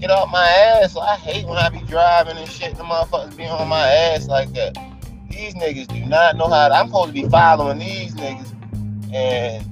Get 0.00 0.10
off 0.10 0.30
my 0.30 0.46
ass. 0.46 0.96
I 0.96 1.16
hate 1.16 1.46
when 1.46 1.58
I 1.58 1.68
be 1.70 1.80
driving 1.86 2.36
and 2.36 2.50
shit. 2.50 2.76
The 2.76 2.82
motherfuckers 2.82 3.36
be 3.36 3.46
on 3.46 3.68
my 3.68 3.86
ass 3.88 4.28
like 4.28 4.52
that. 4.52 4.76
These 5.30 5.54
niggas 5.54 5.88
do 5.88 6.04
not 6.06 6.36
know 6.36 6.48
how 6.48 6.68
to, 6.68 6.74
I'm 6.74 6.88
supposed 6.88 7.14
to 7.14 7.22
be 7.22 7.28
following 7.28 7.78
these 7.78 8.14
niggas. 8.14 8.52
And 9.12 9.64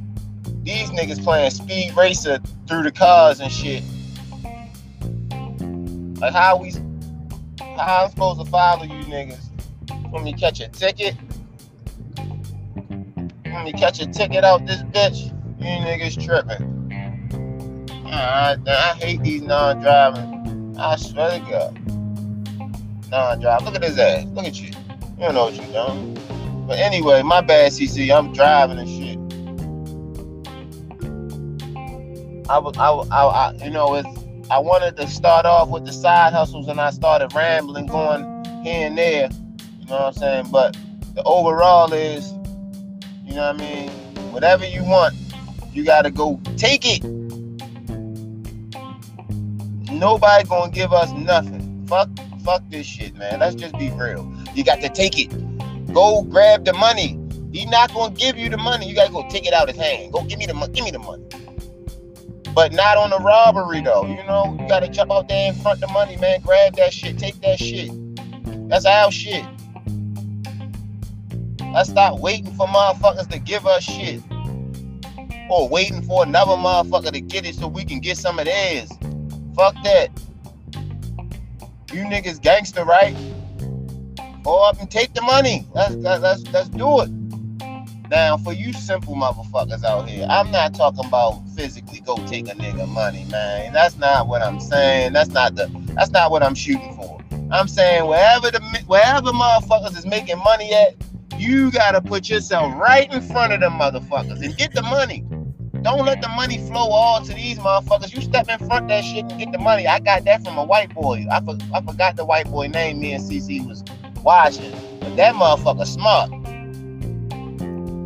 these 0.63 0.91
niggas 0.91 1.23
playing 1.23 1.51
speed 1.51 1.95
racer 1.97 2.39
through 2.69 2.85
the 2.85 2.93
cars 2.93 3.41
and 3.41 3.51
shit. 3.51 3.83
Like 6.21 6.33
how 6.33 6.57
we 6.57 6.73
how 7.77 8.05
I'm 8.05 8.11
supposed 8.11 8.45
to 8.45 8.51
follow 8.51 8.85
you 8.85 9.05
niggas? 9.05 9.49
When 10.11 10.25
we 10.25 10.33
catch 10.33 10.61
a 10.61 10.69
ticket? 10.69 11.17
When 13.45 13.65
we 13.65 13.73
catch 13.73 14.01
a 14.01 14.07
ticket 14.07 14.45
out 14.45 14.67
this 14.67 14.83
bitch? 14.83 15.29
You 15.59 15.67
niggas 15.67 16.25
tripping. 16.25 16.69
I, 18.07 18.57
I 18.67 18.95
hate 18.99 19.23
these 19.23 19.43
non-driving. 19.43 20.77
I 20.79 20.97
swear 20.97 21.39
to 21.39 21.51
God. 21.51 23.11
Non-drive. 23.11 23.63
Look 23.65 23.75
at 23.75 23.83
his 23.83 23.99
ass. 23.99 24.25
Look 24.27 24.45
at 24.45 24.61
you. 24.61 24.69
You 24.69 24.75
don't 25.19 25.35
know 25.35 25.45
what 25.45 25.55
you're 25.55 25.67
doing. 25.67 26.19
But 26.67 26.79
anyway, 26.79 27.23
my 27.23 27.41
bad, 27.41 27.73
Cece. 27.73 28.15
I'm 28.15 28.33
driving 28.33 28.79
and 28.79 28.89
shit. 28.89 29.02
I 32.49 32.59
was, 32.59 32.77
I, 32.77 32.91
I, 32.91 33.25
I, 33.25 33.65
you 33.65 33.71
know, 33.71 33.95
it's, 33.95 34.09
I 34.51 34.59
wanted 34.59 34.97
to 34.97 35.07
start 35.07 35.47
off 35.47 35.69
with 35.69 35.87
the 35.87 35.93
side 35.93 36.33
hustles, 36.33 36.69
and 36.69 36.81
I 36.81 36.91
started 36.91 37.33
rambling, 37.35 37.87
going 37.87 38.23
here 38.65 38.87
and 38.87 38.99
there. 38.99 39.31
You 39.81 39.87
know 39.87 39.95
what 39.95 40.07
I'm 40.09 40.13
saying? 40.13 40.47
But 40.51 40.77
the 41.15 41.23
overall 41.25 41.93
is, 41.93 42.33
you 43.25 43.35
know 43.35 43.53
what 43.53 43.57
I 43.57 43.65
mean. 43.65 43.91
Whatever 44.33 44.67
you 44.67 44.85
want, 44.85 45.15
you 45.73 45.85
gotta 45.85 46.11
go 46.11 46.41
take 46.57 46.83
it. 46.85 47.05
Nobody 49.91 50.49
gonna 50.49 50.73
give 50.73 50.93
us 50.93 51.13
nothing. 51.13 51.87
Fuck, 51.87 52.09
fuck 52.45 52.63
this 52.71 52.87
shit, 52.87 53.15
man. 53.17 53.41
Let's 53.41 53.55
just 53.55 53.79
be 53.79 53.91
real. 53.91 54.31
You 54.55 54.65
got 54.65 54.81
to 54.81 54.89
take 54.89 55.19
it. 55.19 55.31
Go 55.93 56.23
grab 56.23 56.65
the 56.65 56.73
money. 56.73 57.19
He's 57.53 57.67
not 57.67 57.93
gonna 57.93 58.15
give 58.15 58.37
you 58.37 58.49
the 58.49 58.57
money. 58.57 58.89
You 58.89 58.95
gotta 58.95 59.13
go 59.13 59.29
take 59.29 59.47
it 59.47 59.53
out 59.53 59.69
of 59.69 59.77
his 59.77 59.85
hand. 59.85 60.13
Go 60.13 60.25
give 60.25 60.39
me 60.39 60.47
the 60.47 60.55
money. 60.55 60.73
Give 60.73 60.85
me 60.85 60.91
the 60.91 60.99
money. 60.99 61.23
But 62.55 62.73
not 62.73 62.99
on 62.99 63.11
the 63.11 63.19
robbery 63.19 63.81
though. 63.81 64.05
You 64.07 64.23
know, 64.25 64.57
you 64.61 64.69
gotta 64.69 64.89
jump 64.89 65.11
out 65.11 65.29
there 65.29 65.53
and 65.53 65.63
front 65.63 65.81
the 65.81 65.89
money, 65.89 66.17
man. 66.17 66.41
Grab 66.41 66.77
that 66.77 66.93
shit. 66.93 67.19
Take 67.19 67.41
that 67.41 67.59
shit. 67.59 67.91
That's 68.69 68.85
our 68.85 69.11
shit. 69.11 69.45
Let's 71.73 71.89
stop 71.89 72.21
waiting 72.21 72.53
for 72.55 72.67
motherfuckers 72.67 73.31
to 73.31 73.39
give 73.39 73.67
us 73.67 73.83
shit. 73.85 74.23
Or 75.51 75.69
waiting 75.69 76.03
for 76.03 76.23
another 76.23 76.53
motherfucker 76.53 77.13
to 77.13 77.21
get 77.21 77.47
it 77.47 77.55
so 77.55 77.69
we 77.69 77.85
can 77.85 78.01
get 78.01 78.19
some 78.19 78.39
of 78.39 78.45
theirs. 78.45 78.91
Fuck 79.57 79.75
that. 79.85 80.09
You 81.93 82.05
niggas 82.05 82.41
gangster, 82.41 82.85
right? 82.85 83.17
Go 84.43 84.67
up 84.67 84.81
and 84.81 84.91
take 84.91 85.15
the 85.15 85.23
money. 85.23 85.67
Let's 85.75 85.95
let's 85.95 86.43
let's 86.51 86.69
do 86.69 87.03
it. 87.03 87.22
Now, 88.13 88.37
for 88.37 88.53
you 88.53 88.75
simple 88.75 89.15
motherfuckers 89.15 89.85
out 89.85 90.07
here, 90.07 90.27
I'm 90.29 90.51
not 90.51 90.75
talking 90.75 91.07
about 91.07 91.49
physically 91.57 92.01
go 92.01 92.15
take 92.27 92.47
a 92.47 92.53
nigga 92.53 92.87
money, 92.87 93.25
man. 93.31 93.73
That's 93.73 93.97
not 93.97 94.29
what 94.29 94.43
I'm 94.43 94.61
saying. 94.61 95.15
That's 95.15 95.31
not 95.31 95.55
the 95.55 95.71
that's 95.95 96.11
not 96.11 96.31
what 96.31 96.43
I'm 96.43 96.55
shooting 96.55 96.95
for. 96.95 97.19
I'm 97.51 97.67
saying 97.67 98.07
wherever 98.07 98.51
the 98.51 98.61
wherever 98.87 99.31
motherfuckers 99.31 99.97
is 99.97 100.05
making 100.05 100.37
money 100.41 100.75
at, 100.75 100.95
you 101.39 101.71
gotta 101.71 102.03
put 102.03 102.29
yourself 102.29 102.79
right 102.79 103.11
in 103.11 103.23
front 103.23 103.55
of 103.55 103.61
them 103.61 103.79
motherfuckers 103.79 104.45
and 104.45 104.55
get 104.59 104.75
the 104.75 104.83
money. 104.83 105.25
Don't 105.81 106.05
let 106.05 106.21
the 106.21 106.29
money 106.29 106.59
flow 106.59 106.91
all 106.91 107.25
to 107.25 107.33
these 107.33 107.59
motherfuckers. 107.61 108.15
You 108.15 108.21
step 108.21 108.47
in 108.51 108.59
front 108.69 108.89
that 108.89 109.05
shit 109.05 109.25
and 109.25 109.39
get 109.39 109.53
the 109.53 109.59
money. 109.59 109.87
I 109.87 110.01
got 110.01 110.27
that 110.27 110.45
from 110.45 110.59
a 110.59 110.65
white 110.65 110.95
boy. 110.95 111.25
I, 111.33 111.41
for, 111.41 111.57
I 111.73 111.81
forgot 111.81 112.17
the 112.17 112.27
white 112.27 112.51
boy 112.51 112.67
name 112.67 113.01
me 113.01 113.15
and 113.15 113.25
Cece 113.25 113.67
was 113.67 113.83
watching. 114.23 114.71
But 115.01 115.17
that 115.17 115.35
motherfucker 115.35 115.87
smart. 115.87 116.42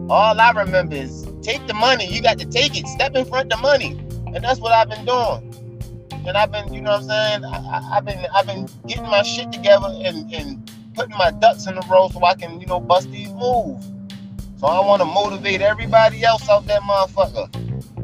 All 0.09 0.41
I 0.41 0.51
remember 0.53 0.95
is 0.95 1.27
take 1.43 1.67
the 1.67 1.75
money. 1.75 2.07
You 2.07 2.23
got 2.23 2.39
to 2.39 2.47
take 2.47 2.79
it. 2.79 2.87
Step 2.87 3.17
in 3.17 3.25
front 3.25 3.53
of 3.53 3.59
the 3.59 3.63
money. 3.63 3.99
And 4.35 4.45
that's 4.45 4.61
what 4.61 4.73
I've 4.73 4.89
been 4.89 5.05
doing. 5.05 5.53
And 6.27 6.37
I've 6.37 6.53
been, 6.53 6.73
you 6.73 6.81
know 6.81 6.93
what 6.93 7.11
I'm 7.11 7.41
saying? 7.41 7.45
I, 7.45 7.95
have 7.95 8.05
been 8.05 8.25
I've 8.35 8.47
been 8.47 8.69
getting 8.87 9.05
my 9.05 9.23
shit 9.23 9.51
together 9.51 9.89
and, 10.05 10.33
and 10.33 10.73
putting 10.95 11.17
my 11.17 11.33
ducks 11.33 11.67
in 11.67 11.77
a 11.77 11.81
row 11.89 12.09
so 12.09 12.25
I 12.25 12.35
can, 12.35 12.61
you 12.61 12.67
know, 12.67 12.79
bust 12.79 13.11
these 13.11 13.33
moves. 13.33 13.91
So 14.59 14.69
I 14.69 14.85
want 14.87 15.03
to 15.03 15.07
motivate 15.07 15.61
everybody 15.61 16.25
else 16.25 16.49
out 16.49 16.67
there, 16.67 16.81
motherfucker, 16.81 17.51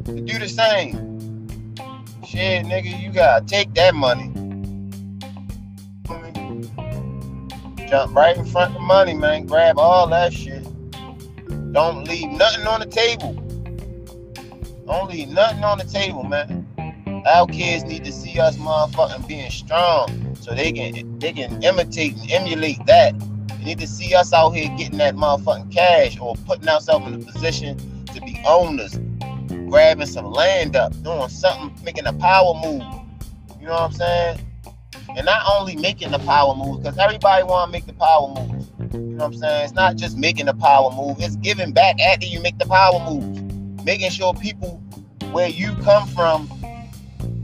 to 0.07 0.21
do 0.21 0.39
the 0.39 0.49
same. 0.49 1.47
Shit, 2.27 2.67
nigga, 2.67 3.01
you 3.01 3.13
gotta 3.13 3.45
take 3.45 3.73
that 3.75 3.95
money. 3.95 4.33
Jump 7.89 8.15
right 8.15 8.37
in 8.37 8.45
front 8.45 8.71
of 8.71 8.75
the 8.75 8.81
money, 8.81 9.15
man. 9.15 9.47
Grab 9.47 9.79
all 9.79 10.07
that 10.09 10.33
shit. 10.33 10.67
Don't 11.73 12.07
leave 12.07 12.29
nothing 12.31 12.67
on 12.67 12.81
the 12.81 12.87
table. 12.87 13.33
Don't 14.87 15.11
leave 15.11 15.29
nothing 15.29 15.65
on 15.65 15.79
the 15.79 15.85
table, 15.85 16.23
man. 16.23 16.67
Our 17.27 17.47
kids 17.47 17.85
need 17.85 18.05
to 18.05 18.13
see 18.13 18.39
us 18.39 18.59
motherfucking 18.59 19.27
being 19.27 19.51
strong 19.51 20.37
so 20.39 20.55
they 20.55 20.71
can 20.71 21.19
they 21.19 21.33
can 21.33 21.63
imitate 21.63 22.15
and 22.17 22.31
emulate 22.31 22.85
that. 22.87 23.19
They 23.59 23.65
need 23.65 23.79
to 23.79 23.87
see 23.87 24.15
us 24.15 24.35
out 24.35 24.51
here 24.51 24.69
getting 24.77 24.99
that 24.99 25.15
motherfucking 25.15 25.73
cash 25.73 26.21
or 26.21 26.35
putting 26.47 26.69
ourselves 26.69 27.07
in 27.07 27.15
a 27.15 27.33
position 27.33 28.05
to 28.07 28.21
be 28.21 28.39
owners, 28.47 29.01
grabbing 29.71 30.07
some 30.07 30.31
land 30.31 30.77
up, 30.77 30.93
doing 31.03 31.29
something, 31.31 31.73
making 31.83 32.05
a 32.05 32.13
power 32.13 32.53
move. 32.55 32.83
You 33.59 33.69
know 33.69 33.73
what 33.73 33.81
I'm 33.81 33.93
saying? 33.93 34.41
And 35.17 35.25
not 35.25 35.43
only 35.57 35.77
making 35.77 36.11
the 36.11 36.19
power 36.19 36.55
moves, 36.55 36.81
because 36.81 36.99
everybody 36.99 37.45
want 37.45 37.69
to 37.69 37.73
make 37.73 37.87
the 37.87 37.95
power 37.95 38.29
moves. 38.29 38.62
You 38.93 38.99
know 38.99 39.17
what 39.17 39.27
I'm 39.27 39.35
saying? 39.35 39.65
It's 39.65 39.75
not 39.75 39.97
just 39.97 40.17
making 40.19 40.47
the 40.47 40.55
power 40.55 40.91
move, 40.91 41.17
it's 41.21 41.37
giving 41.37 41.73
back 41.73 42.01
after 42.01 42.27
you 42.27 42.41
make 42.41 42.59
the 42.59 42.67
power 42.67 42.99
move. 43.09 43.85
Making 43.85 44.11
sure 44.11 44.35
people 44.35 44.83
where 45.33 45.49
you 45.49 45.75
come 45.77 46.07
from 46.09 46.49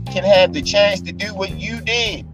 can 0.07 0.23
have 0.23 0.53
the 0.53 0.61
chance 0.61 1.01
to 1.01 1.11
do 1.11 1.33
what 1.33 1.51
you 1.51 1.81
did. 1.81 2.25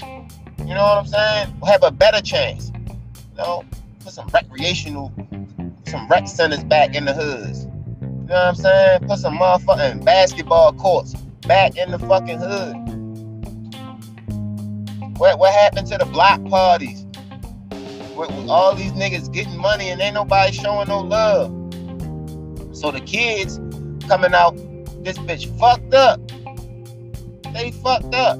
You 0.59 0.73
know 0.73 0.83
what 0.83 0.97
I'm 0.97 1.07
saying? 1.07 1.55
Have 1.65 1.83
a 1.83 1.91
better 1.91 2.21
chance. 2.21 2.71
You 2.75 3.37
know, 3.37 3.65
put 4.03 4.13
some 4.13 4.27
recreational, 4.33 5.13
some 5.85 6.07
rec 6.07 6.27
centers 6.27 6.63
back 6.63 6.95
in 6.95 7.05
the 7.05 7.13
hoods. 7.13 7.65
You 7.65 8.29
know 8.29 8.35
what 8.35 8.47
I'm 8.47 8.55
saying? 8.55 9.07
Put 9.07 9.19
some 9.19 9.37
motherfucking 9.37 10.03
basketball 10.03 10.73
courts 10.73 11.13
back 11.47 11.77
in 11.77 11.91
the 11.91 11.99
fucking 11.99 12.39
hood. 12.39 12.75
What 15.17 15.39
what 15.39 15.53
happened 15.53 15.87
to 15.87 15.97
the 15.97 16.05
block 16.05 16.43
parties? 16.45 17.04
With, 18.15 18.31
all 18.49 18.73
these 18.75 18.93
niggas 18.93 19.31
getting 19.33 19.57
money 19.57 19.89
and 19.89 20.01
ain't 20.01 20.13
nobody 20.13 20.53
showing 20.53 20.87
no 20.87 21.01
love. 21.01 21.51
So 22.75 22.91
the 22.91 23.01
kids 23.01 23.57
coming 24.07 24.33
out, 24.33 24.55
this 25.03 25.17
bitch 25.17 25.47
fucked 25.59 25.93
up. 25.93 26.19
They 27.53 27.71
fucked 27.71 28.15
up. 28.15 28.37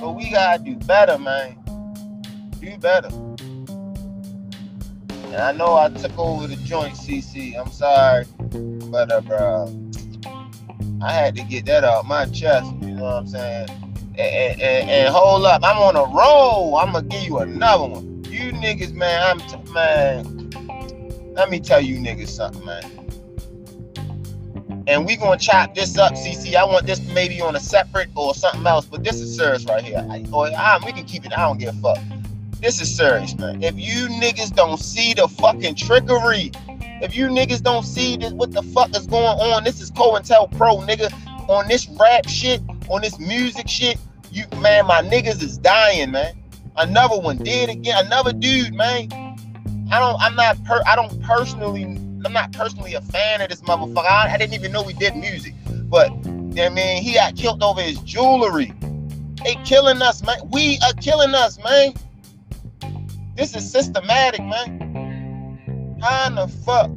But 0.00 0.12
we 0.12 0.30
gotta 0.30 0.62
do 0.62 0.76
better, 0.76 1.18
man. 1.18 1.58
Do 2.60 2.76
better. 2.78 3.08
And 5.34 5.36
I 5.36 5.52
know 5.52 5.76
I 5.76 5.88
took 5.88 6.16
over 6.18 6.46
the 6.46 6.56
joint, 6.56 6.94
Cece. 6.94 7.58
I'm 7.58 7.70
sorry, 7.72 8.26
but 8.90 9.10
uh, 9.10 9.20
bro, 9.22 9.66
I 11.02 11.12
had 11.12 11.34
to 11.36 11.42
get 11.42 11.66
that 11.66 11.84
out 11.84 12.06
my 12.06 12.26
chest. 12.26 12.72
You 12.80 12.94
know 12.94 13.04
what 13.04 13.14
I'm 13.14 13.26
saying? 13.26 13.83
And, 14.16 14.60
and, 14.60 14.90
and, 14.90 15.14
hold 15.14 15.44
up, 15.44 15.62
I'm 15.64 15.76
on 15.78 15.96
a 15.96 16.04
roll. 16.04 16.76
I'm 16.76 16.92
gonna 16.92 17.04
give 17.06 17.22
you 17.22 17.38
another 17.38 17.84
one. 17.84 18.24
You 18.24 18.52
niggas, 18.52 18.92
man, 18.92 19.20
I'm 19.22 19.40
t- 19.40 19.72
man. 19.72 21.34
Let 21.34 21.50
me 21.50 21.58
tell 21.58 21.80
you 21.80 21.98
niggas 21.98 22.28
something, 22.28 22.64
man. 22.64 22.84
And 24.86 25.04
we 25.04 25.16
gonna 25.16 25.36
chop 25.36 25.74
this 25.74 25.98
up, 25.98 26.12
Cece. 26.12 26.54
I 26.54 26.64
want 26.64 26.86
this 26.86 27.00
maybe 27.08 27.40
on 27.40 27.56
a 27.56 27.60
separate 27.60 28.08
or 28.14 28.34
something 28.34 28.64
else, 28.64 28.86
but 28.86 29.02
this 29.02 29.20
is 29.20 29.36
serious 29.36 29.64
right 29.64 29.82
here. 29.82 30.06
I, 30.08 30.24
or 30.32 30.46
I, 30.46 30.78
we 30.84 30.92
can 30.92 31.06
keep 31.06 31.26
it. 31.26 31.36
I 31.36 31.42
don't 31.42 31.58
give 31.58 31.74
a 31.76 31.80
fuck. 31.80 31.98
This 32.60 32.80
is 32.80 32.94
serious, 32.96 33.36
man. 33.36 33.62
If 33.62 33.76
you 33.76 34.08
niggas 34.08 34.54
don't 34.54 34.78
see 34.78 35.12
the 35.12 35.26
fucking 35.26 35.74
trickery, 35.74 36.52
if 37.02 37.16
you 37.16 37.26
niggas 37.26 37.62
don't 37.62 37.82
see 37.82 38.16
this, 38.16 38.32
what 38.32 38.52
the 38.52 38.62
fuck 38.62 38.94
is 38.96 39.06
going 39.06 39.24
on? 39.24 39.64
This 39.64 39.80
is 39.80 39.90
COINTELPRO, 39.90 40.86
nigga. 40.86 41.12
On 41.48 41.68
this 41.68 41.88
rap 42.00 42.26
shit, 42.26 42.62
on 42.88 43.02
this 43.02 43.18
music 43.18 43.68
shit, 43.68 43.98
you 44.30 44.44
man, 44.60 44.86
my 44.86 45.02
niggas 45.02 45.42
is 45.42 45.58
dying, 45.58 46.10
man. 46.10 46.34
Another 46.76 47.18
one 47.18 47.38
did 47.38 47.68
again. 47.68 48.04
Another 48.06 48.32
dude, 48.32 48.74
man. 48.74 49.08
I 49.90 50.00
don't. 50.00 50.20
I'm 50.20 50.34
not. 50.34 50.62
Per, 50.64 50.82
I 50.86 50.96
don't 50.96 51.22
personally. 51.22 51.84
I'm 51.84 52.32
not 52.32 52.52
personally 52.52 52.94
a 52.94 53.00
fan 53.00 53.40
of 53.42 53.48
this 53.48 53.60
motherfucker. 53.62 54.06
I, 54.06 54.32
I 54.32 54.38
didn't 54.38 54.54
even 54.54 54.72
know 54.72 54.82
he 54.82 54.94
did 54.94 55.14
music, 55.14 55.54
but 55.88 56.10
I 56.10 56.68
mean, 56.68 57.02
he 57.02 57.14
got 57.14 57.36
killed 57.36 57.62
over 57.62 57.80
his 57.80 57.98
jewelry. 58.00 58.72
They 59.44 59.56
killing 59.64 60.00
us, 60.00 60.22
man. 60.24 60.38
We 60.50 60.78
are 60.82 60.94
killing 60.94 61.34
us, 61.34 61.62
man. 61.62 61.94
This 63.36 63.54
is 63.54 63.70
systematic, 63.70 64.40
man. 64.40 65.98
How 66.00 66.30
the 66.30 66.48
fuck 66.48 66.90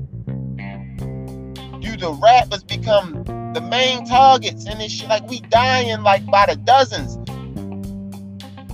do 1.82 1.98
the 1.98 2.18
rappers 2.22 2.64
become 2.64 3.24
the 3.60 3.68
main 3.70 4.06
targets 4.06 4.68
and 4.68 4.80
this 4.80 4.92
shit. 4.92 5.10
Like 5.10 5.28
we 5.28 5.40
dying 5.42 6.04
like 6.04 6.26
by 6.28 6.46
the 6.46 6.56
dozens. 6.58 7.18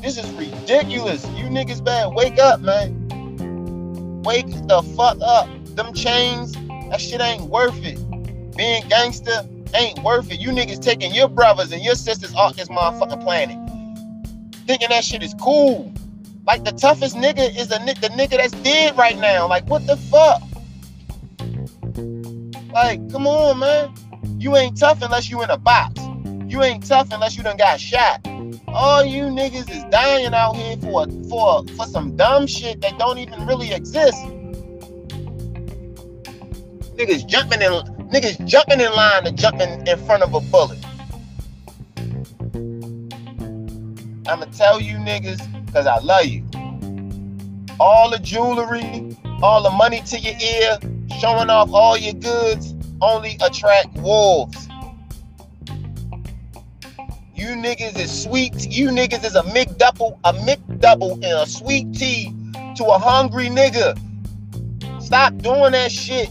This 0.01 0.17
is 0.17 0.29
ridiculous. 0.33 1.25
You 1.29 1.45
niggas 1.45 1.83
better 1.83 2.09
wake 2.09 2.37
up, 2.37 2.59
man. 2.59 4.21
Wake 4.23 4.47
the 4.67 4.83
fuck 4.97 5.17
up. 5.21 5.47
Them 5.75 5.93
chains, 5.93 6.51
that 6.89 6.99
shit 6.99 7.21
ain't 7.21 7.43
worth 7.43 7.79
it. 7.83 7.97
Being 8.57 8.87
gangster 8.89 9.47
ain't 9.73 10.03
worth 10.03 10.29
it. 10.29 10.41
You 10.41 10.49
niggas 10.49 10.81
taking 10.81 11.13
your 11.13 11.29
brothers 11.29 11.71
and 11.71 11.81
your 11.81 11.95
sisters 11.95 12.35
off 12.35 12.57
this 12.57 12.67
motherfucking 12.67 13.23
planet. 13.23 13.57
Thinking 14.67 14.89
that 14.89 15.05
shit 15.05 15.23
is 15.23 15.33
cool. 15.35 15.93
Like 16.45 16.65
the 16.65 16.73
toughest 16.73 17.15
nigga 17.15 17.57
is 17.57 17.69
the, 17.69 17.77
the 18.01 18.09
nigga 18.09 18.31
that's 18.31 18.51
dead 18.63 18.97
right 18.97 19.17
now. 19.17 19.47
Like 19.47 19.65
what 19.67 19.87
the 19.87 19.95
fuck? 19.95 20.41
Like, 22.73 23.09
come 23.11 23.27
on, 23.27 23.59
man. 23.59 23.93
You 24.43 24.57
ain't 24.57 24.77
tough 24.77 25.01
unless 25.01 25.29
you 25.29 25.41
in 25.41 25.49
a 25.49 25.57
box. 25.57 26.01
You 26.49 26.63
ain't 26.63 26.85
tough 26.85 27.13
unless 27.13 27.37
you 27.37 27.43
done 27.43 27.55
got 27.55 27.79
shot. 27.79 28.19
All 28.67 29.05
you 29.05 29.23
niggas 29.23 29.69
is 29.69 29.85
dying 29.85 30.33
out 30.33 30.57
here 30.57 30.75
for 30.81 31.07
for 31.29 31.65
for 31.77 31.85
some 31.85 32.17
dumb 32.17 32.45
shit 32.45 32.81
that 32.81 32.99
don't 32.99 33.19
even 33.19 33.47
really 33.47 33.71
exist. 33.71 34.17
Niggas 36.97 37.25
jumping 37.25 37.61
in 37.61 37.71
niggas 38.11 38.45
jumping 38.45 38.81
in 38.81 38.91
line 38.91 39.23
to 39.23 39.31
jumping 39.31 39.87
in 39.87 40.05
front 40.05 40.23
of 40.23 40.33
a 40.33 40.41
bullet. 40.41 40.83
I'ma 44.27 44.43
tell 44.51 44.81
you 44.81 44.97
niggas 44.97 45.39
because 45.67 45.87
I 45.87 45.99
love 45.99 46.25
you. 46.25 46.43
All 47.79 48.09
the 48.09 48.19
jewelry, 48.19 49.15
all 49.41 49.63
the 49.63 49.71
money 49.71 50.01
to 50.01 50.19
your 50.19 50.35
ear, 50.37 50.79
showing 51.17 51.49
off 51.49 51.69
all 51.71 51.97
your 51.97 52.15
goods 52.15 52.72
only 53.03 53.37
attract 53.41 53.95
wolves. 53.97 54.67
You 57.35 57.49
niggas 57.49 57.99
is 57.99 58.23
sweet. 58.23 58.67
You 58.69 58.89
niggas 58.89 59.25
is 59.25 59.35
a 59.35 59.41
McDouble, 59.43 60.17
a 60.23 60.33
McDouble 60.33 61.15
and 61.15 61.25
a 61.25 61.45
sweet 61.45 61.93
tea 61.93 62.33
to 62.77 62.85
a 62.85 62.97
hungry 62.97 63.47
nigga. 63.47 63.99
Stop 65.01 65.37
doing 65.39 65.73
that 65.73 65.91
shit. 65.91 66.29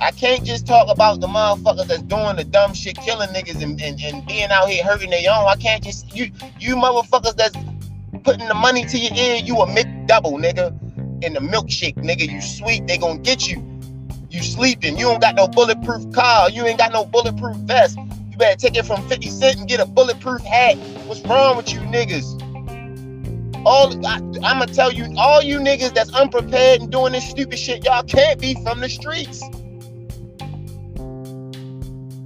I 0.00 0.10
can't 0.10 0.44
just 0.44 0.66
talk 0.66 0.88
about 0.88 1.20
the 1.20 1.28
motherfuckers 1.28 1.86
that's 1.86 2.02
doing 2.02 2.36
the 2.36 2.44
dumb 2.44 2.74
shit, 2.74 2.96
killing 2.96 3.28
niggas 3.28 3.62
and, 3.62 3.80
and, 3.80 4.00
and 4.00 4.26
being 4.26 4.50
out 4.50 4.68
here 4.68 4.82
hurting 4.82 5.10
their 5.10 5.30
own. 5.30 5.46
I 5.46 5.56
can't 5.56 5.84
just 5.84 6.16
you 6.16 6.32
you 6.58 6.74
motherfuckers 6.74 7.36
that's 7.36 7.56
putting 8.24 8.48
the 8.48 8.54
money 8.54 8.84
to 8.86 8.98
your 8.98 9.14
ear, 9.14 9.36
you 9.36 9.56
a 9.56 9.66
McDouble, 9.66 10.40
nigga. 10.40 10.76
In 11.22 11.34
the 11.34 11.40
milkshake, 11.40 11.94
nigga, 11.96 12.28
you 12.28 12.40
sweet, 12.40 12.86
they 12.88 12.98
gonna 12.98 13.20
get 13.20 13.48
you. 13.48 13.71
You 14.32 14.42
sleeping, 14.42 14.96
you 14.96 15.04
don't 15.04 15.20
got 15.20 15.34
no 15.34 15.46
bulletproof 15.46 16.10
car, 16.14 16.48
you 16.48 16.64
ain't 16.64 16.78
got 16.78 16.90
no 16.90 17.04
bulletproof 17.04 17.54
vest. 17.58 17.98
You 18.30 18.38
better 18.38 18.58
take 18.58 18.78
it 18.78 18.86
from 18.86 19.06
50 19.06 19.28
Cent 19.28 19.58
and 19.58 19.68
get 19.68 19.78
a 19.78 19.84
bulletproof 19.84 20.40
hat. 20.40 20.78
What's 21.06 21.20
wrong 21.26 21.58
with 21.58 21.70
you 21.70 21.80
niggas? 21.80 22.40
All 23.66 23.94
I, 24.06 24.16
I'm 24.16 24.58
gonna 24.58 24.68
tell 24.68 24.90
you, 24.90 25.12
all 25.18 25.42
you 25.42 25.58
niggas 25.58 25.92
that's 25.92 26.10
unprepared 26.14 26.80
and 26.80 26.90
doing 26.90 27.12
this 27.12 27.28
stupid 27.28 27.58
shit, 27.58 27.84
y'all 27.84 28.02
can't 28.04 28.40
be 28.40 28.54
from 28.54 28.80
the 28.80 28.88
streets. 28.88 29.42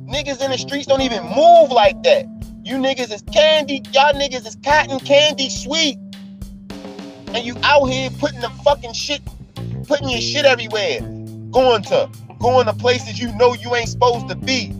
Niggas 0.06 0.40
in 0.40 0.52
the 0.52 0.58
streets 0.58 0.86
don't 0.86 1.02
even 1.02 1.24
move 1.24 1.72
like 1.72 2.04
that. 2.04 2.26
You 2.62 2.76
niggas 2.76 3.12
is 3.12 3.24
candy, 3.32 3.82
y'all 3.92 4.12
niggas 4.12 4.46
is 4.46 4.56
cotton 4.64 5.00
candy 5.00 5.50
sweet. 5.50 5.98
And 7.34 7.44
you 7.44 7.56
out 7.64 7.86
here 7.86 8.10
putting 8.10 8.40
the 8.40 8.50
fucking 8.64 8.92
shit, 8.92 9.22
putting 9.88 10.08
your 10.08 10.20
shit 10.20 10.44
everywhere. 10.44 11.00
Going 11.56 11.82
to 11.84 12.10
going 12.38 12.66
to 12.66 12.74
places 12.74 13.18
you 13.18 13.34
know 13.34 13.54
you 13.54 13.74
ain't 13.74 13.88
supposed 13.88 14.28
to 14.28 14.34
be. 14.34 14.74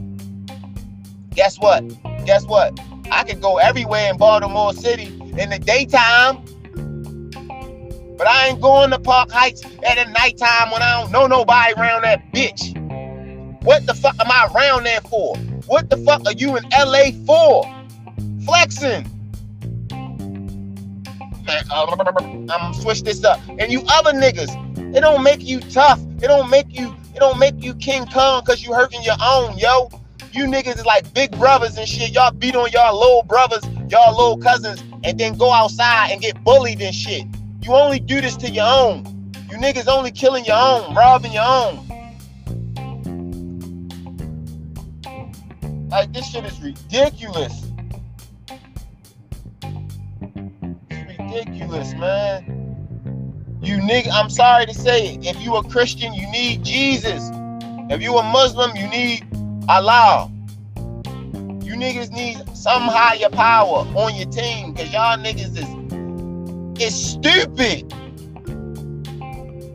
Guess 1.34 1.58
what? 1.58 1.82
Guess 2.26 2.44
what? 2.44 2.78
I 3.10 3.24
can 3.24 3.40
go 3.40 3.56
everywhere 3.56 4.10
in 4.10 4.18
Baltimore 4.18 4.74
City 4.74 5.06
in 5.38 5.48
the 5.48 5.58
daytime. 5.58 6.44
But 8.18 8.26
I 8.26 8.48
ain't 8.48 8.60
going 8.60 8.90
to 8.90 8.98
Park 8.98 9.30
Heights 9.30 9.64
at 9.64 9.94
the 9.94 10.04
nighttime 10.12 10.70
when 10.70 10.82
I 10.82 11.00
don't 11.00 11.10
know 11.12 11.26
nobody 11.26 11.72
around 11.80 12.02
that 12.02 12.30
bitch. 12.34 12.76
What 13.64 13.86
the 13.86 13.94
fuck 13.94 14.16
am 14.20 14.30
I 14.30 14.46
around 14.54 14.84
there 14.84 15.00
for? 15.00 15.34
What 15.64 15.88
the 15.88 15.96
fuck 15.96 16.26
are 16.26 16.34
you 16.34 16.58
in 16.58 16.64
LA 16.78 17.12
for? 17.24 17.64
Flexing. 18.44 19.10
Man, 21.46 21.64
uh, 21.70 22.50
I'm 22.50 22.74
switch 22.74 23.02
this 23.02 23.24
up. 23.24 23.40
And 23.48 23.72
you 23.72 23.82
other 23.88 24.12
niggas, 24.12 24.94
it 24.94 25.00
don't 25.00 25.22
make 25.22 25.42
you 25.42 25.60
tough. 25.60 26.05
It 26.16 26.28
don't 26.28 26.48
make 26.48 26.78
you, 26.78 26.94
it 27.14 27.18
don't 27.18 27.38
make 27.38 27.62
you 27.62 27.74
King 27.74 28.06
Kong 28.06 28.42
because 28.44 28.64
you 28.64 28.72
hurting 28.72 29.02
your 29.02 29.16
own, 29.22 29.58
yo. 29.58 29.90
You 30.32 30.44
niggas 30.44 30.76
is 30.76 30.86
like 30.86 31.12
big 31.14 31.30
brothers 31.38 31.76
and 31.76 31.86
shit. 31.86 32.12
Y'all 32.12 32.30
beat 32.30 32.56
on 32.56 32.70
y'all 32.70 32.98
little 32.98 33.22
brothers, 33.22 33.62
y'all 33.90 34.10
little 34.16 34.38
cousins, 34.38 34.82
and 35.04 35.18
then 35.18 35.36
go 35.36 35.52
outside 35.52 36.10
and 36.10 36.20
get 36.20 36.42
bullied 36.42 36.80
and 36.80 36.94
shit. 36.94 37.26
You 37.62 37.74
only 37.74 38.00
do 38.00 38.20
this 38.20 38.36
to 38.38 38.50
your 38.50 38.66
own. 38.66 39.32
You 39.50 39.58
niggas 39.58 39.88
only 39.88 40.10
killing 40.10 40.44
your 40.44 40.56
own, 40.56 40.94
robbing 40.94 41.32
your 41.32 41.44
own. 41.44 41.86
Like 45.88 46.12
this 46.12 46.30
shit 46.30 46.44
is 46.44 46.60
ridiculous. 46.60 47.62
It's 50.90 51.18
ridiculous, 51.18 51.94
man. 51.94 52.55
You 53.66 53.78
nigga, 53.78 54.10
I'm 54.12 54.30
sorry 54.30 54.64
to 54.66 54.72
say 54.72 55.14
it. 55.14 55.26
If 55.26 55.42
you 55.42 55.56
a 55.56 55.68
Christian, 55.68 56.14
you 56.14 56.30
need 56.30 56.64
Jesus. 56.64 57.30
If 57.90 58.00
you 58.00 58.16
a 58.16 58.22
Muslim, 58.22 58.76
you 58.76 58.86
need 58.86 59.26
Allah. 59.68 60.30
You 60.76 61.74
niggas 61.74 62.12
need 62.12 62.36
some 62.56 62.82
higher 62.82 63.28
power 63.28 63.78
on 63.96 64.14
your 64.14 64.30
team 64.30 64.72
because 64.72 64.92
y'all 64.92 65.18
niggas 65.18 65.56
is 65.58 66.80
is 66.80 66.94
stupid. 66.94 67.92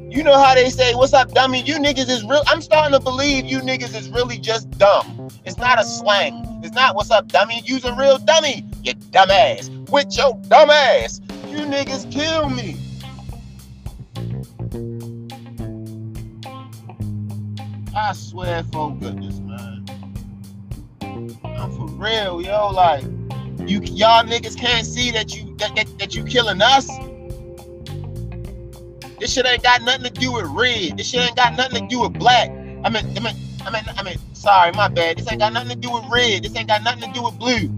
You 0.10 0.24
know 0.24 0.42
how 0.42 0.56
they 0.56 0.70
say, 0.70 0.96
What's 0.96 1.12
up, 1.12 1.34
dummy? 1.34 1.62
You 1.62 1.76
niggas 1.76 2.10
is 2.10 2.24
real. 2.24 2.44
I'm 2.48 2.62
starting 2.62 2.98
to 2.98 3.04
believe 3.04 3.44
you 3.44 3.60
niggas 3.60 3.94
is 3.94 4.10
really 4.10 4.38
just 4.38 4.72
dumb. 4.78 5.30
It's 5.44 5.58
not 5.58 5.82
a 5.82 5.84
slang. 5.84 6.62
It's 6.64 6.74
not 6.74 6.96
what's 6.96 7.12
up, 7.12 7.28
dummy. 7.28 7.62
You's 7.66 7.84
a 7.84 7.94
real 7.96 8.20
dummy, 8.20 8.64
you 8.84 8.94
dumbass. 8.94 9.68
With 9.90 10.16
your 10.16 10.36
dumbass. 10.48 11.20
You 11.52 11.66
niggas 11.66 12.10
kill 12.10 12.50
me. 12.50 12.81
I 17.94 18.14
swear 18.14 18.64
for 18.72 18.96
goodness, 18.96 19.40
man. 19.40 19.86
I'm 21.44 21.72
for 21.72 21.88
real, 21.88 22.42
yo. 22.42 22.72
Like, 22.72 23.04
you 23.68 23.82
y'all 23.82 24.24
niggas 24.24 24.58
can't 24.58 24.86
see 24.86 25.12
that 25.12 25.36
you 25.36 25.56
that, 25.58 25.76
that, 25.76 26.00
that 26.00 26.16
you 26.16 26.24
killing 26.24 26.62
us. 26.62 26.88
This 29.20 29.34
shit 29.34 29.46
ain't 29.46 29.62
got 29.62 29.82
nothing 29.84 30.04
to 30.04 30.10
do 30.10 30.32
with 30.32 30.46
red. 30.46 30.98
This 30.98 31.10
shit 31.10 31.22
ain't 31.22 31.36
got 31.36 31.56
nothing 31.58 31.82
to 31.82 31.88
do 31.88 32.02
with 32.02 32.14
black. 32.14 32.50
I 32.50 32.90
mean, 32.90 33.06
I 33.18 33.20
mean, 33.20 33.36
I 33.66 33.72
mean, 33.72 33.84
I 33.98 34.04
mean, 34.04 34.18
sorry, 34.34 34.72
my 34.72 34.88
bad. 34.88 35.18
This 35.18 35.30
ain't 35.30 35.42
got 35.42 35.52
nothing 35.54 35.70
to 35.70 35.76
do 35.76 35.92
with 35.92 36.06
red. 36.10 36.44
This 36.44 36.56
ain't 36.56 36.70
got 36.70 36.84
nothing 36.84 37.02
to 37.02 37.12
do 37.12 37.24
with 37.24 37.38
blue. 37.38 37.70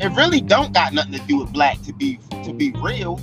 It 0.00 0.10
really 0.16 0.40
don't 0.40 0.72
got 0.72 0.92
nothing 0.92 1.12
to 1.12 1.20
do 1.20 1.38
with 1.38 1.52
black 1.52 1.80
to 1.82 1.92
be 1.92 2.18
to 2.42 2.52
be 2.52 2.72
real. 2.72 3.20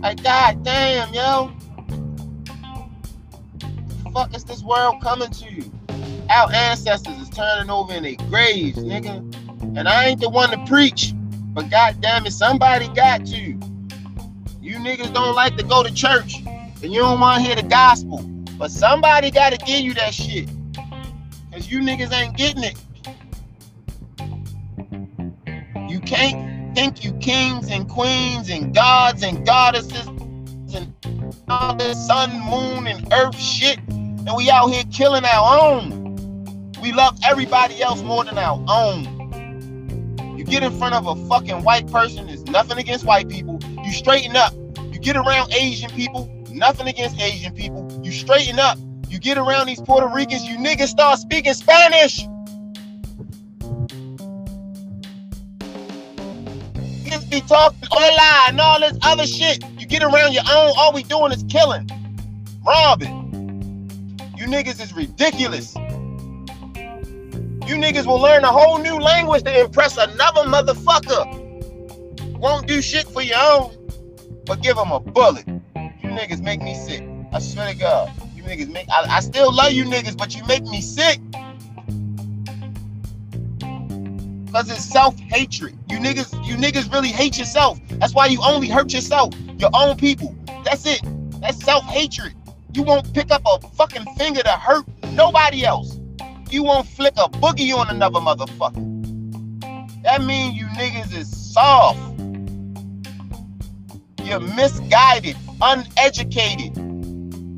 Like, 0.00 0.22
god 0.22 0.62
damn, 0.62 1.12
yo. 1.12 1.52
Fuck 4.12 4.34
is 4.34 4.44
this 4.44 4.62
world 4.62 5.00
coming 5.02 5.30
to? 5.30 5.52
You? 5.52 5.72
Our 6.30 6.52
ancestors 6.52 7.18
is 7.18 7.28
turning 7.30 7.70
over 7.70 7.92
in 7.92 8.02
their 8.02 8.16
graves, 8.28 8.78
nigga. 8.78 9.18
And 9.76 9.88
I 9.88 10.06
ain't 10.06 10.20
the 10.20 10.28
one 10.28 10.50
to 10.50 10.64
preach, 10.66 11.12
but 11.54 11.70
god 11.70 12.00
damn 12.00 12.26
it, 12.26 12.32
somebody 12.32 12.88
got 12.88 13.26
to. 13.26 13.58
You 14.60 14.76
niggas 14.76 15.12
don't 15.14 15.34
like 15.34 15.56
to 15.56 15.64
go 15.64 15.82
to 15.82 15.92
church 15.92 16.36
and 16.82 16.92
you 16.92 17.00
don't 17.00 17.20
want 17.20 17.40
to 17.40 17.46
hear 17.46 17.56
the 17.56 17.62
gospel. 17.62 18.18
But 18.58 18.70
somebody 18.70 19.30
got 19.30 19.52
to 19.52 19.58
give 19.58 19.80
you 19.80 19.94
that 19.94 20.12
shit. 20.12 20.48
Because 21.50 21.70
you 21.70 21.80
niggas 21.80 22.12
ain't 22.12 22.36
getting 22.36 22.64
it. 22.64 22.76
You 25.90 26.00
can't 26.00 26.74
think 26.74 27.04
you 27.04 27.12
kings 27.14 27.70
and 27.70 27.88
queens 27.88 28.50
and 28.50 28.74
gods 28.74 29.22
and 29.22 29.46
goddesses 29.46 30.06
and 30.74 30.92
all 31.48 31.74
this 31.76 32.06
sun, 32.06 32.30
moon, 32.50 32.86
and 32.86 33.10
earth 33.12 33.38
shit. 33.38 33.78
And 34.28 34.36
we 34.36 34.50
out 34.50 34.66
here 34.66 34.84
killing 34.92 35.24
our 35.24 35.58
own. 35.58 36.14
We 36.82 36.92
love 36.92 37.18
everybody 37.26 37.80
else 37.80 38.02
more 38.02 38.24
than 38.24 38.36
our 38.36 38.62
own. 38.68 40.36
You 40.36 40.44
get 40.44 40.62
in 40.62 40.70
front 40.78 40.94
of 40.94 41.06
a 41.06 41.16
fucking 41.28 41.64
white 41.64 41.90
person, 41.90 42.26
there's 42.26 42.44
nothing 42.44 42.76
against 42.76 43.06
white 43.06 43.30
people. 43.30 43.58
You 43.82 43.90
straighten 43.90 44.36
up. 44.36 44.52
You 44.92 44.98
get 44.98 45.16
around 45.16 45.54
Asian 45.54 45.90
people, 45.92 46.30
nothing 46.50 46.88
against 46.88 47.18
Asian 47.18 47.54
people. 47.54 47.90
You 48.04 48.12
straighten 48.12 48.58
up. 48.58 48.76
You 49.08 49.18
get 49.18 49.38
around 49.38 49.66
these 49.66 49.80
Puerto 49.80 50.06
Ricans, 50.06 50.44
you 50.44 50.58
niggas 50.58 50.88
start 50.88 51.18
speaking 51.18 51.54
Spanish. 51.54 52.26
Niggas 57.02 57.30
be 57.30 57.40
talking 57.40 57.78
hola 57.90 58.44
and 58.48 58.60
all 58.60 58.78
this 58.78 58.98
other 59.04 59.26
shit. 59.26 59.64
You 59.78 59.86
get 59.86 60.02
around 60.02 60.34
your 60.34 60.44
own, 60.52 60.74
all 60.76 60.92
we 60.92 61.02
doing 61.04 61.32
is 61.32 61.42
killing, 61.48 61.88
robbing. 62.62 63.17
Niggas 64.48 64.80
is 64.80 64.94
ridiculous. 64.94 65.74
You 67.68 67.74
niggas 67.76 68.06
will 68.06 68.18
learn 68.18 68.44
a 68.44 68.50
whole 68.50 68.78
new 68.78 68.98
language 68.98 69.42
to 69.42 69.60
impress 69.60 69.98
another 69.98 70.40
motherfucker. 70.44 72.38
Won't 72.38 72.66
do 72.66 72.80
shit 72.80 73.06
for 73.08 73.20
your 73.20 73.36
own, 73.38 73.76
but 74.46 74.62
give 74.62 74.76
them 74.76 74.90
a 74.90 75.00
bullet. 75.00 75.46
You 75.46 76.08
niggas 76.08 76.40
make 76.40 76.62
me 76.62 76.74
sick. 76.74 77.06
I 77.30 77.40
swear 77.40 77.70
to 77.70 77.78
God. 77.78 78.10
You 78.34 78.42
niggas 78.42 78.72
make 78.72 78.88
I, 78.88 79.16
I 79.16 79.20
still 79.20 79.54
love 79.54 79.72
you 79.72 79.84
niggas, 79.84 80.16
but 80.16 80.34
you 80.34 80.42
make 80.46 80.62
me 80.62 80.80
sick. 80.80 81.20
Cause 84.50 84.70
it's 84.70 84.82
self-hatred. 84.82 85.76
You 85.90 85.98
niggas, 85.98 86.32
you 86.46 86.54
niggas 86.54 86.90
really 86.90 87.08
hate 87.08 87.36
yourself. 87.36 87.78
That's 87.90 88.14
why 88.14 88.28
you 88.28 88.40
only 88.42 88.68
hurt 88.68 88.94
yourself, 88.94 89.34
your 89.58 89.70
own 89.74 89.98
people. 89.98 90.34
That's 90.64 90.86
it. 90.86 91.02
That's 91.42 91.62
self-hatred. 91.62 92.32
You 92.78 92.84
won't 92.84 93.12
pick 93.12 93.32
up 93.32 93.42
a 93.44 93.58
fucking 93.70 94.04
finger 94.14 94.40
to 94.40 94.50
hurt 94.50 94.86
nobody 95.10 95.64
else. 95.64 95.98
You 96.48 96.62
won't 96.62 96.86
flick 96.86 97.14
a 97.16 97.28
boogie 97.28 97.74
on 97.74 97.88
another 97.90 98.20
motherfucker. 98.20 98.84
That 100.04 100.22
means 100.22 100.54
you 100.54 100.66
niggas 100.66 101.12
is 101.12 101.52
soft. 101.52 101.98
You're 104.22 104.38
misguided, 104.38 105.36
uneducated 105.60 106.78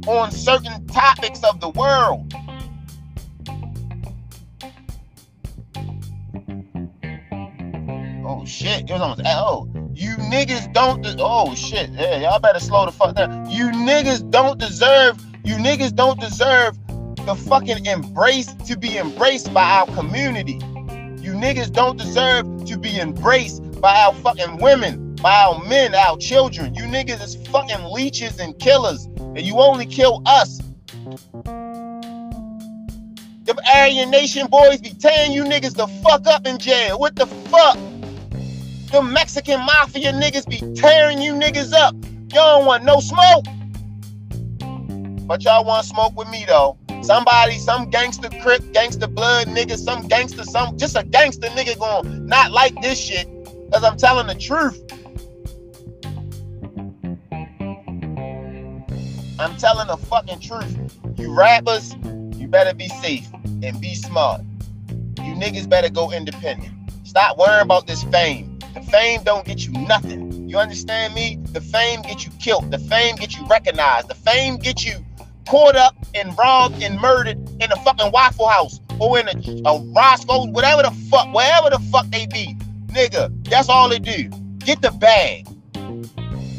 on 0.09 0.30
certain 0.30 0.86
topics 0.86 1.44
of 1.44 1.60
the 1.60 1.68
world. 1.68 2.32
Oh 8.26 8.47
shit, 8.47 8.88
it 8.88 8.90
was 8.90 9.02
almost 9.02 9.20
oh. 9.26 9.80
You 10.01 10.16
niggas 10.16 10.72
don't 10.72 11.02
de- 11.02 11.16
oh 11.18 11.55
shit. 11.55 11.90
Yeah, 11.90 12.20
y'all 12.20 12.39
better 12.40 12.59
slow 12.59 12.86
the 12.86 12.90
fuck 12.90 13.16
down. 13.16 13.51
You 13.51 13.66
niggas 13.66 14.31
don't 14.31 14.59
deserve, 14.59 15.22
you 15.44 15.56
niggas 15.56 15.94
don't 15.94 16.18
deserve 16.18 16.78
the 17.27 17.35
fucking 17.35 17.85
embrace 17.85 18.55
to 18.66 18.78
be 18.78 18.97
embraced 18.97 19.52
by 19.52 19.62
our 19.62 19.86
community. 19.94 20.55
You 21.20 21.35
niggas 21.35 21.70
don't 21.70 21.98
deserve 21.98 22.64
to 22.64 22.78
be 22.78 22.98
embraced 22.98 23.78
by 23.82 23.94
our 23.94 24.14
fucking 24.14 24.56
women, 24.56 25.16
by 25.16 25.35
our 25.35 25.62
men, 25.64 25.94
our 25.94 26.16
children. 26.16 26.74
You 26.74 26.85
niggas 26.85 27.22
is 27.22 27.36
fucking 27.48 27.85
leeches 27.85 28.40
and 28.40 28.59
killers, 28.59 29.05
and 29.05 29.43
you 29.43 29.59
only 29.59 29.85
kill 29.85 30.22
us. 30.24 30.62
Them 33.44 33.59
Aryan 33.74 34.10
Nation 34.10 34.47
boys 34.47 34.81
be 34.81 34.94
tearing 34.94 35.32
you 35.32 35.44
niggas 35.44 35.74
the 35.74 35.89
fuck 36.02 36.27
up 36.27 36.47
in 36.47 36.56
jail. 36.56 36.98
What 36.98 37.16
the 37.16 37.27
fuck? 37.27 37.77
Them 38.91 39.12
Mexican 39.12 39.61
mafia 39.61 40.12
niggas 40.12 40.49
be 40.49 40.59
tearing 40.75 41.23
you 41.23 41.35
niggas 41.35 41.73
up. 41.73 41.95
Y'all 42.33 42.59
don't 42.59 42.67
want 42.67 42.85
no 42.85 42.99
smoke. 42.99 43.45
But 45.29 45.45
y'all 45.45 45.65
want 45.65 45.87
smoke 45.87 46.17
with 46.17 46.29
me 46.29 46.45
though. 46.45 46.77
Somebody, 47.03 47.57
some 47.59 47.89
gangster 47.89 48.29
crip, 48.43 48.73
gangster 48.73 49.07
blood 49.07 49.47
nigga, 49.47 49.79
some 49.79 50.09
gangster, 50.09 50.43
some 50.43 50.77
just 50.77 50.97
a 50.97 51.05
gangster 51.05 51.47
nigga 51.49 51.79
going 51.79 52.27
not 52.27 52.51
like 52.51 52.75
this 52.83 52.99
shit. 52.99 53.29
Cause 53.73 53.85
I'm 53.85 53.97
telling 53.97 54.27
the 54.27 54.35
truth. 54.35 54.83
I'm 59.39 59.57
telling 59.57 59.87
the 59.87 59.97
fucking 59.97 60.41
truth. 60.41 60.77
You 61.17 61.33
rappers, 61.33 61.95
you 62.37 62.49
better 62.49 62.75
be 62.75 62.89
safe 62.89 63.29
and 63.62 63.81
be 63.81 63.95
smart. 63.95 64.41
You 65.19 65.35
niggas 65.37 65.69
better 65.69 65.91
go 65.91 66.11
independent. 66.11 66.75
Stop 67.05 67.39
worrying 67.39 67.62
about 67.62 67.87
this 67.87 68.03
fame. 68.05 68.49
The 68.74 68.80
fame 68.82 69.22
don't 69.24 69.44
get 69.44 69.66
you 69.66 69.72
nothing. 69.72 70.48
You 70.48 70.59
understand 70.59 71.14
me? 71.14 71.38
The 71.52 71.60
fame 71.60 72.02
get 72.02 72.24
you 72.24 72.32
killed. 72.40 72.70
The 72.70 72.78
fame 72.78 73.16
get 73.16 73.36
you 73.36 73.47
recognized. 73.47 74.09
The 74.09 74.14
fame 74.14 74.59
get 74.59 74.84
you 74.84 75.05
caught 75.48 75.76
up 75.76 75.97
and 76.14 76.36
robbed 76.38 76.82
and 76.82 77.01
murdered 77.01 77.38
in 77.60 77.72
a 77.72 77.76
fucking 77.76 78.12
Waffle 78.12 78.47
House 78.47 78.80
or 79.01 79.18
in 79.18 79.28
a, 79.28 79.68
a 79.68 79.80
Roscoe's, 79.92 80.48
whatever 80.48 80.82
the 80.82 80.90
fuck, 81.10 81.32
wherever 81.34 81.70
the 81.70 81.78
fuck 81.90 82.06
they 82.10 82.26
be. 82.26 82.56
Nigga, 82.86 83.32
that's 83.48 83.68
all 83.68 83.88
they 83.88 83.98
do. 83.98 84.28
Get 84.59 84.82
the 84.82 84.92
bag. 84.92 85.48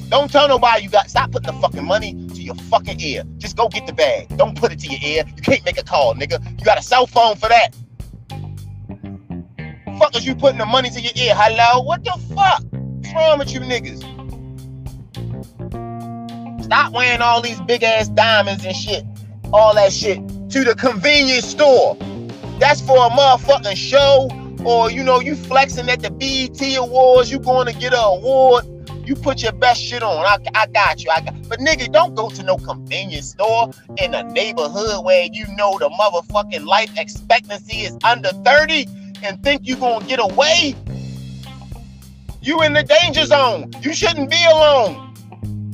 Don't 0.10 0.30
tell 0.30 0.50
nobody 0.50 0.84
you 0.84 0.90
got. 0.90 1.10
Stop 1.10 1.32
putting 1.32 1.54
the 1.54 1.62
fucking 1.62 1.86
money 1.86 2.14
to 2.30 2.42
your 2.42 2.56
fucking 2.56 3.00
ear. 3.00 3.24
Just 3.38 3.56
go 3.56 3.70
get 3.70 3.88
the 3.88 3.94
bag. 3.94 4.36
Don't 4.36 4.58
put 4.58 4.74
it 4.74 4.80
to 4.80 4.88
your 4.88 5.00
ear. 5.02 5.24
You 5.38 5.42
can't 5.42 5.64
make 5.64 5.80
a 5.80 5.84
call, 5.84 6.16
nigga. 6.16 6.60
You 6.60 6.66
got 6.66 6.78
a 6.78 6.82
cell 6.82 7.08
phone 7.08 7.38
for 7.38 7.48
that. 7.48 7.74
Fuck 10.02 10.16
is 10.16 10.26
you 10.26 10.34
putting 10.34 10.58
the 10.58 10.66
money 10.66 10.90
to 10.90 11.00
your 11.00 11.12
ear? 11.16 11.36
Hello? 11.38 11.84
What 11.84 12.04
the 12.04 12.14
fuck? 12.34 12.64
What's 12.72 13.14
wrong 13.14 13.38
with 13.38 13.54
you 13.54 13.60
niggas? 13.60 14.02
Stop 16.64 16.94
wearing 16.94 17.22
all 17.22 17.40
these 17.40 17.62
big 17.62 17.84
ass 17.84 18.08
diamonds 18.08 18.66
and 18.66 18.76
shit. 18.76 19.06
All 19.54 19.76
that 19.76 19.94
shit 19.94 20.28
to 20.50 20.64
the 20.64 20.74
convenience 20.74 21.46
store. 21.46 21.96
That's 22.58 22.82
for 22.82 22.98
a 22.98 23.10
motherfucking 23.12 23.76
show. 23.76 24.28
Or 24.66 24.90
you 24.90 25.04
know, 25.04 25.20
you 25.20 25.36
flexing 25.36 25.88
at 25.88 26.02
the 26.02 26.10
BET 26.10 26.60
Awards, 26.78 27.32
you 27.32 27.38
going 27.38 27.68
to 27.68 27.74
get 27.74 27.94
an 27.94 28.00
award. 28.00 28.66
You 29.06 29.16
put 29.16 29.44
your 29.44 29.52
best 29.52 29.80
shit 29.80 30.02
on. 30.02 30.26
I, 30.26 30.38
I 30.56 30.66
got 30.66 31.04
you. 31.04 31.12
I 31.12 31.22
got 31.22 31.48
but 31.48 31.60
nigga, 31.60 31.92
don't 31.92 32.16
go 32.16 32.28
to 32.32 32.42
no 32.42 32.58
convenience 32.58 33.30
store 33.30 33.70
in 33.98 34.16
a 34.16 34.24
neighborhood 34.24 35.06
where 35.06 35.28
you 35.32 35.46
know 35.58 35.78
the 35.78 35.90
motherfucking 35.92 36.66
life 36.66 36.90
expectancy 36.98 37.82
is 37.82 37.96
under 38.04 38.30
30 38.30 38.88
and 39.24 39.42
think 39.44 39.62
you're 39.64 39.78
gonna 39.78 40.06
get 40.06 40.20
away. 40.20 40.76
You 42.42 42.62
in 42.64 42.74
the 42.74 42.84
danger 42.84 43.26
zone. 43.26 43.72
You 43.82 43.94
shouldn't 43.94 44.30
be 44.30 44.44
alone. 44.46 45.14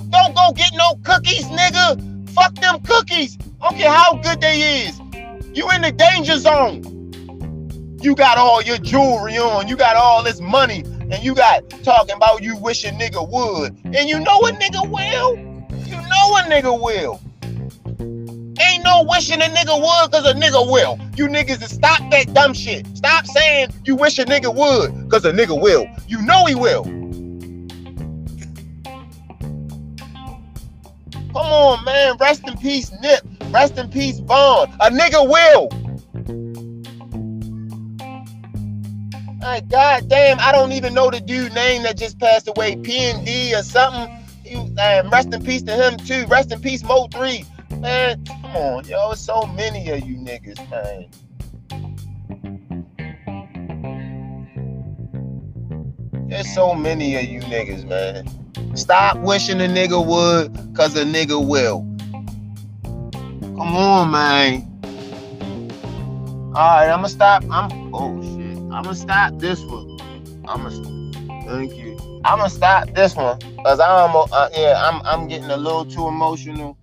Don't 0.09 0.35
go 0.35 0.51
get 0.53 0.71
no 0.75 0.95
cookies, 1.03 1.45
nigga. 1.45 2.29
Fuck 2.31 2.55
them 2.55 2.81
cookies. 2.81 3.37
I 3.61 3.69
don't 3.69 3.77
care 3.77 3.91
how 3.91 4.15
good 4.15 4.41
they 4.41 4.85
is. 4.85 4.99
You 5.53 5.69
in 5.71 5.81
the 5.81 5.91
danger 5.91 6.37
zone. 6.37 6.83
You 8.01 8.15
got 8.15 8.37
all 8.37 8.61
your 8.61 8.77
jewelry 8.77 9.37
on. 9.37 9.67
You 9.67 9.75
got 9.75 9.95
all 9.95 10.23
this 10.23 10.39
money. 10.39 10.83
and 11.09 11.23
you 11.23 11.33
got 11.33 11.69
talking 11.83 12.15
about 12.15 12.43
you 12.43 12.57
wish 12.57 12.83
a 12.83 12.89
nigga 12.89 13.27
would, 13.31 13.73
and 13.95 14.09
you 14.09 14.19
know 14.19 14.39
a 14.41 14.51
nigga 14.51 14.89
will. 14.89 15.37
You 15.85 15.95
know 15.95 16.35
a 16.37 16.43
nigga 16.43 16.81
will. 16.81 17.21
Ain't 18.59 18.83
no 18.83 19.05
wishing 19.07 19.41
a 19.41 19.45
nigga 19.45 19.79
would 19.79 20.11
cause 20.11 20.25
a 20.25 20.33
nigga 20.33 20.69
will. 20.71 20.99
You 21.15 21.27
niggas 21.27 21.63
stop 21.69 21.99
that 22.11 22.33
dumb 22.33 22.53
shit. 22.53 22.85
Stop 22.97 23.25
saying 23.25 23.69
you 23.85 23.95
wish 23.95 24.17
a 24.19 24.25
nigga 24.25 24.53
would 24.53 25.11
cause 25.11 25.25
a 25.25 25.31
nigga 25.31 25.59
will. 25.59 25.85
You 26.07 26.21
know 26.23 26.45
he 26.45 26.55
will. 26.55 26.83
Come 31.33 31.45
on, 31.45 31.85
man. 31.85 32.17
Rest 32.17 32.47
in 32.47 32.57
peace, 32.57 32.91
Nip. 33.01 33.21
Rest 33.51 33.77
in 33.77 33.89
peace, 33.89 34.19
Von. 34.19 34.73
A 34.79 34.89
nigga 34.89 35.29
will. 35.29 35.69
Like, 39.39 39.69
god 39.69 40.09
damn, 40.09 40.39
I 40.39 40.51
don't 40.51 40.71
even 40.71 40.93
know 40.93 41.09
the 41.09 41.21
dude 41.21 41.53
name 41.53 41.83
that 41.83 41.95
just 41.95 42.19
passed 42.19 42.47
away, 42.47 42.75
PND 42.75 43.57
or 43.57 43.63
something. 43.63 44.13
He, 44.43 44.55
um, 44.55 45.09
rest 45.09 45.33
in 45.33 45.43
peace 45.43 45.61
to 45.63 45.73
him 45.73 45.97
too. 45.97 46.25
Rest 46.27 46.51
in 46.51 46.59
peace, 46.59 46.83
Mo 46.83 47.07
3. 47.13 47.45
Man, 47.79 48.23
come 48.25 48.55
on, 48.55 48.85
yo. 48.85 49.13
So 49.13 49.43
many 49.47 49.89
of 49.89 49.99
you 50.07 50.17
niggas, 50.17 50.57
man. 50.69 51.09
There's 56.29 56.53
so 56.53 56.73
many 56.73 57.15
of 57.15 57.23
you 57.25 57.39
niggas, 57.41 57.85
man. 57.85 58.27
Stop 58.75 59.17
wishing 59.19 59.61
a 59.61 59.65
nigga 59.65 60.03
would, 60.05 60.75
cause 60.75 60.95
a 60.95 61.03
nigga 61.03 61.45
will. 61.45 61.81
Come 63.57 63.75
on, 63.75 64.11
man. 64.11 64.63
Alright, 66.55 66.89
I'ma 66.89 67.07
stop. 67.07 67.43
I'm 67.51 67.93
oh 67.93 68.21
shit. 68.21 68.57
I'ma 68.71 68.93
stop 68.93 69.37
this 69.39 69.61
one. 69.61 69.97
I'ma 70.47 70.69
stop. 70.69 71.45
thank 71.45 71.73
you. 71.75 72.06
I'ma 72.25 72.47
stop 72.47 72.93
this 72.93 73.15
one. 73.15 73.39
Cause 73.63 73.79
I'm 73.79 74.15
uh, 74.15 74.49
yeah, 74.55 74.81
I'm 74.85 75.01
I'm 75.05 75.27
getting 75.27 75.49
a 75.49 75.57
little 75.57 75.85
too 75.85 76.07
emotional. 76.07 76.77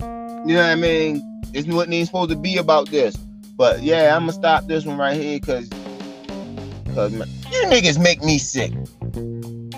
You 0.00 0.54
know 0.54 0.62
what 0.62 0.70
I 0.70 0.74
mean? 0.74 1.42
It's 1.52 1.66
wasn't 1.66 1.94
even 1.94 2.06
supposed 2.06 2.30
to 2.30 2.36
be 2.36 2.56
about 2.56 2.90
this. 2.90 3.16
But 3.56 3.82
yeah, 3.82 4.14
I'm 4.14 4.22
gonna 4.22 4.32
stop 4.32 4.66
this 4.66 4.84
one 4.84 4.98
right 4.98 5.18
here 5.18 5.40
because 5.40 5.68
cause 6.94 7.12
you 7.12 7.66
niggas 7.66 8.02
make 8.02 8.22
me 8.22 8.38
sick. 8.38 8.72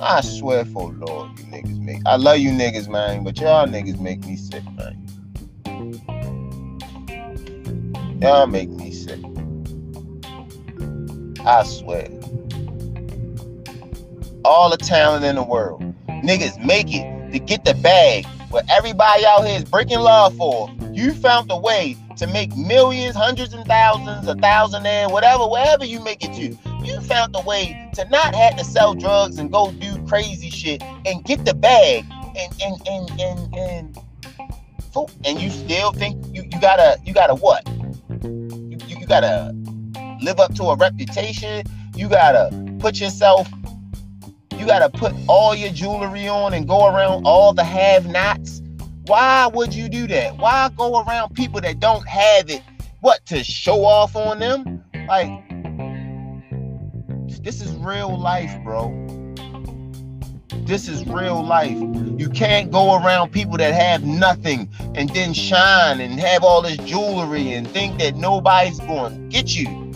I 0.01 0.21
swear 0.21 0.65
for 0.65 0.93
Lord, 0.93 1.39
you 1.39 1.45
niggas 1.47 1.81
make. 1.81 2.03
I 2.07 2.17
love 2.17 2.39
you 2.39 2.51
niggas, 2.51 2.89
man, 2.89 3.25
but 3.25 3.39
y'all 3.41 3.67
niggas 3.67 4.01
make 4.01 4.25
me 4.25 4.37
sick, 4.37 4.65
man. 4.77 5.07
Y'all 8.21 8.47
make 8.47 8.71
me 8.71 8.91
sick. 8.91 9.21
I 11.47 11.63
swear. 11.65 12.18
All 14.45 14.71
the 14.71 14.77
talent 14.77 15.25
in 15.25 15.37
the 15.37 15.43
world. 15.43 15.83
Niggas 16.09 16.65
make 16.65 16.95
it 16.95 17.33
to 17.33 17.39
get 17.39 17.65
the 17.65 17.75
bag. 17.75 18.27
What 18.51 18.65
everybody 18.71 19.27
out 19.27 19.47
here 19.47 19.59
is 19.59 19.65
breaking 19.65 19.99
law 20.01 20.31
for. 20.31 20.71
You 20.93 21.13
found 21.13 21.51
a 21.51 21.57
way 21.57 21.97
to 22.17 22.27
make 22.27 22.57
millions, 22.57 23.15
hundreds 23.15 23.53
and 23.53 23.65
thousands, 23.67 24.27
a 24.27 24.35
thousand 24.35 24.87
and 24.87 25.13
whatever, 25.13 25.47
wherever 25.47 25.85
you 25.85 26.03
make 26.03 26.25
it 26.25 26.33
to. 26.35 26.59
You 26.85 27.01
found 27.03 27.35
a 27.37 27.43
way 27.43 27.91
to 27.95 28.09
not 28.09 28.35
have 28.35 28.57
to 28.57 28.65
sell 28.65 28.95
drugs 28.95 29.39
and 29.39 29.53
go 29.53 29.71
do 29.73 30.05
crazy 30.07 30.51
shit 30.51 30.83
and 31.05 31.25
get 31.25 31.45
the 31.45 31.55
bag 31.55 32.05
and 32.37 32.63
and 32.63 32.89
and 32.89 33.21
and 33.21 33.57
and, 33.57 33.99
and 35.25 35.41
you 35.41 35.51
still 35.51 35.93
think 35.93 36.25
you, 36.35 36.43
you 36.43 36.61
gotta 36.61 36.99
you 37.05 37.13
gotta 37.13 37.35
what? 37.35 37.67
You, 38.23 38.79
you, 38.87 39.07
gotta 39.07 39.55
live 40.21 40.41
up 40.41 40.55
to 40.55 40.65
a 40.65 40.77
reputation. 40.77 41.65
You 41.95 42.09
gotta 42.09 42.51
put 42.79 43.01
yourself, 43.01 43.49
you 43.51 43.58
gotta 44.69 44.91
put 44.91 45.15
all 45.29 45.55
your 45.55 45.71
jewelry 45.73 46.29
on 46.29 46.53
and 46.53 46.69
go 46.69 46.87
around 46.87 47.25
all 47.25 47.55
the 47.55 47.65
have-nots. 47.65 48.61
Why 49.07 49.47
would 49.47 49.75
you 49.75 49.89
do 49.89 50.07
that? 50.09 50.37
Why 50.37 50.69
go 50.77 51.03
around 51.03 51.35
people 51.35 51.63
that 51.63 51.81
don't 51.81 52.07
have 52.07 52.51
it? 52.51 52.63
What 53.01 53.25
to 53.27 53.43
show 53.43 53.87
off 53.87 54.15
on 54.15 54.41
them? 54.41 54.85
Like 55.09 55.31
this 57.43 57.63
is 57.63 57.75
real 57.77 58.21
life, 58.21 58.55
bro. 58.63 58.93
This 60.67 60.87
is 60.87 61.07
real 61.07 61.43
life. 61.43 61.79
You 62.19 62.29
can't 62.29 62.71
go 62.71 63.03
around 63.03 63.33
people 63.33 63.57
that 63.57 63.73
have 63.73 64.05
nothing 64.05 64.69
and 64.95 65.09
then 65.09 65.33
shine 65.33 65.99
and 65.99 66.21
have 66.21 66.45
all 66.45 66.61
this 66.61 66.77
jewelry 66.77 67.55
and 67.55 67.67
think 67.67 67.99
that 68.01 68.17
nobody's 68.17 68.79
going 68.81 69.15
to 69.15 69.29
get 69.35 69.57
you. 69.57 69.88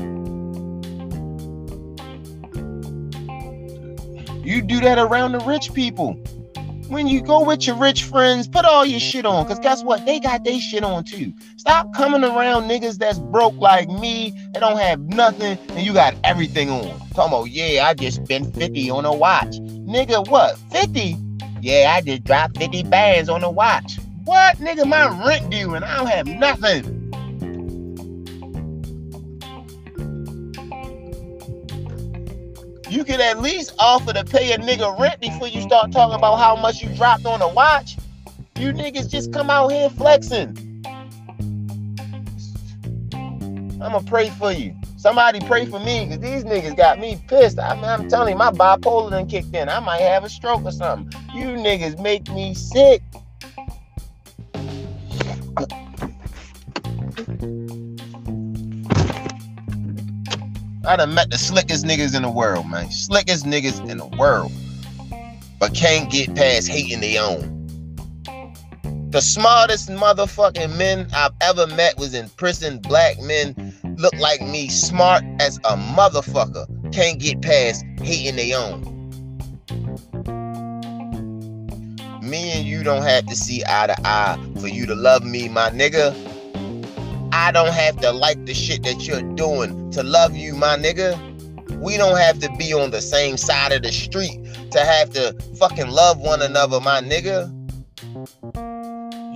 You 4.44 4.60
do 4.60 4.80
that 4.80 4.98
around 4.98 5.32
the 5.32 5.40
rich 5.40 5.72
people. 5.72 6.14
When 6.88 7.06
you 7.06 7.22
go 7.22 7.42
with 7.44 7.66
your 7.66 7.76
rich 7.76 8.04
friends, 8.04 8.48
put 8.48 8.64
all 8.64 8.84
your 8.84 9.00
shit 9.00 9.24
on. 9.24 9.44
Because 9.44 9.60
guess 9.60 9.82
what? 9.82 10.04
They 10.04 10.20
got 10.20 10.44
their 10.44 10.60
shit 10.60 10.84
on 10.84 11.04
too. 11.04 11.32
Stop 11.56 11.94
coming 11.94 12.22
around 12.22 12.64
niggas 12.64 12.98
that's 12.98 13.18
broke 13.18 13.54
like 13.54 13.88
me 13.88 14.34
They 14.52 14.60
don't 14.60 14.78
have 14.78 15.00
nothing 15.00 15.56
and 15.70 15.86
you 15.86 15.94
got 15.94 16.14
everything 16.24 16.70
on. 16.70 16.98
Talking 17.14 17.32
about, 17.32 17.50
yeah, 17.50 17.86
I 17.86 17.94
just 17.94 18.24
spent 18.24 18.54
50 18.54 18.90
on 18.90 19.04
a 19.04 19.14
watch. 19.14 19.58
Nigga, 19.60 20.28
what? 20.28 20.58
50? 20.70 21.16
Yeah, 21.60 21.94
I 21.96 22.00
just 22.00 22.24
dropped 22.24 22.58
50 22.58 22.82
bands 22.84 23.28
on 23.28 23.42
a 23.42 23.50
watch. 23.50 23.98
What? 24.24 24.58
Nigga, 24.58 24.86
my 24.86 25.08
rent 25.26 25.50
due 25.50 25.74
and 25.74 25.84
I 25.84 25.96
don't 25.96 26.08
have 26.08 26.26
nothing. 26.26 27.01
You 32.92 33.04
can 33.04 33.22
at 33.22 33.40
least 33.40 33.74
offer 33.78 34.12
to 34.12 34.22
pay 34.22 34.52
a 34.52 34.58
nigga 34.58 34.98
rent 35.00 35.18
before 35.18 35.48
you 35.48 35.62
start 35.62 35.90
talking 35.92 36.14
about 36.14 36.36
how 36.36 36.54
much 36.54 36.82
you 36.82 36.94
dropped 36.94 37.24
on 37.24 37.40
a 37.40 37.48
watch. 37.48 37.96
You 38.56 38.70
niggas 38.72 39.08
just 39.08 39.32
come 39.32 39.48
out 39.48 39.72
here 39.72 39.88
flexing. 39.88 40.84
I'ma 43.80 44.00
pray 44.00 44.28
for 44.28 44.52
you. 44.52 44.76
Somebody 44.98 45.40
pray 45.40 45.64
for 45.64 45.80
me 45.80 46.04
because 46.04 46.20
these 46.20 46.44
niggas 46.44 46.76
got 46.76 47.00
me 47.00 47.18
pissed. 47.28 47.58
I 47.58 47.70
I'm 47.70 48.08
telling 48.10 48.34
you, 48.34 48.38
my 48.38 48.50
bipolar 48.50 49.10
done 49.10 49.26
kicked 49.26 49.54
in. 49.54 49.70
I 49.70 49.80
might 49.80 50.02
have 50.02 50.22
a 50.22 50.28
stroke 50.28 50.64
or 50.64 50.70
something. 50.70 51.18
You 51.34 51.46
niggas 51.46 51.98
make 51.98 52.30
me 52.30 52.52
sick. 52.52 53.02
I 60.84 60.96
done 60.96 61.14
met 61.14 61.30
the 61.30 61.38
slickest 61.38 61.84
niggas 61.84 62.14
in 62.16 62.22
the 62.22 62.30
world, 62.30 62.68
man. 62.68 62.90
Slickest 62.90 63.44
niggas 63.44 63.88
in 63.88 63.98
the 63.98 64.06
world. 64.06 64.50
But 65.60 65.74
can't 65.74 66.10
get 66.10 66.34
past 66.34 66.68
hating 66.68 67.00
their 67.00 67.22
own. 67.22 67.50
The 69.10 69.20
smartest 69.20 69.90
motherfucking 69.90 70.76
men 70.76 71.06
I've 71.14 71.34
ever 71.40 71.68
met 71.68 71.98
was 71.98 72.14
in 72.14 72.28
prison. 72.30 72.78
Black 72.78 73.20
men 73.20 73.74
look 73.98 74.14
like 74.18 74.40
me, 74.40 74.68
smart 74.70 75.22
as 75.38 75.58
a 75.58 75.76
motherfucker. 75.76 76.66
Can't 76.92 77.20
get 77.20 77.42
past 77.42 77.84
hating 78.00 78.36
their 78.36 78.58
own. 78.58 78.82
Me 82.22 82.52
and 82.52 82.66
you 82.66 82.82
don't 82.82 83.02
have 83.02 83.26
to 83.26 83.36
see 83.36 83.62
eye 83.68 83.86
to 83.86 83.96
eye 84.04 84.36
for 84.60 84.66
you 84.66 84.86
to 84.86 84.94
love 84.96 85.22
me, 85.22 85.48
my 85.48 85.70
nigga. 85.70 86.31
I 87.32 87.50
don't 87.50 87.72
have 87.72 87.98
to 88.02 88.12
like 88.12 88.44
the 88.44 88.52
shit 88.52 88.82
that 88.82 89.06
you're 89.06 89.22
doing 89.34 89.90
to 89.92 90.02
love 90.02 90.36
you, 90.36 90.54
my 90.54 90.76
nigga. 90.76 91.18
We 91.80 91.96
don't 91.96 92.18
have 92.18 92.38
to 92.40 92.50
be 92.58 92.74
on 92.74 92.90
the 92.90 93.00
same 93.00 93.38
side 93.38 93.72
of 93.72 93.82
the 93.82 93.90
street 93.90 94.38
to 94.70 94.80
have 94.80 95.10
to 95.10 95.34
fucking 95.58 95.88
love 95.88 96.18
one 96.18 96.42
another, 96.42 96.78
my 96.80 97.00
nigga. 97.00 97.50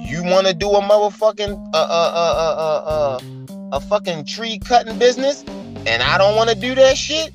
You 0.09 0.23
want 0.25 0.47
to 0.47 0.53
do 0.53 0.69
a 0.69 0.83
motherfucking 0.83 1.71
uh, 1.73 1.77
uh 1.77 2.13
uh 2.15 2.35
uh 2.37 2.81
uh 2.87 3.19
uh 3.19 3.77
a 3.77 3.81
fucking 3.81 4.27
tree 4.27 4.59
cutting 4.59 4.99
business, 4.99 5.43
and 5.87 6.03
I 6.03 6.19
don't 6.19 6.37
want 6.37 6.51
to 6.51 6.57
do 6.57 6.75
that 6.75 6.99
shit. 6.99 7.33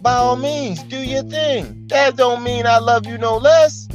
By 0.00 0.14
all 0.14 0.36
means, 0.36 0.82
do 0.84 0.96
your 0.96 1.24
thing. 1.24 1.88
That 1.88 2.16
don't 2.16 2.42
mean 2.44 2.66
I 2.66 2.78
love 2.78 3.06
you 3.06 3.18
no 3.18 3.36
less. 3.36 3.88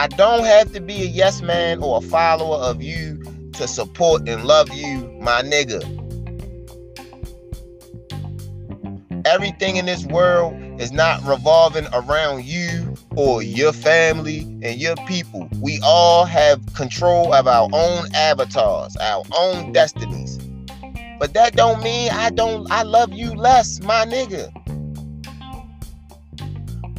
I 0.00 0.06
don't 0.06 0.44
have 0.44 0.72
to 0.72 0.80
be 0.80 1.02
a 1.02 1.04
yes 1.04 1.42
man 1.42 1.82
or 1.82 1.98
a 1.98 2.00
follower 2.00 2.56
of 2.56 2.82
you 2.82 3.22
to 3.52 3.68
support 3.68 4.26
and 4.26 4.46
love 4.46 4.72
you, 4.72 5.06
my 5.20 5.42
nigga. 5.42 5.84
Everything 9.26 9.76
in 9.76 9.84
this 9.84 10.06
world 10.06 10.54
is 10.80 10.90
not 10.90 11.22
revolving 11.24 11.86
around 11.92 12.46
you 12.46 12.94
or 13.14 13.42
your 13.42 13.74
family 13.74 14.38
and 14.62 14.80
your 14.80 14.96
people. 15.06 15.46
We 15.60 15.78
all 15.84 16.24
have 16.24 16.62
control 16.72 17.34
of 17.34 17.46
our 17.46 17.68
own 17.70 18.06
avatars, 18.14 18.96
our 18.96 19.22
own 19.36 19.72
destinies. 19.72 20.38
But 21.18 21.34
that 21.34 21.56
don't 21.56 21.82
mean 21.82 22.10
I 22.10 22.30
don't 22.30 22.72
I 22.72 22.84
love 22.84 23.12
you 23.12 23.34
less, 23.34 23.82
my 23.82 24.06
nigga. 24.06 24.50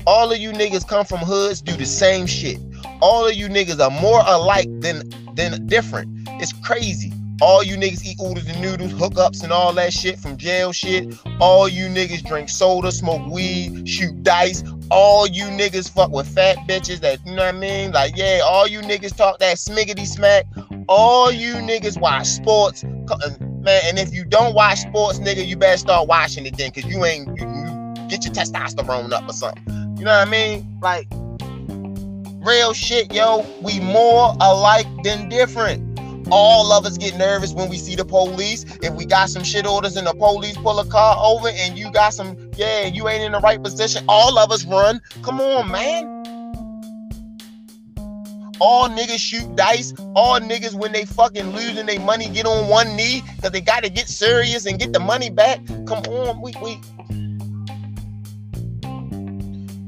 All 0.06 0.32
of 0.32 0.38
you 0.38 0.52
niggas 0.52 0.88
come 0.88 1.03
from 1.03 1.18
hoods, 1.22 1.64
do 1.64 1.76
the 1.76 1.88
same 1.88 2.28
shit 2.28 2.60
all 3.02 3.28
of 3.28 3.36
you 3.36 3.48
niggas 3.48 3.80
are 3.80 4.02
more 4.02 4.22
alike 4.26 4.68
than 4.80 5.03
than 5.36 5.65
different. 5.68 6.10
It's 6.41 6.53
crazy. 6.53 7.11
All 7.41 7.64
you 7.64 7.76
niggas 7.76 8.06
eat 8.06 8.19
oodles 8.22 8.48
and 8.48 8.61
noodles, 8.61 8.94
hookups 8.94 9.41
and 9.44 9.52
all 9.52 9.73
that 9.73 9.91
shit 9.91 10.19
from 10.19 10.38
jail 10.38 10.72
shit. 10.72 11.18
All 11.40 11.68
you 11.68 11.88
niggas 11.88 12.23
drink 12.23 12.49
soda, 12.49 12.91
smoke 12.91 13.26
weed, 13.32 13.90
shoot 13.90 14.22
dice. 14.22 14.64
All 14.91 15.26
you 15.26 15.45
niggas 15.45 15.90
fuck 15.90 16.11
with 16.11 16.28
fat 16.28 16.57
bitches 16.68 16.99
that, 16.99 17.18
you 17.26 17.34
know 17.34 17.44
what 17.45 17.56
I 17.56 17.57
mean? 17.57 17.94
Like, 17.94 18.15
yeah, 18.15 18.41
all 18.45 18.68
you 18.68 18.82
niggas 18.82 19.15
talk 19.15 19.40
that 19.40 19.57
smiggity 19.57 20.06
smack. 20.06 20.45
All 20.88 21.32
you 21.32 21.56
niggas 21.56 21.99
watch 21.99 22.28
sports. 22.28 22.84
Man, 22.84 23.82
and 23.86 23.98
if 23.98 24.14
you 24.14 24.23
don't 24.23 24.53
watch 24.53 24.82
sports, 24.82 25.18
nigga, 25.18 25.45
you 25.45 25.56
better 25.56 25.78
start 25.78 26.07
watching 26.07 26.45
it 26.45 26.57
then, 26.57 26.69
cause 26.69 26.86
you 26.86 27.03
ain't 27.06 27.28
you, 27.40 27.48
you 27.48 28.07
get 28.07 28.23
your 28.23 28.34
testosterone 28.36 29.11
up 29.11 29.28
or 29.28 29.34
something. 29.34 29.64
You 29.98 30.06
know 30.06 30.15
what 30.15 30.28
I 30.28 30.30
mean? 30.30 30.78
Like 30.80 31.07
real 32.42 32.74
shit, 32.74 33.14
yo. 33.14 33.46
We 33.62 33.80
more 33.80 34.36
alike 34.40 34.88
than 35.04 35.30
different. 35.30 35.88
All 36.32 36.72
of 36.72 36.86
us 36.86 36.98
get 36.98 37.18
nervous 37.18 37.54
when 37.54 37.70
we 37.70 37.78
see 37.78 37.96
the 37.96 38.06
police. 38.06 38.64
If 38.82 38.94
we 38.94 39.06
got 39.06 39.30
some 39.30 39.44
shit 39.44 39.66
orders 39.66 39.98
and 39.98 40.08
the 40.08 40.14
police 40.14 40.58
pull 40.58 40.80
a 40.80 40.86
car 40.86 41.18
over 41.20 41.50
and 41.50 41.78
you 41.78 41.92
got 41.92 42.14
some, 42.14 42.38
yeah, 42.56 42.86
you 42.86 43.08
ain't 43.10 43.24
in 43.24 43.34
the 43.34 43.40
right 43.40 43.62
position, 43.62 44.06
all 44.08 44.38
of 44.38 44.52
us 44.52 44.66
run. 44.66 45.02
Come 45.24 45.42
on, 45.42 45.70
man. 45.72 46.22
All 48.60 48.88
niggas 48.90 49.18
shoot 49.18 49.56
dice. 49.56 49.94
All 50.16 50.40
niggas, 50.40 50.76
when 50.76 50.92
they 50.92 51.04
fucking 51.04 51.52
losing 51.52 51.88
their 51.88 52.00
money, 52.00 52.30
get 52.30 52.46
on 52.46 52.70
one 52.70 52.96
knee 52.96 53.24
because 53.36 53.52
they 53.52 53.62
got 53.62 53.84
to 53.84 53.90
get 53.90 54.08
serious 54.08 54.66
and 54.66 54.80
get 54.80 54.94
the 54.94 55.00
money 55.00 55.30
back. 55.32 55.66
Come 55.88 56.04
on, 56.06 56.42
we, 56.42 56.54
we. 56.62 56.80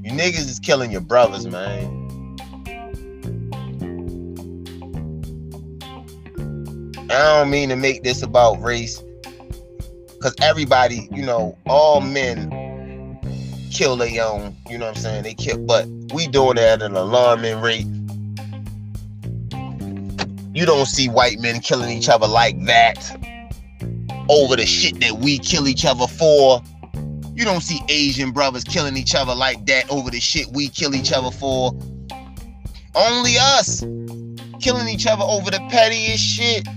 You 0.04 0.12
niggas 0.12 0.50
is 0.50 0.60
killing 0.60 0.92
your 0.92 1.02
brothers, 1.02 1.48
man. 1.48 2.03
I 7.14 7.40
don't 7.40 7.50
mean 7.50 7.70
to 7.70 7.76
make 7.76 8.04
this 8.04 8.24
about 8.24 8.62
race 8.62 9.02
because 10.08 10.36
everybody, 10.42 11.08
you 11.12 11.26
know, 11.26 11.58
all 11.68 12.02
men 12.02 12.50
kill 13.72 13.98
their 13.98 14.24
own, 14.24 14.56
you 14.70 14.78
know 14.78 14.86
what 14.86 14.96
I'm 14.96 15.02
saying? 15.02 15.24
They 15.24 15.34
kill, 15.34 15.58
but 15.58 15.86
we 16.14 16.28
doing 16.28 16.58
it 16.58 16.64
at 16.64 16.82
an 16.82 16.96
alarming 16.96 17.60
rate. 17.60 17.88
You 20.56 20.66
don't 20.66 20.86
see 20.86 21.10
white 21.10 21.40
men 21.40 21.60
killing 21.60 21.90
each 21.90 22.10
other 22.10 22.28
like 22.28 22.64
that 22.66 22.96
over 24.30 24.56
the 24.56 24.66
shit 24.66 25.00
that 25.02 25.18
we 25.18 25.40
kill 25.40 25.68
each 25.68 25.86
other 25.86 26.08
for. 26.08 26.62
You 27.36 27.44
don't 27.44 27.62
see 27.62 27.82
Asian 27.90 28.32
brothers 28.32 28.64
killing 28.64 28.96
each 28.96 29.14
other 29.14 29.36
like 29.36 29.66
that 29.66 29.90
over 29.92 30.10
the 30.10 30.20
shit 30.20 30.48
we 30.54 30.70
kill 30.70 30.96
each 30.96 31.12
other 31.12 31.32
for. 31.32 31.74
Only 32.96 33.34
us 33.40 33.82
killing 34.60 34.88
each 34.88 35.06
other 35.06 35.24
over 35.24 35.52
the 35.52 35.60
pettiest 35.70 36.24
shit 36.24 36.68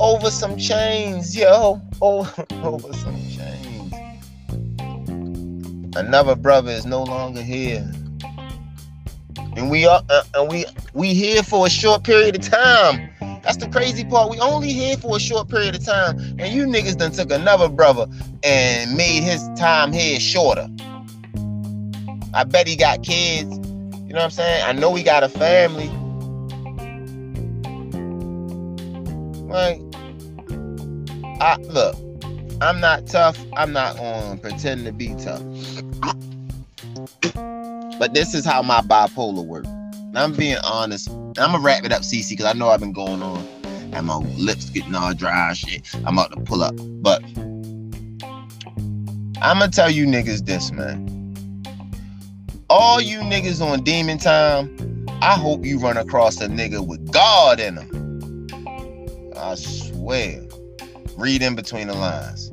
over 0.00 0.30
some 0.30 0.56
chains, 0.56 1.36
yo. 1.36 1.80
Over, 2.00 2.44
over 2.62 2.92
some 2.92 3.16
chains. 3.30 3.94
Another 5.96 6.34
brother 6.34 6.72
is 6.72 6.84
no 6.84 7.02
longer 7.02 7.40
here. 7.40 7.88
And 9.56 9.70
we 9.70 9.86
are 9.86 10.02
uh, 10.10 10.24
and 10.34 10.50
we 10.50 10.64
we 10.92 11.14
here 11.14 11.42
for 11.42 11.66
a 11.66 11.70
short 11.70 12.02
period 12.02 12.34
of 12.34 12.42
time. 12.42 13.08
That's 13.44 13.58
the 13.58 13.68
crazy 13.68 14.04
part. 14.04 14.30
We 14.30 14.38
only 14.40 14.72
here 14.72 14.96
for 14.96 15.16
a 15.16 15.20
short 15.20 15.48
period 15.48 15.76
of 15.76 15.84
time. 15.84 16.18
And 16.38 16.52
you 16.52 16.66
niggas 16.66 16.96
done 16.96 17.12
took 17.12 17.30
another 17.30 17.68
brother 17.68 18.06
and 18.42 18.96
made 18.96 19.22
his 19.22 19.48
time 19.56 19.92
here 19.92 20.18
shorter. 20.18 20.68
I 22.34 22.44
bet 22.44 22.66
he 22.66 22.74
got 22.74 23.02
kids. 23.02 23.50
You 23.52 24.12
know 24.12 24.18
what 24.18 24.24
I'm 24.24 24.30
saying? 24.30 24.64
I 24.64 24.72
know 24.72 24.94
he 24.94 25.02
got 25.02 25.22
a 25.22 25.28
family. 25.28 25.88
Like, 29.46 29.83
I 31.44 31.56
look, 31.58 31.94
I'm 32.62 32.80
not 32.80 33.06
tough. 33.06 33.38
I'm 33.54 33.74
not 33.74 33.98
um, 33.98 34.04
on 34.30 34.38
pretend 34.38 34.86
to 34.86 34.92
be 34.92 35.14
tough. 35.16 35.42
But 37.98 38.14
this 38.14 38.32
is 38.32 38.46
how 38.46 38.62
my 38.62 38.80
bipolar 38.80 39.44
works. 39.44 39.68
I'm 40.14 40.32
being 40.32 40.56
honest. 40.64 41.10
I'm 41.10 41.34
gonna 41.34 41.58
wrap 41.58 41.84
it 41.84 41.92
up, 41.92 42.00
Cece, 42.00 42.30
because 42.30 42.46
I 42.46 42.54
know 42.54 42.70
I've 42.70 42.80
been 42.80 42.94
going 42.94 43.20
on 43.20 43.46
and 43.92 44.06
my 44.06 44.16
lips 44.16 44.70
getting 44.70 44.94
all 44.94 45.12
dry 45.12 45.52
shit. 45.52 45.94
I'm 46.06 46.16
about 46.16 46.32
to 46.32 46.40
pull 46.40 46.62
up. 46.62 46.74
But 47.02 47.22
I'm 49.42 49.58
gonna 49.58 49.68
tell 49.68 49.90
you 49.90 50.06
niggas 50.06 50.46
this, 50.46 50.72
man. 50.72 51.10
All 52.70 53.02
you 53.02 53.18
niggas 53.18 53.60
on 53.60 53.84
demon 53.84 54.16
time, 54.16 55.06
I 55.20 55.34
hope 55.34 55.62
you 55.66 55.78
run 55.78 55.98
across 55.98 56.40
a 56.40 56.46
nigga 56.46 56.86
with 56.86 57.12
God 57.12 57.60
in 57.60 57.76
him. 57.76 58.48
I 59.36 59.56
swear. 59.56 60.43
Read 61.16 61.42
in 61.42 61.54
between 61.54 61.86
the 61.86 61.94
lines. 61.94 62.50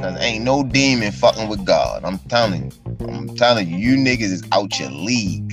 Cause 0.00 0.20
ain't 0.20 0.44
no 0.44 0.62
demon 0.62 1.12
fucking 1.12 1.48
with 1.48 1.64
God. 1.64 2.04
I'm 2.04 2.18
telling 2.20 2.70
you. 2.70 2.96
I'm 3.08 3.34
telling 3.36 3.68
you, 3.68 3.76
you 3.76 3.96
niggas 3.96 4.32
is 4.32 4.42
out 4.52 4.78
your 4.78 4.90
league. 4.90 5.52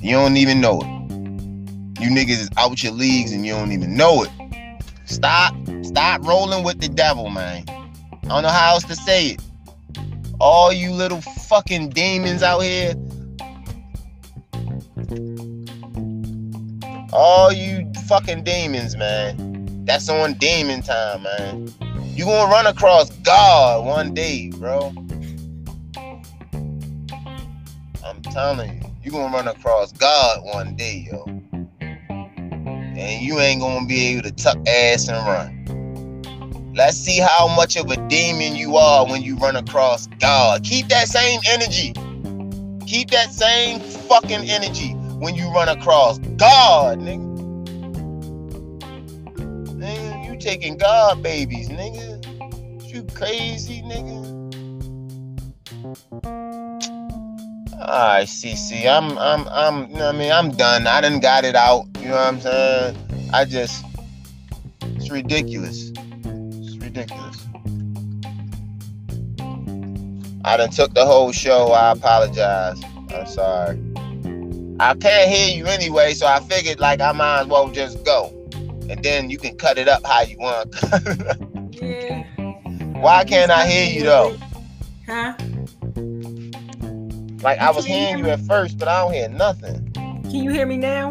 You 0.00 0.12
don't 0.12 0.36
even 0.36 0.60
know 0.60 0.80
it. 0.80 0.86
You 2.00 2.10
niggas 2.10 2.40
is 2.40 2.50
out 2.56 2.82
your 2.82 2.92
leagues 2.92 3.32
and 3.32 3.44
you 3.44 3.52
don't 3.52 3.72
even 3.72 3.96
know 3.96 4.24
it. 4.24 4.30
Stop, 5.04 5.54
stop 5.82 6.24
rolling 6.24 6.64
with 6.64 6.80
the 6.80 6.88
devil, 6.88 7.28
man. 7.30 7.64
I 8.24 8.28
don't 8.28 8.42
know 8.42 8.48
how 8.48 8.74
else 8.74 8.84
to 8.84 8.96
say 8.96 9.28
it. 9.28 9.42
All 10.40 10.72
you 10.72 10.92
little 10.92 11.20
fucking 11.20 11.90
demons 11.90 12.42
out 12.42 12.60
here. 12.60 12.94
All 17.12 17.52
you 17.52 17.90
fucking 18.06 18.44
demons, 18.44 18.96
man. 18.96 19.47
That's 19.88 20.08
on 20.10 20.34
demon 20.34 20.82
time, 20.82 21.22
man. 21.22 21.72
You 22.14 22.26
gonna 22.26 22.50
run 22.50 22.66
across 22.66 23.08
God 23.08 23.86
one 23.86 24.12
day, 24.12 24.50
bro. 24.50 24.92
I'm 28.04 28.20
telling 28.20 28.82
you, 28.82 28.90
you 29.02 29.10
gonna 29.10 29.34
run 29.34 29.48
across 29.48 29.92
God 29.92 30.44
one 30.44 30.76
day, 30.76 31.08
yo. 31.10 31.24
And 31.80 33.22
you 33.24 33.38
ain't 33.38 33.62
gonna 33.62 33.86
be 33.86 34.08
able 34.08 34.24
to 34.24 34.32
tuck 34.32 34.58
ass 34.68 35.08
and 35.08 35.26
run. 35.26 36.74
Let's 36.74 36.98
see 36.98 37.18
how 37.18 37.48
much 37.56 37.76
of 37.76 37.90
a 37.90 37.96
demon 38.08 38.56
you 38.56 38.76
are 38.76 39.06
when 39.06 39.22
you 39.22 39.36
run 39.36 39.56
across 39.56 40.06
God. 40.20 40.64
Keep 40.64 40.88
that 40.88 41.08
same 41.08 41.40
energy. 41.48 41.94
Keep 42.86 43.10
that 43.12 43.32
same 43.32 43.80
fucking 43.80 44.50
energy 44.50 44.92
when 45.18 45.34
you 45.34 45.50
run 45.50 45.70
across 45.70 46.18
God, 46.18 46.98
nigga. 46.98 47.27
Taking 50.48 50.78
God 50.78 51.22
babies, 51.22 51.68
nigga. 51.68 52.24
You 52.82 53.02
crazy, 53.14 53.82
nigga. 53.82 54.16
Alright, 57.74 58.26
Cece. 58.26 58.86
I'm 58.86 59.18
I'm 59.18 59.46
I'm 59.48 59.90
you 59.90 59.96
know 59.96 60.06
what 60.06 60.14
I 60.14 60.18
mean 60.18 60.32
I'm 60.32 60.50
done. 60.52 60.86
I 60.86 61.02
done 61.02 61.20
got 61.20 61.44
it 61.44 61.54
out. 61.54 61.84
You 62.00 62.08
know 62.08 62.14
what 62.14 62.28
I'm 62.28 62.40
saying? 62.40 62.96
I 63.34 63.44
just 63.44 63.84
it's 64.80 65.10
ridiculous. 65.10 65.90
It's 65.90 66.78
ridiculous. 66.78 67.46
I 70.46 70.56
done 70.56 70.70
took 70.70 70.94
the 70.94 71.04
whole 71.04 71.30
show. 71.30 71.72
I 71.72 71.92
apologize. 71.92 72.80
I'm 73.14 73.26
sorry. 73.26 73.78
I 74.80 74.94
can't 74.94 75.30
hear 75.30 75.54
you 75.54 75.66
anyway, 75.66 76.14
so 76.14 76.26
I 76.26 76.40
figured 76.40 76.80
like 76.80 77.02
I 77.02 77.12
might 77.12 77.40
as 77.40 77.46
well 77.48 77.68
just 77.68 78.02
go. 78.02 78.37
And 78.90 79.02
then 79.02 79.30
you 79.30 79.38
can 79.38 79.56
cut 79.56 79.78
it 79.78 79.88
up 79.88 80.04
how 80.06 80.22
you 80.22 80.38
want. 80.38 80.74
Yeah. 81.72 82.24
Why 83.00 83.24
can't 83.24 83.50
I 83.50 83.66
hear 83.68 83.92
you 83.92 84.02
though? 84.04 84.36
Huh? 85.06 85.34
Like 87.42 87.58
I 87.58 87.70
was 87.70 87.84
hearing 87.84 88.18
you 88.18 88.30
at 88.30 88.40
first, 88.40 88.78
but 88.78 88.88
I 88.88 89.00
don't 89.02 89.12
hear 89.12 89.28
nothing. 89.28 89.92
Can 89.92 90.34
you 90.34 90.50
hear 90.50 90.66
me 90.66 90.76
now? 90.76 91.08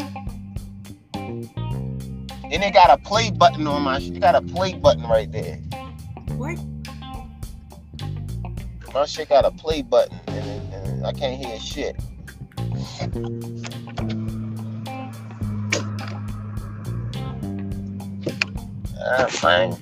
And 2.50 2.64
it 2.64 2.72
got 2.72 2.90
a 2.90 2.98
play 2.98 3.30
button 3.30 3.66
on 3.66 3.82
my 3.82 3.98
shit. 3.98 4.16
It 4.16 4.20
got 4.20 4.34
a 4.34 4.42
play 4.42 4.74
button 4.74 5.04
right 5.04 5.30
there. 5.30 5.56
What? 6.36 6.58
My 8.94 9.04
shit 9.04 9.28
got 9.28 9.44
a 9.44 9.50
play 9.50 9.82
button, 9.82 10.18
and, 10.28 10.46
it, 10.46 10.74
and 10.74 11.06
I 11.06 11.12
can't 11.12 11.44
hear 11.44 11.58
shit. 11.58 11.96
Ah, 19.00 19.26
fine. 19.28 19.76